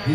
Eh, 0.00 0.08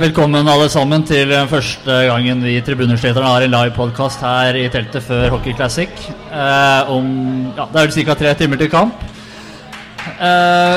Velkommen 0.00 0.48
alle 0.48 0.66
sammen 0.68 1.04
til 1.06 1.30
den 1.30 1.46
første 1.48 1.86
gangen 2.10 2.42
vi 2.42 2.58
Tribunersleterne 2.60 3.26
har 3.26 3.46
en 3.46 3.54
live-podkast 3.54 4.20
her 4.26 4.58
i 4.58 4.66
teltet 4.68 5.06
før 5.06 5.30
Hockey 5.36 5.54
Classic. 5.54 6.10
Eh, 6.26 6.90
om 6.90 7.54
ja, 7.56 7.70
Det 7.70 7.80
er 7.80 7.86
vel 7.86 7.92
ca. 8.02 8.14
tre 8.14 8.34
timer 8.34 8.56
til 8.58 8.70
kamp. 8.70 9.11
Eh, 10.22 10.76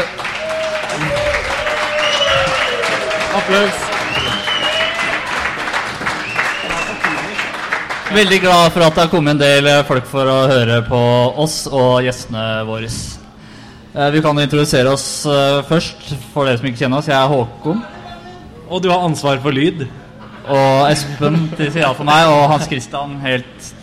applaus. 3.37 3.81
Veldig 8.15 8.39
glad 8.41 8.71
for 8.73 8.85
at 8.85 8.95
det 8.95 9.03
har 9.03 9.11
kommet 9.11 9.35
en 9.35 9.43
del 9.43 9.69
folk 9.85 10.07
for 10.09 10.31
å 10.31 10.39
høre 10.49 10.79
på 10.87 11.01
oss 11.43 11.59
og 11.69 12.01
gjestene 12.07 12.63
våre. 12.65 12.89
Uh, 13.95 14.09
vi 14.15 14.23
kan 14.25 14.41
introdusere 14.41 14.89
oss 14.89 15.05
uh, 15.29 15.61
først, 15.69 16.09
for 16.33 16.49
dere 16.49 16.57
som 16.57 16.71
ikke 16.71 16.81
kjenner 16.81 17.03
oss. 17.03 17.11
Jeg 17.11 17.19
er 17.19 17.29
Håkon. 17.29 17.85
Og 18.65 18.81
du 18.81 18.89
har 18.89 19.05
ansvar 19.05 19.37
for 19.45 19.53
lyd. 19.53 19.85
Og 20.49 20.89
Espen 20.89 21.51
til 21.53 21.69
sida 21.69 21.93
for 21.93 22.07
meg, 22.07 22.25
og 22.33 22.49
Hans 22.49 22.65
Christian 22.71 23.19
helt 23.21 23.74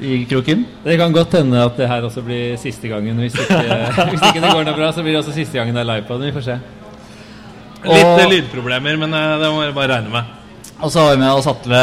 i 0.00 0.24
kroken. 0.28 0.64
Det 0.84 0.96
kan 1.00 1.12
godt 1.14 1.32
hende 1.38 1.60
at 1.64 1.76
det 1.80 1.88
her 1.88 2.04
også 2.04 2.22
blir 2.24 2.56
siste 2.60 2.88
gangen. 2.90 3.16
Hvis 3.22 3.34
ikke, 3.34 3.60
hvis 4.12 4.22
ikke 4.28 4.42
det 4.44 4.50
går 4.52 4.64
noe 4.68 4.76
bra, 4.76 4.90
så 4.92 5.02
blir 5.04 5.16
det 5.16 5.22
også 5.22 5.32
siste 5.36 5.56
gangen 5.56 5.74
det 5.76 5.80
er 5.84 5.88
live 5.94 6.04
på 6.08 6.18
den. 6.18 6.28
Vi 6.28 6.36
får 6.36 6.44
se. 6.50 6.58
Litt 7.86 8.04
Og- 8.04 8.20
eh, 8.20 8.28
lydproblemer, 8.34 8.96
men 9.00 9.14
eh, 9.14 9.36
det 9.40 9.50
må 9.54 9.62
jeg 9.64 9.74
bare 9.76 9.94
regne 9.96 10.12
med. 10.12 10.32
Og 10.82 10.90
så 10.92 11.00
har 11.06 11.14
vi 11.14 11.20
med 11.22 11.32
oss 11.32 11.46
Atle, 11.48 11.82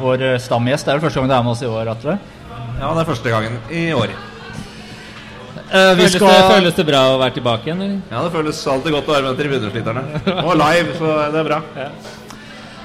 vår 0.00 0.22
stamgjest. 0.42 0.86
Det 0.86 0.90
er 0.94 0.98
vel 0.98 1.04
første 1.06 1.20
gang 1.20 1.28
du 1.30 1.34
er 1.36 1.42
med 1.46 1.52
oss 1.54 1.62
i 1.62 1.68
år, 1.70 1.90
Atle. 1.92 2.16
Ja, 2.80 2.88
det 2.90 3.02
er 3.04 3.10
første 3.12 3.30
gangen 3.30 3.58
i 3.70 3.84
år. 3.94 4.10
Eh, 5.74 5.92
vi 5.94 6.02
Føles, 6.04 6.12
skal 6.18 6.28
det, 6.28 6.50
føles 6.50 6.74
det 6.78 6.86
bra 6.86 6.98
å 7.14 7.18
være 7.22 7.34
tilbake 7.38 7.68
igjen? 7.70 7.80
Eller? 7.82 8.00
Ja, 8.10 8.24
det 8.26 8.32
føles 8.34 8.58
alltid 8.74 8.94
godt 8.94 9.08
å 9.10 9.14
være 9.14 9.28
med 9.30 9.38
tribunesliterne. 9.38 10.02
Og 10.44 10.52
live, 10.58 10.98
så 10.98 11.14
det 11.34 11.40
er 11.44 11.48
bra. 11.48 11.60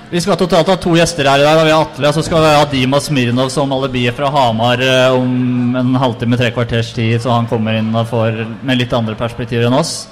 Vi 0.10 0.18
skal 0.22 0.40
totalt 0.42 0.66
ha 0.72 0.74
to 0.82 0.96
gjester 0.98 1.28
her 1.30 1.38
i 1.38 1.44
dag. 1.46 1.60
Vi 1.68 1.70
har 1.70 1.84
Atle, 1.84 2.10
og 2.10 2.16
så 2.18 2.24
skal 2.26 2.42
vi 2.42 2.54
ha 2.58 2.64
Dima 2.66 2.98
Smirnov 2.98 3.52
som 3.54 3.70
alibiet 3.76 4.16
fra 4.18 4.32
Hamar 4.34 4.82
eh, 4.82 5.14
om 5.14 5.76
en 5.78 5.92
halvtime, 6.02 6.38
tre 6.40 6.48
kvarters 6.56 6.90
tid, 6.96 7.20
så 7.22 7.36
han 7.36 7.46
kommer 7.46 7.78
inn 7.78 7.92
og 7.94 8.08
får 8.10 8.40
med 8.66 8.80
litt 8.80 8.96
andre 8.98 9.14
perspektiver 9.20 9.68
enn 9.68 9.78
oss. 9.78 10.08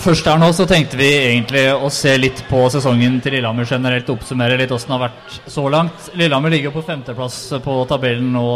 Først 0.00 0.30
her 0.30 0.40
nå 0.40 0.48
så 0.56 0.64
tenkte 0.70 0.96
vi 0.96 1.10
egentlig 1.26 1.66
å 1.76 1.90
se 1.92 2.14
litt 2.16 2.40
på 2.48 2.62
sesongen 2.72 3.18
til 3.20 3.36
Lillehammer 3.36 3.68
generelt. 3.68 4.08
Oppsummere 4.14 4.56
litt 4.56 4.72
åssen 4.72 4.94
det 4.94 4.96
har 4.96 5.04
vært 5.10 5.36
så 5.52 5.66
langt. 5.74 6.08
Lillehammer 6.16 6.54
ligger 6.54 6.72
på 6.72 6.86
femteplass 6.88 7.36
på 7.60 7.76
tabellen 7.90 8.32
nå. 8.32 8.46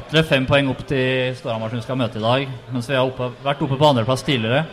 Atle 0.00 0.26
fem 0.26 0.50
poeng 0.50 0.72
opp 0.74 0.82
til 0.90 1.30
Storhamar 1.38 1.70
som 1.70 1.78
vi 1.78 1.86
skal 1.86 2.02
møte 2.02 2.18
i 2.18 2.26
dag. 2.26 2.58
Mens 2.74 2.90
vi 2.90 2.98
har 2.98 3.06
oppe, 3.06 3.30
vært 3.46 3.62
oppe 3.62 3.78
på 3.78 3.90
andreplass 3.92 4.26
tidligere. 4.26 4.64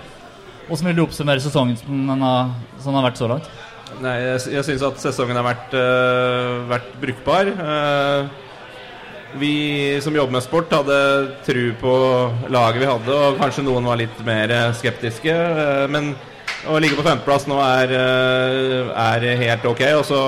Hvordan 0.67 0.89
vil 0.89 0.97
du 0.97 1.03
oppsummere 1.03 1.43
sesongen 1.43 1.77
som 1.79 2.07
den 2.07 2.23
har, 2.23 2.53
som 2.79 2.93
den 2.93 3.01
har 3.01 3.09
vært 3.09 3.19
så 3.19 3.29
langt? 3.31 3.51
Nei, 4.01 4.15
jeg, 4.23 4.39
jeg 4.55 4.65
syns 4.65 4.85
at 4.87 5.01
sesongen 5.01 5.37
har 5.37 5.45
vært, 5.45 5.75
øh, 5.77 6.63
vært 6.71 6.89
brukbar. 7.01 7.51
Uh, 7.59 8.41
vi 9.37 9.53
som 10.05 10.15
jobber 10.15 10.37
med 10.37 10.45
sport, 10.45 10.73
hadde 10.73 10.97
tru 11.45 11.71
på 11.81 11.93
laget 12.53 12.83
vi 12.83 12.89
hadde, 12.89 13.13
og 13.13 13.39
kanskje 13.41 13.65
noen 13.65 13.87
var 13.89 13.97
litt 13.99 14.19
mer 14.25 14.51
eh, 14.53 14.75
skeptiske. 14.77 15.33
Uh, 15.33 15.85
men 15.91 16.13
å 16.69 16.77
ligge 16.81 16.97
på 16.97 17.05
femteplass 17.05 17.47
nå 17.49 17.57
er, 17.63 17.95
uh, 17.97 18.93
er 19.09 19.27
helt 19.41 19.65
ok. 19.69 19.83
Og 19.99 20.05
så 20.09 20.21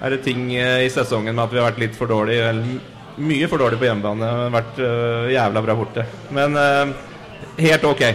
er 0.00 0.16
det 0.16 0.24
ting 0.24 0.48
i 0.56 0.88
sesongen 0.92 1.36
med 1.36 1.44
at 1.44 1.54
vi 1.54 1.60
har 1.60 1.68
vært 1.70 1.84
litt 1.84 1.96
for 1.98 2.10
dårlige. 2.10 2.48
Eller 2.52 3.20
mye 3.20 3.48
for 3.52 3.60
dårlige 3.60 3.82
på 3.82 3.90
hjemmebane. 3.90 4.32
Vært 4.56 4.80
jævla 5.34 5.62
bra 5.66 5.76
borte. 5.76 6.06
Men 6.32 6.56
helt 7.60 7.84
ok. 7.84 8.06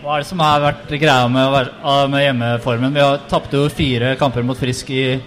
Hva 0.00 0.14
er 0.16 0.22
det 0.22 0.30
som 0.30 0.40
har 0.40 0.62
vært 0.62 0.88
greia 0.96 1.26
med, 1.28 1.72
ah, 1.84 2.06
med 2.08 2.22
hjemmeformen? 2.24 2.94
Vi 2.94 3.02
har 3.04 3.18
tapte 3.28 3.58
jo 3.58 3.66
fire 3.68 4.14
kamper 4.16 4.46
mot 4.48 4.56
Frisk 4.56 4.88
i 4.96 5.20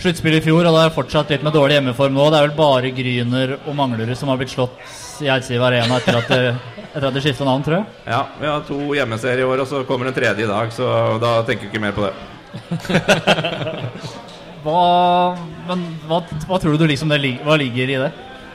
sluttspillet 0.00 0.40
i 0.40 0.44
fjor, 0.46 0.64
og 0.64 0.72
det 0.72 0.84
er 0.86 0.94
fortsatt 0.94 1.32
litt 1.34 1.44
med 1.44 1.52
dårlig 1.52 1.76
hjemmeform 1.76 2.16
nå. 2.16 2.30
Det 2.32 2.38
er 2.38 2.46
vel 2.46 2.56
bare 2.56 2.92
Gryner 2.96 3.52
og 3.58 3.76
Manglerud 3.76 4.16
som 4.16 4.32
har 4.32 4.40
blitt 4.40 4.54
slått 4.54 4.80
i 5.20 5.28
Eidsiv 5.28 5.60
Arena 5.62 6.00
etter 6.00 6.16
at 6.22 6.32
det, 6.32 6.40
etter 6.86 7.08
at 7.10 7.18
det 7.18 7.22
skifta 7.26 7.44
navn, 7.44 7.66
tror 7.66 7.82
jeg. 7.82 7.86
Ja, 8.08 8.22
vi 8.40 8.48
har 8.48 8.64
to 8.64 8.78
hjemmeserier 8.96 9.44
i 9.44 9.48
år, 9.50 9.60
og 9.60 9.68
så 9.68 9.84
kommer 9.88 10.08
en 10.08 10.16
tredje 10.16 10.46
i 10.46 10.50
dag, 10.50 10.72
så 10.72 10.88
da 11.20 11.36
tenker 11.44 11.68
vi 11.68 11.74
ikke 11.74 11.84
mer 11.84 11.92
på 11.96 12.08
det. 12.08 12.14
Hva, 14.64 15.36
men 15.68 15.80
hva, 16.08 16.22
hva 16.48 16.56
tror 16.56 16.78
du 16.80 16.86
liksom 16.88 17.10
det, 17.12 17.18
hva 17.44 17.58
ligger 17.60 17.90
i 17.92 17.98
det? 18.00 18.06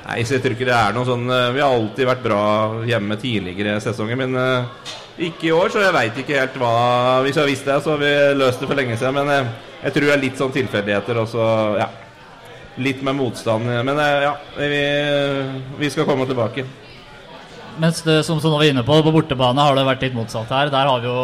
Nei, 0.08 0.24
så 0.26 0.40
jeg 0.40 0.42
tror 0.42 0.56
ikke 0.56 0.66
det 0.66 0.74
er 0.74 0.96
noe 0.96 1.06
sånn 1.06 1.28
eh, 1.30 1.52
Vi 1.54 1.62
har 1.62 1.70
alltid 1.70 2.08
vært 2.10 2.24
bra 2.24 2.40
hjemme 2.90 3.14
tidligere 3.22 3.76
sesonger, 3.84 4.18
men 4.18 4.34
eh, 4.34 4.96
ikke 5.28 5.50
i 5.50 5.56
år, 5.56 5.72
så 5.74 5.82
jeg 5.84 5.96
veit 5.96 6.20
ikke 6.22 6.38
helt 6.40 6.60
hva 6.62 6.74
Hvis 7.26 7.40
jeg 7.40 7.50
visste 7.52 7.74
det, 7.74 7.80
så 7.84 7.96
har 7.96 8.02
vi 8.02 8.12
løst 8.40 8.62
det 8.62 8.70
for 8.70 8.80
lenge 8.80 8.98
siden, 8.98 9.18
men 9.20 9.32
eh, 9.34 9.50
jeg 9.84 9.96
tror 9.96 10.08
det 10.08 10.14
er 10.16 10.24
litt 10.24 10.40
sånn 10.40 10.54
tilfeldigheter, 10.56 11.24
og 11.24 11.28
så 11.32 11.48
ja. 11.80 11.90
Litt 12.80 13.02
med 13.04 13.18
motstand, 13.18 13.68
men 13.68 13.98
eh, 14.00 14.22
ja. 14.24 14.36
Vi, 14.56 14.84
vi 15.82 15.90
skal 15.92 16.08
komme 16.08 16.28
tilbake. 16.30 16.64
Mens 17.80 18.00
det, 18.04 18.22
som, 18.28 18.40
som 18.44 18.54
vi 18.54 18.60
var 18.60 18.72
inne 18.72 18.86
på, 18.88 19.02
på 19.04 19.14
bortebane 19.16 19.64
har 19.64 19.76
det 19.76 19.88
vært 19.88 20.08
litt 20.08 20.16
motsatt 20.16 20.52
her. 20.52 20.72
Der 20.72 20.88
har 20.88 21.04
vi 21.04 21.08
jo 21.08 21.20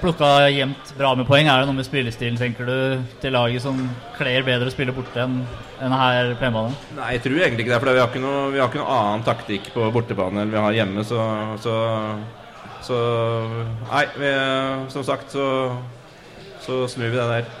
plukka 0.00 0.48
jevnt 0.52 0.92
bra 0.98 1.12
med 1.16 1.28
poeng. 1.28 1.48
Er 1.48 1.62
det 1.62 1.68
noe 1.68 1.78
med 1.78 1.86
spillestilen, 1.86 2.36
tenker 2.40 2.68
du, 2.68 2.76
til 3.22 3.34
laget 3.36 3.64
som 3.64 3.78
kler 4.18 4.44
bedre 4.44 4.68
å 4.68 4.74
spille 4.74 4.94
borte 4.96 5.24
enn 5.24 5.42
enn 5.84 5.92
her 5.92 6.32
på 6.38 6.46
hjemmebane? 6.46 6.76
Nei, 6.96 7.10
jeg 7.16 7.24
tror 7.24 7.40
egentlig 7.40 7.64
ikke 7.64 7.74
det, 7.74 7.80
for 7.82 7.90
vi 7.92 8.00
har 8.00 8.08
ikke 8.12 8.22
noe, 8.22 8.46
vi 8.54 8.60
har 8.62 8.70
ikke 8.70 8.80
noe 8.80 8.94
annen 8.94 9.24
taktikk 9.26 9.68
på 9.74 9.88
bortebane 9.92 10.44
enn 10.44 10.52
vi 10.54 10.62
har 10.64 10.76
hjemme, 10.78 11.04
så 11.04 11.20
Så, 11.60 11.74
så 12.84 12.98
Nei, 13.88 14.04
vi, 14.20 14.32
som 14.92 15.04
sagt 15.06 15.34
så, 15.34 15.46
så 16.64 16.84
snur 16.90 17.10
vi 17.10 17.18
det 17.18 17.28
der. 17.30 17.52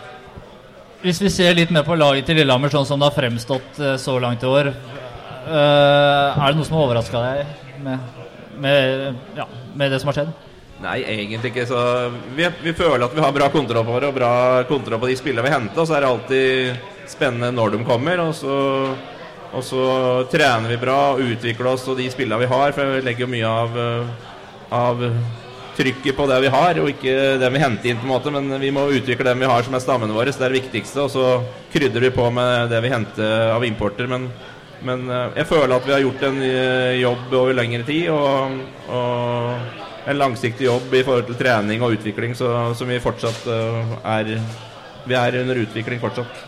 Hvis 1.04 1.20
vi 1.20 1.32
ser 1.32 1.56
litt 1.56 1.72
mer 1.74 1.84
på 1.84 1.96
laget 2.00 2.28
til 2.28 2.38
Lillehammer 2.40 2.72
sånn 2.72 2.86
som 2.88 3.00
det 3.00 3.10
har 3.10 3.16
fremstått 3.16 3.80
eh, 3.80 3.98
så 4.00 4.16
langt 4.22 4.44
i 4.44 4.48
år, 4.48 4.70
eh, 4.72 6.38
er 6.38 6.46
det 6.46 6.56
noe 6.56 6.64
som 6.64 6.78
har 6.78 6.86
overraska 6.86 7.20
deg 7.26 7.80
med, 7.84 8.22
med, 8.64 9.22
ja, 9.36 9.48
med 9.76 9.92
det 9.92 10.00
som 10.00 10.12
har 10.12 10.20
skjedd? 10.22 10.32
Nei, 10.84 10.98
egentlig 11.06 11.52
ikke. 11.52 11.66
Så 11.68 11.78
vi, 12.36 12.48
vi 12.64 12.72
føler 12.76 13.06
at 13.06 13.14
vi 13.14 13.22
har 13.22 13.34
bra 13.36 13.48
kontroll 13.52 13.86
på 13.86 13.98
det, 14.00 14.10
og 14.10 14.16
bra 14.16 14.32
kontroll 14.68 15.00
på 15.00 15.10
de 15.10 15.16
spillene 15.18 15.46
vi 15.46 15.52
henter. 15.54 15.80
Og 15.80 15.88
så 15.88 15.96
er 15.96 16.04
det 16.04 16.10
alltid 16.10 17.10
spennende 17.10 17.52
når 17.54 17.76
de 17.76 17.84
kommer. 17.86 18.20
Og 18.26 18.34
så, 18.36 18.56
og 19.54 19.64
så 19.64 19.84
trener 20.32 20.72
vi 20.72 20.80
bra 20.82 20.98
og 21.14 21.24
utvikler 21.24 21.72
oss 21.72 21.86
og 21.88 22.00
de 22.00 22.08
spillene 22.12 22.42
vi 22.42 22.50
har. 22.50 22.74
For 22.76 22.96
vi 22.96 23.04
legger 23.06 23.26
jo 23.26 23.32
mye 23.32 23.52
av, 23.62 23.78
eh, 23.84 24.32
av 24.74 25.02
trykket 25.76 26.16
på 26.16 26.26
det 26.30 26.40
vi 26.44 26.50
har, 26.54 26.78
og 26.80 26.90
ikke 26.90 27.14
det 27.40 27.50
vi 27.52 27.62
henter 27.62 27.90
inn. 27.90 28.00
på 28.00 28.06
en 28.06 28.14
måte 28.14 28.30
Men 28.30 28.60
vi 28.60 28.70
må 28.70 28.86
utvikle 28.90 29.26
dem 29.26 29.42
vi 29.42 29.50
har 29.50 29.62
som 29.62 29.74
er 29.74 29.82
stammene 29.82 30.14
våre. 30.14 30.32
Det 30.32 30.42
er 30.42 30.52
det 30.52 30.62
viktigste. 30.62 31.02
Og 31.02 31.10
så 31.10 31.42
krydrer 31.72 32.00
vi 32.00 32.14
på 32.14 32.30
med 32.30 32.70
det 32.70 32.80
vi 32.82 32.92
henter 32.92 33.54
av 33.54 33.64
importer. 33.64 34.06
Men, 34.06 34.28
men 34.82 35.08
eh, 35.10 35.40
jeg 35.40 35.50
føler 35.50 35.76
at 35.76 35.86
vi 35.86 35.94
har 35.96 36.04
gjort 36.04 36.26
en 36.28 36.42
eh, 36.42 37.00
jobb 37.02 37.32
over 37.32 37.54
lengre 37.54 37.86
tid. 37.86 38.10
og, 38.10 38.60
og 38.88 39.82
en 40.04 40.18
langsiktig 40.20 40.66
jobb 40.66 40.92
i 40.92 41.00
forhold 41.02 41.30
til 41.30 41.38
trening 41.40 41.80
og 41.80 41.94
utvikling, 41.96 42.34
så, 42.36 42.74
som 42.76 42.90
vi 42.90 43.00
fortsatt 43.00 43.46
eh, 43.48 43.94
er 44.04 44.34
Vi 45.04 45.14
er 45.14 45.40
under 45.40 45.58
utvikling 45.60 46.00
fortsatt. 46.00 46.44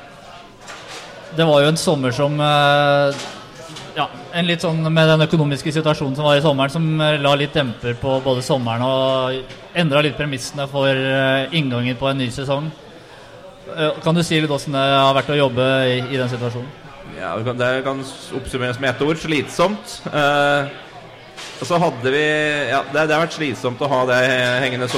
Det 1.37 1.45
var 1.45 1.61
jo 1.61 1.69
en 1.69 1.77
sommer 1.77 2.15
som 2.17 2.39
Ja, 3.97 4.11
en 4.37 4.45
litt 4.45 4.61
sånn 4.61 4.83
med 4.93 5.09
den 5.09 5.25
økonomiske 5.25 5.73
situasjonen 5.73 6.17
som 6.19 6.27
var 6.29 6.37
i 6.37 6.43
sommeren, 6.45 6.73
som 6.73 6.89
eh, 7.01 7.15
la 7.23 7.31
litt 7.41 7.55
demper 7.57 7.95
på 7.97 8.19
både 8.25 8.43
sommeren 8.45 8.83
og 8.85 9.55
endra 9.77 10.03
litt 10.05 10.19
premissene 10.19 10.67
for 10.69 10.91
eh, 10.93 11.47
inngangen 11.57 11.97
på 11.97 12.11
en 12.11 12.19
ny 12.21 12.27
sesong. 12.35 12.69
Eh, 13.73 13.95
Kan 14.05 14.15
du 14.19 14.21
si 14.27 14.37
litt 14.43 14.53
åssen 14.53 14.77
det 14.77 14.83
har 14.85 15.17
vært 15.17 15.33
å 15.33 15.39
jobbe 15.39 15.69
i, 15.95 15.95
i 16.13 16.19
den 16.21 16.29
situasjonen? 16.29 16.69
Ja, 17.17 17.31
det 17.41 17.71
kan- 17.87 18.03
oppsummeres 18.37 18.79
med 18.83 18.91
ett 18.91 19.01
ord 19.07 19.17
slitsomt. 19.23 19.95
Eh, 20.13 20.69
og 21.61 21.65
så 21.69 21.79
hadde 21.81 22.13
vi 22.13 22.21
Ja, 22.69 22.83
det, 22.93 23.07
det 23.09 23.17
har 23.17 23.25
vært 23.25 23.39
slitsomt 23.39 23.81
å 23.81 23.89
ha 23.89 24.03
det 24.13 24.21
hengende 24.67 24.91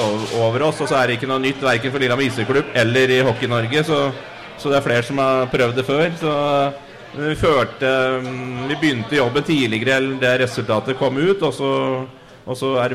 over 0.43 0.67
oss. 0.73 0.81
Og 0.83 0.91
så 0.91 0.99
er 0.99 1.06
det 1.12 1.21
ikke 1.21 1.31
noe 1.31 1.39
nytt 1.43 1.62
verken 1.62 1.94
for 1.94 2.03
Lillehammer 2.03 2.27
Iseklubb 2.27 2.75
eller 2.75 3.15
i 3.15 3.23
Hockey-Norge. 3.23 3.85
Så, 3.87 4.03
så 4.59 4.75
det 4.75 4.81
er 4.81 4.87
flere 4.91 5.06
som 5.06 5.23
har 5.23 5.47
prøvd 5.55 5.79
det 5.79 5.87
før. 5.87 6.11
Så 6.19 6.35
vi 7.16 7.34
følte 7.40 7.90
mm, 8.22 8.69
Vi 8.69 8.76
begynte 8.76 9.19
jobben 9.19 9.46
tidligere 9.46 9.99
enn 9.99 10.19
det 10.20 10.34
resultatet 10.44 10.99
kom 10.99 11.16
ut. 11.19 11.43
Og 11.43 11.55
så, 11.55 11.72
og 12.44 12.58
så 12.58 12.75
er, 12.84 12.94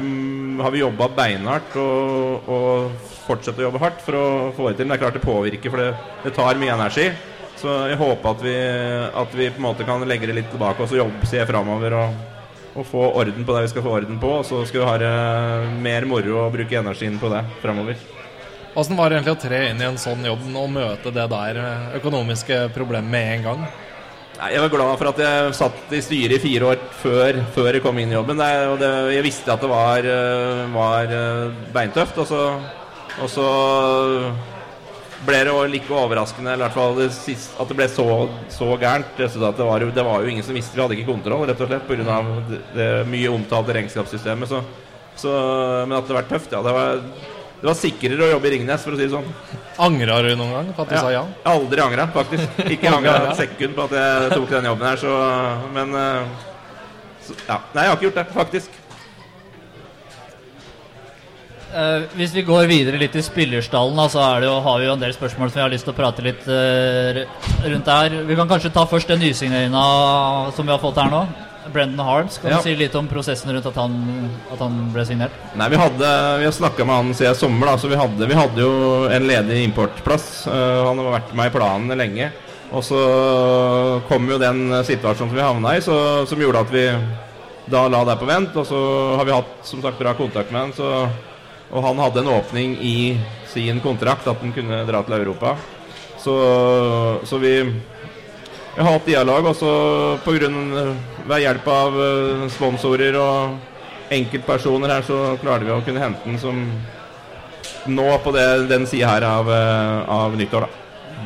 har 0.62 0.74
vi 0.74 0.83
jobba 0.83 1.10
beinhardt 1.18 1.77
og, 1.81 2.50
og 2.50 3.12
fortsetter 3.24 3.63
å 3.63 3.69
jobbe 3.69 3.83
hardt 3.83 4.01
for 4.06 4.19
å 4.19 4.25
få 4.56 4.69
det 4.69 4.80
til. 4.80 4.88
Men 4.88 4.95
det 4.95 5.00
er 5.00 5.06
klart 5.06 5.19
det 5.19 5.25
påvirker, 5.25 5.74
for 5.74 5.83
det, 5.83 5.94
det 6.25 6.36
tar 6.38 6.60
mye 6.62 6.75
energi. 6.75 7.12
Så 7.63 7.74
jeg 7.88 8.00
håper 8.00 8.33
at 8.33 8.42
vi, 8.44 8.56
at 9.24 9.36
vi 9.38 9.50
på 9.54 9.62
en 9.62 9.68
måte 9.69 9.86
kan 9.88 10.01
legge 10.10 10.27
det 10.27 10.36
litt 10.36 10.50
tilbake 10.51 10.83
og 10.83 10.89
så 10.89 10.98
jobbe, 11.00 11.27
se 11.30 11.45
framover 11.48 11.95
og, 11.95 12.18
og, 12.74 12.81
få 12.89 13.06
orden 13.21 13.45
på 13.45 13.56
det 13.56 13.62
vi 13.68 13.69
skal 13.71 13.86
få 13.86 13.94
orden 14.00 14.18
på, 14.19 14.31
og 14.42 14.44
så 14.48 14.63
skal 14.68 14.81
vi 14.81 14.89
ha 14.89 14.95
det 15.00 15.13
mer 15.86 16.07
moro 16.10 16.42
og 16.42 16.57
bruke 16.57 16.81
energien 16.81 17.15
på 17.21 17.30
det 17.31 17.44
framover. 17.62 18.01
Åssen 18.74 18.98
var 18.98 19.12
det 19.12 19.19
egentlig 19.19 19.36
å 19.38 19.42
tre 19.45 19.62
inn 19.69 19.80
i 19.80 19.86
en 19.86 20.01
sånn 20.01 20.25
jobb 20.25 20.48
og 20.50 20.69
møte 20.74 21.13
det 21.13 21.27
der 21.30 21.62
økonomiske 22.01 22.65
problemet 22.75 23.13
med 23.13 23.31
en 23.38 23.48
gang? 23.48 23.65
Jeg 24.34 24.62
var 24.64 24.72
glad 24.74 24.96
for 24.98 25.10
at 25.12 25.20
jeg 25.22 25.52
satt 25.56 25.92
i 25.94 26.00
styret 26.02 26.40
i 26.40 26.42
fire 26.42 26.72
år 26.72 26.80
før, 27.04 27.38
før 27.54 27.78
jeg 27.78 27.84
kom 27.84 28.00
inn 28.02 28.12
i 28.12 28.16
jobben. 28.18 28.40
Det, 28.42 28.90
jeg 29.14 29.26
visste 29.26 29.54
at 29.54 29.62
det 29.62 29.70
var, 29.70 30.08
eh, 30.10 30.64
var 30.74 31.14
eh, 31.14 31.54
beintøft. 31.76 32.18
Og 32.24 32.28
så, 32.28 32.42
og 33.22 33.30
så 33.30 33.46
ble 35.24 35.44
det 35.48 35.54
like 35.72 35.94
overraskende 35.96 36.56
eller 36.56 36.66
i 36.66 36.68
hvert 36.68 36.76
fall 36.76 36.98
det 36.98 37.12
siste, 37.16 37.54
at 37.62 37.70
det 37.70 37.78
ble 37.78 37.88
så, 37.92 38.08
så 38.52 38.72
gærent. 38.82 39.14
Det 39.22 39.68
var 39.70 39.86
jo, 39.86 39.92
det 39.94 40.08
var 40.10 40.26
jo 40.26 40.34
ingen 40.34 40.46
som 40.46 40.58
visste. 40.58 40.76
Vi 40.76 40.82
hadde 40.82 40.98
ikke 40.98 41.14
kontroll, 41.14 41.46
rett 41.48 41.62
og 41.62 41.70
slett, 41.70 41.86
pga. 41.88 42.18
Det, 42.50 42.60
det 42.74 42.90
mye 43.14 43.32
omtalte 43.38 43.78
regnskapssystemet. 43.78 44.50
Så, 44.50 44.64
så, 45.24 45.38
men 45.86 46.00
at 46.00 46.10
det 46.10 46.18
var 46.18 46.28
tøft, 46.28 46.52
ja. 46.58 46.66
Det 46.66 46.74
var, 46.74 47.06
det 47.63 47.69
var 47.69 47.77
sikrere 47.80 48.25
å 48.25 48.27
jobbe 48.27 48.50
i 48.50 48.57
Ringnes, 48.57 48.81
for 48.83 48.92
å 48.92 48.98
si 49.00 49.06
det 49.06 49.13
sånn. 49.13 49.27
Angra 49.86 50.18
du 50.25 50.33
noen 50.36 50.50
gang 50.51 50.71
på 50.75 50.83
at 50.83 50.89
du 50.92 50.98
sa 50.98 51.12
ja? 51.13 51.21
Aldri 51.48 51.80
angra, 51.80 52.10
faktisk. 52.12 52.57
Ikke 52.75 52.92
angra 52.92 53.13
et 53.30 53.38
sekund 53.39 53.77
på 53.77 53.86
at 53.86 53.94
jeg 53.95 54.33
tok 54.33 54.50
den 54.51 54.68
jobben 54.68 54.89
her, 54.89 55.00
så 55.00 55.13
Men 55.71 55.95
eh, 55.95 56.42
så, 57.24 57.38
ja. 57.48 57.62
Nei, 57.71 57.86
jeg 57.86 57.94
har 57.94 57.95
ikke 57.95 58.07
gjort 58.10 58.19
det, 58.19 58.25
faktisk. 58.36 58.75
Uh, 61.71 62.04
hvis 62.19 62.36
vi 62.36 62.44
går 62.51 62.68
videre 62.68 63.00
litt 63.00 63.15
i 63.15 63.24
spillerstallen, 63.24 63.95
da, 63.95 64.10
så 64.12 64.19
er 64.27 64.44
det 64.44 64.51
jo, 64.51 64.60
har 64.68 64.83
vi 64.83 64.92
jo 64.92 64.98
en 64.98 65.07
del 65.07 65.15
spørsmål 65.15 65.54
som 65.54 65.62
vi 65.62 65.63
har 65.63 65.71
lyst 65.71 65.88
til 65.88 65.95
å 65.95 66.00
prate 66.01 66.27
litt 66.27 66.44
uh, 66.51 67.24
rundt 67.63 67.95
her. 67.95 68.19
Vi 68.27 68.42
kan 68.42 68.51
kanskje 68.51 68.75
ta 68.75 68.83
først 68.92 69.15
den 69.15 69.24
nysigneringa 69.24 69.88
som 70.51 70.68
vi 70.68 70.75
har 70.75 70.83
fått 70.83 71.00
her 71.00 71.15
nå. 71.15 71.24
Brendan 71.71 72.06
Harms. 72.06 72.38
Kan 72.38 72.51
Ja. 72.51 72.57
du 72.57 72.63
si 72.63 72.75
litt 72.75 72.95
om 72.95 73.07
prosessen 73.07 73.54
rundt 73.54 73.65
at 73.65 73.75
han, 73.75 74.30
at 74.51 74.60
han 74.60 74.92
ble 74.94 75.06
signert? 75.06 75.31
Nei, 75.56 75.69
vi 75.69 75.77
hadde 75.80 76.39
Vi 76.39 76.45
har 76.45 76.51
snakka 76.51 76.86
med 76.86 76.95
han 76.95 77.13
siden 77.13 77.36
sommer, 77.36 77.68
da, 77.68 77.77
så 77.77 77.88
vi 77.88 77.95
hadde, 77.95 78.27
vi 78.27 78.36
hadde 78.36 78.62
jo 78.62 79.07
en 79.10 79.27
ledig 79.27 79.63
importplass. 79.63 80.48
Uh, 80.48 80.83
han 80.88 80.98
har 80.98 81.19
vært 81.19 81.33
med 81.33 81.48
i 81.48 81.56
planene 81.57 81.95
lenge. 81.98 82.31
Og 82.74 82.81
så 82.83 84.01
kom 84.10 84.25
jo 84.30 84.39
den 84.42 84.71
situasjonen 84.83 85.30
som 85.30 85.38
vi 85.38 85.42
havna 85.45 85.75
i, 85.77 85.81
så, 85.86 86.25
som 86.25 86.42
gjorde 86.42 86.63
at 86.65 86.71
vi 86.74 86.88
da 87.69 87.88
la 87.88 88.04
det 88.04 88.18
på 88.19 88.25
vent. 88.25 88.56
Og 88.57 88.65
så 88.65 88.80
har 89.19 89.25
vi 89.25 89.36
hatt 89.36 89.54
som 89.63 89.81
sagt 89.83 90.00
bra 90.01 90.13
kontakt 90.18 90.51
med 90.51 90.62
han, 90.62 90.74
så, 90.74 91.07
og 91.71 91.86
han 91.86 92.01
hadde 92.01 92.24
en 92.24 92.33
åpning 92.33 92.75
i 92.81 93.18
sin 93.54 93.80
kontrakt 93.83 94.27
at 94.27 94.42
han 94.42 94.54
kunne 94.56 94.83
dra 94.89 95.04
til 95.06 95.19
Europa. 95.19 95.56
Så, 96.24 96.33
så 97.27 97.38
vi 97.38 97.56
vi 98.75 98.81
har 98.81 98.90
hatt 98.96 99.06
dialog, 99.06 99.52
også 99.54 99.72
på 100.25 100.34
grunn, 100.38 100.60
ved 101.30 101.44
hjelp 101.44 101.68
av 101.70 101.98
eh, 102.04 102.46
sponsorer 102.54 103.18
og 103.22 104.14
enkeltpersoner 104.14 104.96
her, 104.96 105.06
så 105.06 105.20
klarte 105.42 105.68
vi 105.68 105.74
å 105.74 105.81
kunne 105.86 106.02
hente 106.04 106.25
den 106.25 106.40
som 106.42 106.64
nå 107.94 108.08
på 108.24 108.31
det, 108.36 108.48
den 108.72 108.88
sida 108.90 109.12
her 109.14 109.28
av, 109.28 109.52
eh, 109.52 110.10
av 110.10 110.38
nyttår, 110.40 110.66
da. 110.66 110.80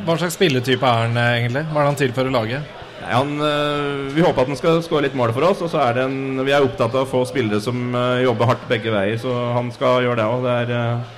Hva 0.06 0.18
slags 0.18 0.36
spilletype 0.38 0.86
er 0.86 1.06
han 1.06 1.16
eh, 1.16 1.30
egentlig? 1.40 1.64
Hva 1.70 1.80
er 1.80 1.86
det 1.86 1.92
han 1.92 2.02
tilfører 2.02 2.34
laget? 2.34 2.74
Nei, 2.98 3.12
han, 3.14 3.32
eh, 3.46 4.12
vi 4.14 4.24
håper 4.24 4.42
at 4.42 4.52
han 4.52 4.58
skal 4.58 4.82
skåre 4.84 5.06
litt 5.06 5.16
mål 5.18 5.32
for 5.36 5.48
oss, 5.48 5.62
og 5.64 5.70
så 5.72 5.80
er 5.86 5.96
det 5.98 6.04
en, 6.08 6.42
vi 6.44 6.54
er 6.54 6.66
opptatt 6.66 6.94
av 6.94 7.06
å 7.06 7.10
få 7.10 7.24
spillere 7.30 7.62
som 7.64 7.94
eh, 7.94 8.24
jobber 8.26 8.52
hardt 8.52 8.68
begge 8.70 8.92
veier, 8.94 9.16
så 9.22 9.34
han 9.56 9.70
skal 9.74 10.04
gjøre 10.06 10.20
det 10.20 10.28
òg. 10.28 10.44
Det 10.44 10.56
er 10.62 10.76
eh, 10.76 11.16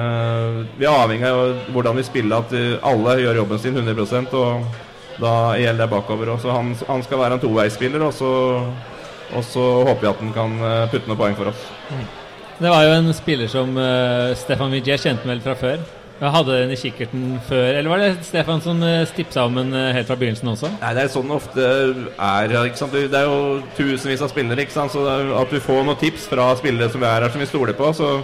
eh, 0.00 0.60
Vi 0.80 0.88
er 0.88 0.98
avhengig 1.04 1.30
av 1.30 1.72
hvordan 1.74 2.00
vi 2.00 2.06
spiller, 2.08 2.42
at 2.42 2.54
eh, 2.56 2.76
alle 2.82 3.18
gjør 3.22 3.42
jobben 3.42 3.62
sin 3.62 3.78
100% 3.78 4.36
og 4.40 4.84
da 5.18 5.34
gjelder 5.58 5.84
det 5.84 5.90
bakover. 5.92 6.32
Også. 6.36 6.52
han, 6.54 6.72
han 6.88 7.04
skal 7.06 7.20
være 7.22 7.38
en 7.38 7.42
toveisspiller, 7.42 8.04
og 8.06 8.14
så, 8.14 8.30
og 9.34 9.44
så 9.44 9.66
håper 9.88 10.02
vi 10.04 10.10
at 10.12 10.24
han 10.24 10.32
kan 10.36 10.56
eh, 10.70 10.88
putte 10.92 11.10
noen 11.10 11.20
poeng 11.20 11.38
for 11.38 11.52
oss. 11.52 11.68
Det 12.58 12.72
var 12.72 12.82
jo 12.86 12.96
en 12.96 13.12
spiller 13.14 13.50
som 13.50 13.70
uh, 13.78 14.34
Stefan 14.38 14.72
Vigier 14.74 14.98
kjente 14.98 15.28
vel 15.28 15.42
fra 15.44 15.54
før. 15.58 15.84
Jeg 16.18 16.34
hadde 16.34 16.56
den 16.58 16.72
i 16.74 16.78
kikkerten 16.80 17.26
før, 17.46 17.68
eller 17.78 17.92
var 17.92 18.00
det 18.02 18.24
Stefan 18.26 18.62
som 18.64 18.80
uh, 18.82 19.04
stipsa 19.06 19.44
om 19.46 19.60
den 19.60 19.70
helt 19.94 20.08
fra 20.08 20.16
begynnelsen 20.18 20.50
også? 20.50 20.72
Nei, 20.80 20.90
Det 20.96 21.04
er 21.04 21.12
sånn 21.12 21.30
det 21.30 21.36
ofte 21.36 21.68
er. 21.68 22.56
ikke 22.64 22.80
sant? 22.80 22.96
Det 22.98 23.20
er 23.20 23.28
jo 23.30 23.60
tusenvis 23.78 24.26
av 24.26 24.32
spillere. 24.32 24.66
ikke 24.66 24.74
sant? 24.74 24.94
Så 24.96 25.06
At 25.38 25.54
du 25.54 25.62
får 25.62 25.84
noen 25.84 26.00
tips 26.02 26.26
fra 26.32 26.50
spillere 26.58 26.90
som 26.90 27.06
er 27.06 27.20
her, 27.20 27.30
som 27.30 27.44
vi 27.44 27.50
stoler 27.50 27.78
på, 27.78 27.92
så, 27.94 28.16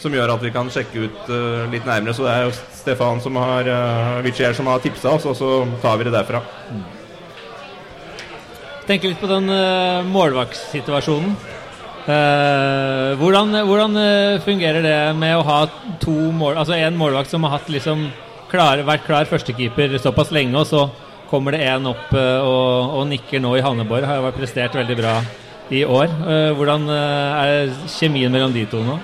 som 0.00 0.14
gjør 0.14 0.32
at 0.34 0.44
vi 0.44 0.52
kan 0.54 0.70
sjekke 0.72 1.04
ut 1.06 1.28
uh, 1.28 1.66
litt 1.72 1.86
nærmere. 1.88 2.14
Så 2.16 2.24
det 2.26 2.32
er 2.32 2.46
jo 2.46 2.54
Stefan 2.80 3.20
som 3.22 3.36
har 3.40 3.68
uh, 3.68 4.22
Vichier 4.24 4.56
som 4.56 4.70
har 4.70 4.82
tipsa 4.82 5.14
oss, 5.16 5.28
og 5.28 5.36
så 5.38 5.50
tar 5.82 6.00
vi 6.00 6.08
det 6.08 6.14
derfra. 6.16 6.42
Tenker 8.88 9.12
litt 9.12 9.20
på 9.22 9.30
den 9.30 9.52
uh, 9.52 10.00
målvaktssituasjonen. 10.08 11.36
Uh, 12.00 13.12
hvordan 13.20 13.52
hvordan 13.68 13.96
eh, 14.00 14.40
fungerer 14.42 14.82
det 14.82 14.96
med 15.20 15.34
å 15.36 15.44
ha 15.44 15.58
to 16.00 16.14
mål 16.32 16.56
Altså 16.62 16.72
en 16.72 16.96
målvakt 16.96 17.28
som 17.30 17.44
har 17.44 17.58
hatt 17.58 17.68
liksom 17.70 18.06
klar, 18.50 18.80
vært 18.88 19.04
klar 19.06 19.28
førstekeeper 19.28 19.98
såpass 20.00 20.32
lenge, 20.34 20.56
og 20.58 20.66
så 20.66 20.86
kommer 21.30 21.54
det 21.54 21.62
en 21.68 21.86
opp 21.92 22.10
eh, 22.16 22.42
og, 22.42 22.96
og 22.98 23.06
nikker 23.10 23.42
nå 23.42 23.54
i 23.56 23.62
Hanneborg. 23.64 24.06
Har 24.06 24.18
jo 24.18 24.26
vært 24.26 24.40
prestert 24.40 24.76
veldig 24.78 24.98
bra 24.98 25.14
i 25.70 25.84
år. 25.86 26.10
Eh, 26.26 26.50
hvordan 26.58 26.90
eh, 26.90 27.40
er 27.44 27.74
kjemien 27.98 28.32
mellom 28.34 28.54
de 28.54 28.66
to 28.70 28.82
nå? 28.86 28.98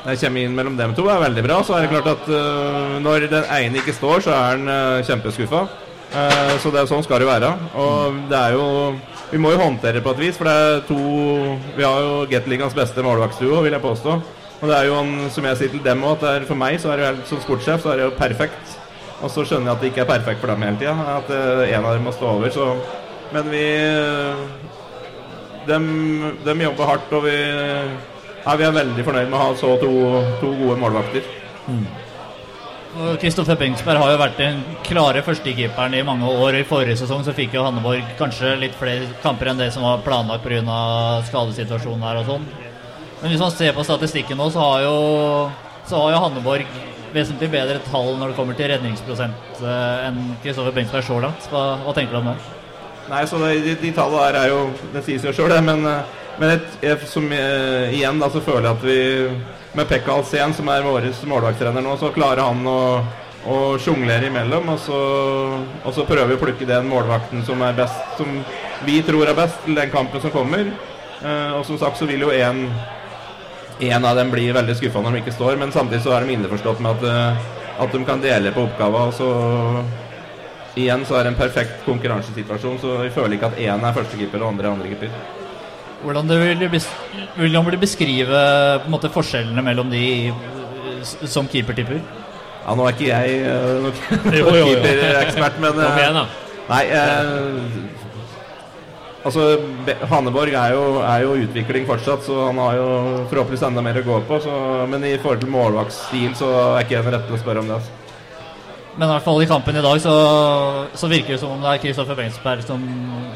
Nei, 0.00 0.16
Kjemien 0.16 0.54
mellom 0.56 0.78
dem 0.78 0.94
to 0.96 1.04
er 1.12 1.20
veldig 1.20 1.44
bra. 1.44 1.60
Så 1.66 1.76
er 1.76 1.84
det 1.84 1.92
klart 1.92 2.08
at 2.08 2.28
uh, 2.32 2.96
når 3.04 3.28
den 3.28 3.46
ene 3.52 3.80
ikke 3.82 3.96
står, 3.96 4.24
så 4.24 4.32
er 4.32 4.44
han 4.54 4.70
uh, 4.70 5.04
kjempeskuffa. 5.04 5.66
Uh, 6.10 6.54
så 6.62 6.72
det 6.72 6.80
er 6.80 6.88
sånn 6.90 7.04
skal 7.04 7.20
det 7.22 7.28
være. 7.28 7.52
Og 7.78 8.20
det 8.30 8.38
er 8.38 8.56
jo 8.56 8.66
Vi 9.30 9.38
må 9.38 9.52
jo 9.52 9.60
håndtere 9.60 10.00
det 10.00 10.02
på 10.02 10.10
et 10.16 10.22
vis, 10.24 10.38
for 10.38 10.48
det 10.48 10.54
er 10.58 10.80
to 10.88 10.96
Vi 11.76 11.84
har 11.84 12.00
jo 12.02 12.24
Gateligaens 12.30 12.74
beste 12.74 13.04
målvaktsduo, 13.06 13.60
vil 13.62 13.76
jeg 13.76 13.84
påstå. 13.84 14.16
Og 14.60 14.68
det 14.68 14.76
er 14.76 14.88
jo 14.88 14.96
en, 14.98 15.12
som 15.32 15.46
jeg 15.46 15.56
sier 15.56 15.70
til 15.72 15.84
dem 15.84 16.02
òg, 16.04 16.24
at 16.26 16.48
for 16.48 16.58
meg 16.58 16.80
så 16.80 16.90
er 16.92 17.04
det 17.04 17.28
som 17.28 17.40
sportssjef 17.40 17.84
så 17.84 17.92
er 17.92 18.00
det 18.00 18.08
jo 18.08 18.16
perfekt. 18.18 18.74
Og 19.20 19.30
så 19.32 19.44
skjønner 19.44 19.70
jeg 19.70 19.76
at 19.76 19.84
det 19.84 19.92
ikke 19.92 20.02
er 20.02 20.10
perfekt 20.10 20.42
for 20.42 20.52
dem 20.52 20.64
hele 20.64 20.80
tida. 20.80 20.96
At 21.20 21.30
en 21.30 21.86
av 21.86 21.94
dem 21.94 22.04
må 22.08 22.12
stå 22.16 22.28
over. 22.34 22.52
Så 22.52 22.72
Men 23.30 23.48
vi 23.52 23.64
de, 25.68 25.78
dem 26.44 26.62
jobber 26.64 26.88
hardt, 26.88 27.12
og 27.14 27.24
vi 27.28 27.36
ja, 28.44 28.54
vi 28.56 28.66
er 28.66 28.76
veldig 28.76 29.04
fornøyd 29.04 29.28
med 29.28 29.38
å 29.38 29.42
ha 29.42 29.56
så 29.58 29.74
to, 29.80 29.90
to 30.40 30.52
gode 30.60 30.78
målvakter. 30.80 31.26
Og 32.90 33.20
Kristoffer 33.22 33.54
Bengsberg 33.54 34.00
har 34.02 34.10
jo 34.10 34.18
vært 34.18 34.40
den 34.40 34.62
klare 34.86 35.22
førstekeeperen 35.22 35.94
i 35.94 36.02
mange 36.06 36.26
år. 36.26 36.58
I 36.58 36.66
forrige 36.66 36.98
sesong 36.98 37.22
så 37.26 37.34
fikk 37.36 37.54
jo 37.54 37.62
Hanneborg 37.62 38.16
kanskje 38.18 38.56
litt 38.58 38.74
flere 38.78 39.06
kamper 39.22 39.52
enn 39.52 39.60
det 39.60 39.68
som 39.74 39.86
var 39.86 40.02
planlagt 40.06 40.42
pga. 40.42 40.80
skadesituasjonen 41.28 42.06
her 42.08 42.22
og 42.22 42.32
sånn. 42.32 42.48
Men 43.20 43.30
hvis 43.30 43.42
man 43.44 43.52
ser 43.54 43.76
på 43.76 43.84
statistikken 43.86 44.40
nå, 44.40 44.48
så 44.50 44.64
har 44.64 44.86
jo, 44.88 44.96
så 45.86 46.00
har 46.00 46.16
jo 46.16 46.22
Hanneborg 46.24 46.66
vesentlig 47.14 47.50
bedre 47.52 47.78
tall 47.90 48.16
når 48.18 48.32
det 48.32 48.38
kommer 48.38 48.58
til 48.58 48.70
redningsprosent 48.72 49.62
eh, 49.62 50.08
enn 50.08 50.18
Kristoffer 50.42 50.74
Bengsberg 50.74 51.06
så 51.06 51.20
langt. 51.22 51.46
Hva, 51.52 51.64
hva 51.84 51.94
tenker 51.94 52.16
du 52.16 52.22
om 52.24 52.32
det? 52.32 52.38
Nei, 53.10 53.22
så 53.26 53.38
det, 53.42 53.52
de, 53.66 53.76
de 53.78 53.90
tallene 53.94 54.26
der 54.28 54.38
er 54.38 54.52
jo 54.52 54.58
Det 54.94 55.02
sier 55.02 55.22
seg 55.22 55.34
sjøl, 55.34 55.50
det. 55.50 55.62
Men, 55.66 55.86
eh, 55.90 56.18
men 56.38 56.54
et, 56.54 56.76
jeg, 56.84 57.08
som, 57.10 57.26
eh, 57.32 57.96
igjen 57.96 58.20
da, 58.20 58.30
så 58.30 58.42
føler 58.44 58.68
jeg 58.68 58.76
at 58.78 58.84
vi 58.86 59.00
med 59.78 59.88
Pekka 59.88 60.14
Alsen, 60.18 60.54
som 60.56 60.70
er 60.72 60.86
vår 60.86 61.08
målvakttrener 61.30 61.84
nå, 61.84 61.96
så 61.98 62.12
klarer 62.14 62.46
han 62.48 62.62
å, 62.66 62.80
å 63.46 63.58
sjonglere 63.82 64.30
imellom. 64.30 64.72
Og 64.74 64.80
så, 64.82 65.00
og 65.84 65.92
så 65.96 66.06
prøver 66.08 66.32
vi 66.32 66.38
å 66.38 66.44
plukke 66.44 66.68
den 66.68 66.88
målvakten 66.90 67.44
som 67.46 67.62
er 67.66 67.76
best, 67.78 68.00
som 68.18 68.40
vi 68.86 69.00
tror 69.06 69.30
er 69.30 69.38
best 69.38 69.60
til 69.66 69.78
den 69.78 69.92
kampen 69.92 70.22
som 70.22 70.34
kommer. 70.34 70.72
Eh, 71.20 71.52
og 71.58 71.66
som 71.68 71.78
sagt 71.80 72.00
så 72.00 72.08
vil 72.08 72.26
jo 72.28 72.32
en 72.34 72.66
en 73.80 74.04
av 74.04 74.16
dem 74.16 74.30
bli 74.30 74.50
veldig 74.52 74.76
skuffa 74.76 75.00
når 75.00 75.14
de 75.14 75.22
ikke 75.22 75.32
står, 75.32 75.56
men 75.56 75.72
samtidig 75.72 76.02
så 76.04 76.12
er 76.12 76.26
de 76.26 76.34
innforstått 76.34 76.82
med 76.84 76.98
at, 76.98 77.04
eh, 77.08 77.50
at 77.80 77.92
de 77.94 78.04
kan 78.04 78.20
dele 78.20 78.52
på 78.52 78.66
oppgava. 78.66 79.06
Og 79.08 79.14
så 79.16 79.28
igjen 80.80 81.04
så 81.08 81.16
er 81.18 81.24
det 81.24 81.34
en 81.34 81.40
perfekt 81.40 81.84
konkurransesituasjon, 81.86 82.80
så 82.82 82.98
vi 83.04 83.12
føler 83.14 83.38
ikke 83.38 83.52
at 83.54 83.60
én 83.60 83.86
er 83.86 83.96
førstekeeper 83.96 84.42
og 84.42 84.52
andre 84.52 84.68
er 84.68 84.76
andrekeeper. 84.76 85.39
Hvordan 86.00 86.28
du 86.30 86.34
vil, 86.40 86.58
du 86.58 86.68
vil 87.36 87.52
du 87.52 87.76
beskrive 87.80 88.40
på 88.80 88.88
en 88.88 88.94
måte, 88.94 89.10
forskjellene 89.12 89.62
mellom 89.64 89.90
de 89.92 90.04
eh, 90.30 91.14
som 91.28 91.48
keepertipper? 91.48 92.00
Ja, 92.60 92.74
nå 92.76 92.86
er 92.86 92.92
ikke 92.94 93.08
jeg 93.08 93.28
uh, 93.48 93.88
keeperekspert, 94.30 95.60
men 95.60 95.80
eh, 95.80 95.98
igjen, 96.00 96.16
da. 96.16 96.24
Nei, 96.70 96.84
eh, 96.94 97.56
altså 99.26 99.46
Haneborg 100.12 100.54
er 100.54 100.76
jo, 100.76 100.82
er 101.02 101.24
jo 101.24 101.38
utvikling 101.44 101.88
fortsatt, 101.88 102.24
så 102.24 102.46
han 102.46 102.60
har 102.62 102.78
jo 102.78 102.88
forhåpentligvis 103.32 103.66
enda 103.68 103.84
mer 103.84 104.00
å 104.00 104.06
gå 104.06 104.20
på. 104.28 104.40
Så, 104.44 104.52
men 104.92 105.04
i 105.08 105.16
forhold 105.18 105.42
til 105.44 105.52
målvaktsstil 105.52 106.36
så 106.38 106.52
er 106.76 106.84
ikke 106.84 106.96
jeg 106.98 107.08
den 107.08 107.16
rette 107.16 107.28
til 107.28 107.40
å 107.40 107.42
spørre 107.44 107.64
om 107.64 107.72
det. 107.72 107.80
Altså. 107.80 107.99
Men 108.96 109.06
i 109.06 109.12
hvert 109.12 109.24
fall 109.24 109.42
i 109.42 109.48
kampen 109.48 109.78
i 109.78 109.84
dag 109.84 110.00
så, 110.02 110.14
så 110.98 111.08
virker 111.10 111.34
det 111.34 111.40
som 111.40 111.54
om 111.54 111.62
det 111.62 111.70
er 111.72 111.82
Kristoffer 111.84 112.18
Bengsberg 112.18 112.64
som, 112.66 112.82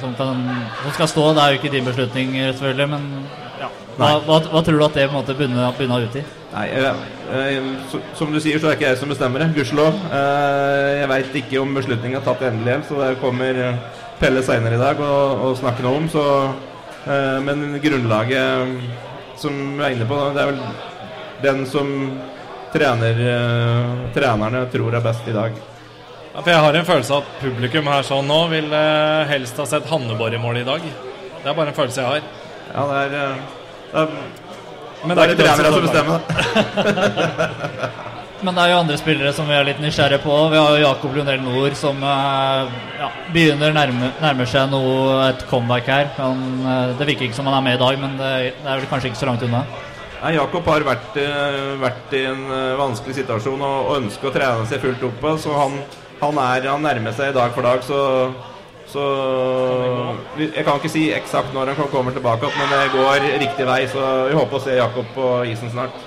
som, 0.03 0.15
kan, 0.19 0.43
som 0.83 0.97
skal 0.97 1.11
stå. 1.13 1.29
Det 1.37 1.45
er 1.45 1.55
jo 1.55 1.61
ikke 1.61 1.73
din 1.77 1.87
beslutning, 1.87 2.35
selvfølgelig, 2.51 2.89
men 2.91 3.07
ja. 3.61 3.71
hva, 4.01 4.11
hva, 4.27 4.41
hva 4.51 4.65
tror 4.67 4.81
du 4.81 4.87
at 4.89 4.99
det 4.99 5.07
på 5.09 5.15
en 5.15 5.21
måte 5.21 5.39
bunner, 5.39 5.79
bunna 5.79 6.03
ut 6.03 6.19
i? 6.21 6.25
Nei, 6.55 6.67
jeg, 6.71 6.93
jeg, 7.31 7.63
så, 7.91 8.03
Som 8.19 8.35
du 8.35 8.39
sier, 8.43 8.59
så 8.59 8.69
er 8.69 8.75
det 8.75 8.81
ikke 8.81 8.91
jeg 8.91 9.01
som 9.01 9.11
bestemmer 9.15 9.43
det. 9.43 9.53
Gudskjelov. 9.57 10.05
Eh, 10.19 10.91
jeg 11.01 11.11
veit 11.15 11.41
ikke 11.43 11.63
om 11.63 11.75
beslutningen 11.79 12.21
er 12.21 12.27
tatt 12.27 12.47
endelig, 12.47 12.71
igjen, 12.73 12.87
så 12.91 13.01
det 13.01 13.17
kommer 13.23 13.67
Pelle 14.21 14.45
seinere 14.47 14.77
i 14.77 14.83
dag 14.83 15.01
og, 15.03 15.49
og 15.49 15.59
snakke 15.59 15.83
noe 15.87 16.03
om. 16.03 16.07
Så, 16.13 16.23
Eh, 17.05 17.41
men 17.45 17.81
grunnlaget 17.83 18.81
som 19.37 19.53
vi 19.77 19.83
er 19.85 19.93
inne 19.93 20.07
på, 20.09 20.17
det 20.33 20.41
er 20.41 20.53
vel 20.53 20.61
den 21.45 21.67
som 21.69 21.91
trener, 22.75 23.15
eh, 23.35 23.85
trenerne 24.15 24.61
tror 24.73 24.95
er 24.95 25.01
best 25.05 25.29
i 25.29 25.33
dag. 25.35 25.53
Ja, 26.35 26.41
for 26.41 26.51
jeg 26.51 26.61
har 26.65 26.75
en 26.75 26.87
følelse 26.89 27.13
av 27.15 27.21
at 27.23 27.29
publikum 27.43 27.87
her 27.87 28.03
sånn 28.07 28.27
nå 28.27 28.49
vil 28.51 28.73
eh, 28.75 29.27
helst 29.31 29.59
ha 29.63 29.67
sett 29.71 29.87
Hanneborg 29.91 30.35
i 30.35 30.39
mål 30.43 30.57
i 30.65 30.67
dag. 30.67 30.81
Det 30.83 31.47
er 31.47 31.55
bare 31.55 31.69
en 31.71 31.77
følelse 31.77 32.01
jeg 32.03 32.11
har. 32.11 32.23
Ja, 32.73 32.83
det 32.91 32.97
er, 33.05 33.11
eh, 33.21 33.35
det 33.93 33.99
er, 34.03 34.09
Men 35.05 35.13
det 35.15 35.21
er 35.23 35.27
de 35.31 35.35
ikke 35.37 35.45
trenerne 35.45 35.71
som 35.77 35.85
bestemmer. 35.87 36.19
Men 38.45 38.53
det 38.59 38.63
er 38.65 38.71
jo 38.75 38.83
andre 38.83 38.99
spillere 39.01 39.33
som 39.33 39.47
vi 39.49 39.55
er 39.57 39.65
litt 39.65 39.81
nysgjerrige 39.81 40.21
på. 40.21 40.35
Vi 40.53 40.59
har 40.59 40.69
jo 40.75 40.83
Jakob 40.83 41.15
Lundell 41.17 41.41
Nord 41.41 41.73
som 41.81 41.97
ja, 42.03 43.09
begynner 43.33 43.73
nærme, 43.73 44.11
nærmer 44.21 44.45
seg 44.51 44.69
noe, 44.69 45.31
et 45.31 45.47
comeback 45.49 45.87
her. 45.89 46.11
Han, 46.19 46.61
det 46.99 47.07
virker 47.09 47.25
ikke 47.31 47.39
som 47.39 47.47
han 47.49 47.57
er 47.57 47.65
med 47.65 47.75
i 47.79 47.81
dag, 47.81 47.95
men 48.03 48.19
det, 48.19 48.53
det 48.59 48.69
er 48.69 48.77
vel 48.83 48.91
kanskje 48.91 49.09
ikke 49.15 49.23
så 49.23 49.29
langt 49.31 49.47
unna. 49.47 49.63
Nei, 50.25 50.39
Jakob 50.39 50.65
har 50.73 50.81
vært, 50.87 51.17
eh, 51.21 51.75
vært 51.77 52.15
i 52.17 52.23
en 52.25 52.47
eh, 52.49 52.79
vanskelig 52.81 53.19
situasjon 53.19 53.61
og, 53.61 53.89
og 53.91 53.97
ønsker 53.99 54.31
å 54.31 54.33
trene 54.33 54.65
seg 54.71 54.81
fullt 54.81 55.03
opp 55.05 55.27
så 55.43 55.53
han, 55.59 55.75
han, 56.23 56.39
er, 56.41 56.69
han 56.73 56.87
nærmer 56.87 57.13
seg 57.13 57.35
dag 57.37 57.53
for 57.53 57.67
dag, 57.67 57.83
så, 57.85 57.99
så 58.89 59.05
Jeg 60.41 60.65
kan 60.65 60.81
ikke 60.81 60.93
si 60.95 61.11
eksakt 61.13 61.53
når 61.53 61.75
han 61.77 61.91
kommer 61.93 62.17
tilbake, 62.17 62.49
men 62.57 62.73
det 62.73 62.87
går 62.95 63.27
riktig 63.43 63.69
vei, 63.69 63.83
så 63.93 64.07
vi 64.31 64.39
håper 64.39 64.57
å 64.57 64.63
se 64.65 64.79
Jakob 64.79 65.13
på 65.13 65.29
isen 65.51 65.75
snart. 65.75 66.01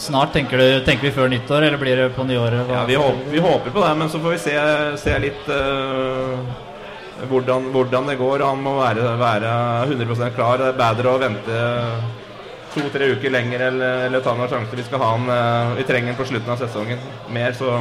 Snart 0.00 0.32
tenker, 0.32 0.56
du, 0.56 0.80
tenker 0.88 1.10
vi 1.10 1.12
før 1.18 1.28
nyttår, 1.28 1.68
eller 1.68 1.82
blir 1.82 2.00
det 2.00 2.08
på 2.16 2.24
nyåret? 2.24 2.72
Ja, 2.72 2.86
vi 2.88 2.96
håper, 2.96 3.28
vi 3.34 3.44
håper 3.44 3.76
på 3.76 3.84
det, 3.84 3.92
men 4.00 4.08
så 4.08 4.22
får 4.22 4.32
vi 4.32 4.40
se, 4.46 4.56
se 5.04 5.18
litt 5.26 5.52
uh, 5.52 6.40
hvordan, 7.28 7.68
hvordan 7.76 8.08
det 8.08 8.16
går. 8.18 8.48
Han 8.48 8.64
må 8.64 8.78
være, 8.80 9.12
være 9.20 9.54
100% 9.92 10.34
klar. 10.40 10.56
Det 10.58 10.72
er 10.72 10.80
bedre 10.80 11.12
å 11.12 11.20
vente 11.20 11.60
to-tre 12.74 13.10
uker 13.16 13.32
lenger 13.34 13.66
eller, 13.68 14.06
eller 14.08 14.24
ta 14.24 14.34
noen 14.36 14.50
sjanser. 14.50 14.78
Vi 14.80 14.86
skal 14.86 15.02
ha 15.02 15.10
han 15.16 15.28
eh, 15.32 15.74
Vi 15.80 15.88
trenger 15.88 16.12
han 16.12 16.20
på 16.20 16.28
slutten 16.30 16.54
av 16.54 16.62
sesongen 16.62 17.02
mer, 17.32 17.52
så, 17.58 17.78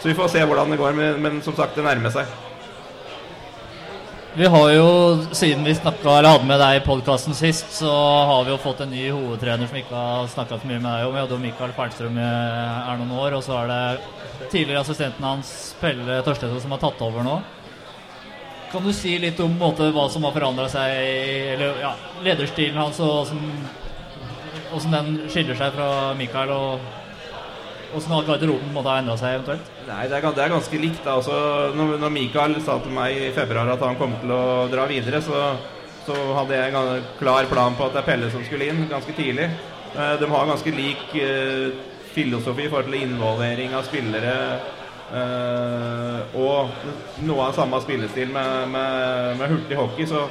så 0.00 0.10
vi 0.10 0.16
får 0.18 0.34
se 0.34 0.42
hvordan 0.44 0.74
det 0.74 0.80
går. 0.80 0.98
Men, 0.98 1.22
men 1.22 1.40
som 1.46 1.56
sagt, 1.56 1.78
det 1.78 1.86
nærmer 1.86 2.12
seg. 2.14 2.28
Vi 4.34 4.46
har 4.50 4.70
jo, 4.74 4.86
siden 5.30 5.62
vi 5.62 5.74
snakket, 5.78 6.08
eller 6.10 6.26
hadde 6.32 6.46
med 6.48 6.58
deg 6.58 6.80
i 6.80 6.82
podkasten 6.82 7.36
sist, 7.38 7.68
så 7.76 7.90
har 8.26 8.40
vi 8.42 8.50
jo 8.50 8.56
fått 8.58 8.80
en 8.82 8.90
ny 8.90 9.04
hovedtrener 9.14 9.70
som 9.70 9.78
ikke 9.78 9.94
har 9.94 10.26
snakka 10.32 10.58
så 10.58 10.66
mye 10.66 10.80
med 10.82 10.88
deg 10.90 11.06
om. 11.06 11.14
Vi 11.14 11.20
hadde 11.22 11.36
jo 11.36 11.42
Mikael 11.44 11.74
Fernstrøm 11.76 12.18
i 12.18 12.24
er 12.24 12.98
noen 12.98 13.12
år, 13.14 13.36
og 13.38 13.44
så 13.46 13.60
er 13.60 13.70
det 13.70 14.48
tidligere 14.50 14.82
assistenten 14.82 15.28
hans, 15.28 15.52
Pelle 15.78 16.18
Torstedt 16.26 16.58
som 16.64 16.74
har 16.74 16.82
tatt 16.82 17.04
over 17.06 17.22
nå. 17.22 17.36
Kan 18.72 18.82
du 18.82 18.90
si 18.90 19.14
litt 19.22 19.38
om 19.38 19.54
måte, 19.54 19.86
hva 19.94 20.08
som 20.10 20.26
har 20.26 20.34
forandra 20.34 20.66
seg, 20.72 20.98
eller 21.54 21.78
ja, 21.84 21.94
lederstilen 22.26 22.82
hans, 22.82 22.98
og 23.06 23.20
åssen- 23.20 23.83
åssen 24.74 24.94
den 24.94 25.16
skiller 25.32 25.56
seg 25.58 25.74
fra 25.76 25.88
Mikael, 26.18 26.50
og 26.54 26.80
hvordan 27.94 28.26
garderoben 28.26 28.72
måtte 28.74 28.90
ha 28.90 28.98
endra 29.00 29.14
seg 29.18 29.36
eventuelt? 29.36 29.70
Nei, 29.86 30.02
det 30.10 30.18
er, 30.18 30.26
det 30.34 30.42
er 30.44 30.54
ganske 30.54 30.80
likt. 30.82 31.04
da. 31.04 31.18
Også 31.20 31.76
når, 31.78 31.96
når 32.02 32.12
Mikael 32.14 32.56
sa 32.64 32.78
til 32.82 32.94
meg 32.96 33.14
i 33.14 33.30
februar 33.36 33.70
at 33.74 33.84
han 33.86 33.98
kom 34.00 34.16
til 34.22 34.34
å 34.34 34.42
dra 34.72 34.86
videre, 34.90 35.20
så, 35.22 35.44
så 36.06 36.16
hadde 36.40 36.58
jeg 36.58 36.74
en 36.74 37.04
klar 37.20 37.46
plan 37.50 37.76
på 37.78 37.86
at 37.86 37.94
det 37.94 38.02
er 38.02 38.08
Pelle 38.08 38.30
som 38.34 38.44
skulle 38.46 38.70
inn 38.72 38.86
ganske 38.90 39.14
tidlig. 39.16 39.50
Eh, 39.94 40.14
de 40.20 40.30
har 40.30 40.48
ganske 40.50 40.74
lik 40.74 41.04
eh, 41.22 41.68
filosofi 42.14 42.66
i 42.66 42.72
forhold 42.72 42.90
til 42.90 43.06
involvering 43.06 43.76
av 43.78 43.86
spillere. 43.86 44.34
eh, 45.14 46.34
og 46.34 47.22
noe 47.22 47.46
av 47.46 47.54
samme 47.54 47.78
spillestil 47.84 48.32
med, 48.34 48.68
med, 48.74 49.36
med 49.38 49.54
hurtig 49.54 49.78
hockey. 49.78 50.08
Så, 50.10 50.26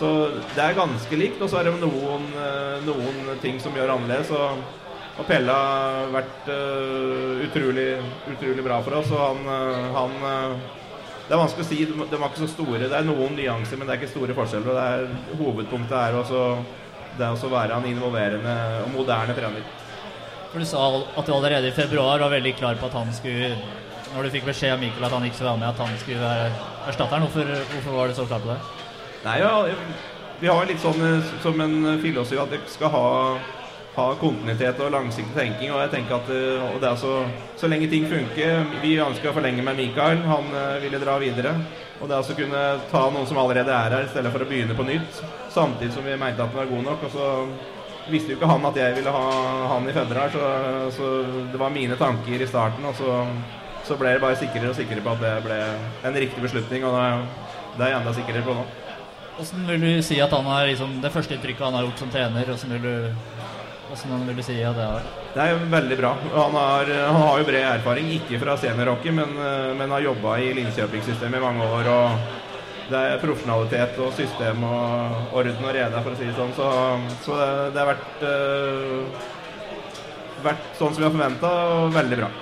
så 0.00 0.10
det 0.54 0.64
er 0.64 0.78
ganske 0.78 1.16
likt. 1.20 1.40
Og 1.44 1.50
så 1.52 1.60
er 1.60 1.68
det 1.68 1.76
noen, 1.82 2.28
eh, 2.40 2.76
noen 2.86 3.40
ting 3.42 3.60
som 3.60 3.76
gjør 3.76 3.96
annerledes. 3.96 4.32
Og, 4.32 4.62
og 5.20 5.26
Pelle 5.28 5.52
har 5.52 6.06
vært 6.14 6.46
uh, 6.48 7.42
utrolig, 7.44 7.90
utrolig 8.30 8.64
bra 8.64 8.78
for 8.86 8.96
oss. 8.96 9.10
Og 9.12 9.20
han, 9.20 9.42
eh, 9.44 9.90
han 9.98 10.14
Det 11.28 11.36
er 11.36 11.42
vanskelig 11.42 11.66
å 11.66 11.68
si. 11.68 11.84
De, 11.84 12.16
var 12.16 12.30
ikke 12.30 12.46
så 12.46 12.52
store. 12.54 12.86
Det 12.86 12.96
er 12.96 13.04
noen 13.06 13.36
nyanser, 13.36 13.76
men 13.76 13.86
det 13.86 13.94
er 13.94 14.00
ikke 14.00 14.14
store 14.14 14.38
forskjeller. 14.38 14.72
Og 14.72 14.80
det 14.80 14.86
er, 14.94 15.36
hovedpunktet 15.42 15.98
er 15.98 16.16
også 16.22 16.46
det 17.20 17.28
å 17.28 17.52
være 17.52 17.76
en 17.76 17.90
involverende 17.90 18.56
og 18.86 18.90
moderne 18.94 19.36
trener. 19.36 19.68
For 20.50 20.64
Du 20.64 20.66
sa 20.66 20.88
at 20.96 21.28
du 21.28 21.34
allerede 21.34 21.68
i 21.68 21.76
februar 21.76 22.24
var 22.24 22.32
veldig 22.32 22.56
klar 22.58 22.80
på 22.80 22.88
at 22.88 22.96
han 22.98 23.12
skulle 23.14 23.52
Når 24.10 24.26
du 24.26 24.32
fikk 24.34 24.48
beskjed 24.48 24.72
av 24.74 24.80
Mikkel 24.82 25.04
at 25.06 25.12
han 25.14 25.22
ikke 25.22 25.36
skulle 25.36 25.52
være 25.52 25.60
med, 25.60 25.68
at 25.68 25.84
han 25.84 25.98
skulle 26.00 26.24
være 26.24 26.52
erstatteren. 26.90 27.28
Hvorfor, 27.28 27.66
hvorfor 27.76 27.98
var 28.00 28.08
du 28.08 28.14
så 28.16 28.26
klar 28.26 28.42
på 28.42 28.50
det? 28.50 28.79
Nei, 29.20 29.40
ja, 29.42 29.66
vi 30.40 30.48
har 30.48 30.64
litt 30.64 30.80
sånn 30.80 31.00
eh, 31.04 31.32
som 31.42 31.58
en 31.60 31.98
filosofi 32.00 32.38
at 32.40 32.52
vi 32.54 32.60
skal 32.72 32.88
ha, 32.94 33.08
ha 33.98 34.06
kontinuitet 34.16 34.78
og 34.80 34.94
langsiktig 34.94 35.36
tenking. 35.36 35.74
Og 35.74 35.82
jeg 35.82 35.92
tenker 35.92 36.16
at 36.16 36.30
eh, 36.32 36.62
og 36.70 36.78
det 36.80 36.88
er 36.88 36.96
så, 37.02 37.18
så 37.60 37.68
lenge 37.68 37.90
ting 37.92 38.08
funker 38.08 38.64
Vi 38.80 38.94
ønsker 39.04 39.28
å 39.28 39.36
forlenge 39.36 39.64
med 39.66 39.76
Mikael. 39.76 40.24
Han 40.24 40.48
eh, 40.56 40.78
ville 40.86 41.02
dra 41.02 41.18
videre. 41.20 41.52
Og 42.00 42.08
det 42.08 42.16
altså 42.16 42.38
kunne 42.38 42.64
ta 42.88 43.04
noen 43.12 43.28
som 43.28 43.42
allerede 43.42 43.76
er 43.76 43.98
her, 43.98 44.08
i 44.08 44.14
stedet 44.14 44.32
for 44.32 44.40
å 44.40 44.48
begynne 44.48 44.78
på 44.78 44.88
nytt. 44.88 45.20
Samtidig 45.52 45.92
som 45.92 46.08
vi 46.08 46.16
mente 46.16 46.40
at 46.40 46.48
han 46.48 46.62
var 46.62 46.72
god 46.72 46.88
nok. 46.88 47.04
Og 47.10 47.12
så 47.12 47.28
visste 48.08 48.32
jo 48.32 48.40
ikke 48.40 48.48
han 48.48 48.64
at 48.70 48.80
jeg 48.80 48.96
ville 48.96 49.12
ha 49.12 49.24
han 49.74 49.84
i 49.84 49.92
februar, 49.94 50.32
så, 50.32 50.46
så 50.96 51.10
det 51.52 51.60
var 51.60 51.74
mine 51.74 52.00
tanker 52.00 52.40
i 52.40 52.48
starten. 52.48 52.88
Og 52.88 52.96
så, 52.96 53.20
så 53.84 54.00
ble 54.00 54.16
jeg 54.16 54.24
bare 54.24 54.40
sikrere 54.40 54.72
og 54.72 54.80
sikrere 54.80 55.04
på 55.04 55.12
at 55.12 55.26
det 55.26 55.38
ble 55.44 55.64
en 56.08 56.22
riktig 56.24 56.48
beslutning. 56.48 56.88
Og 56.88 56.96
det, 56.96 57.50
det 57.76 57.84
er 57.84 57.92
jeg 57.92 58.00
enda 58.00 58.16
sikrere 58.16 58.48
på 58.48 58.56
nå. 58.56 58.70
Hvordan 59.40 59.62
vil 59.70 59.80
du 59.80 60.02
si 60.04 60.18
at 60.20 60.34
han 60.36 60.44
har 60.44 60.66
liksom, 60.68 60.98
det 61.00 61.10
første 61.14 61.32
inntrykket 61.32 61.64
han 61.64 61.76
har 61.78 61.86
gjort 61.86 62.00
som 62.02 62.10
trener? 62.12 62.44
Hvordan 62.44 62.74
vil 62.74 62.82
du, 62.84 62.96
hvordan 63.88 64.26
vil 64.28 64.36
du 64.36 64.42
si 64.44 64.56
at 64.60 64.76
det 64.76 64.88
har? 64.90 65.06
Det 65.32 65.46
er 65.46 65.62
veldig 65.72 65.96
bra. 65.96 66.10
Han 66.34 66.58
har, 66.58 66.90
han 67.06 67.16
har 67.22 67.38
jo 67.40 67.46
bred 67.48 67.64
erfaring, 67.70 68.10
ikke 68.18 68.40
fra 68.42 68.58
seniorhockey, 68.60 69.14
men, 69.16 69.32
eh, 69.40 69.70
men 69.78 69.96
har 69.96 70.04
jobba 70.04 70.36
i 70.44 70.52
Linköping-systemet 70.58 71.40
i 71.40 71.44
mange 71.46 71.70
år. 71.78 71.88
og 71.94 72.90
Det 72.90 73.00
er 73.00 73.24
profesjonalitet 73.24 73.96
og 74.04 74.12
system 74.18 74.64
og 74.68 75.34
orden 75.40 75.64
og 75.64 75.74
rede, 75.78 76.04
for 76.04 76.12
å 76.12 76.20
si 76.20 76.28
det 76.28 76.36
sånn. 76.36 76.52
Så, 76.58 76.68
så 77.24 77.40
det, 77.40 77.50
det 77.72 77.80
har 77.80 77.92
vært, 77.94 78.28
øh, 78.28 79.02
vært 80.50 80.70
sånn 80.76 80.92
som 80.92 81.00
vi 81.00 81.08
har 81.08 81.16
forventa, 81.16 81.56
og 81.78 81.96
veldig 81.96 82.22
bra. 82.24 82.32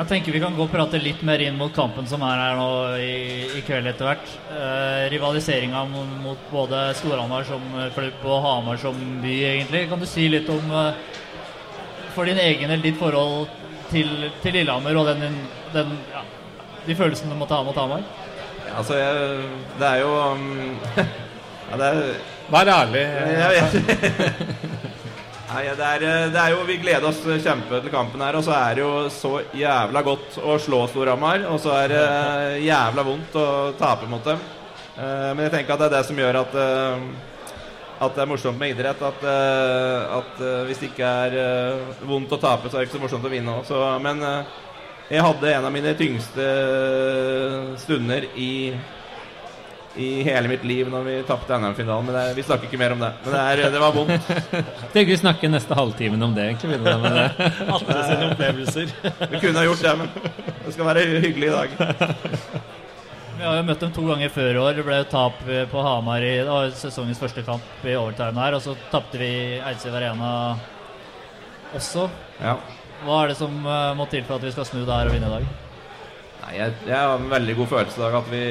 Jeg 0.00 0.08
tenker 0.08 0.32
vi 0.32 0.40
kan 0.40 0.54
gå 0.56 0.64
og 0.64 0.70
prate 0.72 0.96
litt 0.96 1.20
mer 1.28 1.42
inn 1.44 1.58
mot 1.60 1.72
kampen 1.76 2.06
som 2.08 2.22
er 2.24 2.38
her 2.40 2.54
nå 2.56 2.68
i, 3.04 3.16
i 3.58 3.60
kveld 3.66 3.90
etter 3.90 4.06
hvert. 4.08 4.30
Eh, 4.48 5.02
Rivaliseringa 5.12 5.82
mot, 5.90 6.46
både 6.48 6.86
Storhamar 6.96 7.44
som 7.44 7.66
klubb 7.92 8.24
og 8.24 8.38
Hamar 8.46 8.80
som 8.80 8.96
by, 9.20 9.34
egentlig. 9.50 9.82
Kan 9.90 10.00
du 10.00 10.08
si 10.08 10.24
litt 10.32 10.48
om 10.48 10.72
eh, 10.72 11.20
for 12.16 12.24
din 12.24 12.40
egen 12.40 12.72
eller 12.72 12.86
ditt 12.86 12.96
forhold 12.96 13.52
til, 13.90 14.30
til 14.40 14.56
Lillehammer 14.56 15.02
og 15.02 15.12
den, 15.12 15.36
den, 15.76 15.92
ja, 16.14 16.24
de 16.88 16.96
følelsene 16.96 17.36
du 17.36 17.42
måtte 17.42 17.60
ha 17.60 17.68
mot 17.68 17.84
Hamar? 17.84 18.08
Ja, 18.70 18.78
altså, 18.80 18.96
jeg, 18.96 19.46
det 19.82 19.90
er 19.90 20.00
jo 20.00 20.16
um, 20.16 20.80
ja, 21.68 21.76
det 21.76 21.92
er, 21.92 22.04
Vær 22.50 22.76
ærlig. 22.80 23.04
Jeg 23.04 23.52
vet 23.60 24.79
Nei, 25.50 25.64
det 25.74 25.82
er, 25.86 26.02
det 26.30 26.38
er 26.38 26.52
jo, 26.54 26.60
Vi 26.68 26.76
gleder 26.78 27.08
oss 27.08 27.24
kjempe 27.42 27.80
til 27.82 27.90
kampen 27.90 28.22
her, 28.22 28.36
og 28.38 28.44
så 28.46 28.52
er 28.54 28.76
det 28.78 28.84
jo 28.84 28.92
så 29.10 29.32
jævla 29.58 30.02
godt 30.06 30.36
å 30.46 30.54
slå 30.62 30.84
Storhamar. 30.92 31.42
Og 31.50 31.58
så 31.62 31.72
er 31.74 31.90
det 31.90 32.04
jævla 32.68 33.04
vondt 33.06 33.34
å 33.40 33.46
tape 33.80 34.06
mot 34.10 34.22
dem. 34.26 34.38
Eh, 34.94 35.32
Men 35.34 35.42
jeg 35.48 35.54
tenker 35.56 35.74
at 35.74 35.82
det 35.82 35.88
er 35.90 35.96
det 35.96 36.04
som 36.06 36.22
gjør 36.22 36.38
at 36.44 36.54
eh, 36.54 37.10
at 38.00 38.14
det 38.16 38.22
er 38.22 38.28
morsomt 38.30 38.56
med 38.56 38.70
idrett. 38.72 39.02
At, 39.04 39.24
eh, 39.28 40.14
at 40.20 40.38
eh, 40.40 40.62
hvis 40.70 40.78
det 40.80 40.92
ikke 40.92 41.10
er 41.26 41.34
eh, 41.42 41.98
vondt 42.08 42.32
å 42.32 42.38
tape, 42.40 42.70
så 42.70 42.78
er 42.78 42.84
det 42.84 42.88
ikke 42.88 42.96
så 43.00 43.02
morsomt 43.02 43.26
å 43.28 43.32
vinne 43.34 43.58
òg. 43.58 43.74
Men 44.06 44.22
eh, 44.24 44.54
jeg 45.10 45.26
hadde 45.26 45.50
en 45.56 45.66
av 45.68 45.74
mine 45.74 45.92
tyngste 45.98 46.46
stunder 47.82 48.30
i 48.38 48.52
i 49.96 50.22
hele 50.22 50.48
mitt 50.48 50.64
liv 50.64 50.88
når 50.90 51.06
vi 51.06 51.14
tapte 51.26 51.58
NM-finalen. 51.58 52.06
Men 52.06 52.14
det, 52.14 52.24
vi 52.38 52.44
snakker 52.46 52.68
ikke 52.68 52.78
mer 52.80 52.94
om 52.94 53.02
det. 53.02 53.10
Men 53.24 53.34
det, 53.34 53.40
er, 53.40 53.62
det 53.74 53.82
var 53.82 53.94
vondt. 53.96 54.32
Tenker 54.94 55.10
vi 55.10 55.20
snakker 55.20 55.52
neste 55.52 55.78
halvtimen 55.78 56.22
om 56.22 56.34
det, 56.36 56.46
egentlig. 56.50 56.80
med 56.80 57.06
det. 57.16 57.50
Alle 57.74 58.02
sine 58.06 58.28
opplevelser. 58.30 58.92
Vi 59.32 59.40
kunne 59.42 59.58
ha 59.58 59.64
gjort 59.66 59.86
det, 59.86 59.96
men 60.02 60.12
det 60.66 60.74
skal 60.76 60.90
være 60.92 61.06
hyggelig 61.26 61.50
i 61.50 61.56
dag. 61.56 61.74
Vi 63.40 63.46
har 63.46 63.54
jo 63.56 63.62
møtt 63.64 63.80
dem 63.80 63.92
to 63.96 64.02
ganger 64.04 64.28
før 64.28 64.50
i 64.52 64.58
år. 64.60 64.74
Det 64.76 64.82
ble 64.84 64.96
tap 65.08 65.38
eh, 65.48 65.62
på 65.70 65.80
Hamar 65.80 66.20
i 66.20 66.34
det 66.42 66.50
var 66.50 66.74
sesongens 66.76 67.22
første 67.22 67.40
kamp 67.46 67.86
i 67.88 67.94
overtime 67.96 68.36
her. 68.36 68.58
Og 68.58 68.60
så 68.60 68.74
tapte 68.92 69.16
vi 69.16 69.30
Eidsiv 69.56 69.96
Arena 69.96 70.32
også. 71.72 72.04
Ja. 72.36 72.58
Hva 73.06 73.22
er 73.22 73.32
det 73.32 73.38
som 73.40 73.56
eh, 73.64 73.94
må 73.96 74.04
til 74.12 74.26
for 74.28 74.36
at 74.36 74.44
vi 74.44 74.52
skal 74.52 74.68
snu 74.68 74.82
det 74.82 74.92
her 74.92 75.08
og 75.08 75.16
vinne 75.16 75.32
i 75.32 75.38
dag? 75.38 75.69
Nei, 76.40 76.54
jeg, 76.56 76.72
jeg 76.88 76.96
har 76.96 77.18
en 77.18 77.30
veldig 77.30 77.54
god 77.58 77.68
følelse 77.74 78.00
i 78.00 78.02
dag 78.04 78.16
at 78.20 78.30
vi, 78.32 78.44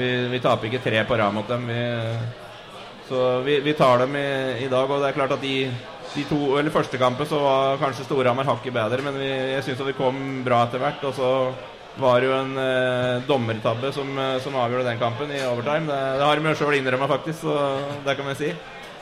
vi, 0.00 0.08
vi 0.32 0.42
taper 0.44 0.70
ikke 0.70 0.82
tre 0.86 1.02
på 1.08 1.18
rad 1.20 1.36
mot 1.36 1.48
dem. 1.50 1.68
Vi, 1.68 1.82
så 3.10 3.22
vi, 3.46 3.58
vi 3.62 3.76
tar 3.76 4.02
dem 4.02 4.16
i, 4.18 4.26
i 4.64 4.70
dag. 4.72 4.88
Og 4.88 5.02
det 5.02 5.10
er 5.10 5.18
klart 5.18 5.36
at 5.36 5.44
de, 5.44 5.54
de 6.14 6.26
to, 6.30 6.40
eller 6.58 6.74
første 6.74 7.00
kampen 7.00 7.28
så 7.28 7.40
var 7.44 7.80
kanskje 7.82 8.08
Storhamar 8.08 8.48
hakket 8.48 8.74
bedre, 8.74 9.04
men 9.04 9.20
jeg 9.20 9.64
syns 9.66 9.84
vi 9.86 9.96
kom 9.98 10.42
bra 10.46 10.64
etter 10.66 10.82
hvert. 10.82 11.04
Og 11.06 11.16
så 11.18 11.30
var 12.00 12.20
det 12.20 12.28
jo 12.28 12.36
en 12.36 12.56
eh, 12.60 13.22
dommertabbe 13.28 13.92
som, 13.96 14.08
eh, 14.20 14.36
som 14.44 14.56
avgjorde 14.60 14.88
den 14.88 15.00
kampen 15.00 15.30
i 15.32 15.44
overtime. 15.48 15.88
Det, 15.88 16.00
det 16.20 16.26
har 16.28 16.40
de 16.40 16.50
jo 16.50 16.58
sjøl 16.60 16.76
innrømma, 16.80 17.08
faktisk, 17.08 17.44
så 17.46 17.54
det 18.04 18.16
kan 18.18 18.28
vi 18.32 18.36
si. 18.40 18.50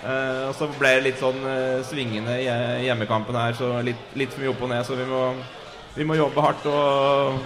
Eh, 0.05 0.43
og 0.51 0.55
så 0.59 0.69
ble 0.77 0.93
det 0.99 1.05
litt 1.09 1.23
sånn 1.23 1.41
eh, 1.49 1.83
svingende 1.87 2.37
i 2.43 2.47
hjemmekampen 2.87 3.39
her, 3.39 3.57
så 3.59 3.77
litt, 3.87 4.11
litt 4.19 4.35
for 4.35 4.45
mye 4.45 4.53
opp 4.53 4.63
og 4.67 4.71
ned. 4.75 4.87
Så 4.87 4.99
vi 4.99 5.09
må, 5.09 5.25
vi 5.95 6.07
må 6.07 6.17
jobbe 6.19 6.43
hardt 6.43 6.67
og, 6.71 7.41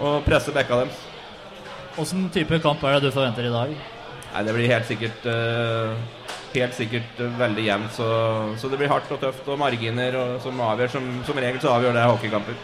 og 0.00 0.24
presse 0.26 0.54
bekka 0.54 0.82
deres. 0.82 1.06
Hvilken 1.96 2.28
type 2.32 2.60
kamp 2.64 2.82
er 2.86 2.96
det 2.96 3.10
du 3.10 3.14
forventer 3.14 3.46
i 3.46 3.52
dag? 3.52 3.74
Nei, 4.30 4.42
det 4.46 4.54
blir 4.54 4.70
helt 4.70 4.86
sikkert 4.88 5.24
uh, 5.26 5.94
Helt 6.50 6.74
sikkert 6.74 7.18
uh, 7.22 7.30
veldig 7.38 7.62
jevnt, 7.62 7.92
så, 7.94 8.06
så 8.58 8.70
det 8.70 8.78
blir 8.80 8.90
hardt 8.90 9.10
og 9.14 9.20
tøft 9.22 9.46
og 9.50 9.58
marginer 9.58 10.16
og, 10.18 10.36
som 10.42 10.58
avgjør. 10.66 10.92
Som, 10.96 11.08
som 11.26 11.38
regel 11.38 11.60
så 11.62 11.74
avgjør 11.76 11.94
det 11.94 12.06
hockeykamper. 12.08 12.56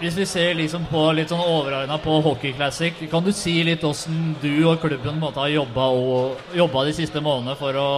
Hvis 0.00 0.16
vi 0.16 0.24
ser 0.24 0.54
liksom 0.56 0.86
på 0.88 1.00
litt 1.12 1.28
sånn 1.28 1.42
overordna 1.44 1.98
på 2.00 2.14
Hockey 2.24 2.54
Classic, 2.56 2.96
kan 3.12 3.24
du 3.24 3.34
si 3.36 3.58
litt 3.64 3.82
åssen 3.84 4.34
du 4.40 4.62
og 4.64 4.80
klubben 4.80 5.18
måte 5.20 5.42
har 5.42 5.52
jobba, 5.52 5.90
og, 5.92 6.38
jobba 6.56 6.86
de 6.88 6.94
siste 6.96 7.20
månedene 7.20 7.56
for 7.60 7.76
å 7.76 7.90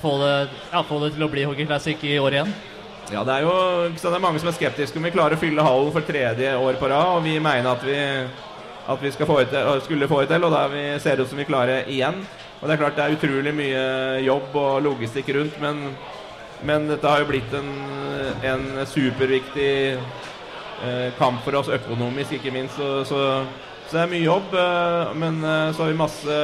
få 0.00 0.16
det, 0.18 0.32
ja, 0.72 0.82
få 0.82 0.98
det 1.04 1.12
til 1.14 1.22
å 1.22 1.30
bli 1.30 1.46
Hockey 1.46 1.68
Classic 1.68 2.02
i 2.10 2.16
år 2.18 2.38
igjen? 2.40 2.50
Ja, 3.12 3.20
det 3.28 3.32
er 3.34 3.44
jo 3.44 3.56
så 4.00 4.08
det 4.08 4.16
er 4.16 4.24
mange 4.24 4.40
som 4.40 4.48
er 4.48 4.54
skeptiske 4.56 4.96
om 4.96 5.04
vi 5.04 5.12
klarer 5.12 5.36
å 5.36 5.40
fylle 5.40 5.64
hallen 5.64 5.92
for 5.92 6.06
tredje 6.06 6.54
år 6.56 6.78
på 6.80 6.88
rad. 6.88 7.18
Og 7.18 7.26
vi 7.26 7.34
mener 7.44 7.68
at 7.74 7.84
vi, 7.84 7.96
at 8.88 9.02
vi 9.04 9.10
få 9.12 9.36
til, 9.50 9.80
skulle 9.84 10.08
få 10.08 10.22
det 10.22 10.30
til, 10.32 10.46
og 10.46 10.54
da 10.54 10.62
ser 11.02 11.18
det 11.18 11.26
ut 11.26 11.32
som 11.32 11.42
vi 11.42 11.48
klarer 11.48 11.90
igjen. 11.92 12.22
Og 12.60 12.68
det 12.68 12.74
er 12.74 12.80
klart 12.80 12.96
det 12.96 13.04
er 13.04 13.16
utrolig 13.18 13.52
mye 13.58 13.82
jobb 14.24 14.56
og 14.56 14.82
logistikk 14.86 15.28
rundt, 15.36 15.58
men, 15.60 15.82
men 16.64 16.86
dette 16.88 17.10
har 17.10 17.20
jo 17.20 17.28
blitt 17.28 17.56
en, 17.58 17.68
en 18.46 18.64
superviktig 18.88 19.72
eh, 19.98 21.08
kamp 21.18 21.42
for 21.44 21.58
oss 21.58 21.68
økonomisk, 21.74 22.38
ikke 22.38 22.54
minst. 22.54 22.78
Så, 22.78 23.02
så, 23.10 23.26
så 23.88 23.98
det 23.98 24.04
er 24.06 24.14
mye 24.14 24.24
jobb, 24.24 24.56
eh, 24.56 25.12
men 25.20 25.42
eh, 25.42 25.74
så 25.74 25.84
har 25.84 25.92
vi 25.92 26.00
masse, 26.00 26.38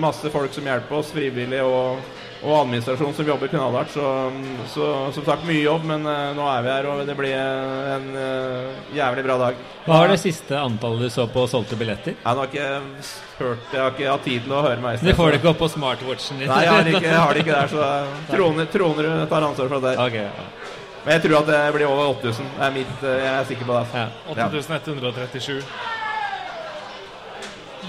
masse 0.00 0.32
folk 0.32 0.54
som 0.54 0.70
hjelper 0.70 1.00
oss, 1.02 1.12
frivillige 1.12 1.66
og, 1.66 2.00
og 2.40 2.54
administrasjon 2.62 3.14
som 3.16 3.28
jobber 3.28 3.50
knallhardt. 3.52 3.92
Så, 3.92 4.04
så 4.72 4.86
som 5.16 5.26
sagt 5.26 5.44
mye 5.48 5.60
jobb, 5.62 5.84
men 5.90 6.06
uh, 6.08 6.30
nå 6.36 6.46
er 6.48 6.64
vi 6.64 6.72
her, 6.72 6.88
og 6.90 7.02
det 7.08 7.16
blir 7.18 7.36
en 7.36 8.08
uh, 8.16 8.94
jævlig 8.96 9.24
bra 9.26 9.36
dag. 9.44 9.60
Hva 9.84 10.00
var 10.02 10.12
det 10.12 10.20
siste 10.22 10.56
antallet 10.56 11.08
du 11.08 11.12
så 11.12 11.26
på 11.30 11.44
solgte 11.50 11.78
billetter? 11.80 12.16
Jeg 12.16 12.40
har 12.40 12.50
ikke 12.50 12.66
hørt 13.40 13.72
Jeg 13.72 13.80
har 13.80 13.94
ikke 13.94 14.10
hatt 14.10 14.26
tid 14.28 14.42
til 14.44 14.52
å 14.52 14.60
høre 14.64 14.82
meg 14.84 14.98
i 15.00 15.08
Det 15.08 15.16
får 15.16 15.32
du 15.32 15.38
ikke 15.40 15.52
opp 15.54 15.62
på 15.64 15.70
smartwatchen 15.72 16.42
din. 16.42 16.50
Nei, 16.50 16.60
jeg 16.66 16.74
har 16.74 16.92
ikke, 16.92 17.06
jeg 17.06 17.20
har 17.20 17.32
det 17.32 17.44
ikke 17.44 17.56
der, 17.56 17.72
så 17.72 17.88
Troner, 18.34 18.68
Tronerud 18.72 19.24
tar 19.32 19.48
ansvar 19.48 19.72
for 19.72 19.80
det 19.80 19.94
der. 19.94 20.04
Ok, 20.04 20.20
ja. 20.20 20.76
Men 21.04 21.16
jeg 21.16 21.22
tror 21.24 21.38
at 21.40 21.48
det 21.48 21.60
blir 21.74 21.88
over 21.88 22.12
8000. 22.18 22.50
Det 22.58 22.66
er 22.66 22.72
mitt, 22.74 22.96
eh, 23.02 23.22
jeg 23.24 23.32
er 23.32 23.46
sikker 23.48 23.68
på 23.68 23.78
det. 23.78 23.86
Ja. 23.96 24.06
8137. 24.34 25.62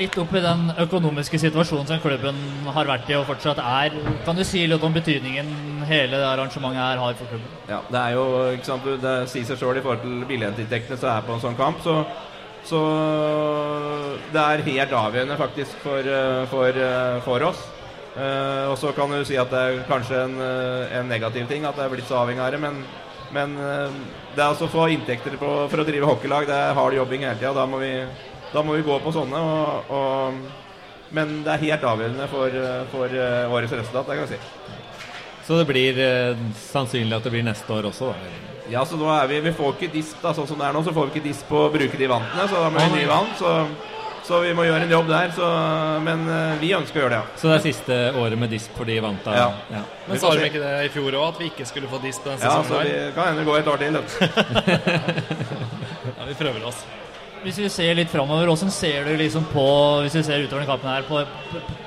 Litt 0.01 0.15
opp 0.17 0.31
i 0.33 0.39
den 0.41 0.61
økonomiske 0.81 1.37
situasjonen 1.37 1.85
som 1.85 1.99
klubben 2.01 2.37
har 2.73 2.87
vært 2.89 3.09
i 3.11 3.13
og 3.19 3.27
fortsatt 3.27 3.59
er. 3.61 3.93
Kan 4.25 4.37
du 4.39 4.41
si 4.47 4.63
litt 4.65 4.81
om 4.81 4.95
betydningen 4.95 5.51
hele 5.85 6.17
det 6.17 6.25
arrangementet 6.25 6.81
her 6.81 7.01
har 7.03 7.17
for 7.19 7.29
klubben? 7.29 7.51
Ja, 7.69 7.83
det 7.91 7.99
er 8.01 8.15
jo, 8.15 8.23
ikke 8.55 8.65
sant, 8.65 8.87
det 9.03 9.11
sier 9.29 9.45
seg 9.45 9.59
sjøl 9.61 9.77
i 9.77 9.83
forhold 9.85 10.01
til 10.01 10.23
billettinntektene 10.31 10.97
som 10.97 11.11
er 11.13 11.27
på 11.27 11.35
en 11.35 11.43
sånn 11.43 11.59
kamp. 11.59 11.83
Så, 11.85 11.99
så 12.65 12.79
det 14.33 14.41
er 14.47 14.65
helt 14.71 14.97
avgjørende 15.03 15.37
faktisk 15.43 15.77
for, 15.85 16.01
eh, 16.15 16.41
for, 16.49 16.81
eh, 16.87 17.21
for 17.27 17.45
oss. 17.51 17.61
Eh, 18.17 18.65
og 18.71 18.79
så 18.81 18.95
kan 18.97 19.13
du 19.13 19.21
si 19.27 19.37
at 19.37 19.53
det 19.53 19.61
er 19.67 19.83
kanskje 19.91 20.23
en, 20.25 20.35
en 20.97 21.13
negativ 21.13 21.45
ting 21.51 21.69
at 21.69 21.77
det 21.77 21.85
er 21.85 21.93
blitt 21.93 22.09
så 22.09 22.23
avhengig 22.23 22.41
av 22.41 22.51
det, 22.57 22.63
men, 22.65 22.81
men 23.37 23.53
det 23.53 24.41
er 24.41 24.49
altså 24.49 24.65
å 24.65 24.73
få 24.73 24.89
inntekter 24.97 25.37
på, 25.37 25.53
for 25.69 25.85
å 25.85 25.87
drive 25.87 26.09
hockeylag. 26.09 26.49
Det 26.49 26.57
er 26.57 26.75
hard 26.81 26.97
jobbing 26.97 27.29
hele 27.29 27.37
tida. 27.37 27.53
Da, 27.61 27.69
må 27.69 27.85
vi- 27.85 28.30
da 28.53 28.63
må 28.63 28.73
vi 28.77 28.83
gå 28.87 28.95
på 29.03 29.11
sånne. 29.15 29.37
Og, 29.39 29.67
og, 29.95 30.33
men 31.15 31.41
det 31.45 31.51
er 31.55 31.59
helt 31.65 31.83
avgjørende 31.91 32.27
for, 32.31 32.49
for 32.93 33.07
eh, 33.15 33.51
årets 33.51 33.73
resultat, 33.79 34.05
det 34.07 34.15
kan 34.19 34.27
jeg 34.27 34.33
si. 34.37 34.41
Så 35.47 35.51
det 35.59 35.65
blir 35.67 35.97
eh, 35.99 36.37
sannsynlig 36.55 37.15
at 37.17 37.25
det 37.27 37.33
blir 37.33 37.43
neste 37.47 37.73
år 37.75 37.83
også, 37.89 38.05
da? 38.11 38.15
Ja, 38.71 38.81
så 38.87 38.95
nå 38.95 39.07
er 39.11 39.25
vi 39.27 39.39
Vi 39.43 39.51
får 39.57 39.69
ikke 39.75 39.89
disp, 39.91 40.21
da, 40.23 40.31
sånn 40.37 40.47
som 40.47 40.59
det 40.61 40.65
er 40.69 40.73
nå, 40.77 40.81
så 40.85 40.93
får 40.95 41.03
vi 41.09 41.13
ikke 41.17 41.27
disp 41.31 41.45
på 41.49 41.57
å 41.65 41.71
bruke 41.73 41.97
de 41.99 42.07
vantene. 42.11 42.43
Så 42.47 42.55
da 42.61 42.69
må 42.71 42.77
vi 42.85 42.91
nye 43.01 43.09
vann. 43.09 43.27
Så, 43.39 43.49
så 44.27 44.33
vi 44.43 44.51
må 44.55 44.63
gjøre 44.67 44.83
en 44.85 44.93
jobb 44.95 45.07
der. 45.11 45.27
Så, 45.35 45.45
men 46.05 46.19
eh, 46.31 46.53
vi 46.61 46.69
ønsker 46.77 46.97
å 47.01 47.03
gjøre 47.03 47.15
det, 47.17 47.19
ja. 47.19 47.25
Så 47.41 47.45
det 47.51 47.55
er 47.57 47.63
siste 47.65 47.97
året 48.21 48.37
med 48.39 48.49
disp 48.53 48.71
for 48.77 48.85
de 48.87 48.95
vanta? 49.03 49.29
Ja. 49.35 49.49
ja. 49.73 49.81
Men 50.05 50.13
Vi 50.15 50.19
sa 50.23 50.31
de 50.37 50.41
ikke 50.47 50.61
det 50.63 50.71
i 50.85 50.93
fjor 50.93 51.11
òg, 51.19 51.25
at 51.33 51.37
vi 51.43 51.47
ikke 51.51 51.65
skulle 51.67 51.91
få 51.91 51.99
disp 52.05 52.23
på 52.23 52.31
den 52.31 52.39
Ja, 52.45 52.53
så 52.61 52.65
sesongen? 52.69 52.87
vi 52.87 52.93
kan 53.17 53.25
hende 53.33 53.43
gå 53.49 53.53
et 53.59 53.67
år 53.73 53.77
til. 53.81 53.93
Ja, 56.21 56.23
vi 56.29 56.35
prøver 56.37 56.61
oss. 56.69 56.79
Hvis 57.41 57.57
vi 57.57 57.69
ser 57.73 57.95
litt 57.97 58.11
framover, 58.11 58.45
hvordan 58.51 58.71
ser 58.73 59.07
du 59.07 59.15
liksom 59.17 59.47
på 59.49 59.65
Hvis 60.03 60.19
vi 60.19 60.25
ser 60.27 60.43
utover 60.43 60.61
den 60.61 60.69
kampen 60.69 60.91
her 60.91 61.05
på, 61.07 61.23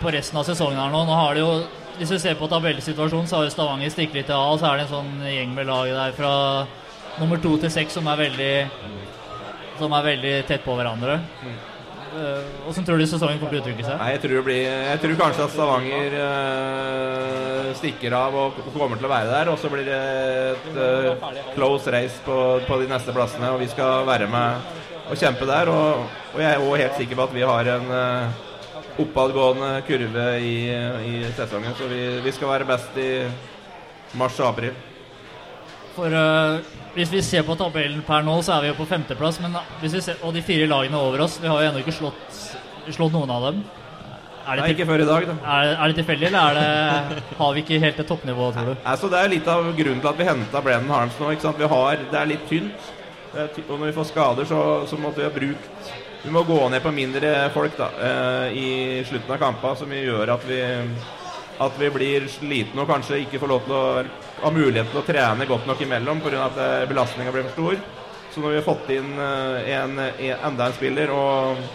på, 0.00 0.10
resten 0.14 0.40
av 0.40 0.46
sesongen 0.48 0.80
her 0.80 0.90
nå 0.90 1.04
Nå 1.06 1.18
har 1.18 1.36
det 1.36 1.44
jo 1.44 1.52
Hvis 2.00 2.14
vi 2.16 2.22
ser 2.24 2.38
på 2.40 2.48
tabellsituasjonen, 2.50 3.28
så 3.30 3.38
har 3.38 3.46
jo 3.46 3.52
Stavanger 3.54 3.92
stikket 3.94 4.22
litt 4.22 4.32
av, 4.34 4.56
så 4.58 4.72
er 4.72 4.80
det 4.80 4.88
en 4.88 4.94
sånn 4.96 5.12
gjeng 5.30 5.52
med 5.54 5.70
laget 5.70 6.00
der 6.00 6.16
fra 6.16 6.32
nummer 7.20 7.38
to 7.38 7.54
til 7.62 7.70
seks 7.70 7.94
som 7.94 8.10
er 8.10 8.24
veldig 8.24 8.54
Som 9.78 9.94
er 9.94 10.10
veldig 10.10 10.34
tett 10.50 10.66
på 10.66 10.74
hverandre. 10.74 11.20
Eh, 12.14 12.42
Hvordan 12.64 12.86
tror 12.86 12.98
du 12.98 13.06
sesongen 13.10 13.38
kommer 13.38 13.54
til 13.54 13.58
å 13.58 13.62
uttrykke 13.64 13.86
seg? 13.86 13.96
Nei, 13.98 14.10
jeg 14.14 14.22
tror, 14.22 14.42
blir, 14.46 14.60
jeg 14.70 15.00
tror 15.02 15.16
kanskje 15.18 15.46
at 15.46 15.54
Stavanger 15.54 16.14
øh, 16.20 17.70
stikker 17.80 18.14
av 18.18 18.38
og 18.38 18.60
kommer 18.74 19.00
til 19.00 19.08
å 19.08 19.10
være 19.10 19.32
der. 19.32 19.50
Og 19.50 19.58
så 19.58 19.70
blir 19.72 19.86
det 19.88 19.98
et 20.52 20.78
øh, 20.78 21.26
close 21.56 21.94
race 21.94 22.22
på, 22.26 22.38
på 22.68 22.78
de 22.82 22.90
neste 22.90 23.14
plassene, 23.16 23.50
og 23.54 23.62
vi 23.62 23.70
skal 23.72 24.06
være 24.06 24.30
med 24.30 24.93
og 25.08 25.20
kjempe 25.20 25.48
der. 25.48 25.70
Og, 25.72 26.06
og 26.34 26.40
jeg 26.42 26.50
er 26.52 26.64
òg 26.64 26.80
helt 26.80 26.98
sikker 27.00 27.18
på 27.18 27.26
at 27.28 27.36
vi 27.36 27.44
har 27.46 27.70
en 27.76 27.92
eh, 27.98 28.40
oppadgående 29.04 29.70
kurve 29.88 30.26
i, 30.40 30.56
i 30.70 31.14
sesongen. 31.36 31.76
Så 31.78 31.90
vi, 31.90 32.00
vi 32.24 32.34
skal 32.34 32.52
være 32.54 32.68
best 32.68 32.98
i 33.00 33.10
mars 34.18 34.38
og 34.40 34.52
april. 34.52 34.74
For 35.94 36.10
uh, 36.10 36.58
Hvis 36.94 37.12
vi 37.12 37.22
ser 37.22 37.44
på 37.46 37.54
tabellen 37.58 38.02
per 38.06 38.24
nå, 38.26 38.40
så 38.42 38.56
er 38.56 38.64
vi 38.64 38.72
jo 38.72 38.78
på 38.78 38.88
femteplass. 38.90 39.40
Men 39.42 39.56
hvis 39.82 39.96
vi 39.98 40.02
ser, 40.08 40.20
og 40.22 40.34
de 40.34 40.42
fire 40.42 40.66
lagene 40.70 40.98
over 40.98 41.26
oss 41.26 41.40
Vi 41.42 41.50
har 41.50 41.62
jo 41.62 41.70
ennå 41.70 41.82
ikke 41.82 41.94
slått, 41.94 42.38
slått 42.90 43.14
noen 43.14 43.30
av 43.30 43.48
dem. 43.50 43.64
Er 44.44 44.58
det, 44.58 44.64
Nei, 44.64 44.72
ikke 44.74 44.84
før 44.84 45.00
i 45.00 45.06
dag, 45.08 45.24
da. 45.24 45.34
er, 45.54 45.70
er 45.72 45.88
det 45.88 45.94
tilfeldig, 46.02 46.26
eller 46.28 46.58
er 46.58 47.06
det, 47.14 47.22
har 47.38 47.52
vi 47.56 47.62
ikke 47.62 47.78
helt 47.80 47.96
det 47.96 48.04
toppnivået, 48.10 48.58
tror 48.58 48.66
du? 48.68 48.82
Altså, 48.92 49.08
det 49.08 49.22
er 49.22 49.30
litt 49.32 49.46
av 49.48 49.70
grunnen 49.78 50.02
til 50.02 50.10
at 50.10 50.18
vi 50.18 50.26
henta 50.28 50.60
Brennan 50.66 50.92
Harms 50.92 51.16
nå. 51.16 51.30
Vi 51.62 51.70
har, 51.72 52.02
det 52.10 52.18
er 52.20 52.28
litt 52.28 52.44
tynt. 52.50 52.90
Ty 53.34 53.64
og 53.66 53.78
når 53.78 53.88
vi 53.88 53.96
får 53.96 54.08
skader, 54.12 54.46
så, 54.48 54.58
så 54.86 54.98
måtte 55.00 55.22
vi 55.22 55.26
ha 55.26 55.32
brukt 55.34 55.92
Vi 56.24 56.32
må 56.32 56.44
gå 56.46 56.58
ned 56.72 56.82
på 56.84 56.92
mindre 56.94 57.32
folk 57.52 57.76
da, 57.76 57.90
eh, 58.08 58.56
i 58.56 58.68
slutten 59.04 59.34
av 59.34 59.40
kampene, 59.42 59.76
som 59.76 59.90
gjør 59.92 60.32
at 60.36 60.46
vi, 60.48 60.60
at 61.66 61.80
vi 61.80 61.90
blir 61.92 62.28
slitne 62.32 62.84
og 62.84 62.88
kanskje 62.88 63.20
ikke 63.26 63.42
får 63.42 63.50
lov 63.50 63.66
til 63.66 63.74
å 63.76 63.82
ha 64.44 64.52
mulighet 64.54 64.88
til 64.92 65.02
å 65.02 65.06
trene 65.06 65.48
godt 65.50 65.68
nok 65.68 65.82
imellom 65.84 66.22
pga. 66.24 66.46
at 66.46 66.62
eh, 66.64 66.88
belastninga 66.88 67.34
blir 67.34 67.44
for 67.50 67.58
stor. 67.58 67.82
Så 68.32 68.40
når 68.42 68.54
vi 68.54 68.60
har 68.62 68.68
fått 68.70 68.94
inn 68.96 69.12
eh, 69.20 69.72
en, 69.76 69.98
en, 70.00 70.46
enda 70.50 70.70
en 70.70 70.78
spiller 70.78 71.12
og 71.14 71.66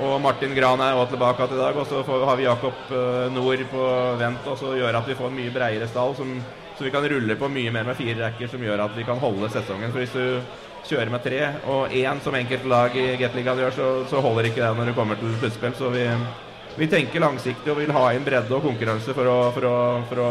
og 0.00 0.16
Martin 0.22 0.54
Gran 0.56 0.80
er 0.80 0.96
også 0.96 1.12
tilbake 1.12 1.46
til 1.46 1.58
i 1.58 1.60
dag. 1.60 1.76
Og 1.76 1.86
så 1.88 2.00
får, 2.06 2.24
har 2.28 2.38
vi 2.38 2.46
Jakob 2.46 2.94
eh, 2.96 3.26
Nord 3.34 3.64
på 3.72 3.84
vent, 4.20 4.48
og 4.48 4.58
så 4.60 4.72
gjør 4.78 4.96
at 5.00 5.08
vi 5.08 5.16
får 5.18 5.28
en 5.28 5.36
mye 5.36 5.52
bredere 5.52 5.88
stall. 5.90 6.14
Som, 6.16 6.38
så 6.78 6.86
vi 6.86 6.92
kan 6.94 7.04
rulle 7.12 7.36
på 7.36 7.50
mye 7.52 7.72
mer 7.74 7.88
med 7.88 7.98
fire 7.98 8.16
rekker, 8.22 8.48
som 8.48 8.64
gjør 8.64 8.86
at 8.86 8.96
vi 8.96 9.04
kan 9.08 9.20
holde 9.20 9.50
sesongen. 9.52 9.92
For 9.92 10.00
hvis 10.00 10.16
du 10.16 10.40
kjører 10.88 11.12
med 11.12 11.24
tre, 11.24 11.40
og 11.70 11.92
én 11.96 12.20
som 12.24 12.36
enkeltlag 12.36 12.96
i 12.98 13.08
Gateligaen 13.20 13.64
gjør, 13.64 13.76
så, 13.76 13.88
så 14.10 14.22
holder 14.24 14.50
ikke 14.50 14.62
det 14.62 14.70
når 14.78 14.90
du 14.90 14.96
kommer 14.96 15.20
til 15.20 15.34
sluttspill. 15.40 15.74
Så 15.78 15.90
vi, 15.94 16.06
vi 16.78 16.88
tenker 16.90 17.24
langsiktig 17.24 17.72
og 17.72 17.80
vil 17.82 17.92
ha 17.96 18.06
inn 18.16 18.26
bredde 18.26 18.56
og 18.56 18.64
konkurranse 18.64 19.14
for 19.16 19.30
å, 19.30 19.38
for 19.56 19.68
å, 19.68 19.76
for 20.10 20.24
å 20.24 20.30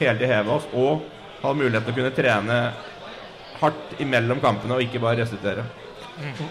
hele 0.00 0.18
tiden 0.18 0.34
heve 0.34 0.58
oss. 0.58 0.68
Og 0.76 1.06
ha 1.42 1.56
mulighet 1.56 1.88
til 1.88 1.94
å 1.94 1.98
kunne 2.00 2.14
trene 2.16 2.60
hardt 3.60 4.00
imellom 4.02 4.40
kampene 4.44 4.76
og 4.76 4.84
ikke 4.84 5.02
bare 5.02 5.22
restituere. 5.24 5.64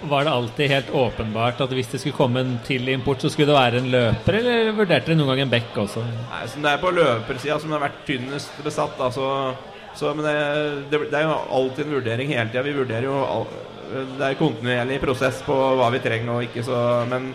Var 0.06 0.24
det 0.24 0.32
alltid 0.32 0.70
helt 0.70 0.90
åpenbart 0.94 1.62
at 1.66 1.72
hvis 1.74 1.88
det 1.90 2.00
skulle 2.02 2.18
komme 2.18 2.44
en 2.44 2.58
til 2.66 2.86
import, 2.94 3.24
så 3.24 3.32
skulle 3.34 3.50
det 3.50 3.58
være 3.58 3.80
en 3.82 3.88
løper, 3.90 4.38
eller 4.38 4.76
vurderte 4.78 5.10
dere 5.10 5.18
noen 5.18 5.32
gang 5.32 5.46
en 5.48 5.54
bekk 5.56 5.80
også? 5.88 6.04
Nei, 6.06 6.42
som 6.52 6.66
det 6.66 6.74
er 6.76 6.84
på 6.84 6.92
løpersida 6.94 7.58
som 7.62 7.74
har 7.74 7.82
vært 7.88 8.04
tynnest 8.06 8.60
besatt. 8.66 8.94
Da, 9.00 9.10
så, 9.96 10.12
men 10.14 10.26
det, 10.28 10.36
det, 10.92 11.16
er 11.16 11.28
jo 11.28 11.36
alltid 11.58 11.86
en 11.86 11.96
vurdering 11.98 12.34
hele 12.34 12.50
tida. 12.50 12.66
Vi 12.66 12.76
vurderer 12.76 13.08
jo 13.08 13.16
all, 13.24 13.46
Det 14.18 14.28
er 14.28 14.40
kontinuerlig 14.40 15.00
prosess 15.04 15.40
på 15.46 15.56
hva 15.80 15.88
vi 15.94 16.02
trenger 16.04 16.34
og 16.34 16.48
ikke, 16.48 16.66
så 16.68 16.80
Men 17.10 17.30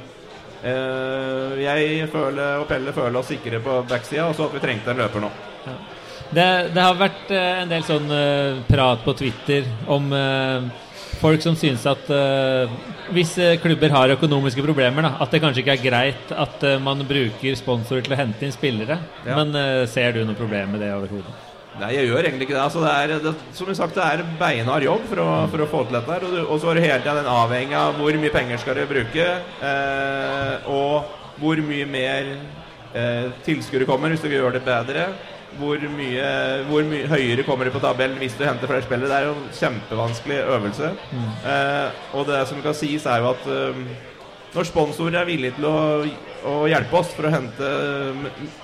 eh, 0.62 1.56
jeg 1.64 2.10
føler, 2.12 2.60
og 2.60 2.68
Pelle 2.68 2.92
føler 2.96 3.20
oss 3.20 3.32
sikre 3.32 3.62
på 3.64 3.80
backsida, 3.88 4.28
og 4.28 4.36
så 4.36 4.48
at 4.48 4.58
vi 4.58 4.62
trengte 4.66 4.92
en 4.92 5.00
løper 5.00 5.24
nå. 5.24 5.32
Det, 6.30 6.46
det 6.74 6.84
har 6.84 7.00
vært 7.00 7.32
eh, 7.34 7.64
en 7.64 7.72
del 7.72 7.82
sånn 7.86 8.12
eh, 8.14 8.60
prat 8.68 9.02
på 9.02 9.16
Twitter 9.18 9.66
om 9.90 10.12
eh, 10.14 10.68
folk 11.18 11.42
som 11.42 11.56
synes 11.58 11.82
at 11.90 12.12
eh, 12.14 12.78
hvis 13.10 13.34
klubber 13.64 13.90
har 13.96 14.14
økonomiske 14.14 14.62
problemer, 14.62 15.08
da, 15.08 15.16
at 15.24 15.32
det 15.32 15.40
kanskje 15.42 15.64
ikke 15.64 15.78
er 15.80 15.86
greit 15.88 16.34
at 16.36 16.66
man 16.84 17.02
bruker 17.08 17.58
sponsorer 17.58 18.06
til 18.06 18.14
å 18.14 18.20
hente 18.20 18.46
inn 18.46 18.54
spillere. 18.54 19.00
Ja. 19.26 19.40
Men 19.40 19.88
ser 19.90 20.14
du 20.14 20.22
noe 20.22 20.38
problem 20.38 20.76
med 20.76 20.84
det 20.86 20.92
overhodet? 20.94 21.49
Nei, 21.80 21.94
jeg 21.96 22.10
gjør 22.10 22.26
egentlig 22.28 22.46
ikke 22.48 22.56
det. 22.58 22.62
Altså, 22.66 22.82
det 22.84 22.92
er, 22.92 23.22
det, 23.24 23.32
som 23.56 23.70
sagt, 23.78 23.96
det 23.96 24.04
er 24.04 24.24
beinhard 24.40 24.84
jobb 24.84 25.06
for 25.08 25.22
å, 25.24 25.28
for 25.52 25.64
å 25.64 25.68
få 25.70 25.82
til 25.88 25.96
dette. 25.96 26.12
her, 26.12 26.26
Og, 26.28 26.38
og 26.52 26.60
så 26.60 26.70
er 26.72 26.78
det 26.80 26.84
hele 26.86 27.00
tiden 27.04 27.20
den 27.22 27.30
avhengig 27.32 27.76
av 27.80 27.96
hvor 28.00 28.18
mye 28.20 28.34
penger 28.34 28.60
skal 28.60 28.76
du 28.76 28.84
bruke, 28.90 29.28
eh, 29.70 30.68
og 30.68 31.40
hvor 31.40 31.62
mye 31.64 31.86
mer 31.88 32.32
eh, 32.92 33.30
tilskuere 33.46 33.88
kommer 33.88 34.12
hvis 34.12 34.24
du 34.26 34.28
gjør 34.34 34.58
det 34.58 34.64
bedre. 34.66 35.06
Hvor 35.58 35.82
mye, 35.96 36.26
hvor 36.68 36.84
mye 36.86 37.08
høyere 37.10 37.42
kommer 37.42 37.66
du 37.66 37.72
på 37.74 37.80
tabellen 37.82 38.20
hvis 38.20 38.36
du 38.38 38.44
henter 38.46 38.70
flere 38.70 38.84
spillere. 38.86 39.08
Det 39.10 39.16
er 39.16 39.24
jo 39.26 39.32
en 39.34 39.48
kjempevanskelig 39.56 40.38
øvelse. 40.58 40.92
Eh, 41.54 42.04
og 42.14 42.28
det 42.28 42.44
som 42.52 42.60
kan 42.62 42.76
sies, 42.78 43.08
er 43.10 43.24
jo 43.24 43.32
at 43.32 43.48
eh, 43.50 43.80
når 44.54 44.66
sponsorer 44.66 45.20
er 45.20 45.28
villige 45.28 45.54
til 45.58 45.66
å, 45.68 45.76
å 46.50 46.54
hjelpe 46.70 46.98
oss 46.98 47.12
for 47.14 47.28
å 47.28 47.30
hente, 47.30 47.68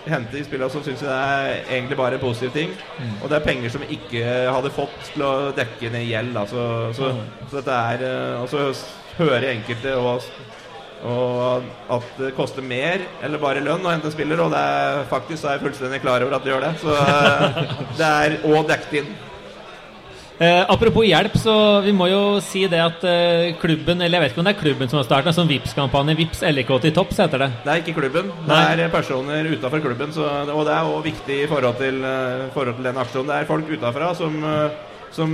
hente 0.07 0.35
de 0.35 0.43
spillene, 0.47 0.71
så 0.73 0.83
syns 0.83 1.05
jeg 1.05 1.11
det 1.11 1.21
er 1.21 1.71
egentlig 1.77 1.99
bare 2.01 2.19
en 2.19 2.25
positiv 2.25 2.53
ting. 2.57 2.75
Og 3.21 3.31
det 3.31 3.39
er 3.39 3.47
penger 3.47 3.75
som 3.75 3.85
vi 3.85 3.99
ikke 4.01 4.25
hadde 4.51 4.75
fått 4.75 5.13
til 5.13 5.23
å 5.27 5.33
dekke 5.57 5.93
ned 5.95 6.09
gjeld. 6.09 6.35
da. 6.35 6.45
Så, 6.51 6.67
så, 6.97 7.13
så 7.47 7.61
dette 7.61 7.81
er 7.93 8.07
eh, 8.09 8.43
Og 8.43 8.51
så 8.51 8.67
hører 9.21 9.53
enkelte 9.53 9.95
og, 9.97 10.27
og 11.07 11.71
at 11.95 12.11
det 12.19 12.35
koster 12.37 12.67
mer 12.67 13.05
eller 13.25 13.41
bare 13.41 13.63
lønn 13.65 13.87
å 13.87 13.93
hente 13.95 14.11
en 14.11 14.17
spiller, 14.17 14.43
og 14.43 14.51
det 14.53 14.61
er, 14.61 15.07
faktisk 15.13 15.43
så 15.43 15.53
er 15.53 15.57
jeg 15.57 15.69
fullstendig 15.69 16.03
klar 16.03 16.25
over 16.27 16.37
at 16.37 16.45
det 16.45 16.55
gjør 16.55 16.67
det. 16.67 16.75
Så 16.83 16.99
eh, 16.99 17.63
det 18.01 18.11
er 18.11 18.39
òg 18.51 18.67
dekket 18.73 19.01
inn. 19.05 19.15
Eh, 20.37 20.65
apropos 20.69 21.07
hjelp, 21.07 21.33
så 21.41 21.53
vi 21.81 21.95
må 21.97 22.11
jo 22.11 22.21
si 22.45 22.67
det 22.69 22.81
at 22.83 23.05
eh, 23.09 23.55
klubben 23.57 24.03
Eller 24.05 24.19
jeg 24.19 24.23
vet 24.23 24.35
ikke 24.35 24.43
om 24.43 24.49
det 24.49 24.53
er 24.53 24.59
klubben 24.61 24.91
som 24.91 24.99
har 25.01 25.07
startet 25.07 25.31
en 25.31 25.37
sånn 25.39 25.49
Vipps-kampanje. 25.49 26.17
Vips 26.19 26.43
LK 26.45 26.73
til 26.85 26.93
topps, 26.99 27.23
heter 27.25 27.47
det. 27.47 27.49
Det 27.65 27.73
er 27.73 27.81
ikke 27.81 27.95
klubben. 27.97 28.29
Det 28.45 28.53
Nei. 28.53 28.75
er 28.85 28.93
personer 28.93 29.49
utafor 29.49 29.81
klubben. 29.81 30.13
Så, 30.13 30.27
og 30.27 30.67
det 30.69 30.75
er 30.77 30.91
òg 30.91 31.07
viktig 31.07 31.39
i 31.47 31.49
forhold 31.49 31.81
til, 31.81 32.05
eh, 32.05 32.45
forhold 32.53 32.77
til 32.77 32.91
den 32.91 33.01
aksjonen. 33.01 33.33
Det 33.33 33.39
er 33.39 33.49
folk 33.49 33.73
utafra 33.73 34.13
som, 34.19 34.37
eh, 34.45 34.69
som, 35.15 35.31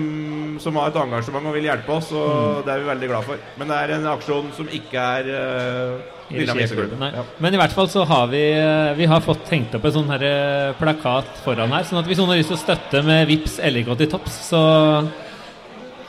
som 0.63 0.77
har 0.79 0.91
et 0.93 0.97
engasjement 1.01 1.47
og 1.49 1.55
vil 1.57 1.65
hjelpe 1.71 1.91
oss, 1.97 2.11
og 2.13 2.29
Mm. 2.33 2.65
det 2.67 2.73
er 2.75 2.81
vi 2.83 2.89
veldig 2.91 3.09
glad 3.09 3.25
for. 3.25 3.37
Men 3.59 3.69
det 3.73 3.77
er 3.79 3.95
en 3.97 4.07
aksjon 4.13 4.51
som 4.57 4.69
ikke 4.69 4.99
er 5.19 5.31
uh, 5.33 6.01
I 6.31 6.45
regi 6.47 6.67
av 6.79 7.03
Ja. 7.17 7.25
Men 7.39 7.55
i 7.55 7.61
hvert 7.61 7.73
fall 7.77 7.89
så 7.93 8.05
har 8.09 8.27
vi 8.31 8.41
eh, 8.53 8.93
Vi 8.97 9.05
har 9.11 9.21
fått 9.21 9.49
hengt 9.53 9.75
opp 9.75 9.85
en 9.85 9.93
sånn 9.93 10.09
her 10.13 10.23
eh, 10.25 10.73
plakat 10.79 11.29
foran 11.45 11.73
her. 11.75 11.83
Sånn 11.85 11.99
at 12.01 12.07
hvis 12.09 12.19
noen 12.21 12.31
har 12.33 12.41
lyst 12.41 12.49
til 12.55 12.57
å 12.57 12.63
støtte 12.63 13.03
med 13.05 13.27
Vips 13.29 13.59
LK 13.61 13.91
til 13.99 14.09
topps, 14.15 14.39
så 14.53 14.63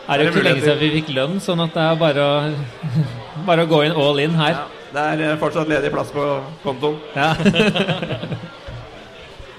er 0.07 0.17
det 0.19 0.25
jo 0.27 0.31
ikke 0.33 0.45
lenge 0.45 0.61
siden 0.63 0.79
vi 0.83 0.91
fikk 1.01 1.11
lønn, 1.15 1.39
sånn 1.43 1.63
at 1.63 1.73
det 1.75 1.83
er 1.89 1.99
bare 1.99 2.23
å, 2.23 2.31
bare 3.49 3.63
å 3.65 3.69
gå 3.71 3.83
inn 3.87 3.95
all 3.99 4.19
in 4.23 4.35
her. 4.39 4.55
Ja, 4.61 4.65
det 4.93 5.03
er 5.11 5.25
eh, 5.31 5.37
fortsatt 5.41 5.67
ledig 5.71 5.91
plass 5.95 6.11
på 6.13 6.25
kontoen. 6.63 6.99
Ja. 7.15 7.33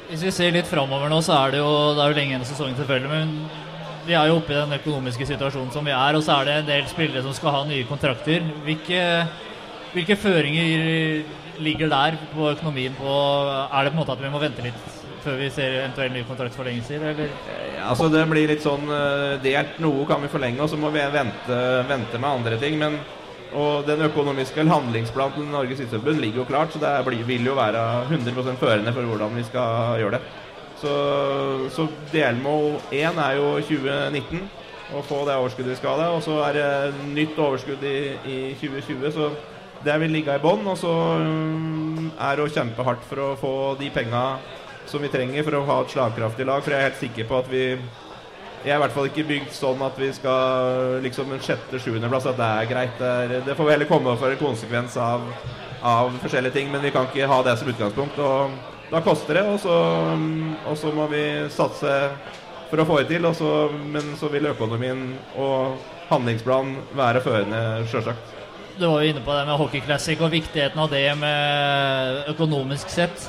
Hvis 0.08 0.22
vi 0.22 0.30
ser 0.36 0.52
litt 0.54 0.68
framover 0.70 1.08
nå, 1.10 1.18
så 1.24 1.32
er 1.40 1.54
det 1.56 1.62
jo, 1.62 1.70
det 1.96 2.02
er 2.04 2.12
jo 2.12 2.18
lenge 2.18 2.34
igjen 2.34 2.44
i 2.44 2.48
sesongen, 2.48 2.76
selvfølgelig. 2.78 3.10
Men 3.10 3.28
vi 4.06 4.16
er 4.16 4.28
jo 4.28 4.38
oppe 4.38 4.52
i 4.52 4.58
den 4.58 4.76
økonomiske 4.76 5.26
situasjonen 5.28 5.72
som 5.74 5.86
vi 5.86 5.94
er, 5.94 6.16
og 6.16 6.24
så 6.24 6.38
er 6.38 6.48
det 6.48 6.58
en 6.58 6.68
del 6.68 6.90
spillere 6.90 7.24
som 7.24 7.34
skal 7.36 7.56
ha 7.56 7.62
nye 7.68 7.86
kontrakter. 7.88 8.44
Hvilke, 8.66 9.00
hvilke 9.94 10.18
føringer 10.20 11.24
ligger 11.64 11.90
der 11.92 12.18
på 12.34 12.50
økonomien? 12.50 12.94
På, 12.98 13.16
er 13.70 13.84
det 13.84 13.94
på 13.94 13.96
en 13.96 14.02
måte 14.02 14.16
at 14.16 14.22
vi 14.22 14.32
må 14.32 14.42
vente 14.42 14.64
litt 14.64 15.00
før 15.24 15.38
vi 15.40 15.48
ser 15.48 15.78
eventuelle 15.78 16.18
nye 16.18 16.28
kontraktsforlengelser, 16.28 17.04
eller? 17.10 17.30
Altså 17.88 18.10
Det 18.12 18.24
blir 18.28 18.50
litt 18.50 18.64
sånn 18.64 18.84
eh, 18.92 19.36
delt. 19.44 19.78
Noe 19.80 20.04
kan 20.08 20.20
vi 20.20 20.28
forlenge, 20.32 20.60
og 20.60 20.68
så 20.68 20.76
må 20.80 20.90
vi 20.92 21.04
vente, 21.14 21.60
vente 21.88 22.20
med 22.20 22.30
andre 22.30 22.58
ting. 22.60 22.76
Men, 22.80 22.98
og 23.56 23.86
den 23.88 24.04
økonomiske 24.04 24.66
handlingsplanen 24.68 25.38
til 25.38 25.48
Norges 25.48 25.80
Idrettsforbund 25.80 26.20
ligger 26.20 26.42
jo 26.42 26.48
klart, 26.50 26.74
så 26.74 26.82
det 26.82 26.92
blir, 27.06 27.24
vil 27.24 27.48
jo 27.48 27.56
være 27.56 27.84
100% 28.10 28.60
førende 28.60 28.92
for 28.92 29.08
hvordan 29.08 29.38
vi 29.38 29.46
skal 29.48 30.02
gjøre 30.02 30.18
det. 30.18 30.43
Så, 30.84 31.68
så 31.72 31.86
delmål 32.12 32.74
én 32.92 33.16
er 33.16 33.38
jo 33.38 33.54
2019, 33.64 34.42
å 34.92 35.00
få 35.08 35.22
det 35.24 35.36
overskuddet 35.40 35.72
vi 35.72 35.78
skal 35.78 36.02
ha. 36.02 36.10
Og 36.12 36.20
så 36.26 36.36
er 36.44 36.58
det 36.58 37.06
nytt 37.14 37.38
overskudd 37.40 37.84
i, 37.88 37.96
i 38.28 38.38
2020, 38.60 39.06
så 39.14 39.30
det 39.84 39.94
vil 40.02 40.12
ligge 40.12 40.34
i 40.36 40.42
bånn. 40.42 40.66
Og 40.68 40.76
så 40.80 40.92
mm, 40.92 42.10
er 42.18 42.36
det 42.36 42.44
å 42.44 42.52
kjempe 42.52 42.84
hardt 42.84 43.06
for 43.08 43.22
å 43.24 43.30
få 43.40 43.54
de 43.80 43.88
penga 43.94 44.26
som 44.90 45.00
vi 45.00 45.08
trenger 45.12 45.46
for 45.46 45.56
å 45.56 45.64
ha 45.70 45.78
et 45.80 45.94
slagkraftig 45.94 46.48
lag. 46.50 46.60
For 46.60 46.74
jeg 46.74 46.82
er 46.82 46.90
helt 46.90 47.00
sikker 47.00 47.30
på 47.30 47.40
at 47.40 47.52
vi 47.52 47.64
Jeg 48.64 48.72
er 48.72 48.78
i 48.78 48.80
hvert 48.80 48.94
fall 48.94 49.10
ikke 49.10 49.26
bygd 49.28 49.50
sånn 49.52 49.82
at 49.84 49.98
vi 50.00 50.06
skal 50.16 50.94
liksom 51.04 51.34
en 51.34 51.42
sjette-sjuendeplass, 51.44 52.30
at 52.30 52.38
det 52.38 52.46
er 52.48 52.68
greit. 52.70 52.94
Det, 52.96 53.42
det 53.44 53.56
får 53.58 53.74
heller 53.74 53.90
komme 53.90 54.14
for 54.16 54.32
en 54.32 54.40
konsekvens 54.40 54.96
av, 54.96 55.26
av 55.84 56.14
forskjellige 56.22 56.56
ting, 56.56 56.70
men 56.72 56.80
vi 56.80 56.92
kan 56.94 57.04
ikke 57.04 57.28
ha 57.28 57.42
det 57.44 57.58
som 57.60 57.68
utgangspunkt. 57.68 58.16
Og 58.24 58.73
da 58.94 59.02
koster 59.02 59.40
det, 59.40 59.44
og 59.50 59.58
så, 59.58 59.74
og 60.70 60.78
så 60.78 60.92
må 60.94 61.08
vi 61.10 61.24
satse 61.50 61.94
for 62.70 62.82
å 62.82 62.86
få 62.86 63.00
det 63.02 63.10
til. 63.10 63.26
Så, 63.34 63.50
men 63.90 64.14
så 64.20 64.30
vil 64.30 64.50
økonomien 64.52 65.08
og 65.34 65.80
handlingsplanen 66.10 66.78
være 66.96 67.22
førende, 67.24 67.62
sjølsagt. 67.90 68.32
Du 68.74 68.88
var 68.88 69.02
jo 69.02 69.12
inne 69.12 69.22
på 69.22 69.34
det 69.34 69.46
med 69.46 69.58
Hockey 69.58 69.82
Classic 69.84 70.18
og 70.18 70.32
viktigheten 70.34 70.80
av 70.82 70.90
det 70.90 71.06
med 71.18 72.30
økonomisk 72.32 72.90
sett. 72.90 73.28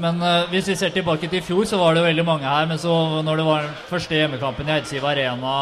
Men 0.00 0.20
eh, 0.22 0.46
hvis 0.52 0.70
vi 0.70 0.76
ser 0.78 0.92
tilbake 0.94 1.26
til 1.26 1.40
i 1.40 1.44
fjor, 1.44 1.64
så 1.66 1.80
var 1.80 1.96
det 1.96 2.04
veldig 2.06 2.24
mange 2.26 2.46
her. 2.46 2.68
Men 2.70 2.78
så 2.78 2.94
når 3.26 3.40
det 3.40 3.48
var 3.48 3.66
den 3.66 3.80
første 3.90 4.18
hjemmekampen 4.18 4.70
i 4.70 4.76
Eidsiv 4.78 5.06
Arena 5.06 5.54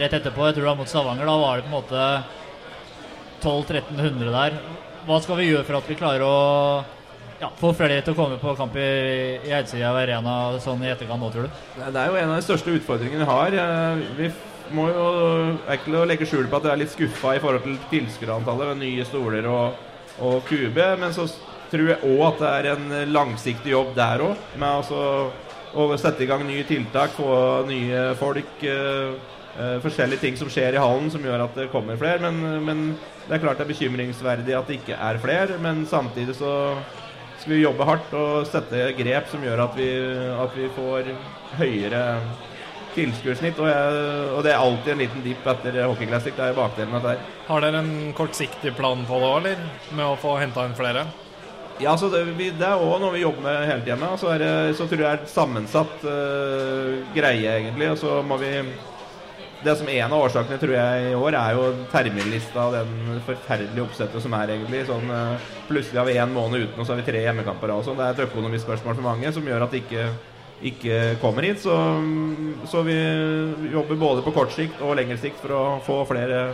rett 0.00 0.18
etterpå, 0.18 0.48
jeg 0.48 0.56
tror 0.56 0.66
det 0.66 0.72
var 0.72 0.80
mot 0.82 0.90
Stavanger, 0.90 1.30
da 1.30 1.38
var 1.42 1.56
det 1.56 1.68
på 1.68 1.70
en 1.70 1.78
måte 1.78 2.08
1200-1300 3.46 4.34
der. 4.34 4.58
Hva 5.06 5.22
skal 5.22 5.38
vi 5.38 5.50
gjøre 5.52 5.66
for 5.68 5.78
at 5.78 5.90
vi 5.90 5.98
klarer 5.98 6.26
å 6.26 6.36
ja, 7.40 7.50
få 7.60 7.72
flere 7.76 8.02
til 8.04 8.14
å 8.14 8.18
komme 8.18 8.38
på 8.40 8.54
kamp 8.58 8.76
i, 8.80 8.88
i 9.44 9.52
og 9.52 9.98
Arena 10.00 10.36
sånn 10.62 10.84
i 10.84 10.90
etterkant 10.92 11.22
nå, 11.22 11.30
tror 11.34 11.48
du? 11.48 11.58
Det 11.78 12.02
er 12.02 12.10
jo 12.12 12.20
en 12.20 12.32
av 12.32 12.38
de 12.40 12.46
største 12.46 12.76
utfordringene 12.78 13.24
vi 13.24 13.30
har. 13.30 13.58
Eh, 13.62 14.04
Vi 14.20 14.30
må 14.76 14.88
jo 14.90 15.08
er 15.68 15.76
ikke 15.78 15.94
å 16.00 16.06
legge 16.08 16.26
skjul 16.26 16.48
på 16.50 16.58
at 16.58 16.64
jeg 16.66 16.74
er 16.74 16.80
litt 16.82 16.94
skuffa 16.94 17.36
i 17.36 17.42
forhold 17.42 17.66
til 17.66 17.76
tilskuerantallet 17.92 18.72
med 18.72 18.82
nye 18.82 19.04
stoler 19.06 19.46
og, 19.50 19.76
og 20.18 20.40
kube. 20.48 20.88
Men 20.98 21.14
så 21.14 21.28
tror 21.70 21.92
jeg 21.92 22.02
òg 22.08 22.24
at 22.32 22.42
det 22.42 22.52
er 22.56 22.70
en 22.74 23.12
langsiktig 23.12 23.74
jobb 23.74 23.94
der 23.98 24.24
òg. 24.26 24.44
Med 24.56 24.68
altså 24.82 25.30
å 25.76 25.86
sette 26.00 26.24
i 26.24 26.28
gang 26.30 26.44
nye 26.48 26.64
tiltak, 26.66 27.12
få 27.18 27.64
nye 27.68 28.12
folk. 28.18 28.62
eh, 28.64 29.78
forskjellige 29.80 30.20
ting 30.20 30.34
som 30.36 30.50
skjer 30.52 30.76
i 30.76 30.80
hallen 30.82 31.06
som 31.12 31.22
gjør 31.24 31.46
at 31.46 31.54
det 31.56 31.70
kommer 31.72 31.96
flere. 31.96 32.20
Men, 32.30 32.64
men 32.64 32.82
det 33.26 33.36
er 33.38 33.42
klart 33.44 33.60
det 33.60 33.64
er 33.66 33.72
bekymringsverdig 33.72 34.56
at 34.56 34.68
det 34.68 34.80
ikke 34.80 34.98
er 35.00 35.20
flere. 35.22 35.56
Men 35.62 35.86
samtidig 35.88 36.36
så 36.36 36.50
skal 37.46 37.54
vi 37.54 37.62
jobbe 37.62 37.84
hardt 37.86 38.14
og 38.18 38.46
sette 38.50 38.88
grep 38.98 39.28
som 39.30 39.44
gjør 39.46 39.60
at 39.68 39.76
vi, 39.78 39.86
at 40.34 40.56
vi 40.58 40.66
får 40.74 41.10
høyere 41.60 42.00
tilskuersnitt. 42.96 43.60
Og, 43.62 43.68
og 44.34 44.40
det 44.42 44.50
er 44.50 44.58
alltid 44.64 44.94
en 44.96 45.02
liten 45.04 45.22
dipp 45.22 45.46
etter 45.52 45.78
Hockey 45.84 46.08
Classic. 46.10 46.34
Det 46.34 46.42
er 46.48 46.56
bakdelen 46.56 46.96
av 46.98 47.06
dette. 47.06 47.28
Har 47.46 47.62
dere 47.62 47.84
en 47.84 47.92
kortsiktig 48.18 48.72
plan 48.74 49.04
på 49.06 49.20
det 49.22 49.28
òg, 49.30 49.38
eller? 49.44 49.62
Med 49.94 50.08
å 50.08 50.18
få 50.18 50.34
henta 50.40 50.64
inn 50.66 50.74
flere? 50.74 51.06
Ja, 51.78 51.92
så 52.00 52.08
det, 52.10 52.24
vi, 52.34 52.48
det 52.56 52.66
er 52.66 52.82
òg 52.82 52.98
noe 53.04 53.14
vi 53.14 53.22
jobber 53.22 53.46
med 53.46 53.66
hele 53.68 53.84
tida. 53.86 54.10
Så, 54.18 54.32
er 54.34 54.42
det- 54.42 54.74
så 54.78 54.88
tror 54.88 54.96
jeg 54.98 55.06
det 55.06 55.12
er 55.12 55.22
et 55.22 55.30
sammensatt 55.36 56.06
uh, 56.08 56.98
greie, 57.14 57.46
egentlig. 57.60 57.92
Og 57.94 58.00
så 58.02 58.18
må 58.26 58.40
vi 58.42 58.50
Det 59.66 59.74
som 59.74 59.88
En 59.90 60.12
av 60.12 60.22
årsakene 60.22 60.60
tror 60.62 60.74
jeg 60.76 61.10
i 61.10 61.16
år 61.18 61.34
er 61.34 61.56
jo 61.56 61.62
terminlista 61.90 62.68
og 62.68 62.76
den 62.76 63.18
forferdelige 63.26 63.82
oppsettet 63.82 64.22
som 64.22 64.36
er, 64.38 64.52
egentlig. 64.54 64.84
Sånn, 64.86 65.10
eh, 65.10 65.48
plutselig 65.66 65.98
har 65.98 66.06
vi 66.06 66.14
én 66.22 66.34
måned 66.34 66.68
uten, 66.68 66.78
og 66.78 66.86
så 66.86 66.94
har 66.94 67.00
vi 67.00 67.06
tre 67.08 67.24
hjemmekamper. 67.24 67.72
Og 67.74 67.82
sånn. 67.86 67.98
Det 67.98 68.06
er 68.06 68.14
et 68.14 68.28
økonomisk 68.28 68.68
spørsmål 68.68 68.94
for 68.94 69.08
mange 69.08 69.32
som 69.34 69.50
gjør 69.50 69.66
at 69.66 69.74
de 69.74 69.82
ikke, 69.82 70.06
ikke 70.70 71.00
kommer 71.24 71.48
hit. 71.48 71.64
Så, 71.64 71.74
så 72.70 72.84
vi 72.86 72.94
jobber 73.72 73.98
både 74.04 74.22
på 74.22 74.36
kort 74.38 74.54
sikt 74.54 74.78
og 74.86 74.94
lengre 75.00 75.18
sikt 75.18 75.42
for 75.42 75.58
å 75.58 75.64
få 75.82 75.98
flere, 76.12 76.46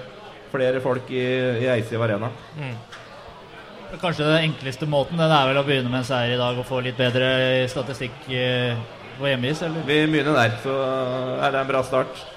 flere 0.54 0.80
folk 0.80 1.12
i, 1.12 1.22
i 1.66 1.68
Eidsiv 1.76 2.00
Arena. 2.00 2.32
Kanskje 4.00 4.24
den 4.24 4.48
enkleste 4.48 4.88
måten 4.88 5.20
den 5.20 5.28
er 5.28 5.50
vel 5.50 5.60
å 5.60 5.68
begynne 5.68 5.92
med 5.92 6.00
en 6.00 6.08
seier 6.08 6.32
i 6.32 6.40
dag 6.40 6.56
og 6.56 6.64
få 6.64 6.80
litt 6.80 6.96
bedre 6.96 7.68
statistikk 7.68 8.24
eh, 8.32 8.78
på 9.18 9.28
hjemmeis? 9.28 9.60
Vi 9.84 10.04
begynner 10.08 10.38
der, 10.46 10.62
så 10.64 10.78
er 11.42 11.52
det 11.52 11.60
en 11.60 11.68
bra 11.68 11.84
start. 11.84 12.30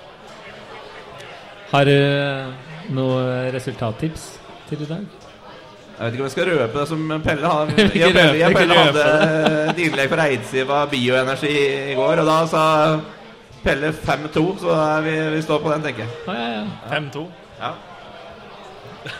Har 1.75 1.89
du 1.89 2.93
noe 2.95 3.23
resultattips 3.51 4.21
til 4.69 4.85
i 4.85 4.87
dag? 4.87 5.01
Jeg 5.01 5.97
vet 5.99 6.13
ikke 6.13 6.21
om 6.21 6.27
jeg 6.29 6.31
skal 6.31 6.47
røpe 6.47 6.77
det 6.77 6.85
som 6.87 7.01
Pelle 7.25 7.49
har. 7.51 7.73
Jeg 7.75 8.07
og 8.07 8.15
Pelle, 8.15 8.37
jeg 8.39 8.55
Pelle 8.55 8.77
hadde 8.77 9.03
et 9.73 9.81
innlegg 9.83 10.13
fra 10.13 10.27
Eidsiva 10.31 10.77
bioenergi 10.93 11.51
i 11.91 11.97
går, 11.97 12.21
og 12.23 12.29
da 12.31 12.37
sa 12.47 12.63
Pelle 13.65 13.91
5-2, 13.91 14.45
så 14.63 14.77
vi, 15.03 15.17
vi 15.35 15.43
står 15.43 15.59
på 15.65 15.73
den, 15.73 15.83
tenker 15.89 16.05
jeg. 16.05 16.15
Å, 16.23 16.37
ja, 16.39 16.47
ja. 16.61 16.95
5-2. 16.95 17.25
Ja. 17.59 17.73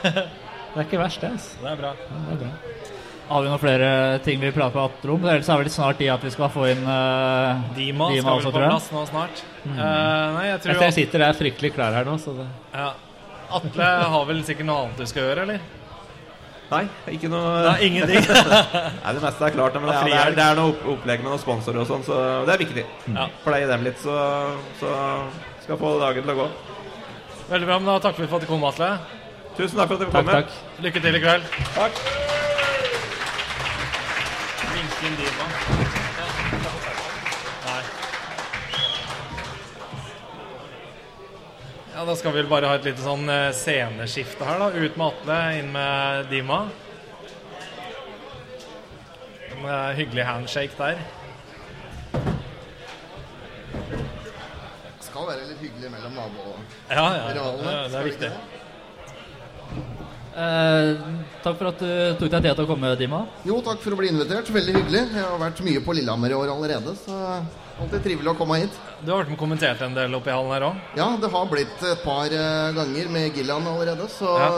Det 0.06 0.80
er 0.80 0.88
ikke 0.88 1.04
verst, 1.04 1.28
det. 1.28 1.36
Altså. 1.36 1.60
Det 1.60 1.74
er 1.74 1.82
bra. 1.84 1.91
Ja, 2.08 2.24
det 2.30 2.38
er 2.38 2.44
bra. 2.46 2.94
Har 3.26 3.42
vi 3.42 3.50
noen 3.50 3.58
flere 3.62 3.88
ting 4.22 4.38
vi 4.40 4.52
prater 4.54 5.10
om? 5.10 5.24
Ellers 5.26 5.48
er 5.50 5.58
vel 5.64 5.70
snart 5.74 5.98
de 5.98 6.10
at 6.14 6.22
vi 6.22 6.30
skal 6.30 6.50
få 6.54 6.68
inn 6.70 6.84
uh, 6.86 7.64
Dima, 7.74 8.12
Dima 8.14 8.22
skal 8.22 8.36
også, 8.36 8.36
vel 8.36 8.46
på 8.46 8.52
tror 8.52 8.66
jeg. 8.66 8.74
plass 8.76 8.90
nå 8.94 9.06
snart. 9.10 9.42
Eh, 9.66 9.80
nei, 10.36 10.44
jeg 10.52 10.60
tror 10.62 10.72
Jeg 10.72 10.78
ser 10.78 10.86
jeg 10.86 10.96
sitter 11.00 11.24
der 11.26 11.40
fryktelig 11.40 11.72
klar 11.74 11.96
her 11.98 12.06
nå, 12.06 12.20
så 12.22 12.36
det 12.38 12.46
ja. 12.76 12.92
Atle 13.58 13.88
har 14.14 14.28
vel 14.30 14.44
sikkert 14.46 14.68
noe 14.70 14.84
annet 14.84 15.02
du 15.02 15.10
skal 15.10 15.26
gjøre, 15.26 15.48
eller? 15.48 15.66
Nei, 16.70 16.84
ikke 17.14 17.30
noe 17.30 17.50
Nei, 17.66 17.74
ingenting. 17.88 18.30
Nei, 19.06 19.14
Det 19.18 19.22
meste 19.26 19.46
er 19.50 19.54
klart, 19.58 19.76
men 19.82 19.90
Ja, 19.90 19.98
ja, 20.02 20.06
det, 20.06 20.20
er, 20.22 20.38
det 20.38 20.46
er 20.46 20.60
noe 20.62 20.78
opplegg 20.96 21.22
med 21.26 21.30
noen 21.32 21.42
sponsorer 21.42 21.82
og 21.82 21.90
sånn, 21.90 22.06
så 22.06 22.20
det 22.46 22.56
er 22.56 22.62
viktig. 22.62 22.86
Ja. 23.14 23.26
Pleie 23.46 23.70
dem 23.70 23.86
litt, 23.86 24.02
så, 24.06 24.16
så 24.82 24.94
skal 25.66 25.82
få 25.82 25.96
dagen 26.02 26.26
til 26.26 26.34
å 26.34 26.38
gå. 26.44 26.48
Veldig 27.50 27.70
bra, 27.70 27.80
men 27.82 27.90
da 27.90 27.98
takker 28.06 28.26
vi 28.26 28.30
for 28.30 28.38
at 28.42 28.46
du 28.46 28.50
kom, 28.54 28.66
Atle. 28.70 28.94
Tusen 29.58 29.78
takk 29.82 29.90
for 29.94 29.98
at 29.98 30.06
du 30.06 30.10
Takk, 30.10 30.22
kom. 30.22 30.34
takk. 30.34 30.56
Lykke 30.86 31.06
til 31.06 31.22
i 31.22 31.26
kveld. 31.26 31.52
takk. 31.78 32.25
Vinken 35.06 35.26
Diva. 35.26 35.46
Nei. 37.65 37.82
Ja, 41.94 42.06
da 42.06 42.15
skal 42.15 42.32
vi 42.32 42.38
vel 42.41 42.50
bare 42.50 42.72
ha 42.72 42.80
et 42.80 42.88
lite 42.88 43.04
sånn 43.06 43.30
eh, 43.30 43.52
sceneskifte 43.54 44.48
her, 44.48 44.63
da. 44.63 44.72
Ut 44.74 44.98
med 44.98 45.06
Atle, 45.06 45.38
inn 45.60 45.70
med 45.76 46.26
Dima. 46.34 46.63
En 49.54 49.70
hyggelig 49.98 50.26
handshake 50.26 50.74
der. 50.80 50.98
Det 54.89 55.06
skal 55.06 55.30
være 55.30 55.46
litt 55.52 55.62
hyggelig 55.62 55.89
mellom 55.94 56.18
Nabo 56.18 56.58
Ja, 56.89 57.06
ja, 57.13 57.30
ja. 57.38 57.50
Det, 57.62 57.98
er 58.00 58.10
viktig. 58.10 58.32
Eh, 60.36 60.89
takk 61.45 61.56
for 61.56 61.69
at 61.71 61.80
du 61.80 61.91
tok 62.19 62.32
deg 62.34 62.41
tid 62.43 62.58
til 62.58 62.65
å 62.65 62.67
komme, 62.67 62.89
Dima. 63.00 63.21
Jo, 63.48 63.62
takk 63.63 63.80
for 63.84 63.95
å 63.95 64.00
bli 64.02 64.10
invitert. 64.12 64.50
Veldig 64.52 64.74
hyggelig. 64.76 65.04
Jeg 65.15 65.24
har 65.24 65.38
vært 65.39 65.62
mye 65.63 65.84
på 65.86 65.95
Lillehammer 65.95 66.34
i 66.34 66.36
år 66.36 66.52
allerede, 66.52 66.91
så 67.00 67.15
alltid 67.80 68.04
trivelig 68.04 68.32
å 68.34 68.36
komme 68.39 68.58
hit. 68.60 68.76
Du 69.06 69.12
har 69.13 69.21
vært 69.21 69.32
med 69.32 69.38
og 69.38 69.41
kommentert 69.45 69.82
en 69.86 69.95
del 69.95 70.13
oppi 70.17 70.32
hallen 70.34 70.52
her 70.52 70.65
òg. 70.67 70.82
Ja, 71.00 71.08
det 71.21 71.30
har 71.32 71.48
blitt 71.52 71.86
et 71.88 72.04
par 72.04 72.28
eh, 72.28 72.74
ganger 72.76 73.10
med 73.15 73.36
Gillian 73.39 73.67
allerede, 73.71 74.10
så 74.12 74.34
Ja. 74.39 74.50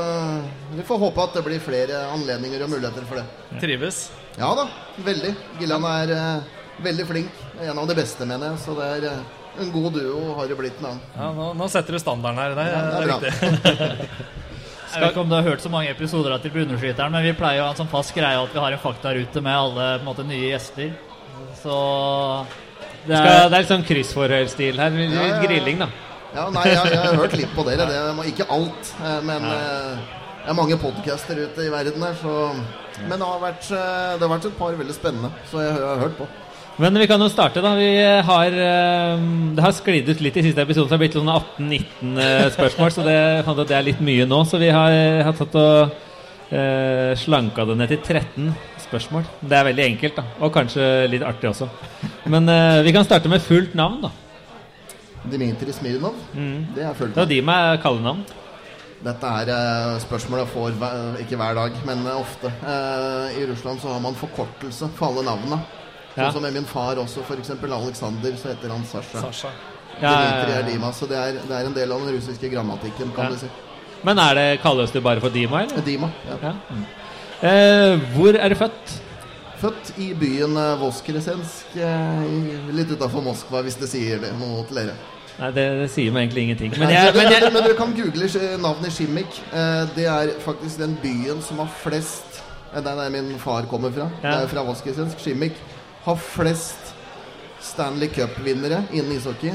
vi 0.73 0.81
får 0.85 0.99
håpe 1.05 1.23
at 1.27 1.33
det 1.37 1.43
blir 1.45 1.59
flere 1.61 2.07
anledninger 2.15 2.63
og 2.65 2.69
muligheter 2.73 3.05
for 3.05 3.21
det. 3.21 3.27
Trives. 3.61 4.07
Ja 4.37 4.53
da, 4.57 4.67
veldig. 5.05 5.35
Gillian 5.59 5.85
er 5.85 6.13
eh, 6.17 6.41
veldig 6.85 7.05
flink. 7.09 7.29
En 7.61 7.77
av 7.77 7.87
de 7.89 7.95
beste, 7.97 8.25
mener 8.25 8.49
jeg, 8.53 8.63
så 8.65 8.73
det 8.77 8.89
er 8.97 9.11
eh, 9.13 9.61
en 9.61 9.71
god 9.73 9.93
duo 9.93 10.33
har 10.37 10.47
det 10.49 10.57
blitt 10.57 10.81
nå. 10.81 10.95
Ja, 11.17 11.29
nå, 11.33 11.51
nå 11.57 11.69
setter 11.69 11.93
du 11.93 12.01
standarden 12.01 12.41
her. 12.41 12.57
Det, 12.57 12.65
Ja, 12.65 12.81
det 12.81 12.89
det 12.89 12.97
er 12.97 13.13
er 13.13 13.97
riktig. 14.01 14.35
Jeg 14.87 15.03
vet 15.03 15.11
ikke 15.11 15.23
om 15.25 15.29
du 15.29 15.35
har 15.35 15.43
hørt 15.43 15.63
så 15.63 15.69
mange 15.71 15.91
episoder 15.91 16.33
av 16.35 16.43
Tribuneskyteren, 16.43 17.11
men 17.11 17.25
vi 17.25 17.33
pleier 17.37 17.61
å 17.61 17.67
ha 17.67 17.73
en 17.75 17.79
sånn 17.81 17.91
fast 17.91 18.13
greie 18.15 18.39
at 18.39 18.53
vi 18.53 18.61
har 18.63 18.75
en 18.75 18.81
faktarute 18.81 19.43
med 19.43 19.53
alle 19.53 19.87
på 19.97 20.03
en 20.03 20.07
måte, 20.07 20.25
nye 20.27 20.51
gjester. 20.53 20.93
Så 21.61 21.77
det 23.07 23.15
Skal, 23.15 23.27
er, 23.27 23.49
det 23.49 23.57
er 23.57 23.63
litt 23.63 23.71
sånn 23.71 23.87
kryssforhørstil 23.87 24.79
her. 24.81 24.95
Litt 24.95 25.15
Ja, 25.15 25.25
ja. 25.27 25.41
Grilling, 25.43 25.83
da. 25.83 25.89
Ja, 26.35 26.47
nei, 26.53 26.63
jeg, 26.69 26.91
jeg 26.91 27.01
har 27.01 27.19
hørt 27.21 27.35
litt 27.39 27.53
på 27.55 27.63
dere. 27.67 27.87
Det 27.89 27.99
var 28.17 28.31
ikke 28.31 28.47
alt, 28.53 28.91
eh, 29.01 29.19
men 29.27 29.45
eh, 29.47 30.17
det 30.43 30.51
er 30.53 30.57
mange 30.57 30.79
podcaster 30.79 31.39
ute 31.43 31.65
i 31.65 31.71
verden 31.71 32.03
her, 32.03 32.13
så 32.21 32.33
Men 33.07 33.19
det 33.19 33.27
har 33.27 33.39
vært, 33.41 33.65
eh, 33.69 34.13
det 34.17 34.23
har 34.25 34.31
vært 34.31 34.45
et 34.49 34.57
par 34.57 34.77
veldig 34.79 34.95
spennende, 34.95 35.31
så 35.51 35.61
jeg, 35.61 35.73
har 35.77 35.99
hørt 36.01 36.17
på. 36.17 36.27
Men 36.77 36.99
vi 37.01 37.07
kan 37.09 37.21
jo 37.21 37.27
starte, 37.33 37.61
da. 37.65 37.71
Vi 37.75 37.89
har, 38.27 38.53
eh, 38.53 39.21
det 39.57 39.63
har 39.65 39.73
sklidd 39.73 40.09
ut 40.09 40.19
litt 40.21 40.37
i 40.37 40.43
siste 40.45 40.61
episode, 40.61 40.85
så 40.85 40.93
det 40.93 40.97
har 40.97 41.01
blitt 41.01 41.17
sånn 41.17 41.31
18-19 41.33 42.19
eh, 42.21 42.49
spørsmål. 42.53 42.91
Så 42.93 43.05
det, 43.07 43.17
det 43.67 43.77
er 43.77 43.87
litt 43.87 44.03
mye 44.05 44.27
nå. 44.29 44.43
Så 44.45 44.61
vi 44.61 44.69
har, 44.69 44.93
har 45.25 45.33
tatt 45.39 45.57
og 45.57 45.95
eh, 46.53 47.15
slanka 47.17 47.65
det 47.65 47.79
ned 47.79 47.93
til 47.95 48.01
13 48.03 48.53
spørsmål. 48.87 49.25
Det 49.41 49.57
er 49.57 49.69
veldig 49.71 49.87
enkelt, 49.87 50.19
da. 50.21 50.27
Og 50.45 50.53
kanskje 50.53 50.85
litt 51.09 51.25
artig 51.25 51.49
også. 51.49 51.69
Men 52.29 52.49
eh, 52.53 52.83
vi 52.85 52.93
kan 52.93 53.07
starte 53.07 53.31
med 53.31 53.41
fullt 53.41 53.73
navn, 53.77 54.03
da. 54.05 54.13
Dmitrij 55.27 55.73
Smirnov, 55.75 56.15
det 56.31 56.85
er 56.85 56.93
fullt 56.95 57.11
navn 57.11 57.17
Det 57.17 57.23
er 57.25 57.31
de 57.33 57.41
med 57.49 57.81
kallenavn. 57.83 58.21
Dette 58.97 59.29
er 59.41 59.49
eh, 59.53 59.97
spørsmål 60.01 60.41
jeg 60.41 60.49
får 60.55 60.77
hver, 60.81 61.17
ikke 61.21 61.37
hver 61.37 61.57
dag, 61.57 61.75
men 61.85 62.05
eh, 62.05 62.17
ofte. 62.17 62.49
Eh, 62.65 63.41
I 63.41 63.45
Russland 63.49 63.81
så 63.81 63.91
har 63.93 64.01
man 64.01 64.17
forkortelse 64.17 64.89
for 64.97 65.11
alle 65.11 65.25
navnene. 65.27 65.59
Ja. 66.17 66.27
Sånn 66.31 66.33
som 66.39 66.45
med 66.47 66.53
min 66.57 66.65
far 66.65 66.97
også, 66.97 67.21
f.eks. 67.27 67.51
Alexander, 67.63 68.35
så 68.41 68.49
heter 68.51 68.69
han 68.73 68.83
Sasha. 68.89 69.21
Sasha. 69.21 69.51
Ja, 70.01 70.11
ja, 70.11 70.47
ja. 70.57 70.61
Dima, 70.65 70.91
så 70.93 71.05
det 71.09 71.17
er, 71.17 71.37
det 71.47 71.53
er 71.57 71.65
en 71.69 71.73
del 71.73 71.91
av 71.93 72.01
den 72.05 72.15
russiske 72.17 72.49
grammatikken, 72.49 73.11
kan 73.15 73.25
Ja. 73.25 73.29
du 73.31 73.37
si. 73.37 73.49
Men 74.03 74.19
er 74.19 74.33
det, 74.35 74.45
kalles 74.61 74.91
du 74.91 74.99
bare 75.01 75.19
for 75.21 75.29
Dima, 75.33 75.63
eller? 75.63 75.81
Dima. 75.85 76.09
Ja. 76.29 76.37
Ja. 76.49 76.53
Eh, 77.41 77.99
hvor 78.15 78.33
er 78.37 78.49
du 78.49 78.55
født? 78.55 78.95
Født 79.61 79.91
i 79.97 80.11
byen 80.13 80.57
eh, 80.57 80.75
Voskresensk, 80.81 81.75
eh, 81.77 82.71
litt 82.77 82.91
utafor 82.93 83.21
Moskva, 83.25 83.61
hvis 83.65 83.77
det 83.81 83.89
sier 83.89 84.19
det 84.21 84.33
noe 84.37 84.63
til 84.69 84.75
dere. 84.83 84.95
Nei, 85.37 85.51
det, 85.53 85.63
det 85.83 85.87
sier 85.93 86.13
meg 86.13 86.27
egentlig 86.27 86.43
ingenting. 86.47 86.71
Men 86.81 86.89
jeg, 86.93 87.13
men 87.13 87.29
jeg, 87.31 87.49
men 87.53 87.61
dere 87.61 87.75
kan 87.77 87.91
google 87.93 88.29
navnet 88.61 88.93
Shimik. 88.93 89.37
Eh, 89.53 89.83
Det 89.95 90.05
er 90.09 90.31
faktisk 90.41 90.79
den 90.81 90.95
byen 91.01 91.41
som 91.45 91.59
har 91.61 91.69
flest 91.83 92.41
Det 92.73 92.83
der 92.83 93.09
min 93.13 93.37
far 93.39 93.65
kommer 93.69 93.91
fra. 93.93 94.09
Ja. 94.23 94.31
Det 94.31 94.43
er 94.43 94.47
fra 94.51 94.63
Voskresensk. 94.65 95.19
Shimik 95.23 95.53
har 96.07 96.15
flest 96.23 96.93
Stanley 97.63 98.07
Cup-vinnere 98.15 98.83
innen 98.95 99.17
ishockey. 99.17 99.53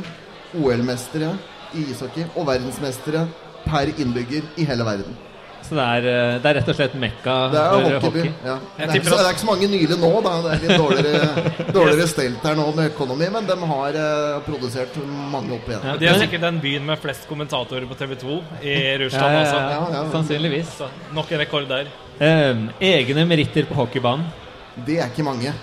OL-mestere 0.52 1.32
i 1.72 1.86
ishockey 1.90 2.26
og 2.36 2.44
verdensmestere 2.50 3.26
per 3.64 3.88
innbygger 3.96 4.44
i 4.60 4.66
hele 4.68 4.84
verden. 4.84 5.14
så 5.62 5.76
det 5.78 5.84
er, 5.86 6.06
eh, 6.10 6.38
det 6.42 6.48
er 6.50 6.56
rett 6.58 6.68
og 6.68 6.74
slett 6.76 6.94
mekka 6.98 7.34
Det 7.52 7.60
er 7.60 7.70
for 7.70 7.84
hockeyby. 7.86 8.18
hockey. 8.18 8.32
Ja. 8.44 8.56
Det, 8.76 8.88
er 8.98 9.04
så, 9.06 9.16
det 9.16 9.24
er 9.24 9.30
ikke 9.30 9.40
så 9.44 9.46
mange 9.46 9.68
nylig 9.72 9.96
nå, 10.02 10.10
da. 10.26 10.32
Det 10.42 10.50
er 10.52 10.64
litt 10.66 10.82
dårligere, 10.82 11.52
dårligere 11.78 12.08
stelt 12.10 12.44
her 12.44 12.58
nå 12.58 12.66
med 12.76 12.90
økonomi, 12.90 13.28
men 13.38 13.46
de 13.48 13.56
har 13.72 13.98
eh, 14.02 14.40
produsert 14.48 14.98
mange 15.32 15.54
opp 15.56 15.70
igjen. 15.70 15.86
Ja. 15.88 15.96
De 16.02 16.10
er 16.10 16.20
sikkert 16.26 16.44
den 16.48 16.60
byen 16.60 16.84
med 16.90 17.00
flest 17.00 17.24
kommentatorer 17.30 17.86
på 17.88 17.96
TV 18.02 18.16
2 18.26 18.36
i 18.60 18.76
Russland 19.06 19.38
ja, 19.38 19.40
også. 19.46 19.56
ja, 19.56 19.70
Ja, 19.70 19.82
ja. 20.02 20.04
Sannsynligvis. 20.18 20.76
Så 20.82 20.90
nok 21.16 21.32
en 21.32 21.44
rekord 21.46 21.70
der. 21.70 21.88
Um, 22.20 22.66
egne 22.82 23.24
meritter 23.30 23.64
på 23.70 23.78
hockeybanen. 23.80 24.26
Det 24.84 24.98
er 25.00 25.08
ikke 25.08 25.24
mange. 25.24 25.54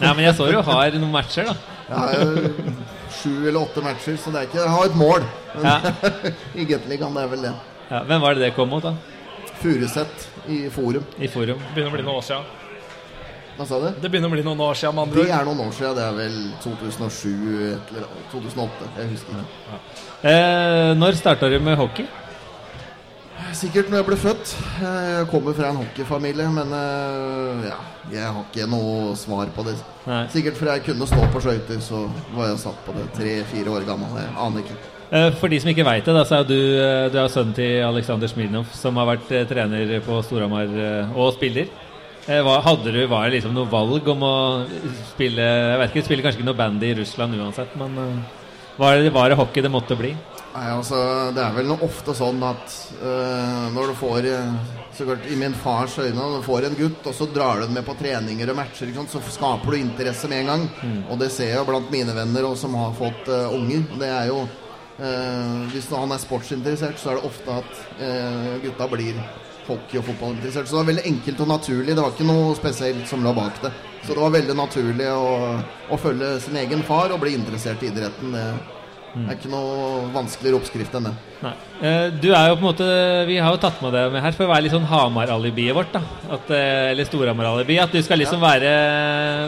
Ja, 0.00 0.12
men 0.12 0.24
jeg 0.24 0.34
så 0.36 0.50
du 0.50 0.58
har 0.60 0.98
noen 1.00 1.12
matcher, 1.14 1.48
da. 1.52 1.56
Jo 2.12 2.86
sju 3.16 3.48
eller 3.48 3.60
åtte 3.62 3.82
matcher, 3.84 4.16
så 4.20 4.32
det 4.34 4.42
er 4.42 4.48
ikke 4.50 4.60
Jeg 4.62 4.72
har 4.74 4.90
et 4.90 4.98
mål. 4.98 5.24
Men 5.54 5.64
Ja. 5.64 5.76
I 6.60 6.64
Gateligaen, 6.68 7.14
det 7.14 7.22
er 7.22 7.32
vel 7.32 7.46
det. 7.46 7.54
Ja, 7.90 8.02
hvem 8.04 8.20
var 8.20 8.34
det 8.34 8.42
det 8.46 8.54
kom 8.56 8.68
mot, 8.68 8.82
da? 8.82 8.94
Furuset 9.62 10.28
i 10.52 10.66
Forum. 10.70 11.04
I 11.18 11.28
forum? 11.32 11.58
Det 11.58 11.74
begynner 11.74 11.92
å 11.92 11.96
bli 11.96 12.04
noen 12.04 12.18
år 12.20 12.26
siden. 12.26 12.44
Hva 13.56 13.64
sa 13.64 13.78
du? 13.80 13.86
Det 14.02 14.10
begynner 14.12 14.28
å 14.28 14.34
bli 14.34 14.44
noen 14.44 14.60
år 14.60 14.76
siden, 14.76 14.94
med 14.98 15.06
andre 15.06 15.22
Det 15.24 15.32
er 15.32 15.46
noen 15.48 15.62
år 15.64 15.72
siden. 15.72 15.94
Det 15.96 16.04
er 16.04 16.16
vel 16.18 16.36
2007 16.60 17.30
eller 17.70 18.10
2008. 18.34 18.90
Jeg 18.98 19.12
husker 19.14 19.40
ikke. 19.40 19.80
Eh, 20.28 20.90
når 21.00 21.16
starta 21.22 21.48
du 21.48 21.56
med 21.64 21.78
hockey? 21.80 22.04
Sikkert 23.54 23.90
når 23.90 24.00
jeg 24.00 24.06
ble 24.08 24.16
født. 24.18 24.52
Jeg 24.82 25.28
kommer 25.30 25.54
fra 25.56 25.70
en 25.70 25.78
hockeyfamilie, 25.80 26.48
men 26.52 26.72
eh, 26.76 27.68
ja, 27.68 27.78
jeg 28.12 28.26
har 28.26 28.42
ikke 28.42 28.66
noe 28.70 29.14
svar 29.18 29.50
på 29.54 29.64
det. 29.66 29.76
Nei. 30.06 30.24
Sikkert 30.32 30.58
fordi 30.58 30.74
jeg 30.74 30.84
kunne 30.88 31.08
stå 31.08 31.28
på 31.32 31.42
skøyter, 31.44 31.80
så 31.84 32.02
var 32.34 32.50
jeg 32.50 32.60
satt 32.64 32.82
på 32.86 32.94
det 32.96 33.06
tre-fire 33.16 33.72
år 33.72 33.86
gammel. 33.88 34.12
Jeg 34.20 34.34
aner 34.44 34.64
ikke. 34.64 34.78
Eh, 35.06 35.28
for 35.40 35.52
de 35.52 35.60
som 35.62 35.72
ikke 35.72 35.86
veit 35.86 36.08
det, 36.08 36.26
så 36.28 36.40
er 36.40 36.48
du, 36.50 36.56
eh, 36.58 37.08
du 37.12 37.18
er 37.22 37.32
sønnen 37.32 37.56
til 37.56 37.80
Aleksandr 37.86 38.30
Smirnov, 38.32 38.70
som 38.74 38.98
har 39.00 39.10
vært 39.14 39.34
trener 39.52 39.96
på 40.06 40.20
Storhamar 40.26 40.72
og 41.14 41.34
spiller. 41.38 41.70
Hva, 42.26 42.56
hadde 42.58 42.90
du, 42.90 43.04
Var 43.06 43.28
det 43.28 43.36
liksom 43.36 43.52
noe 43.54 43.70
valg 43.70 44.08
om 44.10 44.22
å 44.26 44.36
spille 45.12 45.44
Jeg 45.46 45.76
vet 45.78 45.92
ikke, 45.92 46.00
du 46.02 46.06
spiller 46.08 46.24
kanskje 46.24 46.40
ikke 46.40 46.48
noe 46.48 46.58
bandy 46.58 46.88
i 46.90 46.96
Russland 46.98 47.38
uansett, 47.38 47.76
men 47.78 47.94
var, 48.80 48.98
det, 48.98 49.12
var 49.14 49.30
det 49.30 49.38
hockey 49.38 49.62
det 49.62 49.70
måtte 49.70 49.94
bli? 49.94 50.10
Nei, 50.56 50.70
altså, 50.72 50.98
Det 51.36 51.42
er 51.42 51.54
vel 51.58 51.66
noe 51.68 51.84
ofte 51.84 52.14
sånn 52.16 52.40
at 52.46 52.74
uh, 53.02 53.66
når 53.74 53.90
du 53.90 53.96
får 53.98 54.28
så 54.96 55.04
klart, 55.04 55.26
I 55.28 55.36
min 55.36 55.56
fars 55.60 55.98
øyne, 56.00 56.16
når 56.16 56.38
du 56.38 56.44
får 56.46 56.66
en 56.68 56.76
gutt, 56.78 57.08
og 57.10 57.16
så 57.18 57.26
drar 57.28 57.58
du 57.60 57.66
den 57.66 57.74
med 57.76 57.84
på 57.84 57.96
treninger 57.98 58.48
og 58.48 58.56
matcher, 58.56 58.92
sant, 58.96 59.12
så 59.12 59.20
skaper 59.20 59.74
du 59.74 59.76
interesse 59.82 60.30
med 60.32 60.44
en 60.44 60.52
gang. 60.52 60.62
Og 61.12 61.18
det 61.20 61.28
ser 61.34 61.50
jeg 61.50 61.58
jo 61.60 61.66
blant 61.68 61.90
mine 61.92 62.14
venner 62.16 62.46
og 62.48 62.56
som 62.56 62.76
har 62.80 62.94
fått 62.96 63.28
uh, 63.28 63.52
unger. 63.52 63.82
Det 64.00 64.08
er 64.08 64.30
jo 64.30 64.38
uh, 64.46 65.66
Hvis 65.74 65.90
han 65.92 66.14
er 66.16 66.22
sportsinteressert, 66.22 66.96
så 67.02 67.12
er 67.12 67.20
det 67.20 67.28
ofte 67.28 67.58
at 67.60 67.82
gutta 68.62 68.88
blir 68.88 69.20
hockey- 69.66 70.00
og 70.00 70.06
fotballinteressert. 70.06 70.70
Så 70.70 70.78
det 70.78 70.80
var 70.80 70.88
veldig 70.94 71.04
enkelt 71.10 71.42
og 71.44 71.52
naturlig. 71.52 71.92
Det 71.92 72.00
var 72.00 72.16
ikke 72.16 72.30
noe 72.30 72.56
spesielt 72.56 73.04
som 73.10 73.26
lå 73.26 73.34
bak 73.36 73.60
det. 73.66 73.74
Så 74.06 74.14
det 74.14 74.22
var 74.22 74.32
veldig 74.32 74.56
naturlig 74.56 75.10
å, 75.12 75.28
å 75.92 76.00
følge 76.00 76.32
sin 76.40 76.56
egen 76.62 76.86
far 76.86 77.12
og 77.12 77.20
bli 77.20 77.34
interessert 77.36 77.84
i 77.84 77.90
idretten. 77.90 78.32
Det 78.32 78.46
det 79.16 79.32
er 79.32 79.38
ikke 79.38 79.50
noe 79.52 80.00
vanskeligere 80.12 80.58
oppskrift 80.60 80.94
enn 80.98 81.06
det. 81.08 81.12
Nei. 81.40 81.52
Eh, 81.80 82.06
Du 82.20 82.28
er 82.32 82.50
jo 82.50 82.56
på 82.56 82.62
en 82.62 82.66
måte 82.66 82.86
Vi 83.28 83.36
har 83.40 83.52
jo 83.54 83.60
tatt 83.60 83.80
med 83.84 83.92
deg 83.96 84.12
med 84.12 84.22
her 84.24 84.32
for 84.36 84.44
å 84.44 84.50
være 84.50 84.64
litt 84.66 84.74
sånn 84.74 84.88
Hamar-alibiet 84.90 85.76
vårt. 85.76 85.92
da 85.92 86.02
at, 86.36 86.50
eh, 86.50 86.90
Eller 86.92 87.08
Storhamar-alibi. 87.08 87.78
At 87.80 87.92
du 87.92 88.02
skal 88.02 88.18
liksom 88.20 88.40
være, 88.40 88.70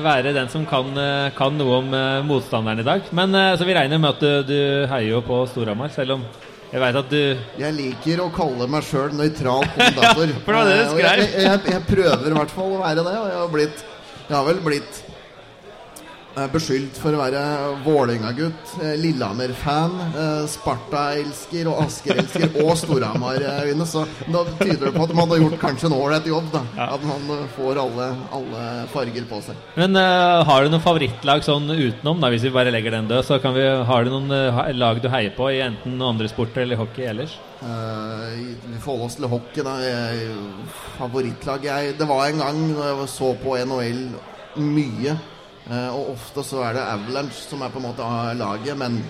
være 0.05 0.33
den 0.33 0.49
som 0.49 0.65
kan, 0.67 0.89
eh, 0.97 1.31
kan 1.37 1.57
noe 1.59 1.79
om 1.83 1.91
motstanderen 2.27 2.81
i 2.81 2.87
dag. 2.87 3.03
Men 3.13 3.33
så 3.59 3.65
vi 3.67 3.75
regner 3.75 3.99
med 4.01 4.11
at 4.17 4.21
du, 4.21 4.43
du 4.49 4.87
heier 4.89 5.11
jo 5.11 5.21
på 5.23 5.47
Storhamar, 5.49 5.91
selv 5.93 6.17
om 6.17 6.25
jeg 6.73 6.81
veit 6.83 6.97
at 7.01 7.09
du 7.09 7.37
Jeg 7.59 7.73
liker 7.75 8.21
å 8.25 8.31
kalle 8.35 8.67
meg 8.69 8.85
sjøl 8.85 9.13
nøytral 9.17 9.65
kommentator. 9.73 10.33
for 10.45 10.53
det 10.53 10.59
var 10.59 10.65
det 10.69 10.79
du 10.79 10.91
skrev. 10.93 11.05
Jeg, 11.05 11.29
jeg, 11.45 11.61
jeg 11.73 11.83
prøver 11.89 12.27
i 12.29 12.39
hvert 12.41 12.51
fall 12.57 12.73
å 12.77 12.81
være 12.83 13.05
det, 13.05 13.15
og 13.17 13.29
jeg 13.29 13.39
har 13.41 13.53
blitt 13.55 13.85
Jeg 14.29 14.37
har 14.37 14.45
vel 14.45 14.61
blitt 14.65 14.99
beskyldt 16.53 16.99
for 17.01 17.15
å 17.15 17.21
være 17.21 17.41
Vålerenga-gutt, 17.85 18.75
eh, 18.83 18.95
Lillehammer-fan, 19.01 19.97
eh, 20.09 20.45
Sparta-elsker 20.51 21.69
og 21.71 21.83
Asker-elsker 21.85 22.59
og 22.65 22.73
Storhamar-øyne. 22.79 23.87
Så 23.89 24.05
da 24.29 24.45
tyder 24.61 24.89
det 24.89 24.95
på 24.95 25.07
at 25.09 25.15
man 25.17 25.33
har 25.33 25.43
gjort 25.43 25.59
kanskje 25.63 25.91
en 25.91 25.97
ålreit 25.99 26.29
jobb. 26.31 26.51
da 26.53 26.63
At 26.89 27.05
man 27.05 27.27
eh, 27.35 27.45
får 27.57 27.83
alle, 27.83 28.09
alle 28.39 28.65
farger 28.93 29.29
på 29.31 29.41
seg. 29.45 29.59
Men 29.79 29.97
uh, 29.97 30.45
har 30.47 30.63
du 30.63 30.73
noen 30.73 30.85
favorittlag 30.85 31.45
sånn 31.47 31.69
utenom, 31.71 32.21
da, 32.23 32.31
hvis 32.33 32.47
vi 32.47 32.55
bare 32.55 32.73
legger 32.75 32.95
den 32.95 33.11
død? 33.11 33.25
Så 33.27 33.41
kan 33.43 33.57
vi, 33.57 33.65
har 33.65 34.05
du 34.05 34.15
noen 34.15 34.33
uh, 34.33 34.63
lag 34.77 35.03
du 35.03 35.11
heier 35.13 35.35
på 35.37 35.51
i 35.53 35.63
enten 35.65 35.99
andre 36.03 36.31
sporter 36.31 36.65
eller 36.65 36.81
hockey 36.81 37.09
ellers? 37.09 37.39
Uh, 37.59 38.39
Vi 38.69 38.79
forholder 38.79 39.09
oss 39.09 39.19
til 39.19 39.31
hockey, 39.33 39.65
da. 39.67 39.77
Favorittlag 40.99 41.65
jeg, 41.67 41.95
Det 41.99 42.07
var 42.07 42.29
en 42.29 42.43
gang 42.45 42.61
da 42.77 42.93
jeg 42.93 43.09
så 43.11 43.33
på 43.43 43.57
NHL 43.59 44.05
mye, 44.59 45.13
eh, 45.13 45.38
og 45.69 46.15
ofte 46.15 46.45
så 46.47 46.63
er 46.65 46.79
det 46.79 46.85
Avalanche 46.89 47.43
som 47.45 47.61
er 47.63 47.73
på 47.73 47.81
en 47.81 47.89
måte 47.91 48.05
laget, 48.39 48.77
men 48.81 49.03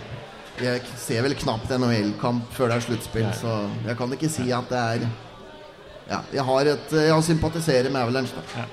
jeg 0.58 0.82
ser 0.98 1.22
vel 1.22 1.36
knapt 1.38 1.70
NHL-kamp 1.70 2.50
før 2.56 2.72
det 2.72 2.80
er 2.80 2.86
sluttspill, 2.88 3.28
så 3.38 3.60
jeg 3.86 3.94
kan 4.00 4.14
ikke 4.16 4.30
si 4.32 4.48
at 4.54 4.72
det 4.72 4.80
er 4.82 5.04
Ja, 6.08 6.18
jeg 6.32 6.44
har 6.48 6.70
et 6.72 6.92
Jeg 6.96 7.22
sympatiserer 7.28 7.90
med 7.92 8.00
Avalanche, 8.00 8.34
da. 8.56 8.64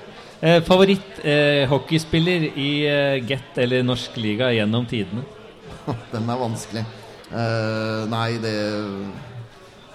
Eh, 0.41 0.61
favoritt 0.65 1.21
eh, 1.23 1.63
hockeyspiller 1.69 2.49
i 2.57 2.69
eh, 2.89 3.21
Get 3.27 3.57
eller 3.61 3.85
norsk 3.85 4.17
liga 4.17 4.49
gjennom 4.55 4.85
tidene? 4.89 5.23
Den 6.13 6.29
er 6.29 6.41
vanskelig. 6.41 6.83
Eh, 7.31 8.01
nei, 8.11 8.27
det 8.41 8.55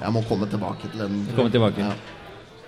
Jeg 0.00 0.14
må 0.14 0.22
komme 0.28 0.48
tilbake 0.48 0.88
til 0.88 1.02
den. 1.02 1.20
Komme 1.36 1.52
tilbake. 1.52 1.84
Ja. 1.84 1.92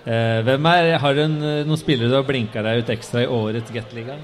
Eh, 0.03 0.39
hvem 0.45 0.65
er, 0.69 0.91
har 1.01 1.15
du 1.15 1.23
en, 1.23 1.35
eh, 1.41 1.63
noen 1.65 1.79
spillere 1.79 2.11
du 2.11 2.17
har 2.19 2.27
blinka 2.27 2.61
deg 2.61 2.83
ut 2.83 2.91
ekstra 2.93 3.23
i 3.23 3.29
årets 3.31 3.71
Get-liga? 3.73 4.19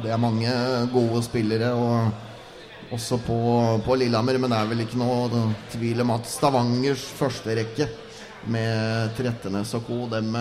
Det 0.00 0.10
er 0.12 0.20
mange 0.20 0.52
gode 0.92 1.20
spillere, 1.26 1.72
og 1.76 2.94
også 2.96 3.18
på, 3.26 3.36
på 3.84 3.96
Lillehammer. 4.00 4.38
Men 4.40 4.50
det 4.54 4.60
er 4.62 4.70
vel 4.70 4.84
ikke 4.86 5.00
noe 5.00 5.42
tvil 5.74 6.00
om 6.04 6.14
at 6.16 6.30
Stavangers 6.30 7.04
førsterekke 7.18 7.88
med 8.52 9.12
Trettenes 9.18 9.74
og 9.78 9.84
co. 9.86 9.98
Dem, 10.10 10.32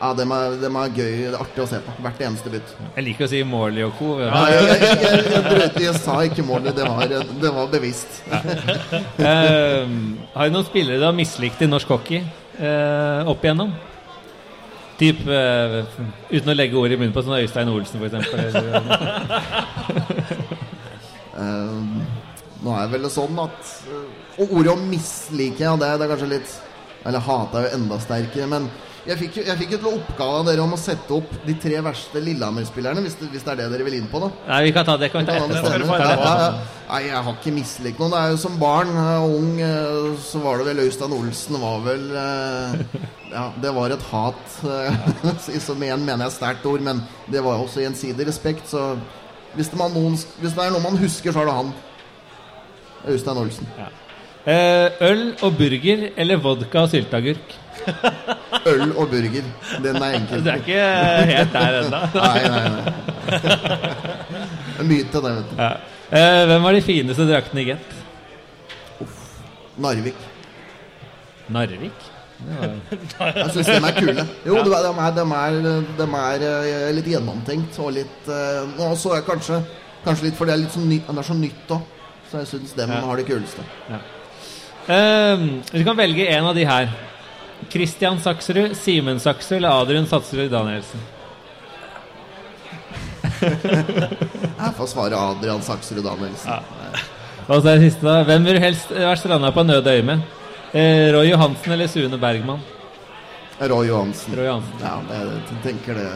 ja, 0.00 0.10
dem, 0.16 0.32
er, 0.36 0.56
dem 0.62 0.76
er 0.80 0.92
gøy. 0.96 1.14
Det 1.22 1.30
er 1.30 1.38
artig 1.44 1.62
å 1.64 1.68
se 1.70 1.80
på. 1.84 1.94
Hvert 2.04 2.22
eneste 2.26 2.52
bytt. 2.52 2.74
Jeg 2.96 3.06
liker 3.06 3.26
å 3.26 3.30
si 3.32 3.42
Morley 3.46 3.86
og 3.86 3.94
co. 3.98 4.14
Ja, 4.24 4.42
jeg, 4.52 4.80
jeg, 4.80 5.20
jeg, 5.34 5.44
brøt- 5.46 5.80
jeg 5.86 5.94
sa 6.02 6.18
ikke 6.26 6.44
Morley. 6.48 6.74
Det 6.76 6.88
var, 6.88 7.14
det 7.44 7.52
var 7.56 7.70
bevisst. 7.72 8.20
Eh, 8.30 9.94
har 10.34 10.50
du 10.50 10.56
noen 10.58 10.66
spillere 10.68 10.98
du 11.00 11.06
har 11.08 11.16
mislikt 11.16 11.62
i 11.64 11.68
norsk 11.70 11.88
hockey 11.94 12.22
uh, 12.60 13.28
opp 13.30 13.44
igjennom? 13.46 13.72
Typ, 15.00 15.22
uh, 15.24 15.80
uten 16.28 16.52
å 16.52 16.54
legge 16.56 16.76
ord 16.76 16.92
i 16.92 16.96
munnen 17.00 17.14
på 17.14 17.22
sånn 17.24 17.38
Øystein 17.38 17.70
Olsen, 17.72 18.02
f.eks. 18.04 18.52
um, 21.40 22.04
nå 22.60 22.74
er 22.76 22.84
det 22.84 22.92
vel 22.92 23.08
sånn 23.08 23.38
at 23.40 23.60
eh, 23.88 24.04
Og 24.42 24.52
ordet 24.60 24.74
å 24.74 24.82
mislike, 24.82 25.64
ja, 25.64 25.72
det, 25.80 25.88
det 25.96 26.04
er 26.04 26.12
kanskje 26.12 26.34
litt 26.34 26.50
Eller 27.08 27.24
hate 27.24 27.56
er 27.56 27.64
jo 27.66 27.74
enda 27.78 27.96
sterkere, 28.02 28.46
men 28.50 28.64
jeg 29.06 29.16
fikk, 29.18 29.36
jo- 29.40 29.44
jeg 29.46 29.56
fikk 29.58 29.70
jo 29.72 29.78
til 29.78 29.94
oppgave 29.98 30.34
av 30.40 30.46
dere 30.46 30.60
om 30.62 30.72
å 30.74 30.78
sette 30.78 31.10
opp 31.16 31.30
de 31.46 31.54
tre 31.54 31.78
verste 31.82 32.20
Lillehammer-spillerne, 32.20 33.00
hvis, 33.06 33.14
det- 33.20 33.30
hvis 33.32 33.42
det 33.46 33.52
er 33.52 33.56
det 33.62 33.68
dere 33.72 33.84
vil 33.84 33.94
inn 34.00 34.08
på, 34.12 34.20
da. 34.20 34.28
Nei, 34.48 34.62
vi 34.64 34.72
kan 34.72 34.84
ta 34.84 34.96
det. 34.96 35.10
Kan 35.12 35.24
vi 35.24 35.32
ta 35.32 35.38
stemmer. 35.38 35.86
få 35.86 35.98
Ja, 35.98 36.16
ja. 36.18 36.50
Nei, 36.90 37.02
jeg 37.06 37.22
har 37.24 37.32
ikke 37.34 37.52
mislikt 37.54 37.98
noen. 37.98 38.10
Det 38.10 38.18
er 38.20 38.30
jo 38.30 38.36
som 38.36 38.58
barn 38.58 38.88
eh, 38.88 39.22
og 39.22 39.30
ung, 39.38 39.60
eh, 39.60 40.16
så 40.18 40.42
var 40.42 40.58
det 40.58 40.66
vel 40.66 40.84
Øystein 40.88 41.12
Olsen 41.12 41.60
var 41.60 41.80
vel 41.86 42.10
eh, 42.16 43.00
Ja, 43.30 43.52
det 43.62 43.72
var 43.74 43.90
et 43.94 44.02
hat. 44.10 44.34
eh, 44.64 45.58
Som 45.60 45.80
igjen 45.82 46.04
mener 46.04 46.26
jeg 46.26 46.32
er 46.32 46.38
sterkt 46.38 46.66
ord, 46.66 46.80
men 46.82 47.02
det 47.30 47.42
var 47.44 47.56
jo 47.58 47.64
også 47.68 47.80
gjensidig 47.84 48.26
respekt. 48.26 48.66
Så 48.68 48.98
hvis 49.56 49.68
det, 49.70 49.78
man 49.78 49.92
noen, 49.94 50.14
hvis 50.40 50.52
det 50.54 50.58
er 50.66 50.70
noe 50.70 50.82
man 50.82 50.98
husker, 50.98 51.32
så 51.32 51.40
er 51.42 51.46
det 51.46 51.54
han. 51.54 51.72
Øystein 53.08 53.38
Olsen. 53.38 53.66
Eh, 54.46 54.90
øl 55.00 55.36
og 55.42 55.56
burger 55.58 56.10
eller 56.16 56.36
vodka 56.42 56.82
og 56.86 56.90
sylteagurk? 56.90 57.54
Øl 58.66 58.92
og 58.96 59.08
burger. 59.10 59.46
Den 59.84 59.96
er 60.02 60.16
enkel. 60.18 60.44
Du 60.44 60.50
er 60.50 60.60
ikke 60.60 60.82
helt 61.30 61.52
der 61.54 61.78
ennå. 61.80 62.00
Nei, 62.20 62.42
nei, 62.48 62.68
nei. 62.74 62.82
En 64.80 64.88
myte, 64.88 65.20
det, 65.22 65.32
vet 65.36 65.50
du. 65.50 65.56
Ja. 65.60 65.72
Eh, 66.10 66.44
hvem 66.50 66.62
var 66.66 66.72
de 66.76 66.82
fineste 66.82 67.26
draktene 67.28 67.62
i 67.62 67.68
Get? 67.70 67.92
Narvik. 69.80 70.24
Narvik? 71.48 72.08
Jeg 72.40 73.50
syns 73.52 73.68
de 73.68 73.76
er 73.76 73.96
kule. 73.98 74.24
Jo, 74.46 74.56
ja. 74.56 74.62
de 74.64 74.72
er, 74.72 75.10
de 75.16 75.24
er, 75.36 75.58
de 75.98 76.06
er 76.08 76.44
eh, 76.48 76.86
litt 76.96 77.10
gjennomtenkt 77.12 77.76
og 77.84 77.92
litt 77.98 78.30
eh, 78.32 78.80
Og 78.86 78.96
så 78.98 79.12
er 79.18 79.26
kanskje, 79.26 79.60
kanskje 80.06 80.30
litt 80.30 80.38
fordi 80.38 80.52
det 80.52 80.56
er 80.56 80.62
litt 80.64 80.72
så 80.76 80.84
nytt, 80.84 81.10
det 81.10 81.20
er 81.22 81.28
så 81.28 81.36
nytt 81.36 81.74
òg. 81.76 81.84
Så 82.30 82.40
jeg 82.42 82.50
syns 82.54 82.74
dem 82.78 82.92
Ja. 82.94 83.00
har 83.04 83.20
det 83.20 83.26
kuleste. 83.28 83.64
Eh, 84.88 85.46
du 85.74 85.84
kan 85.84 85.98
velge 85.98 86.28
en 86.32 86.48
av 86.50 86.54
de 86.56 86.64
her. 86.66 86.92
Christian 87.68 88.20
Saksrud, 88.20 88.76
Simen 88.76 89.20
Saksrud 89.20 89.56
eller 89.56 89.82
Adrian 89.82 90.06
Saksrud 90.06 90.50
Danielsen? 90.50 91.00
Jeg 94.60 94.72
får 94.76 94.86
svare 94.86 95.16
Adrian 95.16 95.62
Saksrud 95.62 96.04
Danielsen. 96.04 96.52
Og 97.50 97.62
så 97.62 97.68
er 97.68 97.78
det 97.78 97.90
siste, 97.90 98.06
da. 98.06 98.22
Hvem 98.28 98.44
vil 98.46 98.58
du 98.58 98.62
helst 98.62 98.92
vært 98.94 99.22
stranda 99.22 99.50
på 99.54 99.60
en 99.64 99.70
øde 99.78 99.94
øye 99.96 100.04
med? 100.06 100.18
Eh, 100.72 101.08
Roy 101.14 101.26
Johansen 101.30 101.72
eller 101.74 101.88
Sune 101.90 102.18
Bergman? 102.20 102.60
Roy 103.60 103.86
Johansen. 103.88 104.36
Roy 104.36 104.46
Johansen. 104.46 104.74
Ja, 104.80 105.00
det, 105.08 105.16
jeg 105.50 105.58
tenker 105.64 105.94
det, 105.94 106.08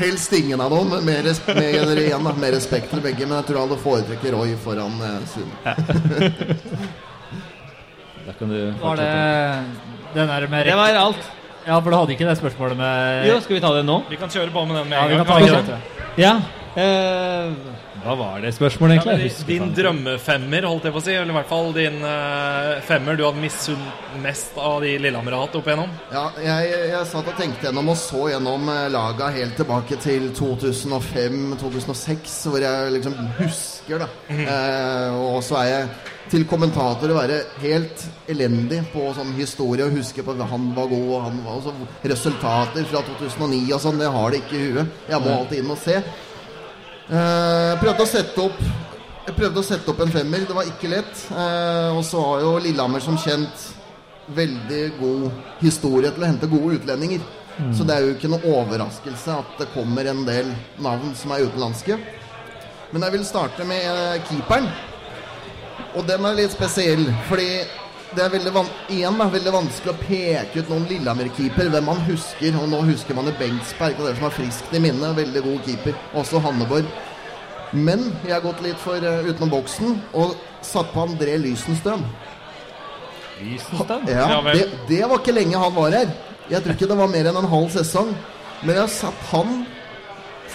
Helst 0.00 0.32
ingen 0.32 0.60
av 0.60 0.70
dem. 0.72 0.88
Med, 1.04 1.24
res, 1.26 1.42
med, 1.46 1.98
igjen, 1.98 2.30
med 2.40 2.54
respekt 2.54 2.90
til 2.90 3.00
begge, 3.04 3.26
men 3.26 3.36
jeg 3.38 3.46
tror 3.50 3.60
alle 3.66 3.78
foretrekker 3.78 4.32
Roy 4.34 4.56
foran 4.64 4.96
eh, 5.04 5.20
Sune. 5.30 5.54
Du 5.64 7.13
Var 8.26 8.96
det 8.96 9.08
den 10.14 10.28
der 10.28 10.46
med 10.48 10.66
Det 10.66 10.76
var 10.76 11.00
alt. 11.00 11.30
Ja, 11.64 11.78
for 11.80 11.90
du 11.90 11.96
hadde 11.96 12.12
ikke 12.12 12.28
det 12.28 12.36
spørsmålet 12.38 12.76
med 12.76 13.26
Jo, 13.28 13.38
skal 13.40 13.56
vi 13.56 13.62
ta 13.64 13.72
det 13.76 13.86
nå? 13.88 14.02
Vi 14.10 14.20
kan 14.20 14.28
kjøre 14.32 14.52
på 14.52 14.66
med 14.68 14.76
den 14.76 14.88
med 14.88 14.98
en 14.98 15.10
ja, 15.10 15.24
gang. 15.24 15.26
kan 15.26 15.66
det. 15.70 15.80
Ja. 16.20 16.34
Eh, 16.74 17.52
hva 18.04 18.12
var 18.18 18.42
det 18.44 18.50
spørsmålet, 18.52 18.98
egentlig? 18.98 19.30
Ja, 19.30 19.44
din 19.48 19.70
drømmefemmer, 19.72 20.66
holdt 20.68 20.84
jeg 20.84 20.92
på 20.92 21.00
å 21.00 21.04
si, 21.06 21.12
eller 21.16 21.32
i 21.32 21.36
hvert 21.38 21.48
fall 21.48 21.70
din 21.72 22.02
eh, 22.04 22.82
femmer 22.84 23.16
du 23.16 23.22
hadde 23.24 23.40
misunt 23.40 24.18
mest 24.20 24.58
av 24.60 24.82
de 24.84 24.90
Lillehammer 25.00 25.32
har 25.32 25.46
hatt 25.46 25.56
opp 25.56 25.70
igjennom? 25.70 25.94
Ja, 26.12 26.26
jeg, 26.44 26.74
jeg 26.90 27.08
satt 27.08 27.30
og 27.32 27.38
tenkte 27.40 27.70
gjennom 27.70 27.88
og 27.94 27.96
så 27.96 28.26
gjennom 28.34 28.68
eh, 28.74 28.90
laga 28.92 29.30
helt 29.38 29.56
tilbake 29.56 29.96
til 30.04 30.28
2005-2006, 30.36 32.34
hvor 32.52 32.66
jeg 32.66 32.92
liksom 32.98 33.16
husker, 33.38 34.04
da. 34.04 34.10
eh, 34.36 35.16
og 35.24 35.40
så 35.46 35.62
er 35.62 35.70
jeg 35.70 35.88
til 36.32 36.46
kommentator 36.48 37.10
å 37.12 37.16
være 37.18 37.40
helt 37.60 38.04
elendig 38.32 38.80
på 38.92 39.10
sånn 39.16 39.34
historie 39.36 39.84
og 39.86 39.96
huske 39.98 40.24
på 40.24 40.32
at 40.34 40.46
han 40.50 40.70
var 40.76 40.88
god 40.90 41.08
og 41.10 41.24
han 41.26 41.40
var 41.44 41.58
også, 41.58 41.74
Resultater 42.14 42.86
fra 42.90 43.02
2009 43.10 43.60
og 43.76 43.82
sånn, 43.84 44.00
det 44.00 44.08
har 44.14 44.32
det 44.32 44.40
ikke 44.42 44.56
i 44.56 44.70
huet. 44.72 44.94
Jeg 45.10 45.20
må 45.24 45.34
alltid 45.34 45.60
inn 45.60 45.74
og 45.74 45.80
se. 45.82 45.98
Eh, 46.00 47.68
Jeg 47.74 47.78
prøvde 47.82 48.06
å 48.06 48.08
sette 48.08 48.40
opp 48.46 48.60
Jeg 49.26 49.36
prøvde 49.36 49.60
å 49.60 49.64
sette 49.64 49.88
opp 49.92 50.00
en 50.04 50.12
femmer. 50.12 50.42
Det 50.48 50.52
var 50.56 50.66
ikke 50.68 50.90
lett. 50.92 51.22
Eh, 51.32 51.90
og 51.96 52.02
så 52.04 52.20
har 52.20 52.42
jo 52.44 52.58
Lillehammer 52.60 53.00
som 53.00 53.16
kjent 53.16 53.70
veldig 54.36 54.82
god 54.98 55.30
historie 55.62 56.10
til 56.12 56.24
å 56.24 56.28
hente 56.28 56.48
gode 56.52 56.76
utlendinger. 56.78 57.24
Så 57.72 57.86
det 57.86 57.94
er 57.94 58.02
jo 58.04 58.14
ikke 58.16 58.28
noe 58.32 58.50
overraskelse 58.50 59.30
at 59.38 59.58
det 59.60 59.68
kommer 59.72 60.04
en 60.10 60.24
del 60.26 60.48
navn 60.82 61.14
som 61.16 61.32
er 61.32 61.44
utenlandske. 61.46 61.96
Men 62.92 63.06
jeg 63.06 63.14
vil 63.16 63.24
starte 63.24 63.64
med 63.68 63.80
eh, 63.84 64.20
keeperen. 64.28 64.68
Og 65.94 66.06
den 66.08 66.26
er 66.26 66.36
litt 66.38 66.54
spesiell, 66.54 67.04
fordi 67.28 67.48
det 68.14 68.22
er 68.22 68.30
veldig, 68.30 68.52
van 68.54 68.68
igjen, 68.92 69.16
da, 69.18 69.26
veldig 69.30 69.52
vanskelig 69.54 69.92
å 69.92 70.00
peke 70.04 70.62
ut 70.62 70.70
noen 70.70 70.86
Lillehammer-keeper, 70.90 71.70
hvem 71.72 71.88
man 71.88 72.02
husker. 72.06 72.54
Og 72.60 72.68
nå 72.70 72.82
husker 72.90 73.16
man 73.18 73.30
jo 73.30 73.34
Bengtsberg, 73.40 73.98
og 73.98 74.08
dere 74.08 74.18
som 74.18 74.28
er 74.28 74.36
friskt 74.36 74.74
i 74.74 74.82
minnet. 74.82 75.16
Veldig 75.18 75.42
god 75.46 75.66
keeper. 75.66 75.98
Også 76.20 76.42
Hanneborg. 76.44 76.90
Men 77.74 78.06
jeg 78.22 78.36
har 78.36 78.44
gått 78.44 78.62
litt 78.62 78.78
for 78.78 79.02
uh, 79.02 79.26
utenom 79.26 79.50
boksen 79.50 79.96
og 80.14 80.36
satt 80.62 80.92
på 80.94 81.06
André 81.08 81.34
Lysenstrøm. 81.42 82.04
Lysenstrøm? 83.40 84.06
Ja, 84.06 84.28
Ja 84.36 84.42
det, 84.46 84.68
det 84.86 85.00
var 85.02 85.18
ikke 85.18 85.34
lenge 85.34 85.58
han 85.58 85.74
var 85.74 85.96
her. 85.96 86.12
Jeg 86.50 86.62
tror 86.62 86.76
ikke 86.76 86.90
det 86.90 87.00
var 87.00 87.10
mer 87.10 87.30
enn 87.30 87.40
en 87.40 87.50
halv 87.50 87.72
sesong. 87.74 88.12
Men 88.62 88.76
jeg 88.76 88.84
har 88.84 88.94
satt 88.94 89.26
han 89.32 89.64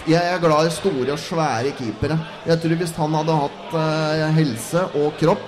Jeg 0.08 0.24
er 0.24 0.40
glad 0.40 0.70
i 0.70 0.72
store 0.72 1.12
og 1.12 1.20
svære 1.20 1.74
keepere. 1.76 2.16
Jeg 2.48 2.62
tror 2.62 2.80
hvis 2.80 2.96
han 2.96 3.18
hadde 3.20 3.36
hatt 3.42 3.76
eh, 3.82 4.24
helse 4.38 4.86
og 4.96 5.18
kropp 5.20 5.44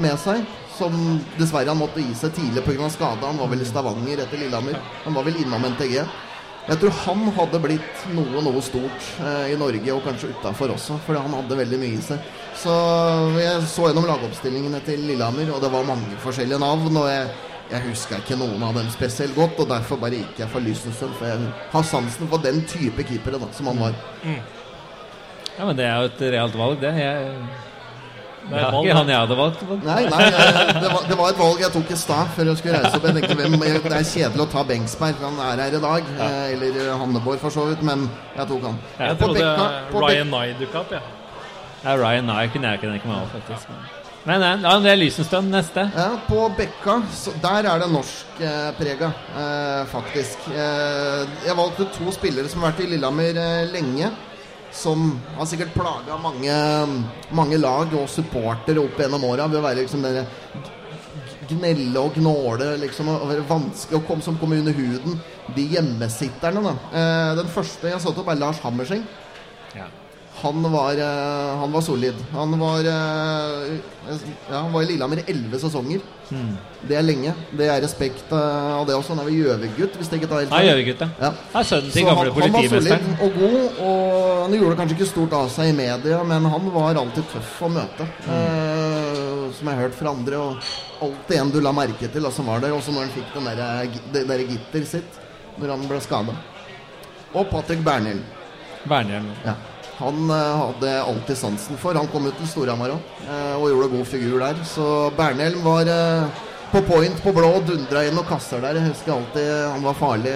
med 0.00 0.16
seg, 0.22 0.40
som 0.78 0.94
dessverre 1.36 1.68
han 1.68 1.78
måtte 1.80 2.00
gi 2.00 2.14
seg 2.16 2.32
tidlig 2.38 2.64
pga. 2.64 2.88
skade 2.88 3.26
Han 3.26 3.40
var 3.42 3.50
vel 3.52 3.60
i 3.60 3.68
Stavanger 3.68 4.24
etter 4.24 4.40
Lillehammer. 4.40 4.78
Han 5.04 5.16
var 5.18 5.26
vel 5.28 5.36
innom 5.42 5.66
NTG. 5.74 5.98
Jeg 6.70 6.78
tror 6.80 6.96
han 7.02 7.22
hadde 7.34 7.60
blitt 7.60 8.02
noe 8.14 8.42
noe 8.44 8.60
stort 8.64 9.12
eh, 9.20 9.52
i 9.52 9.58
Norge, 9.60 9.92
og 9.92 10.04
kanskje 10.06 10.32
utafor 10.32 10.72
også, 10.76 10.96
fordi 11.04 11.22
han 11.24 11.36
hadde 11.36 11.60
veldig 11.60 11.80
mye 11.80 11.98
i 11.98 12.04
seg. 12.04 12.32
Så 12.60 12.72
jeg 13.40 13.68
så 13.68 13.88
gjennom 13.88 14.08
lagoppstillingene 14.08 14.80
til 14.86 15.04
Lillehammer, 15.08 15.52
og 15.54 15.60
det 15.64 15.72
var 15.72 15.88
mange 15.88 16.18
forskjellige 16.24 16.60
navn. 16.62 16.92
Og 16.94 17.08
jeg, 17.10 17.28
jeg 17.70 17.86
huska 17.86 18.18
ikke 18.18 18.38
noen 18.40 18.62
av 18.66 18.74
dem 18.78 18.90
spesielt 18.92 19.36
godt, 19.38 19.58
og 19.62 19.70
derfor 19.70 20.00
bare 20.02 20.18
gikk 20.18 20.42
jeg 20.42 20.50
for 20.50 20.64
Lysensund. 20.64 21.14
For 21.18 21.30
jeg 21.30 21.50
har 21.72 21.86
sansen 21.86 22.30
for 22.30 22.42
den 22.42 22.62
type 22.68 23.06
keepere 23.06 23.38
da, 23.42 23.50
som 23.56 23.70
han 23.70 23.82
var. 23.86 23.98
Ja, 24.24 25.66
men 25.66 25.76
det 25.78 25.86
er 25.86 25.98
jo 26.00 26.08
et 26.10 26.22
realt 26.34 26.56
valg, 26.56 26.80
det. 26.82 26.92
Jeg, 26.98 27.34
det 28.50 28.56
er 28.56 28.72
valg, 28.72 28.86
ikke 28.86 28.96
han 28.96 29.12
jeg 29.12 29.20
hadde 29.20 29.36
valgt. 29.38 29.62
Nei, 29.84 30.00
nei 30.08 30.24
jeg, 30.24 30.64
det, 30.80 30.90
var, 30.90 31.06
det 31.10 31.18
var 31.20 31.34
et 31.34 31.40
valg 31.42 31.62
jeg 31.62 31.74
tok 31.76 31.92
i 31.92 32.00
stad 32.00 32.32
før 32.36 32.50
jeg 32.50 32.62
skulle 32.62 32.80
reise 32.80 32.98
opp. 32.98 33.06
Jeg 33.06 33.18
tenkte 33.18 33.38
hvem, 33.42 33.56
jeg, 33.68 33.84
Det 33.84 33.94
er 33.98 34.08
kjedelig 34.14 34.44
å 34.46 34.48
ta 34.56 34.66
Bengsberg, 34.72 35.20
for 35.20 35.28
han 35.28 35.40
er 35.46 35.64
her 35.66 35.78
i 35.78 35.84
dag. 35.86 36.10
Ja. 36.16 36.32
eller 36.56 36.82
eh, 36.86 36.90
Hanneborg, 37.04 37.38
for 37.44 37.54
så 37.54 37.68
vidt. 37.70 37.86
Men 37.86 38.08
jeg 38.34 38.50
tok 38.50 38.68
han. 38.70 38.82
Jeg 38.98 39.22
På 39.22 39.30
trodde 39.30 40.08
Ryan 40.08 40.34
Nye 40.34 40.58
dukka 40.58 40.82
opp, 40.82 40.98
ja. 40.98 41.04
Ja, 41.84 41.96
Ryan 41.96 42.28
Nye 42.32 42.52
kunne 42.52 42.72
jeg 42.72 42.82
ikke 42.82 42.94
tenke 42.96 43.12
meg 43.12 43.20
av, 43.20 43.32
faktisk. 43.36 43.70
Men 43.70 43.99
nei, 44.28 44.50
ja, 44.60 44.72
det 44.84 44.90
er 44.92 44.98
Lysenstøm, 45.00 45.46
neste. 45.48 45.86
Ja, 45.96 46.10
på 46.26 46.42
Bekka, 46.56 46.98
der 47.40 47.68
er 47.70 47.80
det 47.80 47.86
norskprega, 47.88 49.08
eh, 49.40 49.84
faktisk. 49.88 50.50
Eh, 50.52 51.22
jeg 51.46 51.56
valgte 51.56 51.86
to 51.94 52.12
spillere 52.12 52.50
som 52.52 52.60
har 52.60 52.74
vært 52.74 52.84
i 52.84 52.90
Lillehammer 52.90 53.40
eh, 53.40 53.70
lenge. 53.72 54.10
Som 54.70 55.16
har 55.34 55.48
sikkert 55.50 55.72
plaga 55.74 56.18
mange, 56.20 56.56
mange 57.34 57.56
lag 57.58 57.90
og 57.96 58.04
supportere 58.12 58.78
opp 58.84 59.00
gjennom 59.00 59.24
åra 59.26 59.48
ved 59.50 59.58
å 59.58 59.64
være 59.64 59.80
liksom 59.80 60.04
denne 60.04 60.22
gnelle 61.50 61.98
og 62.04 62.14
gnåle, 62.14 62.76
liksom, 62.84 63.08
og 63.10 63.24
være 63.32 63.48
vanskelig 63.48 63.98
å 63.98 64.04
komme, 64.06 64.22
som 64.22 64.36
komme 64.38 64.60
under 64.60 64.76
huden. 64.76 65.16
De 65.56 65.64
hjemmesitterne, 65.72 66.62
da. 66.68 66.76
Eh, 66.92 67.32
den 67.40 67.50
første 67.50 67.90
jeg 67.90 68.04
så 68.04 68.12
opp, 68.12 68.28
er 68.28 68.38
Lars 68.38 68.60
Hammerseng. 68.62 69.02
Ja. 70.42 70.48
Han 70.50 70.62
var, 70.72 70.92
eh, 70.92 71.58
han 71.60 71.72
var 71.72 71.80
solid. 71.80 72.14
Han 72.32 72.58
var, 72.58 72.80
eh, 72.80 73.78
ja, 74.50 74.60
han 74.60 74.72
var 74.72 74.82
i 74.82 74.86
Lillehammer 74.86 75.18
i 75.18 75.24
elleve 75.30 75.58
sesonger. 75.60 76.00
Det 76.88 76.96
er 76.96 77.02
lenge. 77.02 77.34
Det 77.52 77.66
er 77.68 77.80
respekt 77.82 78.32
eh, 78.32 78.72
av 78.78 78.86
det 78.86 78.94
også. 78.94 79.14
Han 79.14 79.20
er 79.20 79.28
vel 79.28 79.38
Gjøvik-gutt, 79.40 79.96
hvis 79.98 80.08
det 80.08 80.20
ikke 80.20 80.30
tar 80.30 80.44
helt 80.44 80.54
Ja, 80.54 80.60
Gjøvik-gutt, 80.70 81.00
Ja. 81.20 81.30
Ja, 81.54 81.62
sønnen 81.62 81.92
til 81.92 82.06
han, 82.08 82.30
politimesteren. 82.32 82.50
han 82.50 82.70
var 82.70 82.80
solid 82.80 83.24
og 83.26 83.32
god, 83.40 83.80
og 83.86 84.42
han 84.44 84.58
gjorde 84.60 84.76
kanskje 84.80 84.96
ikke 84.98 85.10
stort 85.10 85.32
av 85.40 85.48
seg 85.52 85.72
i 85.72 85.76
media, 85.76 86.22
men 86.24 86.44
han 86.54 86.70
var 86.74 86.94
alltid 87.02 87.24
tøff 87.34 87.56
å 87.66 87.72
møte. 87.74 88.06
Eh, 88.30 89.50
som 89.58 89.68
jeg 89.68 89.76
har 89.76 89.82
hørt 89.88 89.98
fra 89.98 90.10
andre, 90.14 90.38
og 90.38 90.56
alltid 91.02 91.36
en 91.40 91.50
du 91.50 91.60
la 91.60 91.72
merke 91.72 92.08
til, 92.12 92.30
som 92.32 92.46
var 92.46 92.60
der. 92.62 92.72
Også 92.76 92.94
når 92.94 93.08
han 93.08 93.16
fikk 93.16 93.34
den 93.34 93.50
der, 93.50 93.98
det 94.14 94.26
der 94.28 94.46
gitter 94.46 94.86
sitt, 94.86 95.20
når 95.58 95.74
han 95.76 95.88
ble 95.90 96.00
skada. 96.00 96.36
Og 97.34 97.50
Patrick 97.50 97.82
Bernhild. 97.84 98.22
Bernhild. 98.88 99.28
Ja. 99.44 99.54
Han 100.00 100.30
eh, 100.32 100.60
hadde 100.62 100.92
alltid 101.04 101.36
sansen 101.38 101.76
for. 101.80 101.94
Han 101.98 102.08
kom 102.12 102.26
ut 102.30 102.36
til 102.40 102.48
Storhamar 102.48 102.94
òg 102.94 103.24
eh, 103.26 103.54
og 103.58 103.66
gjorde 103.70 103.90
god 103.92 104.06
figur 104.08 104.38
der. 104.40 104.60
Så 104.64 104.86
Bernhelm 105.18 105.60
var 105.66 105.90
eh, 105.92 106.40
på 106.72 106.80
point 106.88 107.20
på 107.24 107.32
blå 107.36 107.50
og 107.58 107.66
dundra 107.68 108.04
inn 108.08 108.18
og 108.20 108.28
kasser 108.30 108.62
der. 108.64 108.78
Jeg 108.80 108.92
husker 108.94 109.12
alltid 109.16 109.50
han 109.74 109.84
var 109.84 109.98
farlig 110.00 110.34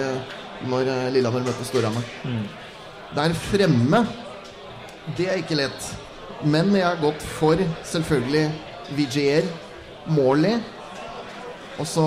når 0.69 0.91
eh, 0.93 1.07
Lillehammer 1.15 1.45
møtte 1.47 1.65
Storhamar. 1.67 2.05
Der 3.15 3.33
fremme 3.37 4.05
Det 5.17 5.27
er 5.29 5.37
ikke 5.41 5.57
lett. 5.59 5.89
Men 6.43 6.71
jeg 6.75 6.83
har 6.85 6.97
gått 7.01 7.21
for 7.37 7.59
selvfølgelig 7.87 8.49
Vigier, 8.97 9.45
Morley 10.11 10.59
og 11.79 11.87
så 11.89 12.03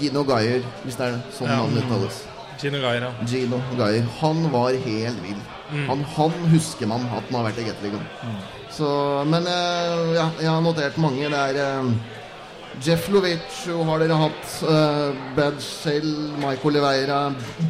Gino 0.00 0.22
Gayer, 0.26 0.64
hvis 0.84 0.96
det 0.98 1.06
er 1.08 1.18
sånn 1.36 1.48
Ja. 1.48 1.58
navnet 1.62 1.84
uttales. 1.84 2.22
Gino 2.60 2.80
Gaira. 2.82 3.12
Gino 3.28 3.60
Gayer. 3.78 4.04
Han 4.20 4.42
var 4.52 4.72
helt 4.84 5.20
vill. 5.24 5.38
Han, 5.88 6.04
han 6.16 6.38
husker 6.52 6.88
man 6.90 7.04
at 7.12 7.26
han 7.28 7.38
har 7.38 7.48
vært 7.50 7.60
i 7.62 7.66
Gateligaen. 7.66 8.06
Så 8.72 8.88
Men 9.28 9.48
uh, 9.48 10.14
ja, 10.16 10.28
jeg 10.40 10.48
har 10.48 10.62
notert 10.64 10.96
mange. 11.02 11.28
Det 11.28 11.42
er 11.52 11.82
uh, 11.82 11.90
Jeff 12.84 13.08
Lovic 13.12 13.60
har 13.90 14.04
dere 14.04 14.20
hatt. 14.22 14.54
Uh, 14.62 15.12
Bad 15.36 15.60
Shell, 15.64 16.08
Michael 16.38 16.72
Oliveira, 16.72 17.20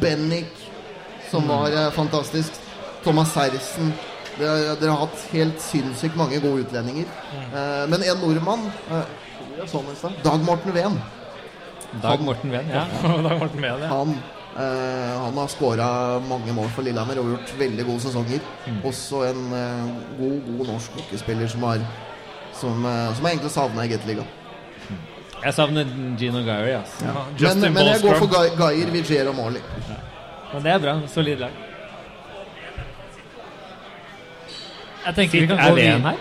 Bennik, 0.01 0.53
som 1.31 1.49
var 1.49 1.73
uh, 1.75 1.89
fantastisk. 1.95 2.61
Thomas 3.03 3.33
Sersen. 3.33 3.93
Dere, 4.39 4.75
dere 4.79 4.93
har 4.93 5.03
hatt 5.03 5.23
helt 5.33 5.59
sinnssykt 5.59 6.15
mange 6.19 6.39
gode 6.39 6.63
utlendinger. 6.63 7.07
Eh, 7.35 7.85
men 7.91 8.03
en 8.07 8.21
nordmann 8.23 8.67
eh, 8.95 9.65
sånn. 9.67 9.89
Dag 10.23 10.45
Morten 10.47 10.75
Ven. 10.75 10.95
Dag 12.05 12.23
Morten 12.23 12.53
Ven. 12.53 12.69
Ja. 12.71 12.85
Dag 13.03 13.35
Morten 13.41 13.65
Ven, 13.65 13.83
ja. 13.83 13.89
Han, 13.91 14.15
eh, 14.55 15.18
han 15.29 15.37
har 15.37 15.49
skåra 15.53 15.87
mange 16.25 16.53
mål 16.57 16.69
for 16.75 16.85
Lillehammer 16.85 17.21
og 17.21 17.31
gjort 17.35 17.55
veldig 17.59 17.85
gode 17.87 18.03
sesonger. 18.07 18.45
Også 18.89 19.23
en 19.29 19.41
eh, 19.53 19.89
god, 20.19 20.37
god 20.49 20.71
norsk 20.73 20.99
hockeyspiller 20.99 21.47
som 21.51 21.63
har 21.69 21.83
som, 22.59 22.85
eh, 22.85 23.15
som 23.15 23.25
jeg 23.25 23.37
egentlig 23.37 23.51
savna 23.53 23.85
i 23.85 23.91
Gateligaen. 23.93 24.35
Jeg 25.39 25.53
savner 25.55 25.85
Gino 26.19 26.41
Guyer. 26.43 26.67
Ja, 26.67 26.81
Men, 27.39 27.73
men 27.73 27.85
jeg 27.87 28.01
går 28.03 28.17
for 28.19 28.27
Guyer, 28.57 28.91
Vigier 28.91 29.29
og 29.31 29.35
Morley. 29.35 29.61
Men 30.53 30.63
det 30.63 30.71
er 30.73 30.81
bra. 30.83 30.97
Solid 31.07 31.39
lag. 31.39 31.49
Jeg 35.05 35.15
tenker 35.15 35.39
vi 35.39 35.47
kan 35.47 35.59
Er 35.59 35.71
gå 35.71 35.77
inn 35.77 36.03
her? 36.09 36.17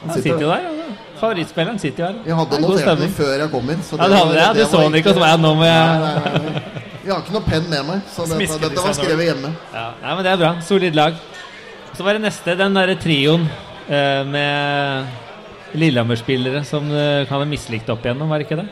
Han 0.00 0.22
sitter 0.22 0.40
jo 0.40 0.48
der. 0.48 0.77
Favorittspilleren 1.20 1.78
sitter 1.82 2.02
jo 2.04 2.08
her. 2.08 2.18
Jeg 2.28 2.36
hadde 2.38 2.50
Det 2.50 2.58
er 2.58 2.64
notert 2.68 3.00
den 3.02 3.12
før 3.18 3.32
jeg 3.42 3.50
kom 3.52 3.70
inn. 3.74 3.82
Så 3.86 3.98
Ja, 3.98 4.08
det 4.12 4.18
hadde 4.22 4.36
jeg. 4.40 4.54
Du 4.58 4.64
så 4.72 4.82
den 4.86 4.98
ikke, 5.00 5.10
og 5.12 5.18
så 5.18 5.22
var 5.24 5.32
jeg 5.34 5.40
nå 5.44 5.52
må 5.58 5.64
jeg 5.68 6.00
nei, 6.02 6.42
nei. 6.48 6.62
Jeg 7.08 7.14
har 7.14 7.22
ikke 7.24 7.34
noe 7.38 7.46
penn 7.48 7.68
med 7.72 7.86
meg, 7.88 8.00
så 8.12 8.26
dette, 8.28 8.58
dette 8.66 8.82
var 8.84 8.96
skrevet 8.98 9.24
hjemme. 9.30 9.52
ja. 9.72 9.86
Nei, 10.02 10.14
men 10.18 10.24
det 10.26 10.32
er 10.34 10.40
bra. 10.42 10.50
Solid 10.66 10.94
lag. 10.98 11.14
Så 11.96 12.04
var 12.04 12.18
det 12.18 12.22
neste, 12.26 12.54
den 12.58 12.76
derre 12.76 12.94
trioen 13.00 13.46
eh, 13.88 14.24
med 14.28 15.06
Lillehammer-spillere 15.78 16.60
som 16.68 16.84
eh, 16.92 17.24
kan 17.28 17.40
ha 17.42 17.48
mislikt 17.48 17.88
opp 17.92 18.04
igjennom, 18.04 18.28
var 18.30 18.38
det 18.42 18.46
ikke 18.48 18.60
det? 18.60 18.68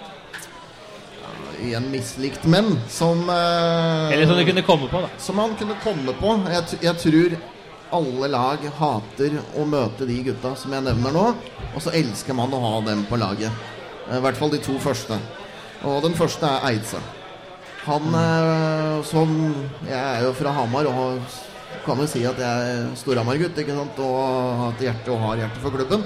Igjen 1.66 1.86
mislikt, 1.90 2.44
men 2.44 2.74
som 2.92 3.22
eh, 3.32 4.12
Eller 4.12 4.26
som 4.28 4.36
du 4.36 4.44
kunne 4.44 4.62
komme 4.66 4.88
på, 4.92 5.00
da. 5.06 5.08
Som 5.18 5.40
han 5.40 5.56
kunne 5.58 5.74
komme 5.82 6.12
på. 6.20 6.34
Jeg, 6.52 6.80
jeg 6.84 6.96
tror 7.02 7.36
alle 7.94 8.28
lag 8.32 8.62
hater 8.78 9.36
å 9.58 9.64
møte 9.68 10.06
de 10.08 10.16
gutta 10.26 10.54
som 10.58 10.72
jeg 10.74 10.84
nevner 10.86 11.14
nå. 11.14 11.26
Og 11.74 11.82
så 11.84 11.92
elsker 11.94 12.34
man 12.34 12.52
å 12.56 12.60
ha 12.64 12.74
dem 12.86 13.04
på 13.10 13.18
laget. 13.20 13.52
Eh, 14.08 14.16
I 14.18 14.22
hvert 14.24 14.38
fall 14.40 14.50
de 14.54 14.58
to 14.64 14.78
første. 14.82 15.18
Og 15.86 16.02
den 16.02 16.16
første 16.18 16.48
er 16.48 16.70
Eidse. 16.72 16.98
Han 17.86 18.14
eh, 18.18 19.02
som 19.06 19.30
Jeg 19.86 19.98
er 20.00 20.24
jo 20.26 20.32
fra 20.34 20.50
Hamar 20.56 20.88
og 20.90 21.20
kan 21.86 21.98
jo 22.02 22.06
si 22.10 22.24
at 22.26 22.38
jeg 22.40 22.70
er 22.70 22.86
Storhamar-gutt. 22.98 23.58
ikke 23.62 23.76
sant? 23.76 23.98
Og 24.02 24.16
har 24.18 24.62
hatt 24.70 24.80
hjerte 24.82 25.12
og 25.14 25.20
har 25.22 25.42
hjerte 25.44 25.62
for 25.62 25.70
klubben. 25.76 26.02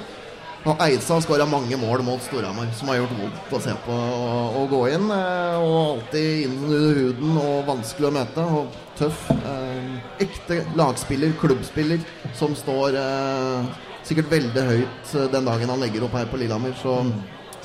Og 0.69 0.77
Eidse 0.85 1.15
har 1.15 1.23
skåra 1.25 1.47
mange 1.49 1.73
mål 1.81 2.03
mot 2.05 2.21
Storhamar, 2.21 2.69
som 2.77 2.91
har 2.93 2.99
gjort 2.99 3.15
vondt 3.17 3.55
å 3.57 3.61
se 3.65 3.73
på 3.87 3.95
og, 3.97 4.59
og 4.61 4.67
gå 4.75 4.81
inn. 4.93 5.07
eh, 5.09 5.57
Og 5.57 5.77
alltid 5.81 6.45
inn 6.51 6.59
under 6.67 7.01
huden 7.01 7.39
og 7.41 7.67
vanskelig 7.71 8.11
å 8.11 8.17
møte. 8.19 8.45
Og 8.45 8.77
tøff. 9.01 9.27
Eh, 9.35 9.91
ekte 10.27 10.61
lagspiller, 10.79 11.33
klubbspiller, 11.41 12.03
som 12.37 12.55
står 12.59 12.99
eh, 13.01 13.73
sikkert 14.07 14.31
veldig 14.33 14.65
høyt 14.69 15.13
eh, 15.15 15.29
den 15.33 15.49
dagen 15.49 15.73
han 15.73 15.83
legger 15.83 16.07
opp 16.07 16.17
her 16.19 16.29
på 16.31 16.41
Lillehammer. 16.41 16.77
Så, 16.81 17.01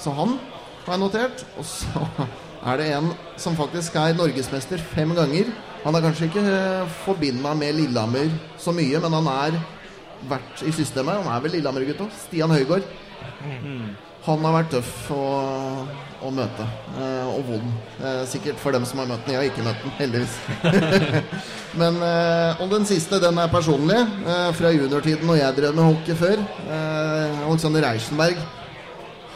så 0.02 0.14
han 0.18 0.38
har 0.86 0.96
jeg 0.96 1.04
notert. 1.04 1.46
Og 1.60 1.68
så 1.68 2.08
er 2.72 2.82
det 2.82 2.90
en 2.98 3.12
som 3.42 3.58
faktisk 3.58 3.98
er 4.02 4.18
norgesmester 4.18 4.82
fem 4.96 5.14
ganger. 5.18 5.52
Han 5.86 5.98
er 5.98 6.06
kanskje 6.08 6.32
ikke 6.32 6.46
eh, 6.50 7.38
meg 7.44 7.60
med 7.62 7.80
Lillehammer 7.82 8.32
så 8.62 8.74
mye, 8.76 9.02
men 9.04 9.20
han 9.20 9.32
er 9.36 9.60
vært 10.30 10.66
i 10.66 10.74
systemet. 10.74 11.22
Han 11.22 11.34
er 11.34 11.44
vel 11.44 11.58
Lillehammer-gutta. 11.60 12.10
Stian 12.26 12.54
Høygård. 12.54 12.88
Han 14.26 14.42
har 14.42 14.56
vært 14.56 14.72
tøff 14.74 15.12
å, 15.14 15.24
å 16.26 16.30
møte, 16.34 16.66
eh, 16.98 17.28
og 17.30 17.44
vond. 17.46 17.68
Eh, 18.00 18.24
sikkert 18.30 18.58
for 18.58 18.74
dem 18.74 18.88
som 18.90 19.04
har 19.04 19.10
møtt 19.12 19.28
den. 19.28 19.36
Jeg 19.36 19.42
har 19.44 19.52
ikke 19.52 19.66
møtt 19.68 19.84
den, 19.84 19.94
heldigvis. 20.00 20.38
Men, 21.82 22.00
eh, 22.02 22.64
og 22.64 22.74
den 22.74 22.88
siste, 22.90 23.20
den 23.22 23.38
er 23.38 23.54
personlig. 23.54 24.00
Eh, 24.26 24.50
fra 24.58 24.74
juniortiden 24.74 25.30
når 25.30 25.42
jeg 25.44 25.58
drev 25.60 25.78
med 25.78 25.90
hockey 25.92 26.18
før. 26.18 26.42
Eh, 26.66 27.46
Alexander 27.46 27.86
Reichenberg. 27.86 28.42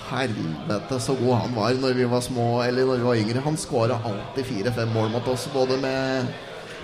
Helvete 0.10 0.98
så 1.06 1.14
god 1.20 1.36
han 1.44 1.52
var 1.54 1.76
når 1.78 1.94
vi 1.94 2.06
var 2.10 2.24
små 2.26 2.48
eller 2.66 2.88
når 2.90 2.98
vi 2.98 3.10
var 3.12 3.20
yngre. 3.22 3.46
Han 3.46 3.62
skåra 3.62 4.00
alltid 4.10 4.48
fire-fem 4.48 4.90
mål 4.96 5.12
mot 5.14 5.28
oss. 5.30 5.46
Både 5.54 5.78
med 5.78 6.34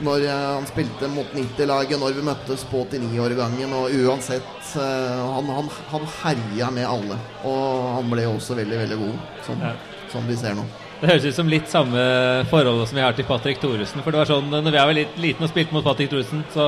når 0.04 0.26
eh, 0.28 0.46
han 0.58 0.66
spilte 0.68 1.08
mot 1.14 1.30
90-laget, 1.36 2.00
når 2.02 2.16
vi 2.18 2.24
møttes 2.28 2.66
på 2.72 2.82
89-årgangen. 2.92 3.72
Og 3.78 3.94
uansett 4.06 4.74
eh, 4.76 5.22
han, 5.36 5.52
han, 5.60 5.70
han 5.92 6.08
herja 6.22 6.72
med 6.76 6.88
alle. 6.90 7.20
Og 7.48 7.86
han 8.00 8.10
ble 8.12 8.26
også 8.34 8.58
veldig, 8.60 8.80
veldig 8.86 8.98
god, 9.04 9.16
som, 9.48 9.62
Ja. 9.64 9.72
som 10.12 10.28
vi 10.28 10.36
ser 10.40 10.58
nå. 10.58 10.66
Det 11.02 11.10
høres 11.12 11.26
ut 11.28 11.36
som 11.36 11.50
litt 11.52 11.68
samme 11.70 12.02
forhold 12.50 12.86
som 12.88 12.96
vi 12.98 13.04
har 13.04 13.14
til 13.18 13.26
Patrick 13.28 13.60
Thoresen. 13.62 14.02
For 14.04 14.12
det 14.16 14.22
var 14.24 14.30
sånn, 14.32 14.48
når 14.52 14.72
vi 14.72 14.78
var 14.80 14.94
litt 14.96 15.18
liten 15.20 15.44
og 15.44 15.52
spilte 15.52 15.76
mot 15.76 15.84
Patrick 15.86 16.10
Thoresen, 16.14 16.44
så 16.54 16.68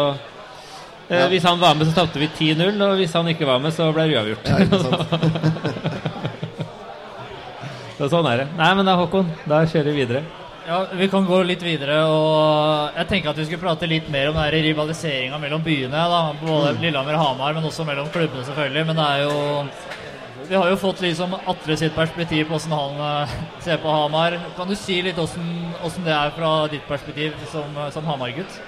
eh, 1.08 1.22
Ja. 1.22 1.28
Hvis 1.32 1.46
han 1.48 1.60
var 1.60 1.76
med, 1.80 1.88
så 1.88 1.96
tapte 2.02 2.20
vi 2.20 2.28
10-0, 2.28 2.76
og 2.84 2.98
hvis 3.00 3.14
han 3.16 3.28
ikke 3.32 3.48
var 3.48 3.60
med, 3.64 3.72
så 3.74 3.88
ble 3.96 4.08
det 4.10 4.18
uavgjort. 4.20 4.46
Ja? 4.52 4.58
Så 7.98 8.06
sånn 8.12 8.28
er 8.30 8.44
det. 8.44 8.48
Nei, 8.60 8.68
men 8.78 8.86
da, 8.86 8.94
Håkon, 9.00 9.26
da 9.50 9.64
kjører 9.66 9.88
vi 9.90 10.04
videre. 10.04 10.20
Ja, 10.68 10.86
Vi 10.92 11.08
kan 11.08 11.26
gå 11.26 11.38
litt 11.48 11.62
videre. 11.64 12.02
og 12.12 12.96
Jeg 12.98 13.08
tenker 13.08 13.30
at 13.30 13.38
vi 13.40 13.46
skulle 13.48 13.62
prate 13.62 13.88
litt 13.88 14.10
mer 14.12 14.34
om 14.34 14.36
rivaliseringa 14.36 15.38
mellom 15.40 15.64
byene. 15.64 15.92
da, 16.12 16.34
Både 16.42 16.74
Lillehammer 16.82 17.16
og 17.16 17.24
Hamar, 17.24 17.54
men 17.54 17.64
også 17.64 17.86
mellom 17.88 18.10
klubbene, 18.12 18.44
selvfølgelig. 18.44 18.86
Men 18.86 18.96
det 19.00 19.06
er 19.06 19.24
jo 19.24 19.70
vi 20.48 20.56
har 20.56 20.70
jo 20.70 20.78
fått 20.80 21.02
liksom 21.04 21.34
Atle 21.36 21.76
sitt 21.76 21.96
perspektiv 21.96 22.46
på 22.48 22.56
hvordan 22.56 22.72
han 22.72 23.24
eh, 23.28 23.32
ser 23.64 23.78
på 23.84 23.92
Hamar. 23.92 24.38
Kan 24.56 24.68
du 24.68 24.76
si 24.80 25.02
litt 25.04 25.16
hvordan 25.20 26.06
det 26.06 26.14
er 26.16 26.32
fra 26.36 26.52
ditt 26.72 26.86
perspektiv 26.88 27.34
som, 27.52 27.80
som 27.92 28.06
Hamar-gutt? 28.08 28.60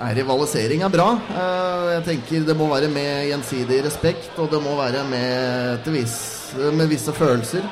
Rivalisering 0.00 0.82
er 0.84 0.92
bra. 0.92 1.10
Eh, 1.32 1.86
Jeg 1.94 2.04
tenker 2.08 2.46
Det 2.48 2.56
må 2.56 2.68
være 2.72 2.88
med 2.88 3.28
gjensidig 3.30 3.84
respekt, 3.84 4.32
og 4.38 4.50
det 4.50 4.60
må 4.64 4.76
være 4.80 5.04
med, 5.04 5.84
til 5.84 5.92
viss, 6.00 6.18
med 6.56 6.88
visse 6.88 7.12
følelser. 7.12 7.64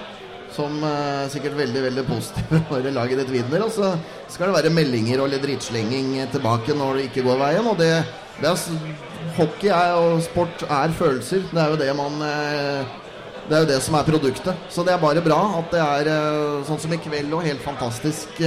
Som 0.58 0.80
uh, 0.82 1.24
er 1.24 1.32
sikkert 1.32 1.58
veldig 1.58 1.82
veldig 1.86 2.04
positive 2.08 2.62
når 2.70 2.90
laget 2.96 3.22
ditt 3.22 3.34
vinner. 3.38 3.66
Og 3.66 3.74
så 3.74 3.92
skal 4.30 4.50
det 4.50 4.58
være 4.58 4.74
meldinger 4.74 5.22
og 5.22 5.30
litt 5.32 5.44
drittslenging 5.44 6.16
tilbake 6.34 6.76
når 6.76 6.98
det 6.98 7.08
ikke 7.08 7.26
går 7.28 7.42
veien. 7.44 7.68
Og 7.70 7.78
det, 7.78 7.92
det 8.40 8.50
er, 8.50 8.64
hockey 9.38 9.70
er, 9.70 9.94
og 9.98 10.22
sport 10.26 10.64
er 10.66 10.96
følelser. 10.98 11.46
Det 11.52 11.62
er 11.62 11.74
jo 11.74 11.82
det 11.84 11.92
man 11.98 12.18
uh, 12.24 12.96
Det 13.48 13.56
er 13.56 13.62
jo 13.64 13.70
det 13.70 13.78
som 13.84 13.96
er 13.96 14.08
produktet. 14.10 14.66
Så 14.68 14.84
det 14.84 14.92
er 14.92 15.00
bare 15.02 15.24
bra 15.24 15.40
at 15.60 15.70
det 15.72 15.84
er 15.84 16.10
uh, 16.12 16.66
sånn 16.68 16.82
som 16.82 16.92
i 16.92 17.00
kveld 17.06 17.38
og 17.38 17.46
helt 17.46 17.64
fantastisk. 17.64 18.42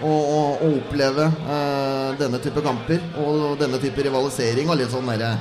å, 0.00 0.08
å, 0.08 0.36
å 0.64 0.68
oppleve 0.78 1.26
denne 2.16 2.38
type 2.40 2.62
kamper 2.64 3.02
og 3.20 3.58
denne 3.60 3.76
type 3.82 4.00
rivalisering 4.06 4.70
og 4.72 4.78
litt 4.80 4.88
sånn 4.94 5.10
derre 5.12 5.34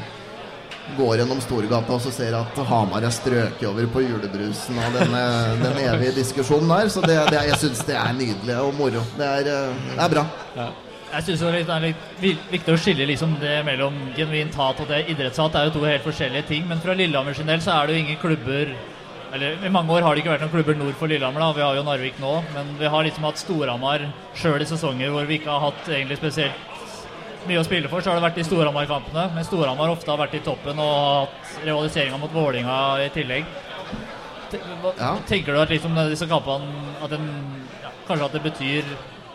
Går 0.98 1.22
gjennom 1.22 1.40
Storgata 1.44 1.96
og 1.96 2.02
så 2.04 2.12
ser 2.14 2.36
at 2.40 2.60
Hamar 2.70 3.06
er 3.06 3.14
strøket 3.14 3.66
over 3.70 3.88
på 3.94 4.04
julebrusen 4.04 4.78
og 4.82 4.98
denne, 4.98 5.24
den 5.62 5.80
evige 5.86 6.18
diskusjonen 6.18 6.72
der. 6.72 6.92
Så 6.92 7.04
det, 7.06 7.18
det, 7.32 7.46
jeg 7.52 7.62
syns 7.64 7.82
det 7.88 7.98
er 8.00 8.14
nydelig 8.18 8.60
og 8.60 8.76
moro. 8.78 9.04
Det 9.18 9.34
er, 9.40 9.50
eh, 9.54 9.82
det 9.96 10.06
er 10.06 10.14
bra. 10.16 10.26
Jeg 11.10 11.26
synes 11.26 11.42
det 11.42 11.74
er 11.74 11.84
litt 11.88 12.22
litt, 12.22 12.42
viktig 12.52 12.74
å 12.76 12.80
skille 12.80 13.08
liksom 13.10 13.34
det 13.42 13.56
mellom 13.66 13.96
genuint 14.18 14.56
hat 14.60 14.82
og 14.84 14.92
det 14.92 15.06
idrettshat. 15.10 15.56
Det 15.56 15.62
er 15.62 15.70
jo 15.70 15.76
to 15.80 15.88
helt 15.88 16.06
forskjellige 16.06 16.48
ting. 16.52 16.68
Men 16.70 16.82
fra 16.84 16.94
Lillehammer 16.98 17.38
sin 17.38 17.50
del 17.50 17.64
så 17.66 17.76
er 17.76 17.88
det 17.88 17.98
jo 17.98 18.06
ingen 18.06 18.22
klubber 18.22 18.74
Eller 19.30 19.62
i 19.62 19.70
mange 19.70 19.94
år 19.94 20.02
har 20.02 20.16
det 20.16 20.24
ikke 20.24 20.32
vært 20.32 20.42
noen 20.42 20.54
klubber 20.56 20.78
nord 20.78 20.96
for 20.98 21.08
Lillehammer. 21.08 21.40
da 21.40 21.52
Vi 21.54 21.62
har 21.62 21.76
jo 21.78 21.84
Narvik 21.86 22.18
nå. 22.22 22.34
Men 22.54 22.72
vi 22.80 22.90
har 22.90 23.04
liksom 23.06 23.28
hatt 23.28 23.42
Storhamar 23.42 24.08
sjøl 24.34 24.62
i 24.62 24.66
sesonger 24.66 25.14
hvor 25.14 25.28
vi 25.30 25.38
ikke 25.38 25.54
har 25.54 25.70
hatt 25.70 25.90
egentlig 25.90 26.18
spesielt 26.18 26.69
mye 27.48 27.60
å 27.62 27.66
spille 27.66 27.90
for, 27.90 28.02
så 28.02 28.12
har 28.12 28.20
det 28.20 28.26
vært 28.28 28.36
de 28.40 28.44
Storhamar-kampene. 28.48 29.24
Men 29.36 29.44
Storhamar 29.48 29.90
ofte 29.94 30.12
har 30.12 30.18
vært 30.20 30.36
i 30.36 30.44
toppen 30.46 30.80
og 30.80 31.28
hatt 31.28 31.66
rivaliseringa 31.66 32.18
mot 32.20 32.34
Vålinga 32.34 32.78
i 33.06 33.10
tillegg. 33.16 33.46
Hva- 34.82 34.94
Ja. 34.98 35.16
Tenker 35.28 35.54
du 35.54 35.60
at 35.62 35.70
liksom 35.70 35.94
disse 36.10 36.26
kampene 36.28 36.66
at 37.04 37.10
den, 37.10 37.28
ja, 37.84 37.90
Kanskje 38.08 38.26
at 38.26 38.32
det 38.34 38.44
betyr 38.44 38.84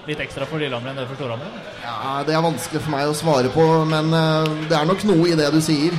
litt 0.09 0.19
ekstra 0.19 0.45
for 0.47 0.59
Lillehammer 0.59 0.91
enn 0.91 0.97
det 0.97 1.07
for 1.09 1.15
Storhamar? 1.15 1.47
Ja, 1.85 2.23
Det 2.27 2.35
er 2.35 2.43
vanskelig 2.43 2.81
for 2.83 2.91
meg 2.91 3.07
å 3.09 3.15
svare 3.15 3.49
på, 3.55 3.87
men 3.87 4.13
uh, 4.13 4.45
det 4.69 4.73
er 4.77 4.85
nok 4.85 5.05
noe 5.05 5.29
i 5.31 5.35
det 5.39 5.53
du 5.53 5.61
sier. 5.61 5.93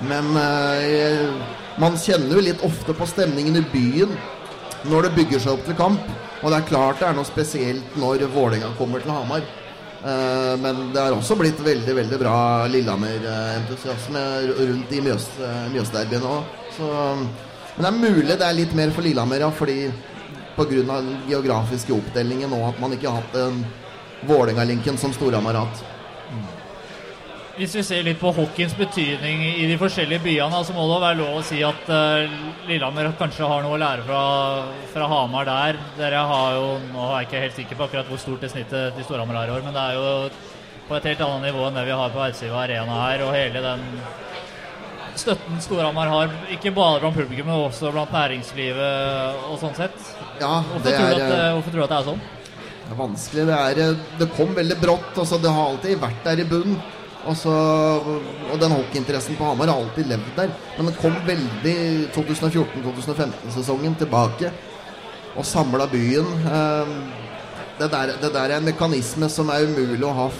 Men 0.00 0.36
uh, 0.36 0.80
jeg- 0.80 1.34
man 1.78 1.92
kjenner 1.98 2.36
jo 2.36 2.40
litt 2.40 2.62
ofte 2.62 2.94
på 2.94 3.04
stemningen 3.06 3.56
i 3.56 3.60
byen 3.72 4.16
når 4.84 5.02
det 5.02 5.14
bygger 5.16 5.40
seg 5.40 5.52
opp 5.58 5.64
til 5.66 5.74
kamp. 5.74 6.00
Og 6.42 6.50
det 6.52 6.58
er 6.62 6.68
klart 6.70 6.98
det 7.00 7.08
er 7.08 7.14
noe 7.14 7.24
spesielt 7.24 7.96
når 7.96 8.26
Vålerenga 8.30 8.70
kommer 8.78 9.00
til 9.02 9.10
Hamar. 9.10 9.42
Eh, 10.04 10.54
men 10.60 10.92
det 10.92 11.00
har 11.00 11.16
også 11.16 11.36
blitt 11.40 11.60
veldig 11.64 11.94
veldig 11.96 12.18
bra 12.20 12.36
Lillehammer-entusiasme 12.72 14.24
rundt 14.58 14.92
i 14.92 15.00
Mjøs, 15.04 15.30
Mjøsderbyen 15.72 16.28
òg. 16.28 16.52
Men 17.76 17.82
det 17.84 17.88
er 17.88 17.98
mulig 18.00 18.36
det 18.36 18.46
er 18.46 18.56
litt 18.56 18.76
mer 18.76 18.92
for 18.96 19.04
Lillehammer, 19.04 19.46
ja, 19.46 19.50
fordi 19.52 19.90
pga. 20.56 20.84
den 20.92 21.10
geografiske 21.28 21.92
oppdelingen 21.96 22.52
og 22.56 22.70
at 22.70 22.78
man 22.80 22.94
ikke 22.96 23.10
har 23.10 23.20
hatt 23.24 23.40
en 23.40 23.64
Vålerenga-linken 24.26 24.96
som 24.98 25.12
Storhamar 25.12 25.54
har. 25.60 25.82
Hvis 27.56 27.72
vi 27.72 27.82
ser 27.88 28.02
litt 28.04 28.18
på 28.20 28.28
hockeyens 28.36 28.74
betydning 28.76 29.38
i 29.48 29.64
de 29.64 29.78
forskjellige 29.80 30.20
byene, 30.26 30.58
så 30.60 30.74
må 30.76 30.82
det 30.90 30.96
være 31.00 31.16
lov 31.22 31.38
å 31.38 31.44
si 31.46 31.62
at 31.64 31.86
eh, 31.88 32.34
Lillehammer 32.68 33.08
kanskje 33.16 33.48
har 33.48 33.62
noe 33.64 33.78
å 33.78 33.80
lære 33.80 34.02
fra, 34.04 34.24
fra 34.92 35.06
Hamar 35.08 35.48
der. 35.48 35.78
Dere 35.96 36.24
har 36.28 36.58
jo, 36.58 36.66
Nå 36.90 37.06
er 37.06 37.22
jeg 37.22 37.28
ikke 37.30 37.40
helt 37.46 37.56
sikker 37.56 37.78
på 37.78 37.86
akkurat 37.86 38.10
hvor 38.12 38.20
stort 38.20 38.44
det 38.44 38.50
snittet 38.52 38.92
til 38.98 39.06
Storhamar 39.06 39.38
er 39.40 39.48
i 39.48 39.54
år, 39.54 39.64
men 39.64 39.72
det 39.72 39.84
er 39.86 39.96
jo 39.96 40.10
på 40.86 40.98
et 40.98 41.08
helt 41.08 41.22
annet 41.24 41.48
nivå 41.48 41.64
enn 41.64 41.78
det 41.80 41.84
vi 41.88 41.96
har 41.96 42.12
på 42.12 42.20
Eidsiva 42.26 42.58
Arena 42.60 42.98
her. 43.06 43.24
Og 43.24 43.32
hele 43.32 43.62
den 43.64 43.86
støtten 45.16 45.62
Storhamar 45.64 46.12
har, 46.12 46.34
ikke 46.58 46.74
bare 46.76 47.00
blant 47.06 47.16
publikum, 47.16 47.48
men 47.48 47.70
også 47.70 47.94
blant 47.94 48.12
næringslivet 48.12 49.46
og 49.48 49.56
sånn 49.62 49.78
sett. 49.80 49.96
Ja, 50.42 50.58
Hvorfor, 50.60 50.90
er... 50.92 51.00
tror, 51.00 51.08
er, 51.08 51.22
at, 51.22 51.38
eh, 51.38 51.54
hvorfor 51.56 51.72
tror 51.72 51.80
du 51.80 51.86
at 51.86 51.94
det 51.94 52.02
er 52.02 52.10
sånn? 52.10 52.22
det 52.86 52.92
er 52.92 53.00
vanskelig. 53.00 53.46
Det, 53.48 53.56
er, 53.70 53.80
eh, 53.86 54.04
det 54.20 54.28
kom 54.36 54.52
veldig 54.60 54.76
brått. 54.84 55.16
Altså, 55.16 55.40
det 55.40 55.56
har 55.56 55.72
alltid 55.72 56.04
vært 56.04 56.20
der 56.28 56.44
i 56.44 56.46
bunnen. 56.52 56.76
Og, 57.26 57.36
så, 57.36 57.52
og 58.52 58.56
den 58.62 58.74
hockeyinteressen 58.76 59.36
på 59.38 59.44
Hamar 59.48 59.72
har 59.72 59.82
alltid 59.82 60.08
levd 60.10 60.32
der. 60.36 60.52
Men 60.76 60.90
den 60.90 60.98
kom 61.00 61.16
veldig 61.26 61.76
2014-2015-sesongen 62.14 63.98
tilbake 64.00 64.52
og 65.36 65.44
samla 65.44 65.88
byen. 65.92 66.28
Eh, 66.46 66.98
Det 67.76 67.90
der, 67.92 68.14
det 68.22 68.30
der 68.32 68.48
er 68.48 68.56
en 68.56 68.64
mekanisme 68.64 69.28
som 69.28 69.50
er 69.52 69.66
umulig 69.68 70.00
å 70.08 70.12
ha 70.16 70.30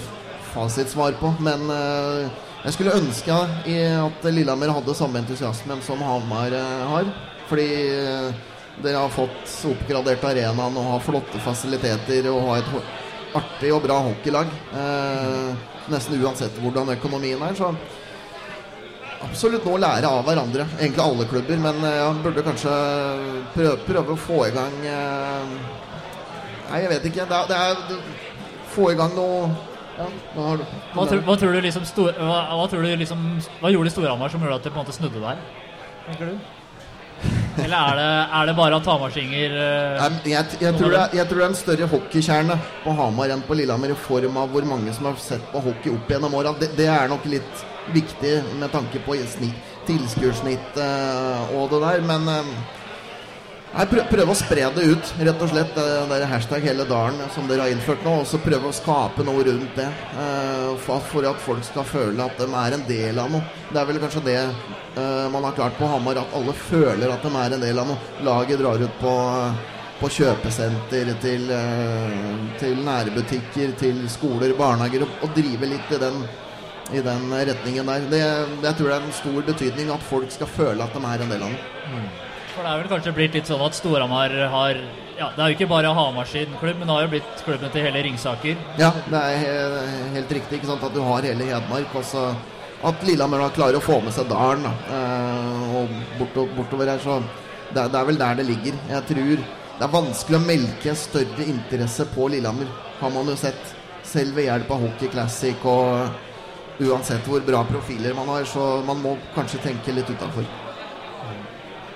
fasitsvar 0.54 1.18
på. 1.20 1.34
Men 1.44 1.68
eh, 1.68 2.30
jeg 2.64 2.72
skulle 2.72 2.94
ønske 2.96 3.34
at 3.36 4.24
Lillehammer 4.24 4.72
hadde 4.72 4.94
samme 4.96 5.20
entusiasmen 5.20 5.82
som 5.84 6.00
Hamar 6.00 6.54
eh, 6.56 6.86
har. 6.88 7.10
Fordi 7.50 7.66
eh, 7.92 8.30
dere 8.80 9.02
har 9.02 9.12
fått 9.12 9.52
oppgradert 9.68 10.24
arenaen 10.24 10.80
og 10.80 10.88
har 10.94 11.04
flotte 11.04 11.42
fasiliteter 11.44 12.30
og 12.32 12.40
har 12.48 12.64
et 12.64 12.72
artig 13.34 13.72
og 13.74 13.82
bra 13.84 13.98
hockeylag. 14.08 14.50
Eh, 14.76 15.70
nesten 15.92 16.20
uansett 16.22 16.58
hvordan 16.62 16.94
økonomien 16.96 17.42
er. 17.42 17.54
Så 17.58 17.72
absolutt 19.26 19.66
nå 19.66 19.76
lære 19.82 20.10
av 20.10 20.24
hverandre. 20.26 20.66
Egentlig 20.78 21.04
alle 21.04 21.28
klubber, 21.30 21.62
men 21.68 21.80
jeg 21.88 22.02
ja, 22.02 22.10
burde 22.26 22.46
kanskje 22.46 22.74
prøve, 23.54 23.78
prøve 23.88 24.14
å 24.14 24.20
få 24.26 24.42
i 24.48 24.52
gang 24.56 24.78
eh, 24.90 25.56
Nei, 26.66 26.80
jeg 26.82 26.90
vet 26.90 27.04
ikke. 27.12 27.26
Det 27.30 27.36
er, 27.36 27.50
det 27.50 27.56
er 27.56 28.00
Få 28.74 28.90
i 28.90 28.96
gang 28.98 29.12
noe 29.14 29.46
ja, 29.96 30.06
hva 30.34 30.48
har 30.50 30.58
du 30.60 30.64
Hva 30.92 31.04
tror, 31.08 31.20
hva 31.24 31.36
tror 31.40 31.54
du 31.56 31.62
liksom 31.64 31.86
stor, 31.88 32.10
hva, 32.18 32.40
hva 32.58 32.66
tror 32.68 32.84
du 32.84 32.90
liksom 33.00 33.22
Hva 33.62 33.70
gjorde 33.72 33.94
Storhamar 33.94 34.32
som 34.32 34.42
gjorde 34.44 34.58
at 34.58 34.66
det 34.66 34.72
på 34.74 34.76
en 34.76 34.84
måte 34.84 34.96
snudde 34.96 35.22
der? 35.22 35.40
Tenker 36.08 36.32
du? 36.34 36.55
Eller 37.64 37.76
er 37.76 37.98
det, 37.98 38.08
er 38.38 38.48
det 38.48 38.54
bare 38.58 38.78
at 38.80 38.88
Hamarsinger 38.90 39.54
eh, 39.56 39.94
Nei, 40.00 40.08
men 40.12 40.28
jeg, 40.32 40.58
jeg, 40.60 40.74
tror 40.76 40.92
det 40.92 41.04
jeg 41.16 41.28
tror 41.28 41.40
det 41.40 41.46
er 41.46 41.52
en 41.52 41.58
større 41.60 41.88
hockeykjerne 41.92 42.58
på 42.82 42.96
Hamar 42.98 43.32
enn 43.32 43.44
på 43.46 43.56
Lillehammer 43.56 43.94
i 43.94 43.98
form 44.06 44.36
av 44.42 44.52
hvor 44.52 44.68
mange 44.68 44.92
som 44.96 45.08
har 45.08 45.16
sett 45.22 45.44
på 45.52 45.62
hockey 45.64 45.94
opp 45.94 46.12
gjennom 46.12 46.36
åra. 46.36 46.52
Det, 46.60 46.72
det 46.78 46.88
er 46.92 47.08
nok 47.12 47.24
litt 47.30 47.66
viktig 47.94 48.34
med 48.60 48.72
tanke 48.74 49.00
på 49.06 49.16
snitt, 49.30 49.74
tilskuersnitt 49.88 50.80
eh, 50.82 51.54
og 51.56 51.70
det 51.72 51.82
der. 51.86 52.04
Men 52.12 52.28
eh, 53.82 53.88
prøv, 53.90 54.06
prøve 54.10 54.32
å 54.32 54.38
spre 54.38 54.68
det 54.76 54.84
ut, 54.88 55.12
rett 55.28 55.42
og 55.44 55.50
slett. 55.52 55.74
Det 55.76 56.06
der 56.10 56.26
hashtag 56.30 56.64
hele 56.64 56.86
dalen 56.88 57.20
som 57.34 57.48
dere 57.50 57.66
har 57.66 57.74
innført 57.74 58.04
nå. 58.06 58.14
Og 58.22 58.26
så 58.30 58.40
prøve 58.42 58.70
å 58.70 58.76
skape 58.76 59.24
noe 59.26 59.44
rundt 59.46 59.76
det. 59.76 59.88
eh, 60.16 60.72
for, 60.86 61.28
at 61.28 61.40
folk 61.44 61.64
skal 61.64 61.84
føle 61.88 62.24
at 62.24 62.40
de 62.40 62.48
er 62.50 62.76
en 62.76 62.86
del 62.88 63.18
av 63.22 63.30
noe. 63.32 63.44
Det 63.70 63.80
er 63.80 63.88
vel 63.88 64.00
kanskje 64.02 64.24
det 64.26 64.40
eh, 64.40 65.28
man 65.32 65.44
har 65.44 65.56
klart 65.56 65.78
på 65.78 65.88
Hamar. 65.90 66.22
At 66.22 66.36
alle 66.36 66.54
føler 66.56 67.12
at 67.12 67.24
de 67.24 67.32
er 67.36 67.56
en 67.56 67.64
del 67.66 67.78
av 67.82 67.90
noe. 67.92 68.12
Laget 68.26 68.60
drar 68.62 68.80
ut 68.82 69.00
på, 69.00 69.14
på 70.00 70.12
kjøpesenter, 70.18 71.12
til, 71.22 71.48
eh, 71.52 72.34
til 72.62 72.82
nærbutikker, 72.86 73.76
til 73.80 74.04
skoler, 74.12 74.56
barnehager. 74.58 75.06
Og, 75.20 75.30
drive 75.36 75.72
litt 75.72 75.92
i 75.92 76.00
den, 76.00 76.22
i 76.96 77.02
den 77.04 77.32
retningen 77.52 77.92
der. 77.92 78.06
Det, 78.12 78.22
jeg 78.68 78.78
tror 78.78 78.92
det 78.92 79.00
er 79.00 79.10
en 79.10 79.18
stor 79.22 79.42
betydning 79.50 79.92
at 79.92 80.08
folk 80.12 80.32
skal 80.32 80.54
føle 80.58 80.86
at 80.86 80.96
de 80.96 81.04
er 81.04 81.26
en 81.26 81.36
del 81.36 81.44
av 81.48 81.52
noe. 81.52 82.25
For 82.56 82.64
det 82.64 82.72
er 82.72 82.80
vel 82.80 82.88
kanskje 82.88 83.12
blitt 83.12 83.34
litt 83.36 83.48
sånn 83.50 83.60
at 83.66 83.76
Storhamar 83.76 84.32
har 84.52 84.78
Ja, 85.16 85.30
det 85.32 85.40
er 85.42 85.52
jo 85.52 85.56
ikke 85.56 85.68
bare 85.68 85.92
Hamar 85.96 86.28
sin 86.28 86.52
klubb, 86.60 86.76
men 86.80 86.88
det 86.88 86.94
har 86.94 87.04
jo 87.06 87.12
blitt 87.14 87.44
klubben 87.44 87.72
til 87.72 87.84
hele 87.84 88.02
Ringsaker. 88.04 88.56
Ja, 88.80 88.90
det 89.12 89.20
er 89.20 89.88
helt 90.16 90.32
riktig. 90.32 90.58
ikke 90.58 90.68
sant, 90.72 90.84
At 90.84 90.92
du 90.96 91.00
har 91.04 91.24
hele 91.24 91.44
Hedmark. 91.48 91.94
Og 91.96 92.04
så 92.04 92.34
at 92.84 93.04
Lillehammer 93.08 93.40
da 93.40 93.48
klarer 93.54 93.78
å 93.78 93.84
få 93.84 94.00
med 94.04 94.12
seg 94.12 94.28
Dalen 94.28 94.66
da, 94.66 94.72
eh, 94.92 95.76
og 95.78 95.94
bortover, 96.18 96.52
bortover 96.58 96.92
her. 96.92 97.00
Så 97.00 97.16
det, 97.72 97.86
det 97.92 98.00
er 98.00 98.10
vel 98.10 98.20
der 98.20 98.36
det 98.40 98.46
ligger. 98.50 98.76
Jeg 98.90 99.06
tror 99.12 99.32
det 99.76 99.84
er 99.86 99.94
vanskelig 99.94 100.38
å 100.38 100.44
melke 100.44 100.94
større 100.96 101.48
interesse 101.48 102.06
på 102.12 102.28
Lillehammer, 102.32 102.68
har 103.00 103.12
man 103.16 103.32
jo 103.32 103.36
sett. 103.40 103.74
Selv 104.06 104.36
ved 104.38 104.46
hjelp 104.46 104.68
av 104.70 104.84
Hockey 104.84 105.10
Classic 105.10 105.64
og 105.66 106.84
uansett 106.86 107.26
hvor 107.26 107.42
bra 107.42 107.64
profiler 107.66 108.14
man 108.14 108.28
har. 108.30 108.44
Så 108.46 108.68
man 108.86 109.00
må 109.02 109.16
kanskje 109.34 109.64
tenke 109.64 109.96
litt 109.96 110.12
utafor. 110.12 110.46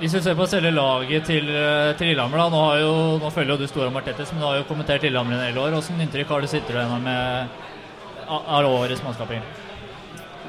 Hvis 0.00 0.14
vi 0.16 0.20
ser 0.24 0.36
på 0.38 0.46
selve 0.48 0.70
laget 0.72 1.26
til, 1.28 1.44
eh, 1.52 1.90
til 1.98 2.08
Lillehammer, 2.08 2.38
da 2.40 2.48
Nå, 2.48 2.60
har 2.70 2.78
jo, 2.80 2.92
nå 3.20 3.30
følger 3.34 3.52
jo 3.52 3.60
du 3.60 3.66
Storhamar 3.68 4.00
tettest, 4.06 4.32
men 4.32 4.40
du 4.40 4.46
har 4.46 4.56
jo 4.56 4.64
kommentert 4.64 5.02
Lillehammer 5.04 5.36
en 5.36 5.42
del 5.44 5.58
år. 5.60 5.74
Hvilket 5.76 6.00
inntrykk 6.06 6.32
har 6.32 6.40
du 6.40 6.48
sitter 6.48 6.72
du 6.72 6.80
igjen 6.80 7.04
med 7.04 7.48
av 8.30 8.64
årets 8.70 9.02
mannskap? 9.04 9.34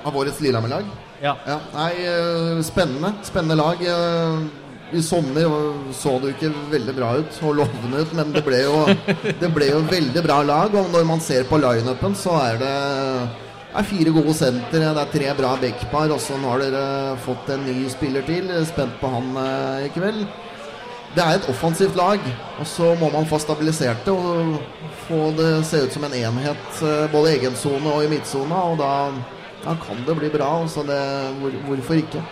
Av 0.05 0.15
årets 0.15 0.39
Lillehammer-lag? 0.39 0.87
Ja. 1.19 1.35
Ja, 1.45 1.59
nei, 1.75 1.91
eh, 1.99 2.61
spennende. 2.63 3.11
Spennende 3.27 3.59
lag. 3.59 3.83
Eh, 3.83 4.95
I 4.95 5.01
sommer 5.03 5.43
så 5.95 6.15
det 6.21 6.31
jo 6.31 6.35
ikke 6.37 6.55
veldig 6.71 6.95
bra 6.95 7.11
ut 7.19 7.43
og 7.43 7.55
lovende 7.59 8.01
ut, 8.05 8.13
men 8.15 8.31
det 8.31 8.45
ble 8.47 8.63
jo, 8.63 8.85
det 9.43 9.51
ble 9.51 9.67
jo 9.67 9.83
veldig 9.91 10.23
bra 10.23 10.41
lag. 10.47 10.73
Og 10.79 10.95
når 10.95 11.05
man 11.11 11.19
ser 11.19 11.43
på 11.43 11.59
lineupen, 11.59 12.15
så 12.15 12.39
er 12.39 12.57
det 12.63 12.75
er 13.79 13.87
fire 13.87 14.13
gode 14.15 14.33
sentre, 14.35 14.79
det 14.83 15.01
er 15.03 15.11
tre 15.13 15.33
bra 15.37 15.55
backpar, 15.59 16.11
og 16.11 16.21
så 16.21 16.37
nå 16.39 16.53
har 16.53 16.63
dere 16.65 17.17
fått 17.23 17.51
en 17.53 17.65
ny 17.67 17.85
spiller 17.91 18.25
til. 18.27 18.51
Spent 18.67 18.97
på 19.01 19.11
han 19.11 19.29
eh, 19.39 19.87
i 19.87 19.91
kveld. 19.95 20.25
Det 21.11 21.23
er 21.23 21.37
et 21.37 21.49
offensivt 21.51 21.97
lag, 21.99 22.23
og 22.59 22.67
så 22.67 22.93
må 22.99 23.09
man 23.11 23.27
få 23.27 23.39
stabilisert 23.43 24.05
det 24.07 24.13
og 24.15 24.61
få 25.09 25.25
det 25.35 25.49
se 25.67 25.81
ut 25.83 25.91
som 25.91 26.05
en 26.07 26.15
enhet, 26.15 26.67
eh, 26.87 27.07
både 27.11 27.31
i 27.31 27.39
egen 27.39 27.57
sone 27.59 27.91
og 27.91 28.05
i 28.05 28.11
midtsona, 28.11 28.63
og 28.71 28.79
da, 28.79 28.93
da 29.65 29.75
kan 29.83 30.03
det 30.07 30.15
bli 30.19 30.31
bra. 30.31 30.53
Så 30.71 30.85
det, 30.87 31.01
hvor, 31.41 31.57
hvorfor 31.67 31.99
ikke? 31.99 32.23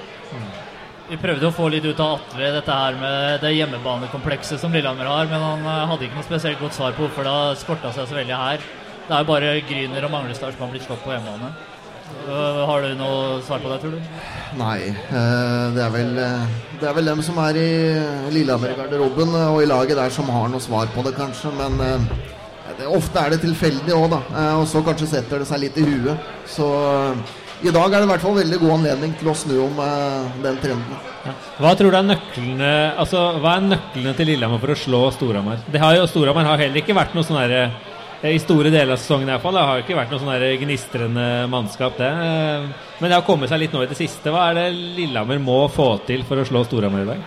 Vi 1.10 1.18
prøvde 1.18 1.48
å 1.48 1.56
få 1.56 1.72
litt 1.74 1.88
ut 1.90 2.00
av 2.06 2.20
Atle 2.20 2.52
dette 2.54 2.74
her 2.84 3.00
med 3.00 3.40
det 3.42 3.56
hjemmebanekomplekset 3.56 4.62
som 4.62 4.76
Lillehammer 4.76 5.10
har, 5.10 5.32
men 5.32 5.44
han 5.44 5.66
eh, 5.66 5.88
hadde 5.92 6.08
ikke 6.08 6.20
noe 6.20 6.28
spesielt 6.28 6.62
godt 6.64 6.78
svar 6.78 6.96
på 6.96 7.08
hvorfor 7.08 7.28
det 7.28 7.36
har 7.36 7.60
skorta 7.64 7.96
seg 7.96 8.08
så 8.08 8.20
veldig 8.20 8.44
her. 8.44 8.70
Det 9.10 9.16
er 9.18 9.24
jo 9.24 9.28
bare 9.32 9.52
Gryner 9.66 10.06
og 10.06 10.12
Manglestad 10.14 10.54
som 10.54 10.66
har 10.68 10.72
blitt 10.74 10.86
slått 10.86 11.02
på 11.02 11.10
hjemmebane. 11.16 11.50
Øh, 12.30 12.60
Har 12.70 12.82
du 12.86 12.94
noe 12.98 13.40
svar 13.46 13.60
på 13.64 13.70
det, 13.72 13.80
tror 13.82 13.96
du? 13.96 14.00
Nei, 14.60 14.78
eh, 14.90 15.66
det 15.76 15.82
er 15.86 15.92
vel 15.94 16.18
eh, 16.18 16.46
Det 16.82 16.88
er 16.90 16.96
vel 16.98 17.10
dem 17.12 17.22
som 17.26 17.38
er 17.42 17.58
i 17.62 17.68
Lillehammer-garderoben 18.34 19.34
eh, 19.38 19.50
og 19.54 19.62
i 19.64 19.68
laget 19.70 19.98
der 19.98 20.14
som 20.14 20.30
har 20.34 20.48
noe 20.50 20.62
svar 20.62 20.90
på 20.94 21.04
det, 21.06 21.16
kanskje. 21.18 21.52
Men 21.58 21.78
det, 22.78 22.88
ofte 22.88 23.22
er 23.22 23.34
det 23.36 23.42
tilfeldig 23.44 23.94
òg, 23.98 24.08
da. 24.14 24.22
Eh, 24.30 24.56
Og 24.62 24.66
så 24.70 24.82
kanskje 24.86 25.10
setter 25.18 25.42
det 25.44 25.50
seg 25.50 25.62
litt 25.66 25.78
i 25.82 25.86
huet. 25.90 26.30
Så 26.50 26.70
i 27.66 27.74
dag 27.76 27.90
er 27.92 27.98
det 28.00 28.06
i 28.08 28.12
hvert 28.14 28.24
fall 28.24 28.38
veldig 28.40 28.60
god 28.62 28.76
anledning 28.78 29.14
til 29.20 29.30
å 29.34 29.36
snu 29.36 29.58
om 29.66 29.82
den 30.46 30.58
trenden. 30.64 31.06
Hva 31.60 31.74
tror 31.76 31.92
du 31.92 31.98
er 32.00 32.06
nøklene 32.08 32.70
Altså, 32.98 33.20
hva 33.44 33.58
er 33.58 33.66
nøklene 33.74 34.14
til 34.16 34.30
Lillehammer 34.32 34.62
for 34.64 34.72
å 34.72 34.78
slå 34.80 35.02
Storhamar? 35.18 35.60
Det 35.68 35.82
har 35.84 36.00
Storhamar 36.08 36.48
har 36.48 36.62
heller 36.64 36.80
ikke 36.80 36.96
vært 36.96 37.14
noe 37.18 37.28
sånn 37.28 37.42
derre 37.42 37.66
eh, 37.68 37.86
I 38.20 38.36
store 38.44 38.68
deler 38.68 38.98
av 38.98 39.00
sesongen 39.00 39.30
i 39.30 39.32
hvert 39.32 39.44
fall. 39.46 39.56
Det 39.56 39.62
har 39.64 39.82
ikke 39.82 39.96
vært 39.96 40.10
noe 40.12 40.20
sånn 40.20 40.64
gnistrende 40.66 41.28
mannskap, 41.48 41.96
det. 41.96 42.10
Men 43.00 43.08
det 43.08 43.16
har 43.16 43.24
kommet 43.24 43.52
seg 43.52 43.62
litt 43.62 43.76
nå 43.76 43.86
i 43.86 43.88
det 43.88 43.96
siste. 43.96 44.34
Hva 44.34 44.50
er 44.50 44.58
det 44.58 44.66
Lillehammer 44.76 45.40
må 45.40 45.62
få 45.72 45.94
til 46.08 46.26
for 46.28 46.42
å 46.42 46.48
slå 46.48 46.66
Storhamar 46.68 47.06
i 47.06 47.10
dag? 47.14 47.24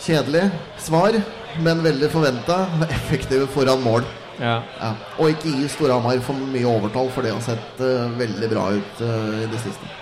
Kjedelig 0.00 0.48
svar, 0.80 1.20
men 1.62 1.84
veldig 1.86 2.10
forventa. 2.10 2.64
Effektive 2.88 3.46
foran 3.54 3.86
mål. 3.86 4.02
Ja. 4.40 4.58
Ja. 4.80 4.90
Og 5.20 5.36
ikke 5.36 5.54
gi 5.54 5.70
Storhamar 5.70 6.18
for 6.24 6.50
mye 6.50 6.66
overtall, 6.66 7.10
for 7.14 7.22
det 7.22 7.36
har 7.36 7.42
sett 7.44 7.82
uh, 7.84 8.10
veldig 8.18 8.50
bra 8.50 8.70
ut 8.74 9.02
uh, 9.04 9.42
i 9.44 9.48
det 9.52 9.62
siste. 9.62 9.94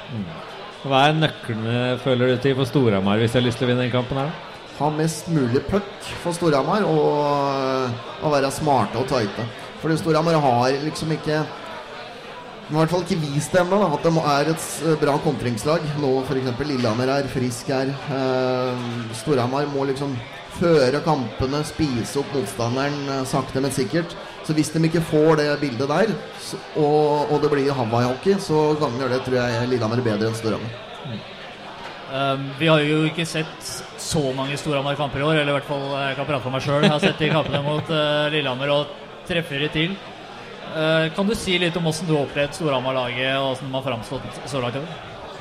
Hva 0.88 1.08
er 1.10 1.18
nøklene, 1.18 1.78
føler 2.00 2.32
du, 2.32 2.40
til 2.40 2.56
for 2.56 2.70
Storhamar 2.70 3.20
hvis 3.20 3.34
de 3.34 3.42
har 3.42 3.50
lyst 3.50 3.60
til 3.60 3.68
å 3.68 3.74
vinne 3.74 3.84
den 3.84 3.92
kampen 3.92 4.22
her? 4.22 4.32
da? 4.32 4.47
Ha 4.78 4.90
mest 4.94 5.26
mulig 5.34 5.64
puck 5.66 5.88
for 6.22 6.36
Storhamar 6.36 6.84
og, 6.86 7.96
og 8.22 8.34
være 8.34 8.50
smarte 8.54 9.00
og 9.00 9.08
tighte. 9.10 9.46
Fordi 9.82 9.96
Storhamar 9.98 10.38
har 10.42 10.76
liksom 10.84 11.12
ikke 11.16 11.42
i 12.68 12.74
hvert 12.76 12.90
fall 12.92 13.00
ikke 13.00 13.16
vist 13.22 13.54
det 13.54 13.62
ennå 13.62 13.78
at 13.86 14.02
de 14.04 14.10
er 14.28 14.50
et 14.52 14.64
bra 15.00 15.14
kontringslag. 15.24 15.84
Nå 16.02 16.10
f.eks. 16.20 16.50
Lillehammer 16.68 17.08
er 17.14 17.30
frisk 17.32 17.70
her. 17.72 17.94
Eh, 18.12 18.82
Storhamar 19.16 19.64
må 19.72 19.86
liksom 19.88 20.12
føre 20.58 21.00
kampene, 21.04 21.62
spise 21.64 22.20
opp 22.20 22.34
motstanderen 22.36 23.08
eh, 23.14 23.24
sakte, 23.30 23.62
men 23.64 23.72
sikkert. 23.72 24.12
Så 24.44 24.52
hvis 24.52 24.68
de 24.74 24.84
ikke 24.84 25.00
får 25.08 25.40
det 25.40 25.48
bildet 25.62 25.88
der, 25.88 26.12
og, 26.76 27.32
og 27.32 27.40
det 27.40 27.50
blir 27.54 27.72
Hawaii-hockey, 27.72 28.36
så 28.40 28.74
ganger 28.80 29.14
det 29.14 29.22
tror 29.24 29.40
jeg 29.40 29.72
Lillehammer 29.72 30.04
bedre 30.04 30.28
enn 30.28 30.36
Storhamar. 30.36 30.78
Um, 32.08 32.50
vi 32.60 32.68
har 32.68 32.84
jo 32.84 33.02
ikke 33.08 33.24
sett 33.28 33.72
så 34.08 34.22
mange 34.36 34.56
Storhamar-kamper 34.60 35.20
i 35.20 35.26
år, 35.26 35.40
eller 35.42 35.52
i 35.52 35.56
hvert 35.58 35.68
fall 35.68 35.84
eh, 35.92 36.06
jeg 36.10 36.16
kan 36.20 36.28
prate 36.30 36.44
for 36.46 36.54
meg 36.54 36.64
sjøl. 36.64 36.86
Jeg 36.86 36.94
har 36.94 37.02
sett 37.04 37.20
de 37.20 37.28
kampene 37.34 37.60
mot 37.66 37.90
uh, 37.92 38.28
Lillehammer 38.32 38.72
og 38.74 38.96
treffer 39.28 39.64
de 39.66 39.68
til. 39.74 39.98
Uh, 40.68 41.08
kan 41.16 41.28
du 41.28 41.34
si 41.36 41.56
litt 41.60 41.76
om 41.80 41.86
hvordan 41.88 42.08
du 42.08 42.14
har 42.16 42.24
opplevd 42.26 42.56
Storhamar-laget, 42.58 43.36
og 43.40 43.54
hvordan 43.54 43.70
de 43.70 43.78
har 43.78 43.86
framstått 43.90 44.42
så 44.48 44.64
langt 44.64 44.80
i 44.80 44.82
år? 44.84 44.90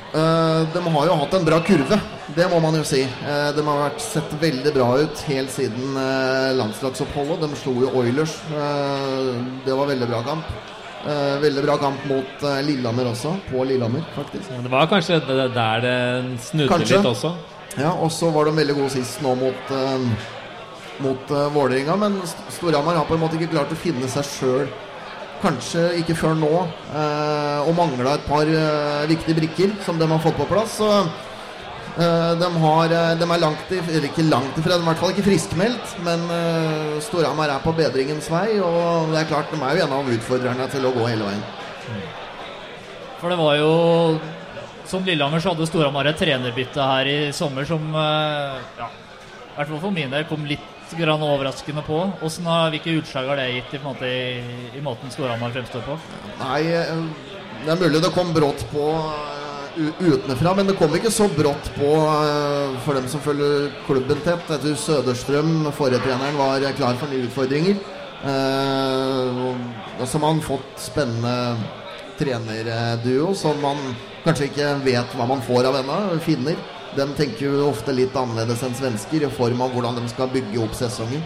Uh, 0.07 0.63
de 0.71 0.81
har 0.87 1.09
jo 1.09 1.15
hatt 1.19 1.33
en 1.35 1.45
bra 1.49 1.57
kurve, 1.67 1.97
det 2.37 2.45
må 2.51 2.61
man 2.63 2.77
jo 2.79 2.85
si. 2.87 3.01
Uh, 3.25 3.49
de 3.57 3.65
har 3.67 3.81
vært, 3.85 3.99
sett 4.03 4.37
veldig 4.41 4.71
bra 4.77 4.87
ut 5.03 5.23
helt 5.27 5.51
siden 5.51 5.97
uh, 5.99 6.53
landslagsoppholdet. 6.61 7.43
De 7.43 7.59
slo 7.59 7.75
jo 7.83 7.91
Oilers. 7.99 8.37
eh, 8.55 9.35
det 9.67 9.75
var 9.75 9.89
veldig 9.91 10.07
bra 10.13 10.23
kamp. 10.27 10.55
Eh, 11.07 11.35
veldig 11.43 11.61
bra 11.63 11.75
kamp 11.79 12.07
mot 12.09 12.41
eh, 12.43 12.61
Lillehammer 12.67 13.11
også, 13.11 13.35
på 13.51 13.63
Lillehammer, 13.67 14.03
faktisk. 14.15 14.49
Ja, 14.51 14.63
Det 14.65 14.71
var 14.73 14.87
kanskje 14.91 15.19
der 15.27 15.83
det 15.85 15.93
snudde 16.47 16.71
Kanskje. 16.71 16.97
litt 16.97 17.11
også. 17.11 17.31
Ja, 17.77 17.91
Og 17.93 18.09
så 18.11 18.31
var 18.33 18.47
de 18.49 18.55
veldig 18.57 18.75
gode 18.79 18.89
sist 18.95 19.21
nå 19.21 19.35
mot, 19.37 19.71
eh, 19.71 20.07
mot 21.05 21.31
eh, 21.31 21.47
Vålerenga, 21.53 21.95
men 22.01 22.19
St- 22.25 22.47
Storhamar 22.57 22.97
har 22.97 23.05
på 23.05 23.13
en 23.17 23.21
måte 23.21 23.37
ikke 23.37 23.51
klart 23.53 23.73
å 23.73 23.77
finne 23.77 24.09
seg 24.09 24.25
sjøl. 24.25 24.67
Kanskje 25.43 25.83
ikke 25.99 26.15
før 26.17 26.33
nå, 26.39 26.49
eh, 26.97 27.59
og 27.69 27.75
mangla 27.77 28.15
et 28.17 28.25
par 28.25 28.49
eh, 28.49 29.03
viktige 29.11 29.37
brikker 29.37 29.75
som 29.85 29.99
de 30.01 30.07
har 30.09 30.23
fått 30.23 30.39
på 30.39 30.47
plass. 30.49 30.79
Så 30.79 30.87
eh, 32.01 32.31
de, 32.41 32.49
har, 32.63 32.95
eh, 32.97 33.13
de 33.21 33.27
er 33.29 33.43
langt 33.43 33.69
i, 33.69 33.77
eller 33.83 34.09
ikke 34.09 34.25
langt 34.25 34.57
ifra, 34.57 34.73
de 34.73 34.81
er 34.81 34.87
i 34.87 34.89
hvert 34.89 35.03
fall 35.03 35.13
ikke 35.13 35.27
friskmeldt. 35.29 35.93
Men 36.07 36.25
uh, 36.33 36.97
Storhamar 37.05 37.53
er 37.53 37.61
på 37.61 37.75
bedringens 37.77 38.31
vei, 38.33 38.57
og 38.57 39.13
det 39.13 39.21
er 39.21 39.29
klart 39.29 39.53
de 39.53 39.61
er 39.61 39.77
jo 39.77 39.85
en 39.85 39.95
av 39.99 40.09
utfordrerne 40.17 40.65
til 40.73 40.89
å 40.89 40.95
gå 40.97 41.05
hele 41.11 41.29
veien. 41.29 41.45
For 43.21 43.29
det 43.33 43.37
var 43.39 43.55
jo 43.61 43.71
Som 44.87 45.03
Lillehammer 45.03 45.43
så 45.43 45.51
hadde 45.51 45.67
Storhamar 45.67 46.07
et 46.07 46.19
trenerbytte 46.19 46.79
her 46.79 47.09
i 47.11 47.17
sommer 47.35 47.67
som 47.67 47.83
eh, 47.91 48.59
ja, 48.79 48.87
i 48.87 49.55
hvert 49.57 49.71
fall 49.73 49.81
for 49.83 49.95
min 49.95 50.13
del 50.13 50.27
kom 50.29 50.45
litt 50.47 50.93
grann 50.95 51.23
overraskende 51.27 51.83
på. 51.83 51.99
Hvordan 52.21 52.71
Hvilke 52.71 52.93
utslag 53.01 53.27
har 53.27 53.41
det 53.41 53.49
gitt 53.51 53.75
i, 53.75 53.81
måte, 53.83 54.07
i, 54.07 54.69
i 54.79 54.83
måten 54.83 55.11
Storhamar 55.11 55.51
fremstår 55.55 55.83
på? 55.89 55.97
Nei, 56.39 56.61
eh, 56.71 57.03
det 57.65 57.73
er 57.73 57.81
mulig 57.83 58.03
det 58.05 58.13
kom 58.15 58.31
brått 58.35 58.63
på 58.71 58.87
eh, 58.95 59.99
utenfra, 59.99 60.55
men 60.55 60.71
det 60.71 60.77
kom 60.79 60.95
ikke 60.95 61.11
så 61.13 61.27
brått 61.35 61.67
på 61.75 61.91
for 62.85 62.95
dem 62.95 63.11
som 63.11 63.21
følger 63.21 63.67
klubben 63.85 64.23
tett. 64.23 64.47
Tror 64.47 64.79
Søderstrøm, 64.87 65.67
forrige 65.75 65.99
treneren, 66.07 66.39
var 66.39 66.63
klar 66.79 66.95
for 66.97 67.11
nye 67.11 67.27
utfordringer. 67.27 67.77
Eh, 68.23 69.41
og 69.99 70.05
så 70.07 70.17
har 70.17 70.23
man 70.23 70.39
fått 70.41 70.79
spennende 70.81 71.57
trenerduo 72.17 73.33
som 73.37 73.59
man 73.61 73.81
kanskje 74.27 74.49
ikke 74.51 74.73
vet 74.85 75.15
hva 75.17 75.27
man 75.29 75.41
får 75.45 75.69
av 75.69 75.79
ennå. 75.81 75.97
Finner. 76.25 76.59
De 76.97 77.05
tenker 77.17 77.47
jo 77.47 77.67
ofte 77.69 77.93
litt 77.93 78.15
annerledes 78.17 78.63
enn 78.65 78.75
svensker 78.77 79.25
i 79.27 79.33
form 79.33 79.61
av 79.63 79.73
hvordan 79.73 79.97
de 79.99 80.05
skal 80.11 80.31
bygge 80.33 80.61
opp 80.63 80.75
sesongen. 80.77 81.23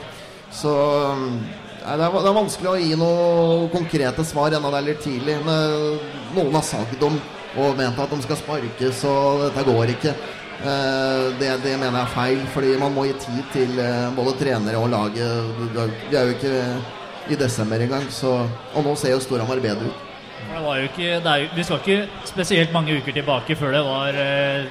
Så 0.52 0.72
nei, 1.16 1.96
det, 1.98 2.06
er, 2.08 2.16
det 2.18 2.30
er 2.32 2.36
vanskelig 2.36 2.72
å 2.72 2.80
gi 2.80 2.98
noe 3.00 3.70
konkrete 3.72 4.26
svar 4.28 4.54
ennå 4.58 4.72
det 4.74 4.82
er 4.82 4.90
litt 4.90 5.06
tidlig. 5.06 5.38
Men 5.46 6.02
noen 6.36 6.58
har 6.60 6.68
sagt 6.68 7.08
om 7.08 7.20
og 7.60 7.76
ment 7.76 7.98
at 8.00 8.12
de 8.14 8.22
skal 8.24 8.38
sparkes, 8.40 9.02
og 9.12 9.42
dette 9.44 9.66
går 9.68 9.90
ikke. 9.98 10.14
Eh, 10.62 11.24
Det, 11.40 11.50
det 11.64 11.74
mener 11.80 11.98
jeg 11.98 12.06
er 12.06 12.14
feil, 12.16 12.46
fordi 12.54 12.78
man 12.80 12.94
må 12.96 13.08
gi 13.10 13.18
tid 13.26 13.42
til 13.56 13.82
eh, 13.82 14.08
både 14.16 14.38
trenere 14.40 14.80
og 14.80 14.92
laget. 14.94 15.52
Vi 16.10 16.16
er 16.16 16.30
jo 16.30 16.38
ikke 16.38 16.54
i 17.32 17.40
desember 17.40 17.82
engang, 17.84 18.08
så 18.10 18.48
Og 18.76 18.86
nå 18.86 18.96
ser 18.96 19.12
jo 19.16 19.20
Storhamar 19.20 19.60
bedre 19.60 19.90
ut. 19.92 20.11
Ikke, 20.52 21.18
er 21.20 21.48
vi 21.56 21.64
skal 21.64 21.80
ikke 21.80 22.26
spesielt 22.28 22.74
mange 22.74 22.96
uker 23.00 23.16
tilbake 23.16 23.56
før 23.56 23.72
det 23.76 23.82
var 23.86 24.18
eh, 24.20 24.66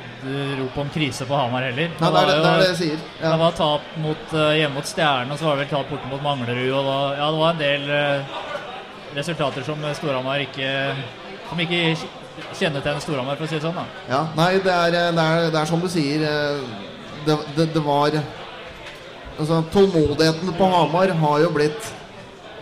rop 0.60 0.76
om 0.82 0.90
krise 0.92 1.26
på 1.28 1.36
Hamar 1.36 1.64
heller. 1.68 1.90
Nei, 2.00 2.10
det 2.10 2.20
er 2.20 2.28
det, 2.30 2.36
det, 2.36 2.50
er 2.50 2.60
det 2.62 2.68
jeg 2.68 2.78
sier. 2.80 3.02
Det 3.22 3.32
var 3.40 3.56
tap 3.56 3.90
mot, 4.02 4.34
eh, 4.34 4.52
hjemme 4.60 4.76
mot 4.76 4.88
Stjernen, 4.90 5.32
og 5.32 5.40
så 5.40 5.48
var 5.48 5.56
det 5.56 5.64
vel 5.64 5.72
tap 5.72 5.92
borte 5.92 6.10
mot 6.10 6.24
Manglerud. 6.24 6.70
Og 6.70 6.88
var, 6.88 7.14
ja, 7.18 7.28
det 7.30 7.40
var 7.40 7.54
en 7.54 7.62
del 7.62 7.92
eh, 7.96 8.34
resultater 9.16 9.66
som 9.66 9.86
Storhamar 9.98 10.44
ikke 10.44 10.72
Som 11.50 11.60
ikke 11.64 11.80
kjennetegner 12.56 13.02
Storhamar, 13.02 13.38
for 13.38 13.46
å 13.46 13.50
si 13.50 13.58
det 13.58 13.64
sånn. 13.64 13.80
da. 13.80 13.86
Ja, 14.10 14.20
nei, 14.36 14.52
det 14.62 14.74
er, 14.74 14.98
det 15.16 15.24
er, 15.24 15.48
det 15.50 15.62
er 15.62 15.70
som 15.70 15.82
du 15.82 15.88
sier 15.90 16.26
eh, 16.28 16.60
Det, 17.26 17.38
det, 17.56 17.70
det 17.74 17.82
var 17.84 18.20
Altså, 19.40 19.62
tålmodigheten 19.72 20.52
på 20.58 20.68
Hamar 20.68 21.14
har 21.22 21.40
jo 21.40 21.50
blitt 21.54 21.94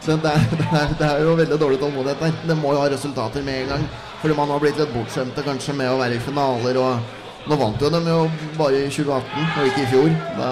det, 0.09 0.17
det, 0.25 0.33
er, 0.33 0.45
det, 0.57 0.69
er, 0.73 0.93
det 0.99 1.09
er 1.09 1.23
jo 1.27 1.39
veldig 1.39 1.59
dårlig 1.61 1.79
tålmodighet 1.83 2.23
der. 2.25 2.37
Det 2.49 2.57
må 2.57 2.73
jo 2.73 2.83
ha 2.83 2.89
resultater 2.91 3.45
med 3.45 3.63
en 3.63 3.73
gang. 3.75 3.89
Fordi 4.23 4.37
man 4.39 4.51
har 4.51 4.63
blitt 4.63 4.79
litt 4.81 4.95
bortskjemte 4.95 5.45
kanskje 5.47 5.77
med 5.77 5.93
å 5.93 5.99
være 6.01 6.17
i 6.17 6.23
finaler. 6.25 6.79
Og 6.81 7.51
nå 7.51 7.59
vant 7.61 7.83
jo 7.83 7.91
de 7.93 8.01
jo 8.07 8.23
bare 8.57 8.87
i 8.87 8.89
2018, 8.89 9.53
og 9.61 9.69
ikke 9.69 9.85
i 9.85 9.91
fjor. 9.93 10.11
Da, 10.39 10.49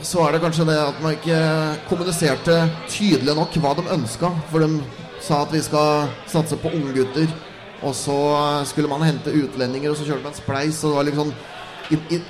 så 0.00 0.24
er 0.24 0.32
det 0.32 0.40
kanskje 0.46 0.64
det 0.70 0.78
at 0.80 1.04
man 1.04 1.14
ikke 1.18 1.38
kommuniserte 1.90 2.56
tydelig 2.88 3.36
nok 3.36 3.60
hva 3.60 3.76
de 3.76 3.84
ønska. 3.98 4.32
For 4.50 4.64
de 4.64 4.80
sa 5.20 5.42
at 5.44 5.52
vi 5.52 5.60
skal 5.64 6.08
satse 6.30 6.56
på 6.60 6.72
unggutter, 6.80 7.28
og 7.84 7.94
så 7.96 8.18
skulle 8.68 8.88
man 8.88 9.04
hente 9.04 9.32
utlendinger, 9.36 9.92
og 9.92 10.00
så 10.00 10.08
kjørte 10.08 10.26
man 10.26 10.36
spleis. 10.36 10.80
Og 10.84 10.90
det 10.90 10.96
var 10.96 11.08
liksom 11.10 11.34
i, 11.90 12.00
i, 12.16 12.20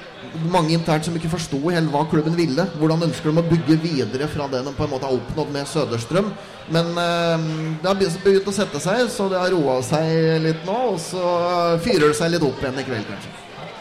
mange 0.52 0.74
internt 0.76 1.06
som 1.06 1.16
ikke 1.16 1.32
forsto 1.32 1.58
hva 1.60 2.04
klubben 2.10 2.36
ville. 2.38 2.66
Hvordan 2.78 3.08
ønsker 3.08 3.30
de 3.30 3.42
å 3.42 3.50
bygge 3.50 3.76
videre 3.82 4.28
fra 4.30 4.48
det 4.52 4.62
de 4.66 4.72
på 4.76 4.86
en 4.86 4.92
måte 4.92 5.08
har 5.08 5.16
oppnådd 5.16 5.52
med 5.54 5.68
Søderstrøm. 5.68 6.32
Men 6.70 6.90
eh, 6.94 7.46
det 7.82 7.88
har 7.88 7.98
begynt 7.98 8.48
å 8.48 8.54
sette 8.54 8.80
seg, 8.82 9.06
så 9.10 9.28
det 9.30 9.40
har 9.40 9.54
roa 9.54 9.80
seg 9.82 10.40
litt 10.44 10.66
nå. 10.68 10.78
Og 10.94 10.98
så 11.02 11.22
fyrer 11.84 12.10
det 12.10 12.18
seg 12.18 12.34
litt 12.34 12.46
opp 12.46 12.60
igjen 12.62 12.82
i 12.82 12.86
kveld, 12.86 13.06
kanskje. 13.10 13.36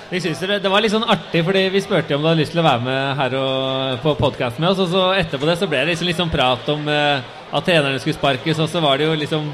Jeg 0.10 0.24
synes 0.24 0.40
det, 0.42 0.56
det 0.64 0.70
var 0.74 0.82
litt 0.82 0.94
sånn 0.96 1.06
artig, 1.06 1.44
fordi 1.46 1.68
vi 1.70 1.82
spurte 1.86 2.16
om 2.18 2.24
du 2.24 2.32
hadde 2.32 2.42
lyst 2.42 2.56
til 2.56 2.64
å 2.64 2.66
være 2.66 2.82
med 2.82 3.20
her 3.20 3.36
og, 3.38 4.00
på 4.02 4.16
podkasten 4.18 4.64
med 4.64 4.72
oss. 4.72 4.82
Og 4.88 4.90
så 4.96 5.04
etterpå 5.20 5.46
det 5.46 5.60
så 5.62 5.70
ble 5.70 5.84
det 5.84 5.92
liksom, 5.92 6.10
litt 6.10 6.18
sånn 6.18 6.34
prat 6.34 6.72
om 6.74 6.88
eh, 6.90 7.36
at 7.50 7.68
trenerne 7.68 8.02
skulle 8.02 8.18
sparkes, 8.18 8.62
og 8.64 8.72
så 8.72 8.82
var 8.82 8.98
det 8.98 9.06
jo 9.06 9.20
liksom 9.22 9.52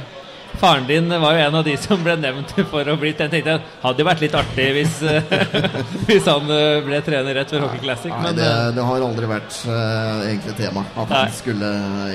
Faren 0.60 0.86
din 0.88 1.10
var 1.22 1.34
jo 1.36 1.40
en 1.46 1.56
av 1.60 1.64
de 1.68 1.74
som 1.78 2.00
ble 2.04 2.14
nevnt 2.18 2.52
for 2.72 2.88
å 2.88 2.96
bli 3.00 3.12
Den 3.18 3.32
tenkte 3.34 3.56
jeg 3.56 3.62
hadde 3.82 4.02
jo 4.04 4.08
vært 4.08 4.22
litt 4.24 4.36
artig 4.40 4.68
hvis, 4.78 4.96
eh, 5.04 5.34
hvis 6.08 6.28
han 6.30 6.48
eh, 6.54 6.80
ble 6.86 7.02
trener 7.06 7.36
rett 7.40 7.52
før 7.52 7.66
Hockey 7.66 7.82
Classic. 7.84 8.12
Nei, 8.14 8.22
Men, 8.24 8.38
det, 8.40 8.46
eh, 8.48 8.70
det 8.78 8.86
har 8.88 9.06
aldri 9.10 9.30
vært 9.30 9.58
uh, 9.68 10.22
egentlig 10.30 10.56
tema 10.62 10.86
at 10.96 11.10
Nei. 11.12 11.20
han 11.26 11.36
skulle 11.36 11.72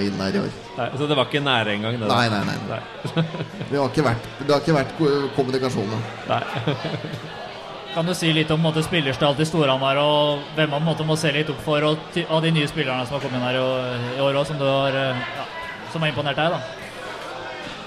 inn 0.07 0.17
der 0.23 0.39
i 0.39 0.43
år. 0.45 0.55
nei, 0.79 0.89
så 0.97 1.11
det 1.11 1.19
var 1.21 1.29
ikke 1.29 1.43
nære 1.45 1.75
engang? 1.77 1.99
det. 2.01 2.09
Nei, 2.09 2.25
nei, 2.33 2.41
nei. 2.49 2.57
nei. 2.71 3.27
Det 3.71 3.77
har 3.79 3.87
ikke 3.93 4.07
vært, 4.09 4.27
det 4.41 4.51
har 4.55 4.65
ikke 4.65 4.79
vært 4.81 4.97
kommunikasjon. 5.37 5.95
nei. 6.31 6.43
Kan 7.95 8.07
du 8.07 8.13
si 8.15 8.29
litt 8.31 8.51
om 8.55 8.61
måte, 8.63 8.85
spillerstall 8.87 9.35
til 9.35 9.49
Storhamar, 9.51 9.99
og 9.99 10.45
hvem 10.55 10.71
man 10.71 10.85
måte, 10.87 11.03
må 11.03 11.17
se 11.19 11.33
litt 11.35 11.49
opp 11.51 11.59
for, 11.65 11.83
og 11.83 12.19
av 12.31 12.45
de 12.45 12.53
nye 12.55 12.69
spillerne 12.71 13.03
som 13.03 13.17
har 13.17 13.25
kommet 13.25 13.41
inn 13.41 13.47
her 13.49 13.59
i, 13.59 13.63
år- 13.65 14.05
i 14.15 14.21
år 14.23 14.39
òg, 14.39 14.45
som, 14.47 14.61
du 14.61 14.67
har, 14.69 14.95
ja, 14.95 15.47
som 15.91 16.05
har 16.07 16.13
imponert 16.13 16.39
deg? 16.39 16.55
da? 16.55 16.80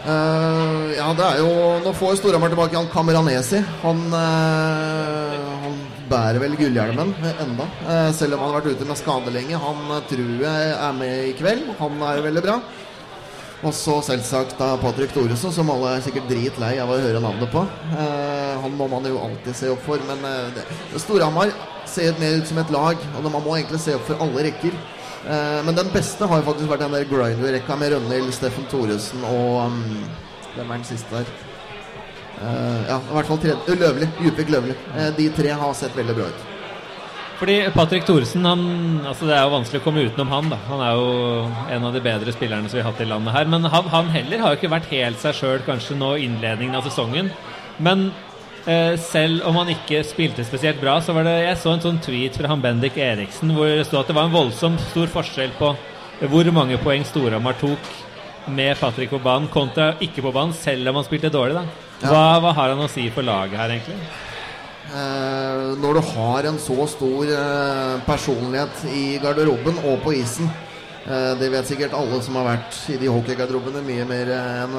Eh, 0.04 0.94
ja, 0.98 1.06
det 1.16 1.24
er 1.24 1.38
jo 1.40 1.52
Nå 1.84 1.94
får 1.96 2.18
Storhamar 2.20 2.52
tilbake 2.52 2.76
han 2.76 2.90
Kameranesi. 2.92 3.62
Han, 3.84 4.02
uh, 4.12 5.60
han 5.64 5.78
bærer 6.12 6.42
vel 6.44 6.58
gullhjelmen 6.60 7.14
enda, 7.32 7.68
uh, 7.88 8.10
selv 8.16 8.36
om 8.36 8.44
han 8.44 8.52
har 8.52 8.58
vært 8.60 8.76
ute 8.76 8.88
med 8.90 9.00
skade 9.00 9.32
lenge. 9.32 9.60
Han 9.64 9.86
tror 10.10 10.34
jeg 10.44 10.74
er 10.76 10.98
med 10.98 11.30
i 11.30 11.36
kveld. 11.40 11.70
Han 11.80 12.04
er 12.04 12.20
jo 12.20 12.26
veldig 12.28 12.44
bra. 12.44 12.58
Og 13.64 13.72
så 13.72 14.02
selvsagt 14.04 14.58
da 14.60 14.74
Patrick 14.82 15.14
Thoresen, 15.16 15.54
som 15.56 15.72
alle 15.72 15.96
er 15.96 16.04
sikkert 16.04 16.28
dritlei 16.28 16.74
av 16.84 16.92
å 16.92 17.00
høre 17.00 17.22
navnet 17.24 17.48
på. 17.54 17.62
Han 18.60 18.76
må 18.76 18.90
man 18.92 19.08
jo 19.08 19.22
alltid 19.24 19.56
se 19.56 19.70
opp 19.72 19.86
for, 19.86 20.04
men 20.04 20.20
Storhamar 21.00 21.54
ser 21.88 22.20
mer 22.20 22.42
ut 22.42 22.50
som 22.50 22.60
et 22.60 22.74
lag, 22.76 23.00
og 23.16 23.24
man 23.24 23.46
må 23.46 23.56
egentlig 23.56 23.80
se 23.80 23.96
opp 23.96 24.04
for 24.10 24.20
alle 24.20 24.44
rekker. 24.50 24.76
Eh, 25.24 25.60
men 25.66 25.76
den 25.78 25.90
beste 25.94 26.28
har 26.28 26.42
jo 26.42 26.48
faktisk 26.50 26.70
vært 26.72 26.84
den 26.84 26.96
der 26.98 27.08
Grinder-rekka 27.08 27.78
med 27.80 27.96
Rønhild, 27.96 28.34
Steffen 28.36 28.68
Thoresen 28.72 29.24
og 29.30 29.68
um, 29.70 29.82
Hvem 30.54 30.70
er 30.70 30.82
den 30.82 30.86
siste 30.86 31.16
der? 31.16 31.30
Eh, 32.44 32.82
ja, 32.90 32.98
i 32.98 33.14
hvert 33.16 33.30
fall 33.30 33.40
tredje. 33.42 33.78
Løvli. 33.80 34.10
Djupvik 34.22 34.52
Løvli. 34.52 34.76
Eh, 34.98 35.14
de 35.18 35.30
tre 35.34 35.54
har 35.62 35.78
sett 35.78 35.96
veldig 35.98 36.18
bra 36.18 36.28
ut. 36.28 36.50
Fordi 37.40 37.56
Patrick 37.74 38.06
Thoresen 38.06 38.46
altså 38.46 39.26
Det 39.28 39.34
er 39.36 39.42
jo 39.42 39.56
vanskelig 39.56 39.82
å 39.82 39.84
komme 39.84 40.04
utenom 40.06 40.30
han. 40.32 40.52
da 40.52 40.60
Han 40.70 40.84
er 40.86 41.00
jo 41.00 41.08
en 41.76 41.88
av 41.90 41.96
de 41.96 42.04
bedre 42.04 42.36
spillerne 42.36 42.70
som 42.70 42.78
vi 42.78 42.84
har 42.84 42.92
hatt 42.92 43.02
i 43.02 43.10
landet 43.10 43.36
her. 43.36 43.50
Men 43.50 43.66
han, 43.66 43.90
han 43.92 44.12
heller 44.14 44.44
har 44.44 44.54
jo 44.54 44.62
ikke 44.62 44.76
vært 44.76 44.92
helt 44.94 45.20
seg 45.24 45.40
sjøl 45.40 45.66
kanskje 45.66 45.98
nå 46.00 46.14
innledningen 46.28 46.78
av 46.78 46.88
sesongen. 46.88 47.32
Men 47.80 48.12
eh, 48.12 48.33
selv 48.64 49.44
om 49.50 49.58
han 49.60 49.74
ikke 49.74 50.00
spilte 50.08 50.46
spesielt 50.48 50.80
bra, 50.80 50.94
så 51.04 51.12
var 51.12 51.26
det 51.28 51.34
Jeg 51.42 51.58
så 51.60 51.74
en 51.74 51.82
sånn 51.84 51.98
tweet 52.00 52.38
fra 52.40 52.48
han 52.48 52.62
Bendik 52.64 52.96
Eriksen 52.96 53.52
hvor 53.52 53.68
det 53.68 53.84
sto 53.90 54.00
at 54.00 54.08
det 54.08 54.16
var 54.16 54.30
en 54.30 54.36
voldsomt 54.36 54.80
stor 54.92 55.12
forskjell 55.12 55.52
på 55.58 55.74
hvor 56.32 56.48
mange 56.56 56.78
poeng 56.80 57.04
Storhamar 57.04 57.58
tok 57.60 57.90
med 58.48 58.78
Patrick 58.80 59.12
på 59.12 59.20
banen 59.24 59.50
kontra 59.52 59.94
ikke 60.04 60.24
på 60.24 60.32
banen, 60.32 60.56
selv 60.56 60.88
om 60.92 61.00
han 61.00 61.08
spilte 61.08 61.32
dårlig. 61.34 61.60
da 61.60 62.10
hva, 62.10 62.40
hva 62.44 62.54
har 62.56 62.74
han 62.74 62.84
å 62.84 62.92
si 62.92 63.08
for 63.14 63.26
laget 63.26 63.60
her, 63.60 63.76
egentlig? 63.76 63.98
Eh, 64.94 65.74
når 65.80 65.98
du 65.98 66.02
har 66.12 66.50
en 66.50 66.60
så 66.60 66.86
stor 66.92 67.30
eh, 67.32 67.94
personlighet 68.06 68.84
i 68.92 69.06
garderoben 69.24 69.80
og 69.88 70.02
på 70.04 70.16
isen 70.20 70.50
eh, 70.50 70.73
Det 71.04 71.50
vet 71.52 71.68
sikkert 71.68 71.96
alle 71.98 72.16
som 72.24 72.38
har 72.40 72.46
vært 72.48 72.78
i 72.94 72.96
de 72.96 73.10
hockeygarderobene 73.12 73.82
mye 73.84 74.06
mer 74.08 74.30
enn 74.32 74.76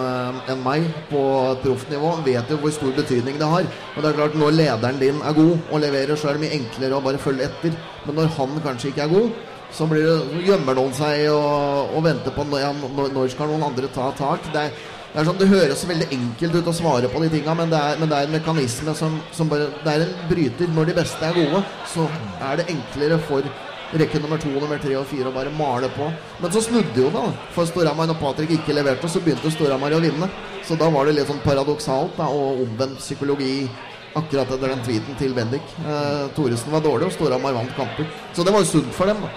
en 0.55 0.63
meg 0.65 0.87
på 1.11 1.21
proffnivå, 1.61 2.15
vet 2.25 2.49
jo 2.49 2.57
hvor 2.63 2.73
stor 2.73 2.95
betydning 2.97 3.37
det 3.37 3.49
har. 3.51 3.69
Og 3.93 3.99
det 4.01 4.09
er 4.09 4.17
klart 4.17 4.39
Når 4.41 4.57
lederen 4.57 5.01
din 5.03 5.21
er 5.21 5.37
god 5.37 5.59
og 5.69 5.83
leverer, 5.85 6.17
så 6.17 6.31
er 6.31 6.39
det 6.39 6.47
mye 6.47 6.57
enklere 6.57 6.97
å 6.97 7.05
bare 7.05 7.21
følge 7.21 7.51
etter. 7.51 7.77
Men 8.07 8.17
når 8.23 8.33
han 8.39 8.57
kanskje 8.65 8.95
ikke 8.95 9.05
er 9.05 9.13
god, 9.13 9.37
så, 9.75 9.87
det, 9.91 10.03
gjemmer 10.47 10.77
noen 10.79 10.97
seg 10.97 11.27
og, 11.35 11.93
og 11.99 12.05
venter 12.07 12.35
på 12.35 12.45
når, 12.47 12.67
når, 12.95 13.13
når 13.15 13.33
skal 13.35 13.51
noen 13.51 13.69
andre 13.69 13.91
ta 13.93 14.09
tak. 14.17 14.49
Det 14.55 14.65
er, 14.65 14.83
det 15.13 15.21
er 15.21 15.29
sånn, 15.29 15.39
det 15.39 15.51
høres 15.51 15.85
veldig 15.91 16.09
enkelt 16.15 16.57
ut 16.57 16.73
å 16.73 16.77
svare 16.81 17.11
på 17.11 17.21
de 17.23 17.31
tinga, 17.37 17.53
men 17.59 17.69
men 17.69 18.09
det 18.09 18.17
er 18.17 18.29
en 18.31 18.37
mekanisme 18.39 18.97
som, 18.97 19.21
som 19.35 19.51
bare 19.51 19.69
Det 19.85 19.93
er 19.93 20.07
en 20.07 20.17
bryter. 20.31 20.73
Når 20.73 20.91
de 20.91 20.99
beste 21.03 21.29
er 21.29 21.37
gode, 21.37 21.63
så 21.91 22.09
er 22.41 22.63
det 22.63 22.71
enklere 22.73 23.21
for 23.29 23.53
rekke 24.01 24.21
nummer 24.23 24.41
to, 24.43 24.51
nummer 24.53 24.81
tre 24.83 24.97
og 24.99 25.07
fire 25.11 25.31
å 25.31 25.35
bare 25.35 25.53
male 25.55 25.89
på. 25.95 26.11
Men 26.43 26.53
så 26.55 26.63
snudde 26.65 26.99
jo 26.99 27.11
det, 27.15 27.23
da. 27.23 27.49
For 27.55 27.69
Storhamar 27.71 28.11
når 28.11 28.21
Patrick 28.21 28.55
ikke 28.57 28.77
leverte, 28.77 29.11
så 29.11 29.23
begynte 29.23 29.53
Storhamar 29.55 29.95
å 29.97 30.03
vinne. 30.03 30.29
Så 30.67 30.79
da 30.81 30.89
var 30.93 31.07
det 31.07 31.17
litt 31.19 31.31
sånn 31.31 31.43
paradoksalt 31.45 32.17
da, 32.19 32.29
og 32.31 32.65
omvendt 32.67 33.03
psykologi 33.03 33.69
akkurat 34.15 34.51
etter 34.55 34.71
den 34.71 34.85
tweeten 34.87 35.19
til 35.19 35.35
Bendik. 35.37 35.75
Eh, 35.85 36.27
Thoresen 36.37 36.75
var 36.75 36.85
dårlig, 36.85 37.11
og 37.11 37.17
Storhamar 37.17 37.57
vant 37.57 37.75
kamper. 37.79 38.07
Så 38.35 38.47
det 38.47 38.55
var 38.55 38.65
jo 38.65 38.73
sunt 38.73 38.95
for 38.95 39.11
dem, 39.11 39.23
da. 39.25 39.33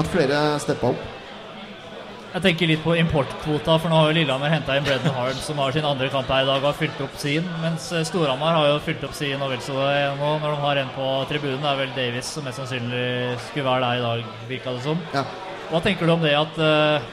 At 0.00 0.08
flere 0.08 0.44
steppa 0.62 0.94
opp. 0.94 1.11
Jeg 2.32 2.40
tenker 2.46 2.70
litt 2.70 2.80
på 2.80 2.94
importkvota, 2.96 3.74
for 3.76 3.92
nå 3.92 3.96
har 3.98 4.06
jo 4.08 4.16
Lillehammer 4.16 4.48
henta 4.48 4.78
inn 4.78 4.86
Bredden 4.86 5.12
Hard, 5.12 5.36
som 5.36 5.58
har 5.60 5.74
sin 5.74 5.84
andre 5.84 6.06
kamp 6.08 6.30
her 6.32 6.46
i 6.46 6.48
dag 6.48 6.62
og 6.62 6.70
har 6.70 6.78
fylt 6.78 7.00
opp 7.04 7.16
sin. 7.20 7.48
Mens 7.60 7.90
eh, 7.92 8.06
Storhamar 8.08 8.54
har 8.56 8.70
jo 8.70 8.78
fylt 8.86 9.02
opp 9.04 9.12
sin 9.18 9.42
og 9.44 9.50
vel 9.52 9.60
så 9.60 9.74
det 9.76 9.98
nå. 10.16 10.30
Når 10.40 10.54
de 10.54 10.62
har 10.62 10.80
en 10.80 10.92
på 10.94 11.08
tribunen, 11.28 11.60
det 11.60 11.68
er 11.68 11.80
vel 11.82 11.90
Davies 11.98 12.30
som 12.32 12.46
mest 12.48 12.62
sannsynlig 12.62 13.02
skulle 13.50 13.66
være 13.66 13.82
der 13.84 14.00
i 14.00 14.06
dag, 14.06 14.30
virka 14.48 14.72
det 14.72 14.84
som. 14.86 15.02
Ja. 15.12 15.26
Hva 15.68 15.82
tenker 15.84 16.08
du 16.08 16.14
om 16.14 16.24
det 16.24 16.32
at 16.38 16.62
eh, 16.64 17.10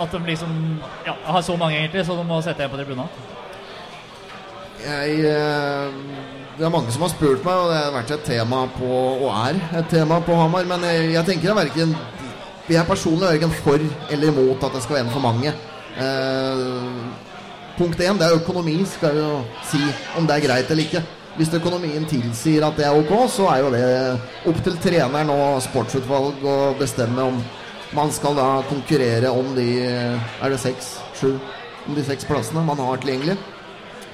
at 0.00 0.16
de 0.16 0.20
liksom 0.24 0.56
ja, 1.04 1.18
har 1.34 1.44
så 1.44 1.58
mange, 1.60 1.76
egentlig, 1.76 2.06
så 2.08 2.16
de 2.16 2.24
må 2.24 2.40
sette 2.40 2.64
en 2.64 2.72
på 2.72 2.80
tribunen? 2.80 3.12
Jeg, 4.80 5.18
eh, 5.28 5.98
det 6.56 6.64
er 6.64 6.72
mange 6.72 6.96
som 6.96 7.04
har 7.04 7.12
spurt 7.12 7.44
meg, 7.44 7.60
og 7.60 7.68
det 7.74 7.82
har 7.82 7.92
vært 7.98 8.14
et 8.16 8.24
tema 8.24 8.62
på, 8.78 8.88
og 9.20 9.28
er 9.34 9.60
et 9.82 9.92
tema 9.92 10.22
på 10.24 10.40
Hamar. 10.40 10.64
Men 10.72 10.88
jeg, 10.88 11.12
jeg 11.18 11.28
tenker 11.28 11.50
det 11.50 11.52
er 11.52 11.60
verken 11.60 11.94
Jeg 12.70 12.86
personlig 12.86 13.26
Jørgen 13.26 13.52
for 13.64 13.82
eller 14.14 14.30
imot 14.30 14.62
at 14.62 14.74
det 14.76 14.82
skal 14.84 14.96
være 14.96 15.06
en 15.08 15.14
for 15.14 15.24
mange. 15.24 15.50
Eh, 15.98 16.60
punkt 17.78 17.98
én, 17.98 18.18
det 18.18 18.26
er 18.28 18.36
økonomi, 18.36 18.76
skal 18.86 19.16
jeg 19.16 19.24
jo 19.24 19.40
si 19.66 19.80
om 20.18 20.28
det 20.28 20.36
er 20.36 20.44
greit 20.44 20.70
eller 20.70 20.84
ikke. 20.84 21.02
Hvis 21.34 21.50
økonomien 21.54 22.06
tilsier 22.06 22.66
at 22.66 22.76
det 22.78 22.86
er 22.86 22.94
ok, 22.94 23.10
så 23.30 23.48
er 23.50 23.58
jo 23.64 23.72
det 23.74 23.82
opp 24.50 24.62
til 24.62 24.78
treneren 24.82 25.32
og 25.34 25.62
sportsutvalg 25.64 26.44
å 26.46 26.56
bestemme 26.78 27.26
om 27.32 27.40
man 27.96 28.12
skal 28.14 28.38
da 28.38 28.48
konkurrere 28.68 29.32
om 29.34 29.50
de 29.56 29.80
Er 29.82 30.50
det 30.50 30.60
seks, 30.62 31.00
sju 31.18 31.32
Om 31.88 31.96
de 31.96 32.04
seks 32.06 32.24
plassene 32.28 32.62
man 32.62 32.78
har 32.78 33.00
tilgjengelig. 33.02 33.34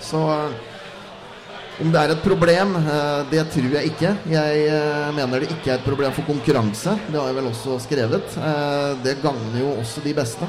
Så 0.01 0.23
eh, 0.33 0.76
om 1.81 1.91
det 1.93 2.01
er 2.01 2.13
et 2.15 2.23
problem, 2.25 2.77
eh, 2.81 3.25
det 3.31 3.43
tror 3.53 3.75
jeg 3.77 3.91
ikke. 3.91 4.13
Jeg 4.33 4.61
eh, 4.73 5.11
mener 5.17 5.43
det 5.43 5.51
ikke 5.53 5.75
er 5.75 5.81
et 5.81 5.85
problem 5.85 6.15
for 6.17 6.25
konkurranse. 6.29 6.95
Det 7.11 7.19
har 7.19 7.29
jeg 7.29 7.37
vel 7.37 7.51
også 7.51 7.77
skrevet. 7.85 8.37
Eh, 8.41 8.95
Det 9.05 9.19
gagner 9.23 9.61
jo 9.61 9.75
også 9.81 10.05
de 10.05 10.15
beste. 10.17 10.49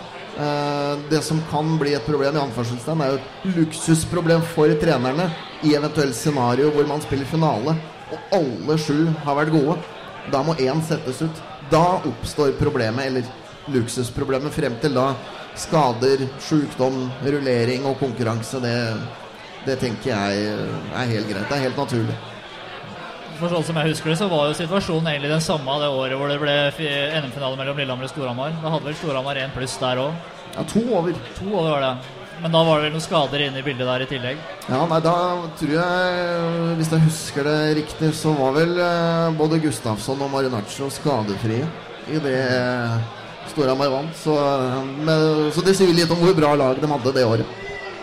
Det 1.10 1.18
som 1.26 1.40
kan 1.50 1.80
bli 1.82 1.96
et 1.98 2.06
problem, 2.06 2.36
i 2.36 2.40
anførselstegn, 2.44 3.00
er 3.02 3.10
jo 3.10 3.18
et 3.18 3.56
luksusproblem 3.56 4.44
for 4.54 4.70
trenerne 4.78 5.32
i 5.66 5.72
eventuelt 5.74 6.14
scenario 6.14 6.70
hvor 6.76 6.86
man 6.86 7.02
spiller 7.02 7.26
finale, 7.26 7.74
og 8.14 8.36
alle 8.38 8.78
sju 8.78 9.08
har 9.26 9.40
vært 9.40 9.56
gode. 9.56 9.80
Da 10.30 10.44
må 10.46 10.54
én 10.62 10.84
settes 10.86 11.24
ut. 11.26 11.42
Da 11.72 11.98
oppstår 12.06 12.54
problemet, 12.60 13.10
eller 13.10 13.26
luksusproblemet, 13.74 14.54
frem 14.54 14.78
til 14.80 14.94
da 14.94 15.08
skader, 15.58 16.28
sjukdom, 16.38 17.08
rullering 17.26 17.90
og 17.90 17.98
konkurranse. 17.98 18.62
Det, 18.62 18.76
det 19.68 19.78
tenker 19.84 20.12
jeg 20.14 20.48
er 20.96 21.14
helt 21.14 21.30
greit. 21.30 21.48
Det 21.50 21.58
er 21.60 21.66
helt 21.68 21.78
naturlig. 21.80 22.18
For 23.38 23.52
sånn 23.54 23.66
som 23.68 23.78
jeg 23.78 23.92
husker 23.92 24.10
det, 24.10 24.18
så 24.18 24.28
var 24.32 24.48
jo 24.50 24.54
situasjonen 24.58 25.12
egentlig 25.12 25.30
den 25.36 25.44
samme 25.46 25.76
det 25.82 25.90
året 25.94 26.18
hvor 26.18 26.32
det 26.32 26.40
ble 26.42 26.54
NM-finale 27.22 27.58
mellom 27.60 27.78
Lillehammer 27.78 28.08
og 28.08 28.14
Storhamar. 28.14 28.56
Da 28.64 28.72
hadde 28.74 28.88
vel 28.90 28.96
Storhamar 28.98 29.38
én 29.44 29.52
pluss 29.54 29.76
der 29.82 30.00
òg. 30.02 30.16
Ja, 30.56 30.64
to 30.66 30.82
over. 30.98 31.14
To 31.38 31.52
over 31.52 31.76
var 31.76 31.84
det. 31.86 31.92
Men 32.42 32.54
da 32.54 32.64
var 32.66 32.80
det 32.80 32.88
vel 32.88 32.96
noen 32.96 33.02
skader 33.06 33.44
inne 33.48 33.62
i 33.62 33.66
bildet 33.66 33.86
der 33.90 34.04
i 34.06 34.08
tillegg. 34.10 34.42
Ja, 34.70 34.80
nei, 34.90 34.98
da 35.06 35.14
tror 35.58 35.72
jeg, 35.74 36.74
hvis 36.80 36.92
jeg 36.94 37.06
husker 37.06 37.48
det 37.50 37.56
riktig, 37.80 38.12
så 38.18 38.34
var 38.38 38.52
vel 38.58 38.74
eh, 38.82 39.30
både 39.38 39.58
Gustafsson 39.64 40.22
og 40.26 40.34
Marinaccio 40.34 40.90
skadefrie 40.94 41.66
i 42.14 42.22
det 42.26 42.36
eh, 42.42 42.98
Storhamar 43.54 43.90
vant. 43.94 44.18
Så, 44.18 44.34
eh, 44.38 44.82
men- 45.06 45.50
så 45.54 45.62
det 45.66 45.78
sier 45.78 45.94
litt 45.98 46.14
om 46.14 46.22
hvor 46.26 46.34
bra 46.38 46.54
lag 46.58 46.82
de 46.82 46.90
hadde 46.94 47.14
det 47.18 47.26
året. 47.26 47.56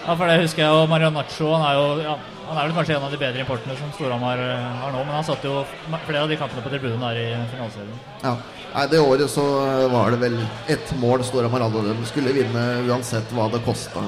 Ja, 0.05 0.15
for 0.17 0.29
det 0.29 0.43
husker 0.43 0.61
jeg 0.61 0.69
jo 0.69 0.89
Marianaccio. 0.91 1.51
Han 1.57 1.63
er 1.65 1.79
jo 1.79 1.85
ja, 2.05 2.15
han 2.45 2.59
er 2.61 2.67
vel 2.69 2.75
kanskje 2.77 2.97
en 2.99 3.07
av 3.07 3.15
de 3.15 3.21
bedre 3.21 3.41
importene 3.41 3.77
som 3.79 3.93
Storhamar 3.97 4.41
eh, 4.43 4.67
har 4.83 4.93
nå, 4.93 5.01
men 5.07 5.17
han 5.17 5.25
satt 5.25 5.47
jo 5.47 5.63
flere 5.95 6.27
av 6.27 6.29
de 6.29 6.37
kampene 6.37 6.65
på 6.65 6.73
tribunen 6.75 7.01
der 7.07 7.21
i 7.23 7.29
finaleserien. 7.55 8.03
Ja. 8.21 8.35
Nei, 8.75 8.85
Det 8.91 9.01
året 9.01 9.31
så 9.31 9.45
var 9.93 10.13
det 10.13 10.21
vel 10.21 10.37
ett 10.69 10.93
mål 11.01 11.25
Storhamar 11.25 11.65
hadde. 11.65 11.95
De 11.95 12.11
skulle 12.11 12.35
vinne 12.37 12.67
uansett 12.91 13.33
hva 13.33 13.49
det 13.53 13.63
kosta. 13.65 14.03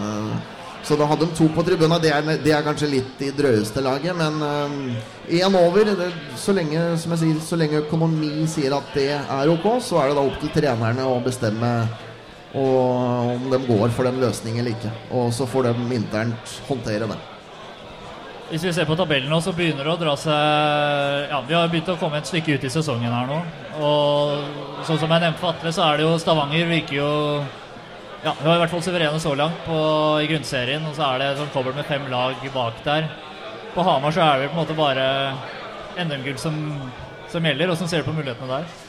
Så 0.86 0.94
da 1.00 1.06
hadde 1.08 1.26
de 1.26 1.34
to 1.38 1.48
på 1.54 1.64
tribunen. 1.66 1.96
Det 2.02 2.12
er, 2.12 2.28
det 2.44 2.52
er 2.52 2.66
kanskje 2.66 2.90
litt 2.92 3.22
i 3.24 3.32
drøyeste 3.34 3.80
laget, 3.82 4.12
men 4.18 4.36
én 5.32 5.56
over. 5.58 5.88
Det, 5.98 6.10
så 6.38 6.54
lenge 6.54 6.82
som 7.00 7.14
jeg 7.14 7.22
sier, 7.22 7.40
så 7.42 7.58
lenge 7.58 7.80
økonomi 7.86 8.44
sier 8.50 8.76
at 8.76 8.92
det 8.94 9.08
er 9.16 9.54
ok, 9.54 9.70
så 9.82 10.02
er 10.02 10.12
det 10.12 10.18
da 10.18 10.26
opp 10.28 10.36
til 10.42 10.52
trenerne 10.54 11.08
å 11.08 11.16
bestemme 11.24 11.72
og, 12.56 13.36
om 13.36 13.48
de 13.52 13.58
går 13.66 13.92
for 13.94 14.08
den 14.08 14.20
løsningen 14.22 14.62
eller 14.62 14.76
ikke. 14.76 14.92
Og 15.12 15.32
så 15.34 15.46
får 15.48 15.68
de 15.68 15.96
internt 15.98 16.60
håndtere 16.68 17.08
det. 17.10 17.18
Hvis 18.46 18.62
vi 18.62 18.72
ser 18.72 18.86
på 18.86 18.94
tabellen 18.94 19.30
nå, 19.30 19.40
så 19.42 19.50
begynner 19.56 19.82
det 19.82 19.90
å 19.90 19.98
dra 19.98 20.12
seg 20.22 21.32
Ja, 21.32 21.40
vi 21.48 21.56
har 21.56 21.66
begynt 21.70 21.88
å 21.90 21.96
komme 21.98 22.20
et 22.20 22.28
stykke 22.30 22.54
ut 22.54 22.66
i 22.66 22.70
sesongen 22.70 23.10
her 23.10 23.26
nå. 23.26 23.40
Og 23.82 24.84
sånn 24.86 25.00
som 25.02 25.10
jeg 25.10 25.24
nevnte 25.24 25.42
for 25.42 25.50
Atle, 25.50 25.72
så 25.74 25.88
er 25.88 25.98
det 25.98 26.06
jo 26.06 26.14
Stavanger 26.22 26.70
virker 26.70 27.00
jo 27.00 27.10
Ja, 28.22 28.36
vi 28.38 28.46
har 28.46 28.54
i 28.54 28.62
hvert 28.62 28.72
fall 28.72 28.84
suverene 28.86 29.22
så 29.22 29.34
langt 29.38 29.58
på, 29.66 29.76
i 30.22 30.30
grunnserien, 30.30 30.86
og 30.86 30.94
så 30.96 31.10
er 31.10 31.22
det 31.22 31.34
sånn 31.40 31.52
kobbel 31.54 31.74
med 31.76 31.90
fem 31.90 32.06
lag 32.10 32.48
bak 32.54 32.80
der. 32.86 33.10
På 33.74 33.84
Hamar 33.86 34.14
så 34.14 34.22
er 34.24 34.40
det 34.40 34.48
på 34.52 34.56
en 34.56 34.62
måte 34.62 34.78
bare 34.78 35.04
NM-gull 36.06 36.38
som, 36.40 36.56
som 37.30 37.44
gjelder. 37.44 37.74
Åssen 37.74 37.90
ser 37.90 38.02
du 38.02 38.08
på 38.08 38.16
mulighetene 38.16 38.48
der? 38.50 38.85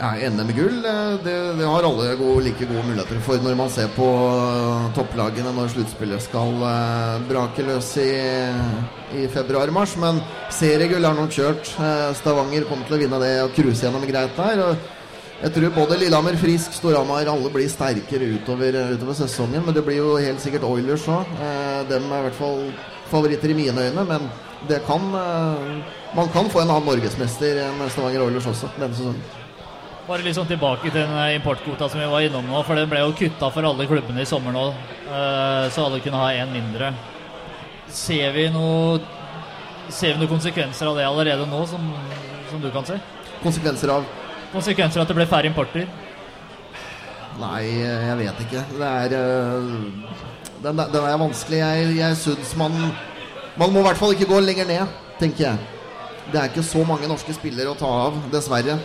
Ja, 0.00 0.14
NM-gull 0.16 0.78
eh, 0.88 1.16
det, 1.24 1.32
det 1.58 1.66
har 1.68 1.84
alle 1.84 2.14
gode, 2.16 2.44
like 2.46 2.64
gode 2.64 2.86
muligheter 2.88 3.18
for 3.20 3.42
når 3.44 3.56
man 3.58 3.72
ser 3.72 3.90
på 3.92 4.06
eh, 4.08 4.86
topplagene 4.96 5.50
når 5.52 5.74
sluttspillet 5.74 6.24
skal 6.24 6.54
eh, 6.64 7.26
brake 7.28 7.66
løs 7.66 7.90
i, 8.00 8.12
i 9.20 9.26
februar-mars. 9.28 9.98
Men 10.00 10.22
seriegull 10.56 11.04
er 11.04 11.18
nok 11.18 11.36
kjørt. 11.36 11.74
Stavanger 12.16 12.64
kommer 12.70 12.88
til 12.88 12.96
å 12.96 13.00
vinne 13.02 13.20
det 13.20 13.34
og 13.42 13.52
cruise 13.58 13.84
gjennom 13.84 14.06
greit 14.08 14.32
der. 14.40 14.62
Og 14.70 14.88
jeg 15.40 15.52
tror 15.58 15.76
både 15.76 15.98
Lillehammer, 16.00 16.36
Frisk, 16.40 16.74
Storhamar 16.76 17.28
alle 17.32 17.52
blir 17.52 17.68
sterkere 17.68 18.30
utover, 18.38 18.76
utover 18.94 19.18
sesongen. 19.20 19.66
Men 19.66 19.76
det 19.76 19.84
blir 19.84 20.00
jo 20.00 20.14
helt 20.16 20.40
sikkert 20.40 20.64
Oilers 20.68 21.04
òg. 21.12 21.28
Eh, 21.44 21.82
dem 21.92 22.08
er 22.08 22.22
i 22.22 22.26
hvert 22.30 22.40
fall 22.40 22.64
favoritter 23.12 23.52
i 23.52 23.58
mine 23.60 23.84
øyne. 23.90 24.06
Men 24.14 24.32
det 24.68 24.80
kan 24.88 25.12
eh, 25.26 25.76
man 26.16 26.32
kan 26.32 26.48
få 26.48 26.64
en 26.64 26.72
annen 26.72 26.88
norgesmester 26.88 27.62
enn 27.66 27.84
Stavanger 27.88 28.24
Oilers 28.30 28.48
også 28.52 28.72
denne 28.80 28.96
sesongen. 28.96 29.39
Bare 30.10 30.32
sånn 30.34 30.48
tilbake 30.50 30.88
til 30.88 30.96
den 30.96 31.12
eh, 31.14 31.36
importkvota 31.36 31.86
som 31.86 32.00
vi 32.02 32.06
var 32.10 32.24
innom 32.26 32.48
nå, 32.50 32.60
for 32.66 32.74
den 32.74 32.88
ble 32.90 32.98
jo 33.04 33.12
kutta 33.14 33.46
for 33.54 33.66
alle 33.68 33.84
klubbene 33.86 34.24
i 34.24 34.26
sommer 34.26 34.50
nå, 34.56 34.64
eh, 35.06 35.66
så 35.70 35.84
alle 35.84 36.00
kunne 36.02 36.18
ha 36.18 36.32
én 36.34 36.50
mindre. 36.50 36.88
Ser 37.94 38.34
vi 38.34 38.48
noe 38.50 38.98
Ser 39.90 40.14
vi 40.14 40.20
noen 40.20 40.30
konsekvenser 40.30 40.86
av 40.86 40.98
det 40.98 41.06
allerede 41.06 41.46
nå, 41.50 41.60
som, 41.66 41.86
som 42.50 42.60
du 42.62 42.68
kan 42.74 42.86
se? 42.86 42.98
Konsekvenser 43.42 43.90
av 43.90 44.04
Konsekvenser 44.52 45.00
av 45.00 45.06
at 45.06 45.10
det 45.10 45.16
ble 45.18 45.26
færre 45.30 45.50
importer? 45.50 45.88
Nei, 47.40 47.64
jeg 47.70 48.18
vet 48.20 48.44
ikke. 48.44 48.62
Det 48.76 48.90
er 48.90 49.16
øh, 49.18 50.14
Den, 50.62 50.78
den 50.94 51.02
er 51.02 51.18
vanskelig. 51.22 51.58
Jeg, 51.58 51.90
jeg 51.98 52.18
syns 52.22 52.54
man 52.58 52.74
Man 53.58 53.74
må 53.74 53.82
i 53.82 53.86
hvert 53.88 53.98
fall 53.98 54.14
ikke 54.14 54.30
gå 54.30 54.38
lenger 54.42 54.70
ned, 54.70 54.94
tenker 55.18 55.48
jeg. 55.48 55.68
Det 56.30 56.38
er 56.38 56.50
ikke 56.50 56.66
så 56.66 56.82
mange 56.86 57.10
norske 57.10 57.34
spillere 57.34 57.74
å 57.74 57.78
ta 57.78 57.90
av, 58.08 58.18
dessverre. 58.30 58.78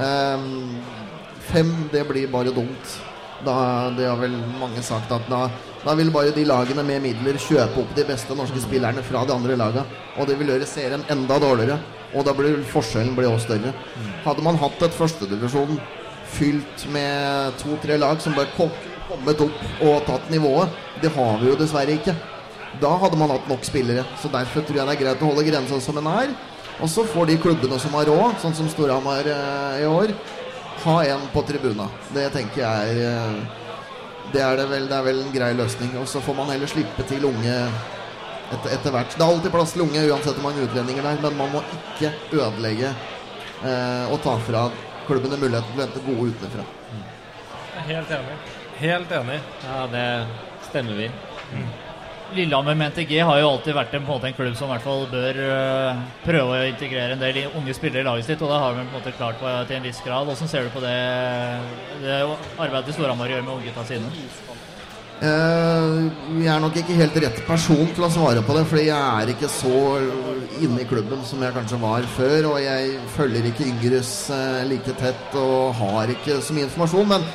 Ehm, 0.00 0.80
fem, 1.40 1.72
det 1.92 2.04
blir 2.08 2.28
bare 2.32 2.54
dumt. 2.54 2.98
Da, 3.44 3.90
det 3.96 4.06
har 4.06 4.20
vel 4.20 4.36
mange 4.60 4.82
sagt 4.86 5.10
at 5.12 5.24
da, 5.28 5.48
da 5.82 5.94
vil 5.98 6.12
bare 6.14 6.30
de 6.34 6.44
lagene 6.46 6.84
med 6.86 7.02
midler 7.02 7.40
kjøpe 7.42 7.82
opp 7.82 7.96
de 7.96 8.04
beste 8.06 8.36
norske 8.38 8.62
spillerne 8.62 9.02
fra 9.02 9.24
de 9.26 9.34
andre 9.34 9.56
lagene. 9.58 9.82
Og 10.16 10.28
det 10.28 10.38
vil 10.38 10.52
gjøre 10.54 10.68
serien 10.68 11.02
enda 11.10 11.40
dårligere. 11.42 11.80
Og 12.14 12.24
da 12.28 12.34
blir 12.36 12.60
forskjellen 12.70 13.16
blir 13.16 13.32
også 13.32 13.50
større. 13.50 13.72
Hadde 14.24 14.44
man 14.44 14.60
hatt 14.60 14.84
et 14.84 14.94
førstedivisjon 14.94 15.80
fylt 16.32 16.86
med 16.92 17.56
to-tre 17.60 17.98
lag 18.00 18.20
som 18.22 18.36
bare 18.36 18.52
kom, 18.56 18.70
kommet 19.08 19.40
opp 19.44 19.82
og 19.84 20.04
tatt 20.06 20.30
nivået, 20.32 20.70
det 21.02 21.10
har 21.12 21.40
vi 21.40 21.50
jo 21.50 21.58
dessverre 21.58 21.96
ikke. 21.98 22.14
Da 22.80 22.94
hadde 23.02 23.18
man 23.20 23.32
hatt 23.34 23.48
nok 23.50 23.64
spillere. 23.66 24.04
Så 24.22 24.30
derfor 24.32 24.64
tror 24.64 24.78
jeg 24.78 24.88
det 24.88 24.94
er 24.94 25.02
greit 25.02 25.24
å 25.24 25.28
holde 25.32 25.44
grensa 25.48 25.80
som 25.82 25.98
den 25.98 26.08
er. 26.08 26.32
Og 26.80 26.90
så 26.90 27.04
får 27.06 27.26
de 27.30 27.40
klubbene 27.42 27.78
som 27.78 27.94
har 27.98 28.08
råd, 28.08 28.38
sånn 28.42 28.54
som 28.56 28.70
Storhamar 28.72 29.28
eh, 29.28 29.82
i 29.82 29.88
år, 29.88 30.14
ha 30.82 30.94
en 31.04 31.26
på 31.32 31.42
tribuna. 31.46 31.88
Det 32.14 32.28
tenker 32.34 32.64
jeg 32.64 32.94
er 32.96 33.02
eh, 33.10 33.60
det 34.32 34.40
er, 34.40 34.56
det, 34.56 34.66
vel, 34.70 34.86
det 34.88 34.96
er 34.96 35.04
vel 35.04 35.20
en 35.20 35.34
grei 35.34 35.50
løsning. 35.56 35.92
Og 36.00 36.06
så 36.08 36.22
får 36.24 36.36
man 36.38 36.52
heller 36.52 36.70
slippe 36.70 37.04
til 37.08 37.26
unge 37.28 37.56
etter, 38.52 38.70
etter 38.72 38.94
hvert. 38.94 39.12
Det 39.16 39.20
er 39.20 39.28
alltid 39.28 39.54
plass 39.54 39.74
til 39.76 39.84
unge 39.84 40.06
uansett 40.08 40.38
hvor 40.38 40.46
mange 40.48 40.64
utlendinger 40.64 41.04
der, 41.08 41.20
men 41.24 41.36
man 41.40 41.52
må 41.52 41.62
ikke 41.76 42.12
ødelegge 42.38 42.92
eh, 42.92 44.06
og 44.08 44.18
ta 44.24 44.38
fra 44.46 44.66
klubbene 45.06 45.40
muligheten 45.40 45.74
til 45.74 45.82
å 45.82 45.86
hente 45.86 46.04
gode 46.08 46.32
utenfra. 46.32 46.66
Er 47.82 47.88
Helt 47.92 48.16
enig. 48.18 48.40
Helt 48.82 49.16
enig. 49.20 49.40
Ja, 49.66 49.86
det 49.92 50.06
stemmer 50.70 51.00
vi. 51.02 51.10
Lillehammer 52.34 52.74
med 52.74 52.92
NTG 52.92 53.18
har 53.20 53.40
jo 53.40 53.50
alltid 53.52 53.76
vært 53.76 53.94
en, 53.96 54.06
en, 54.08 54.26
en 54.28 54.36
klubb 54.36 54.56
som 54.56 54.70
i 54.70 54.72
hvert 54.72 54.86
fall 54.86 55.04
bør 55.10 55.40
uh, 55.44 56.00
prøve 56.24 56.56
å 56.58 56.70
integrere 56.70 57.16
en 57.16 57.22
del 57.22 57.42
unge 57.50 57.76
spillere 57.76 58.04
i 58.04 58.08
laget 58.08 58.30
sitt, 58.30 58.42
og 58.42 58.52
det 58.52 58.60
har 58.62 58.74
vi 58.74 58.82
på 58.82 58.88
en 58.88 58.96
måte 58.96 59.14
klart 59.18 59.38
på, 59.40 59.52
til 59.68 59.78
en 59.78 59.86
viss 59.86 60.00
grad. 60.04 60.26
Hvordan 60.28 60.50
ser 60.50 60.66
du 60.66 60.74
på 60.74 60.82
det, 60.84 60.96
det 62.02 62.18
arbeidet 62.56 62.96
Storhamar 62.96 63.32
gjør 63.32 63.46
med 63.46 63.56
unggutta 63.58 63.86
sine? 63.88 64.12
Uh, 65.22 66.08
jeg 66.42 66.50
er 66.50 66.62
nok 66.64 66.76
ikke 66.80 66.96
helt 66.98 67.18
rett 67.22 67.36
person 67.46 67.84
til 67.94 68.08
å 68.08 68.10
svare 68.10 68.42
på 68.42 68.56
det, 68.56 68.64
fordi 68.70 68.88
jeg 68.88 68.98
er 68.98 69.30
ikke 69.30 69.50
så 69.52 69.76
inne 70.58 70.82
i 70.82 70.88
klubben 70.88 71.22
som 71.28 71.44
jeg 71.44 71.54
kanskje 71.54 71.78
var 71.84 72.08
før. 72.16 72.48
Og 72.54 72.58
jeg 72.64 72.96
følger 73.14 73.46
ikke 73.52 73.68
Yngres 73.70 74.12
uh, 74.34 74.64
like 74.66 74.96
tett 74.98 75.38
og 75.38 75.76
har 75.78 76.10
ikke 76.16 76.40
så 76.42 76.56
mye 76.56 76.66
informasjon. 76.66 77.12
Men 77.14 77.28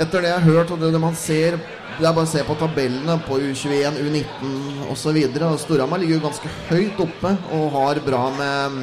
etter 0.00 0.24
det 0.24 0.30
jeg 0.30 0.40
har 0.40 0.48
hørt, 0.48 0.72
og 0.72 0.80
det, 0.80 0.92
det 0.94 1.02
man 1.02 1.16
ser 1.18 1.58
Det 1.98 2.06
er 2.08 2.14
bare 2.14 2.24
å 2.24 2.30
se 2.30 2.40
på 2.46 2.56
tabellene 2.56 3.18
på 3.26 3.36
U21, 3.36 3.98
U19 4.00 4.88
osv. 4.92 5.18
Storhamar 5.60 6.00
ligger 6.00 6.16
jo 6.16 6.24
ganske 6.24 6.52
høyt 6.70 7.02
oppe 7.04 7.34
og 7.52 7.66
har 7.76 8.00
bra 8.06 8.22
med, 8.38 8.78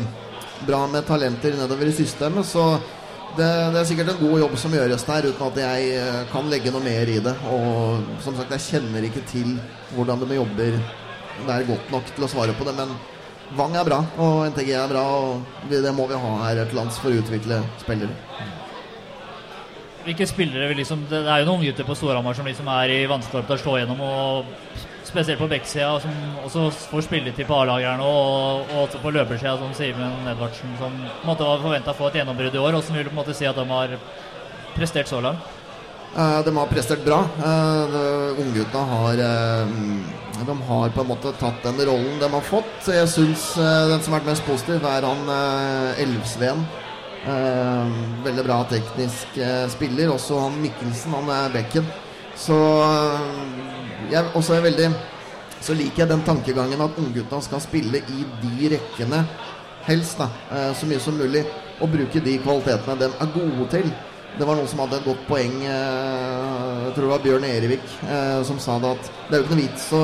bra 0.67 0.83
med 0.91 1.07
talenter 1.07 1.57
nedover 1.57 1.89
i 1.89 1.95
systemet. 1.97 2.45
Så 2.45 2.67
det, 3.33 3.49
det 3.73 3.81
er 3.81 3.89
sikkert 3.89 4.13
en 4.13 4.21
god 4.21 4.43
jobb 4.43 4.55
som 4.61 4.77
gjøres 4.77 5.07
der, 5.09 5.29
uten 5.31 5.47
at 5.47 5.59
jeg 5.63 5.89
eh, 5.97 6.21
kan 6.29 6.53
legge 6.53 6.73
noe 6.75 6.85
mer 6.85 7.09
i 7.09 7.17
det. 7.25 7.33
Og 7.49 8.05
som 8.21 8.37
sagt, 8.37 8.53
jeg 8.59 8.67
kjenner 8.67 9.09
ikke 9.09 9.25
til 9.29 9.55
hvordan 9.95 10.21
de 10.21 10.37
jobber 10.37 10.77
der 11.47 11.65
godt 11.65 11.93
nok 11.93 12.13
til 12.13 12.25
å 12.25 12.29
svare 12.29 12.53
på 12.57 12.69
det. 12.69 12.77
Men 12.77 12.93
Vang 13.57 13.73
er 13.73 13.85
bra, 13.87 14.03
og 14.21 14.43
NTG 14.51 14.75
er 14.77 14.91
bra, 14.91 15.01
og 15.09 15.69
det, 15.71 15.81
må 15.97 16.05
vi 16.05 16.17
ha 16.21 16.33
her 16.43 16.59
til 16.69 16.77
lands 16.77 16.99
for 17.01 17.09
å 17.09 17.17
utvikle 17.17 17.63
spillere. 17.81 18.13
Hvilke 20.09 20.25
spillere 20.25 20.67
vil 20.71 20.79
liksom 20.81 21.03
Det 21.09 21.19
er 21.21 21.43
jo 21.43 21.51
noen 21.51 21.67
gutter 21.67 21.85
på 21.85 21.93
Storhamar 21.97 22.33
som 22.33 22.47
liksom 22.49 22.69
er 22.73 22.93
i 22.95 23.01
vannskorpet 23.09 23.59
å 23.59 23.61
slå 23.61 23.75
gjennom, 23.77 23.99
og 24.01 24.87
spesielt 25.05 25.41
på 25.41 25.49
backsida, 25.49 25.91
som 26.01 26.15
også 26.45 26.65
får 26.91 27.05
spilletid 27.05 27.45
på 27.49 27.57
A-lagerne, 27.57 28.05
og, 28.05 28.65
og 28.73 28.81
også 28.87 29.01
på 29.03 29.13
løpersida, 29.13 29.55
som 29.61 29.71
Simen 29.77 30.27
Edvardsen, 30.29 30.73
som 30.81 30.97
på 30.97 31.23
en 31.23 31.29
måte 31.29 31.45
var 31.45 31.61
forventa 31.61 31.93
å 31.93 31.97
få 31.97 32.09
et 32.09 32.19
gjennombrudd 32.19 32.57
i 32.57 32.61
år. 32.61 32.77
Hvordan 32.77 32.97
vil 32.97 33.05
du 33.05 33.11
på 33.11 33.15
en 33.15 33.21
måte 33.21 33.37
si 33.37 33.47
at 33.49 33.57
de 33.57 33.65
har 33.69 33.95
prestert 34.75 35.09
så 35.09 35.21
langt? 35.25 35.55
Eh, 36.17 36.39
de 36.45 36.55
har 36.57 36.73
prestert 36.73 37.05
bra. 37.05 37.21
Eh, 37.45 38.41
Unggutta 38.41 38.85
har 38.95 39.23
eh, 39.29 39.73
De 40.39 40.59
har 40.71 40.93
på 40.95 41.01
en 41.03 41.09
måte 41.09 41.33
tatt 41.37 41.65
den 41.65 41.81
rollen 41.85 42.17
de 42.21 42.29
har 42.33 42.45
fått. 42.49 42.89
Jeg 42.89 43.09
syns 43.13 43.51
eh, 43.57 43.89
den 43.93 44.01
som 44.01 44.13
har 44.13 44.23
vært 44.23 44.33
mest 44.33 44.45
positiv, 44.49 44.85
er 44.89 45.05
han 45.05 45.25
uh, 45.29 46.01
Elvsveen. 46.01 46.63
Eh, 47.27 47.87
veldig 48.23 48.45
bra 48.47 48.61
teknisk 48.69 49.37
eh, 49.37 49.67
spiller. 49.71 50.13
Også 50.13 50.39
han 50.39 50.59
Mikkelsen, 50.63 51.13
han 51.13 51.31
er 51.35 51.53
bekken. 51.53 51.87
Så 52.39 52.55
eh, 52.55 54.11
jeg 54.13 54.31
også 54.33 54.55
er 54.55 54.67
veldig 54.69 54.91
Så 55.59 55.73
liker 55.75 56.05
jeg 56.05 56.07
den 56.07 56.21
tankegangen 56.23 56.79
at 56.79 56.99
unggutta 57.01 57.41
skal 57.43 57.59
spille 57.59 57.99
i 57.99 58.21
de 58.39 58.69
rekkene 58.71 59.25
helst, 59.83 60.21
da. 60.21 60.29
eh, 60.55 60.69
så 60.71 60.87
mye 60.87 61.01
som 61.03 61.17
mulig. 61.19 61.43
Og 61.83 61.91
bruke 61.91 62.21
de 62.23 62.37
kvalitetene 62.39 62.95
de 63.01 63.09
er 63.11 63.33
gode 63.33 63.67
til. 63.73 63.91
Det 64.39 64.47
var 64.47 64.55
noen 64.55 64.69
som 64.71 64.79
hadde 64.85 65.01
et 65.01 65.07
godt 65.09 65.25
poeng, 65.27 65.55
eh, 65.67 66.85
jeg 66.85 66.93
tror 66.95 67.05
det 67.05 67.11
var 67.11 67.23
Bjørn 67.25 67.47
Erevik, 67.49 67.85
eh, 68.07 68.39
som 68.47 68.59
sa 68.61 68.77
det 68.79 68.93
at 68.95 69.11
det 69.27 69.35
er 69.35 69.41
jo 69.41 69.47
ikke 69.47 69.57
noe 69.57 69.63
vits 69.65 69.87
å, 69.97 70.03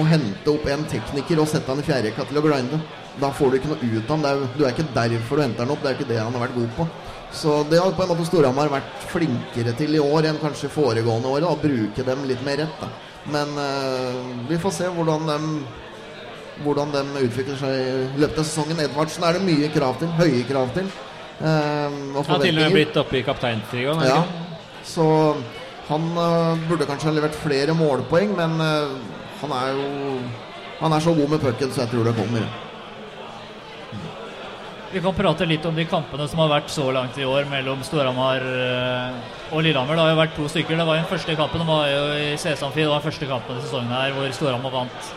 å 0.00 0.06
hente 0.10 0.50
opp 0.50 0.66
en 0.72 0.86
tekniker 0.90 1.42
og 1.42 1.50
sette 1.50 1.70
han 1.70 1.82
i 1.82 1.86
fjærrekka 1.86 2.26
til 2.26 2.40
å 2.40 2.44
grinde. 2.48 2.80
Da 3.20 3.30
får 3.34 3.50
du 3.50 3.58
ikke 3.58 3.70
noe 3.72 3.82
ut 3.82 4.10
av 4.10 4.16
ham. 4.16 4.26
Er, 4.28 4.42
du 4.56 4.64
er 4.64 4.74
ikke 4.74 4.88
derfor 4.94 5.40
du 5.40 5.42
henter 5.42 5.64
han 5.64 5.74
opp, 5.74 5.82
det 5.82 5.90
er 5.90 5.98
ikke 5.98 6.10
det 6.12 6.20
han 6.20 6.34
har 6.36 6.44
vært 6.46 6.58
god 6.58 6.70
på. 6.76 6.88
Så 7.34 7.58
det 7.68 7.80
har 7.82 7.92
på 7.92 8.04
en 8.04 8.12
måte 8.12 8.24
Storhamar 8.28 8.70
vært 8.72 9.02
flinkere 9.10 9.74
til 9.76 9.98
i 9.98 10.00
år 10.00 10.30
enn 10.30 10.40
kanskje 10.40 10.70
foregående 10.72 11.28
år. 11.28 11.44
Da, 11.44 11.52
å 11.52 11.60
bruke 11.60 12.06
dem 12.06 12.24
litt 12.30 12.44
mer 12.46 12.62
rett. 12.62 12.80
Da. 12.80 12.88
Men 13.34 13.52
eh, 13.60 14.22
vi 14.48 14.60
får 14.62 14.76
se 14.78 14.88
hvordan 14.94 15.28
de, 15.28 15.38
hvordan 16.64 16.94
de 16.94 17.04
utvikler 17.26 17.58
seg 17.60 17.76
i 17.76 18.22
løpet 18.22 18.40
av 18.40 18.48
sesongen. 18.48 18.80
Edvardsen 18.86 19.26
er 19.28 19.36
det 19.36 19.44
mye 19.44 19.70
krav 19.74 19.98
til. 20.00 20.14
Høye 20.20 20.44
krav 20.48 20.72
til. 20.78 20.88
og 21.38 22.22
Han 22.22 22.32
har 22.32 22.44
til 22.46 22.56
og 22.56 22.64
med 22.64 22.78
blitt 22.78 22.96
oppe 23.02 23.20
i 23.20 23.24
kapteinstrigaen. 23.26 24.06
Ja, 24.08 24.22
så 24.88 25.04
han 25.88 26.08
øh, 26.20 26.68
burde 26.68 26.86
kanskje 26.88 27.08
ha 27.08 27.14
levert 27.16 27.36
flere 27.36 27.74
målpoeng, 27.76 28.34
men 28.36 28.60
øh, 28.60 28.96
han 29.40 29.52
er 29.56 29.68
jo 29.76 30.18
Han 30.78 30.92
er 30.92 31.00
så 31.02 31.10
god 31.14 31.28
med 31.28 31.40
pucken, 31.42 31.72
så 31.72 31.80
jeg 31.80 31.90
tror 31.90 32.04
det 32.06 32.14
kommer. 32.14 32.44
Vi 34.92 35.00
kan 35.04 35.12
prate 35.14 35.44
litt 35.44 35.66
om 35.68 35.74
de 35.76 35.84
kampene 35.84 36.24
som 36.30 36.40
har 36.40 36.48
vært 36.48 36.70
så 36.72 36.86
langt 36.96 37.16
i 37.20 37.24
år 37.28 37.44
mellom 37.50 37.82
Storhamar 37.84 38.40
eh, 38.40 39.18
og 39.52 39.60
Lillehammer. 39.66 39.98
Det 39.98 40.04
har 40.06 40.12
jo 40.14 40.20
vært 40.22 40.36
to 40.38 40.46
stykker. 40.48 40.78
Det 40.80 40.86
var 40.88 40.96
den 40.96 41.10
første 41.10 41.34
kampen 41.36 41.60
det 41.60 41.66
var 41.68 41.88
jo 41.92 42.04
i 42.16 42.28
Sesamfi. 42.40 42.80
Det 42.80 42.88
var 42.88 43.02
den 43.02 43.08
første 43.10 43.28
kampen 43.28 43.58
i 43.58 43.64
sesongen 43.66 43.92
her 43.92 44.14
hvor 44.16 44.32
Storhamar 44.32 44.72
vant 44.72 45.10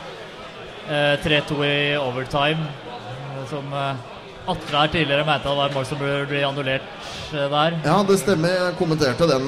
eh, 0.91 1.13
3-2 1.23 1.59
i 1.69 1.77
overtime. 2.01 2.67
eh, 2.67 3.45
Som 3.53 3.71
eh, 3.71 4.09
Atle 4.51 4.73
her 4.81 4.91
tidligere 4.91 5.23
mente 5.23 5.47
det 5.47 5.55
var 5.61 5.69
et 5.69 5.75
mål 5.77 5.85
som 5.87 5.99
burde 6.01 6.27
bli 6.33 6.43
annullert 6.43 6.91
eh, 7.31 7.47
der. 7.55 7.79
Ja, 7.87 7.95
det 8.11 8.19
stemmer. 8.19 8.57
Jeg 8.57 8.75
kommenterte 8.81 9.29
den 9.31 9.47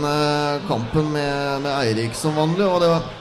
kampen 0.69 1.11
med, 1.17 1.65
med 1.67 1.73
Eirik 1.81 2.15
som 2.15 2.39
vanlig, 2.39 2.63
og 2.69 2.79
det 2.85 2.93
var 2.93 3.11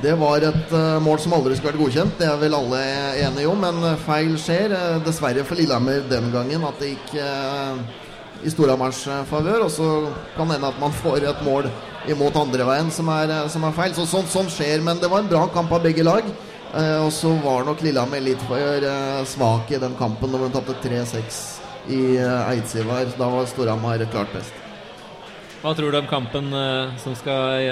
Det 0.00 0.14
var 0.16 0.40
et 0.40 0.70
eh, 0.72 0.98
mål 1.04 1.18
som 1.20 1.34
aldri 1.36 1.56
skulle 1.58 1.74
vært 1.74 1.82
godkjent, 1.82 2.14
det 2.16 2.24
er 2.24 2.38
vel 2.40 2.54
alle 2.56 2.78
enige 3.20 3.48
om. 3.50 3.58
Men 3.60 3.82
eh, 3.84 3.98
feil 4.06 4.32
skjer. 4.40 4.72
eh, 4.72 5.00
dessverre 5.04 5.44
for 5.44 5.60
Lillehammer 5.60 6.06
den 6.08 6.30
gangen 6.32 6.64
at 6.64 6.80
det 6.80 6.94
gikk 6.94 7.12
i 8.40 8.52
Storhamars 8.52 9.02
eh, 9.04 9.26
favør. 9.28 9.66
Og 9.66 9.72
så 9.74 9.88
kan 10.38 10.48
det 10.48 10.56
hende 10.56 10.70
at 10.72 10.80
man 10.80 10.94
får 11.02 11.26
et 11.28 11.42
mål 11.44 11.68
imot 12.08 12.38
andre 12.40 12.64
veien 12.70 12.88
som 12.96 13.10
er, 13.12 13.34
som 13.52 13.66
er 13.68 13.76
feil. 13.76 13.92
Så 13.98 14.06
sånn, 14.08 14.30
sånt, 14.30 14.54
skjer. 14.54 14.80
Men 14.86 15.02
det 15.02 15.10
var 15.12 15.20
en 15.20 15.28
bra 15.28 15.44
kamp 15.52 15.76
av 15.76 15.84
begge 15.84 16.06
lag. 16.06 16.24
Og 16.70 17.10
så 17.12 17.34
var 17.42 17.66
nok 17.66 17.82
Lillehammer 17.82 18.22
litt 18.22 18.40
for 18.46 18.84
svak 19.26 19.72
i 19.74 19.80
den 19.82 19.96
kampen 19.98 20.30
når 20.30 20.46
de 20.46 20.50
tapte 20.54 20.76
3-6 20.84 21.40
i 21.90 22.02
Eidsivar. 22.22 23.10
Da 23.18 23.28
var 23.28 23.48
Storhamar 23.50 24.06
klart 24.14 24.32
best. 24.32 24.54
Hva 25.60 25.74
tror 25.76 25.92
du 25.92 25.98
om 25.98 26.08
kampen 26.08 26.54
som 27.02 27.18
skal 27.18 27.66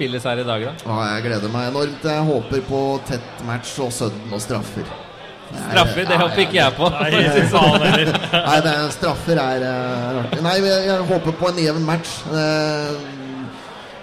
spilles 0.00 0.24
her 0.24 0.40
i 0.40 0.48
dag, 0.48 0.64
da? 0.64 0.72
Ja, 0.88 0.98
jeg 1.14 1.26
gleder 1.28 1.52
meg 1.52 1.68
enormt. 1.70 2.04
Jeg 2.08 2.24
håper 2.32 2.62
på 2.70 2.80
tett 3.08 3.44
match 3.48 3.76
og 3.84 3.92
sudden 3.92 4.32
og 4.32 4.40
straffer. 4.40 4.88
Straffer, 5.50 6.04
det 6.06 6.16
håper 6.20 6.44
ikke 6.44 6.56
jeg 6.60 6.74
på. 6.78 6.88
Nei. 6.94 7.10
Nei, 8.48 8.58
det 8.64 8.72
er, 8.72 8.84
straffer 8.94 9.40
er 9.42 9.64
rart. 10.16 10.36
Nei, 10.46 10.56
jeg, 10.62 10.84
jeg 10.88 11.08
håper 11.10 11.34
på 11.40 11.50
en 11.50 11.58
jevn 11.66 11.84
match. 11.88 12.12
Eh, 12.32 13.16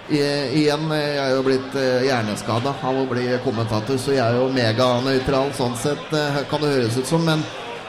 i- 0.08 0.50
igjen, 0.62 0.86
jeg 0.94 1.16
er 1.20 1.34
jo 1.34 1.42
blitt 1.44 1.74
eh, 1.76 2.04
hjerneskada 2.06 2.72
av 2.80 2.96
å 3.02 3.06
bli 3.10 3.26
kommentator, 3.44 3.98
så 4.00 4.14
jeg 4.14 4.22
er 4.24 4.38
jo 4.38 4.46
meganøytral 4.54 5.50
sånn 5.56 5.74
sett, 5.76 6.06
eh, 6.16 6.38
kan 6.48 6.62
det 6.62 6.70
høres 6.76 6.96
ut 7.00 7.10
som. 7.10 7.24
Men 7.28 7.42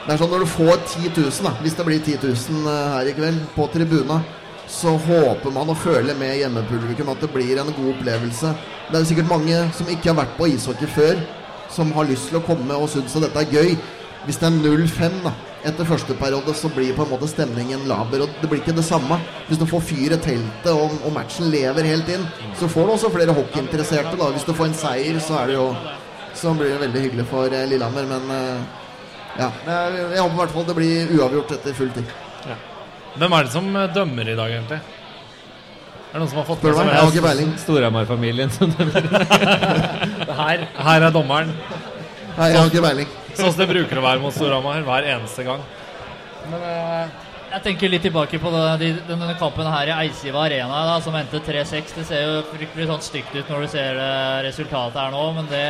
det 0.06 0.16
er 0.16 0.20
sånn 0.24 0.34
når 0.34 0.44
du 0.44 0.50
får 0.50 0.74
10 0.98 1.14
000, 1.16 1.30
da, 1.46 1.54
hvis 1.62 1.78
det 1.78 1.86
blir 1.88 2.02
10 2.04 2.18
000 2.26 2.66
eh, 2.74 2.90
her 2.96 3.08
i 3.12 3.14
kveld, 3.16 3.40
på 3.54 3.68
tribuna, 3.72 4.18
så 4.70 4.94
håper 5.02 5.52
man 5.54 5.72
å 5.72 5.76
føle 5.78 6.14
med 6.18 6.38
hjemmepublikum 6.38 7.10
at 7.12 7.22
det 7.24 7.30
blir 7.34 7.58
en 7.58 7.72
god 7.74 7.92
opplevelse. 7.96 8.54
Det 8.90 8.98
er 8.98 9.06
sikkert 9.08 9.30
mange 9.30 9.62
som 9.76 9.90
ikke 9.90 10.12
har 10.12 10.20
vært 10.22 10.36
på 10.38 10.48
ishockey 10.52 10.90
før, 10.94 11.20
som 11.74 11.90
har 11.96 12.08
lyst 12.08 12.30
til 12.30 12.38
å 12.38 12.44
komme 12.46 12.78
og 12.78 12.90
synes 12.92 13.16
at 13.18 13.26
dette 13.26 13.42
er 13.44 13.56
gøy. 13.58 13.76
Hvis 14.26 14.38
det 14.38 14.50
er 14.50 14.58
0-5 14.60 15.22
da, 15.24 15.32
etter 15.66 15.88
første 15.88 16.14
periode, 16.20 16.54
så 16.56 16.70
blir 16.72 16.92
på 16.96 17.06
en 17.06 17.12
måte 17.12 17.28
stemningen 17.30 17.86
laber. 17.88 18.24
Og 18.26 18.40
det 18.40 18.50
blir 18.50 18.60
ikke 18.62 18.76
det 18.76 18.84
samme. 18.86 19.18
Hvis 19.48 19.60
du 19.60 19.66
får 19.68 19.84
fyr 19.90 20.14
i 20.16 20.20
teltet 20.20 20.70
og, 20.72 20.98
og 21.02 21.14
matchen 21.16 21.50
lever 21.52 21.88
helt 21.88 22.12
inn, 22.12 22.28
så 22.60 22.68
får 22.70 22.86
du 22.86 22.94
også 22.94 23.12
flere 23.14 23.36
hockeyinteresserte. 23.36 24.16
da. 24.20 24.30
Hvis 24.36 24.46
du 24.46 24.54
får 24.54 24.70
en 24.70 24.80
seier, 24.84 25.20
så 25.24 25.40
er 25.40 25.50
det 25.50 25.58
jo 25.58 25.70
så 26.40 26.54
blir 26.54 26.70
det 26.70 26.82
veldig 26.84 27.00
hyggelig 27.08 27.26
for 27.30 27.52
eh, 27.52 27.66
Lillehammer. 27.68 28.06
Men 28.06 28.34
eh, 28.36 28.80
ja, 29.40 29.50
jeg, 29.66 30.02
jeg 30.14 30.22
håper 30.22 30.34
i 30.34 30.42
hvert 30.44 30.58
fall 30.58 30.68
det 30.68 30.76
blir 30.78 31.14
uavgjort 31.18 31.56
etter 31.58 31.76
full 31.76 31.94
tid. 31.96 32.18
Hvem 33.18 33.36
er 33.36 33.46
det 33.46 33.52
som 33.52 33.68
eh, 33.76 33.92
dømmer 33.94 34.28
i 34.30 34.36
dag, 34.38 34.52
egentlig? 34.56 34.80
Er 36.10 36.18
det 36.18 36.20
noen 36.22 36.30
som 36.30 36.40
har 36.40 36.46
fått 36.48 36.60
Spør 36.62 36.74
med 36.74 36.78
meg, 36.78 36.90
seg 36.90 36.94
jeg 36.94 37.02
har 37.02 37.12
ikke 37.14 37.26
peiling. 37.28 37.50
Storhamar-familien 37.64 38.50
som 38.54 38.72
Her, 40.40 40.64
her 40.86 41.06
er 41.06 41.14
dommeren. 41.14 41.52
Nei, 42.36 42.48
jeg 42.50 42.58
har 42.58 42.70
ikke 42.70 42.84
peiling. 42.86 43.10
Sånn 43.30 43.52
som 43.52 43.60
det 43.60 43.68
bruker 43.70 44.00
å 44.00 44.04
være 44.04 44.22
mot 44.22 44.34
Storhamar 44.34 44.82
hver 44.86 45.06
eneste 45.12 45.46
gang. 45.46 45.62
Men 46.50 46.64
uh, 46.64 47.28
Jeg 47.52 47.62
tenker 47.66 47.92
litt 47.92 48.02
tilbake 48.06 48.40
på 48.42 48.50
denne, 48.54 48.90
denne 49.06 49.36
kampen 49.38 49.70
her 49.70 49.90
i 49.90 49.96
Eidsiva 50.06 50.44
Arena 50.46 50.82
da, 50.88 50.98
som 51.02 51.14
endte 51.18 51.42
3-6. 51.46 51.94
Det 51.98 52.06
ser 52.08 52.26
jo 52.26 52.42
fryktelig 52.50 52.90
sånn 52.90 53.06
stygt 53.06 53.34
ut 53.34 53.50
når 53.50 53.66
du 53.66 53.72
ser 53.74 53.98
eh, 53.98 54.42
resultatet 54.46 54.98
her 55.02 55.14
nå, 55.14 55.24
men 55.38 55.50
det 55.50 55.64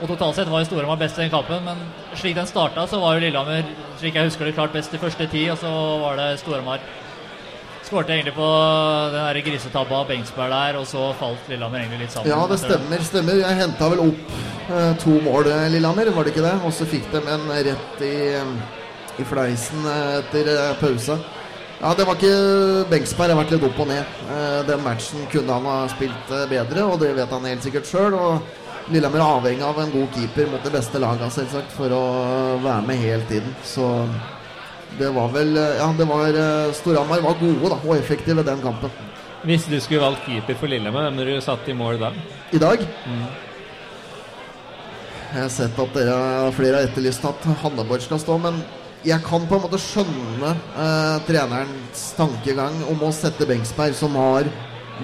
og 0.00 0.08
Totalt 0.08 0.38
sett 0.38 0.48
var 0.48 0.62
jo 0.62 0.68
Storhamar 0.70 0.98
best 1.00 1.18
i 1.18 1.26
den 1.26 1.32
kampen, 1.32 1.60
men 1.66 1.80
slik 2.16 2.36
den 2.38 2.48
starta, 2.48 2.86
så 2.88 3.00
var 3.02 3.16
jo 3.16 3.24
Lillehammer 3.26 3.66
slik 4.00 4.16
jeg 4.16 4.30
husker 4.30 4.48
det, 4.48 4.56
klart 4.56 4.72
best 4.72 4.92
de 4.94 5.00
første 5.02 5.26
ti, 5.28 5.44
og 5.52 5.58
så 5.60 5.70
var 6.00 6.16
det 6.20 6.32
Storhamar 6.40 6.80
Skårte 7.90 8.14
egentlig 8.14 8.36
på 8.36 8.46
den 9.10 9.18
der 9.18 9.38
grisetabba 9.42 9.96
av 9.98 10.06
Bengsberg 10.06 10.52
der, 10.52 10.76
og 10.78 10.86
så 10.86 11.08
falt 11.18 11.48
Lillehammer 11.50 11.80
egentlig 11.82 12.04
litt 12.04 12.14
sammen. 12.14 12.30
Ja, 12.30 12.44
det 12.46 12.60
stemmer. 12.62 13.02
stemmer. 13.02 13.40
Jeg 13.40 13.58
henta 13.58 13.88
vel 13.90 14.02
opp 14.04 14.34
eh, 14.70 14.92
to 15.02 15.16
mål, 15.24 15.48
eh, 15.50 15.66
Lillehammer, 15.74 16.12
var 16.14 16.24
det 16.28 16.34
ikke 16.34 16.44
det? 16.44 16.54
Og 16.68 16.74
så 16.76 16.86
fikk 16.86 17.08
de 17.10 17.22
en 17.34 17.48
rett 17.50 18.04
i, 18.06 18.14
i 19.18 19.26
fleisen 19.26 19.88
eh, 19.90 20.20
etter 20.20 20.52
eh, 20.54 20.72
pause. 20.78 21.18
Ja, 21.80 21.94
det 21.96 22.06
var 22.06 22.20
ikke 22.20 22.86
Bengsberg 22.92 23.32
har 23.32 23.40
vært 23.40 23.56
litt 23.56 23.66
opp 23.66 23.82
og 23.82 23.90
ned. 23.90 24.16
Eh, 24.36 24.60
den 24.68 24.84
matchen 24.86 25.26
kunne 25.32 25.58
han 25.58 25.68
ha 25.72 25.78
spilt 25.90 26.34
bedre, 26.52 26.86
og 26.86 27.00
det 27.02 27.14
vet 27.18 27.32
han 27.34 27.48
helt 27.48 27.66
sikkert 27.66 27.90
sjøl. 27.90 28.20
Lillehammer 28.90 29.20
er 29.22 29.36
avhengig 29.36 29.62
av 29.62 29.78
en 29.78 29.92
god 29.92 30.16
keeper 30.16 30.48
mot 30.50 30.64
det 30.66 30.72
beste 30.74 30.98
laget, 31.02 31.30
selvsagt, 31.34 31.74
for 31.76 31.92
å 31.94 32.02
være 32.64 32.82
med 32.88 32.98
hele 32.98 33.26
tiden. 33.28 33.52
Så 33.66 33.86
det 34.98 35.12
var 35.14 35.30
vel 35.34 35.54
Ja, 35.54 35.86
det 35.96 36.06
var 36.10 36.34
eh, 36.34 36.72
Storhamar 36.74 37.22
var 37.22 37.38
gode 37.38 37.70
da, 37.70 37.78
og 37.84 37.94
effektive 37.94 38.42
den 38.46 38.62
kampen. 38.64 38.90
Hvis 39.46 39.68
du 39.70 39.76
skulle 39.80 40.02
valgt 40.02 40.26
keeper 40.26 40.58
for 40.58 40.68
Lillehammer, 40.68 41.06
hvem 41.06 41.22
ville 41.22 41.38
du 41.38 41.44
satt 41.44 41.68
i 41.70 41.76
mål 41.76 42.00
da? 42.02 42.10
I 42.52 42.58
dag 42.60 42.82
Jeg 45.30 45.38
har 45.38 45.52
sett 45.54 45.78
at 45.78 45.94
dere 45.94 46.50
flere 46.56 46.80
har 46.80 46.88
etterlyst 46.88 47.24
at 47.30 47.46
Hanneborg 47.62 48.02
skal 48.02 48.18
stå, 48.20 48.36
men 48.42 48.58
jeg 49.06 49.22
kan 49.24 49.46
på 49.48 49.56
en 49.56 49.62
måte 49.62 49.78
skjønne 49.80 50.50
eh, 50.50 51.22
trenerens 51.28 52.02
tankegang 52.18 52.82
om 52.90 53.06
å 53.06 53.12
sette 53.14 53.46
Bengsberg, 53.48 53.94
som 53.96 54.18
har 54.18 54.50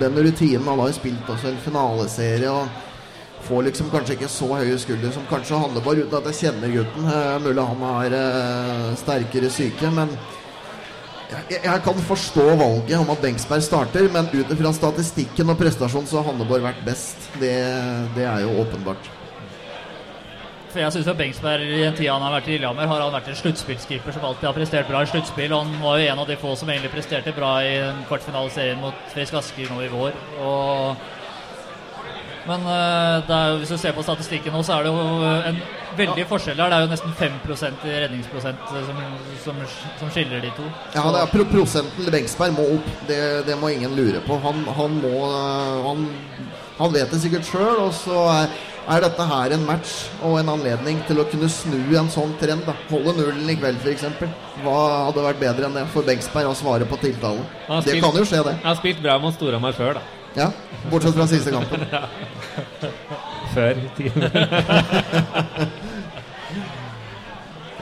den 0.00 0.18
rutinen. 0.18 0.66
Han 0.66 0.82
har 0.82 0.90
jo 0.90 0.98
spilt 0.98 1.30
også 1.32 1.52
en 1.52 1.62
finaleserie 1.64 2.50
og 2.50 2.82
får 3.46 3.68
liksom 3.68 3.90
kanskje 3.92 4.16
ikke 4.16 4.30
så 4.30 4.48
høye 4.52 4.78
skulder 4.82 5.12
som 5.14 5.26
kanskje 5.30 5.60
Hanneborg, 5.60 6.04
uten 6.06 6.18
at 6.18 6.30
jeg 6.30 6.40
kjenner 6.44 6.74
gutten. 6.74 7.10
Eh, 7.12 7.36
mulig 7.44 7.68
han 7.70 7.84
har 7.88 8.16
eh, 8.20 8.88
sterkere 9.02 9.52
syke, 9.52 9.92
men 9.94 10.12
jeg, 11.26 11.60
jeg 11.64 11.82
kan 11.82 12.00
forstå 12.08 12.46
valget 12.54 12.98
om 13.00 13.12
at 13.14 13.22
Bengsberg 13.22 13.62
starter, 13.66 14.08
men 14.14 14.30
ut 14.32 14.50
ifra 14.54 14.72
statistikken 14.74 15.50
og 15.50 15.58
prestasjonen 15.60 16.10
så 16.10 16.20
har 16.20 16.30
Hanneborg 16.30 16.66
vært 16.68 16.82
best. 16.86 17.30
Det, 17.40 17.54
det 18.18 18.26
er 18.26 18.44
jo 18.46 18.58
åpenbart. 18.62 19.10
For 20.76 20.82
jeg 20.82 20.92
synes 20.92 21.06
jo 21.08 21.12
Bengsberg 21.16 21.62
i 21.72 21.82
den 21.86 21.94
tida 21.96 22.12
han 22.12 22.20
har 22.26 22.34
vært 22.34 22.48
i 22.50 22.56
Lillehammer, 22.58 22.88
har 22.90 23.00
han 23.00 23.14
vært 23.14 23.30
en 23.32 23.38
sluttspillskeeper 23.38 24.12
som 24.12 24.26
alltid 24.28 24.44
har 24.50 24.56
prestert 24.58 24.90
bra 24.90 25.00
i 25.00 25.08
sluttspill. 25.08 25.54
og 25.56 25.64
Han 25.64 25.78
var 25.80 25.98
jo 25.98 26.08
en 26.12 26.20
av 26.20 26.28
de 26.28 26.36
få 26.36 26.52
som 26.60 26.68
egentlig 26.68 26.92
presterte 26.92 27.32
bra 27.32 27.52
i 27.64 27.78
den 27.80 28.02
kvartfinaliserien 28.10 28.82
mot 28.82 29.06
Frisk 29.14 29.38
Asker 29.40 29.70
nå 29.72 29.80
i 29.86 29.88
vår. 29.88 30.18
Og 30.44 31.06
men 32.46 32.66
eh, 32.70 33.16
det 33.26 33.34
er 33.36 33.50
jo, 33.52 33.58
hvis 33.62 33.72
du 33.74 33.78
ser 33.80 33.94
på 33.96 34.04
statistikken 34.06 34.54
nå, 34.54 34.62
så 34.66 34.76
er 34.76 34.86
det 34.86 34.92
jo 34.92 35.32
en 35.50 35.58
veldig 35.98 36.26
forskjell 36.30 36.60
her. 36.60 36.70
Det 36.70 36.78
er 36.78 36.84
jo 36.86 36.92
nesten 36.92 37.16
5% 37.18 37.86
i 37.88 37.96
redningsprosent 38.04 38.70
eh, 38.70 38.86
som, 38.86 39.02
som, 39.44 39.60
som 40.02 40.12
skiller 40.14 40.44
de 40.44 40.52
to. 40.56 40.68
Ja, 40.94 41.06
det 41.14 41.24
er 41.24 41.32
pro 41.32 41.46
Prosenten 41.50 42.04
til 42.06 42.14
Bengsberg 42.14 42.56
må 42.56 42.68
opp. 42.76 42.88
Det, 43.08 43.20
det 43.48 43.58
må 43.60 43.72
ingen 43.74 43.96
lure 43.98 44.22
på. 44.26 44.38
Han, 44.44 44.62
han 44.78 44.96
må 45.02 45.12
han, 45.86 46.08
han 46.78 46.96
vet 46.96 47.12
det 47.12 47.22
sikkert 47.22 47.48
sjøl, 47.48 47.86
og 47.86 47.94
så 47.96 48.18
er, 48.34 48.56
er 48.94 49.06
dette 49.06 49.26
her 49.30 49.54
en 49.56 49.64
match 49.66 49.94
og 50.20 50.36
en 50.40 50.52
anledning 50.52 51.00
til 51.08 51.22
å 51.22 51.26
kunne 51.30 51.48
snu 51.50 51.78
en 51.98 52.10
sånn 52.12 52.36
trend. 52.42 52.66
da 52.68 52.76
Holde 52.90 53.16
nullen 53.16 53.48
i 53.50 53.56
kveld, 53.58 53.80
f.eks. 53.82 54.04
Hva 54.62 54.76
hadde 55.08 55.24
vært 55.30 55.42
bedre 55.42 55.70
enn 55.70 55.80
det 55.80 55.86
for 55.94 56.06
Bengsberg 56.06 56.52
å 56.52 56.58
svare 56.58 56.86
på 56.88 57.00
tiltalen? 57.02 57.42
Det 57.86 57.98
kan 58.04 58.14
jo 58.14 58.26
skje, 58.28 58.44
det. 58.46 58.58
Jeg 58.60 58.68
har 58.68 58.78
spilt 58.82 59.02
bra 59.04 59.18
mot 59.22 59.34
Storhamar 59.34 59.74
før, 59.78 59.98
da. 59.98 60.04
Ja, 60.36 60.50
Bortsett 60.90 61.14
fra 61.16 61.26
siste 61.26 61.50
kampen. 61.50 61.80
Før. 63.56 63.74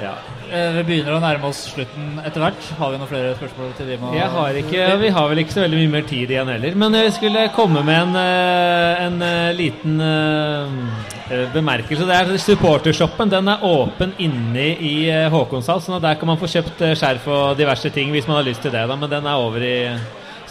ja. 0.05 0.13
Eh, 0.53 0.77
Vi 0.77 0.85
begynner 0.87 1.17
å 1.17 1.21
nærme 1.23 1.49
oss 1.51 1.65
slutten 1.73 2.21
etter 2.23 2.45
hvert. 2.45 2.69
Har 2.79 2.93
vi 2.93 3.01
noen 3.01 3.11
flere 3.11 3.35
spørsmål 3.35 3.75
til 3.75 3.91
de 3.91 3.99
med 3.99 4.15
Jeg 4.21 4.31
har 4.37 4.61
ikke, 4.63 4.87
Vi 5.03 5.13
har 5.19 5.29
vel 5.33 5.43
ikke 5.43 5.57
så 5.57 5.65
veldig 5.65 5.83
mye 5.83 5.93
mer 5.97 6.07
tid 6.09 6.31
igjen 6.31 6.55
heller. 6.55 6.73
Men 6.79 6.95
jeg 7.01 7.17
skulle 7.19 7.45
komme 7.59 7.83
med 7.83 7.99
en, 8.05 8.17
eh, 8.23 9.05
en 9.09 9.17
eh, 9.27 9.53
liten 9.59 10.01
eh, 10.07 11.45
bemerkelse. 11.59 12.07
Det 12.07 12.17
er 12.23 12.37
Supportershoppen 12.39 13.35
den 13.35 13.51
er 13.51 13.65
åpen 13.67 14.15
inne 14.23 14.67
i 14.79 14.97
Håkonshall, 15.33 15.83
så 15.83 15.99
der 15.99 16.21
kan 16.21 16.31
man 16.31 16.39
få 16.39 16.47
kjøpt 16.55 16.79
skjerf 16.95 17.27
og 17.27 17.57
diverse 17.59 17.91
ting 17.91 18.15
hvis 18.15 18.29
man 18.31 18.39
har 18.39 18.47
lyst 18.53 18.63
til 18.63 18.71
det. 18.71 18.87
da, 18.87 18.95
Men 18.95 19.11
den 19.11 19.27
er 19.27 19.43
over 19.43 19.59
i 19.65 19.79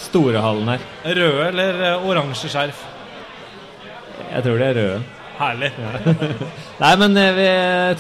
Storehallen 0.04 0.68
her. 0.74 0.84
røde 1.06 1.48
eller 1.50 1.84
eh, 1.90 2.08
oransje 2.10 2.50
skjerf? 2.52 2.84
Jeg 4.34 4.44
tror 4.46 4.58
det 4.62 4.68
er 4.72 4.78
røde. 4.80 5.02
Herlig. 5.34 5.70
Nei, 6.84 6.92
men 7.02 7.18
eh, 7.18 7.32
vi, 7.38 7.48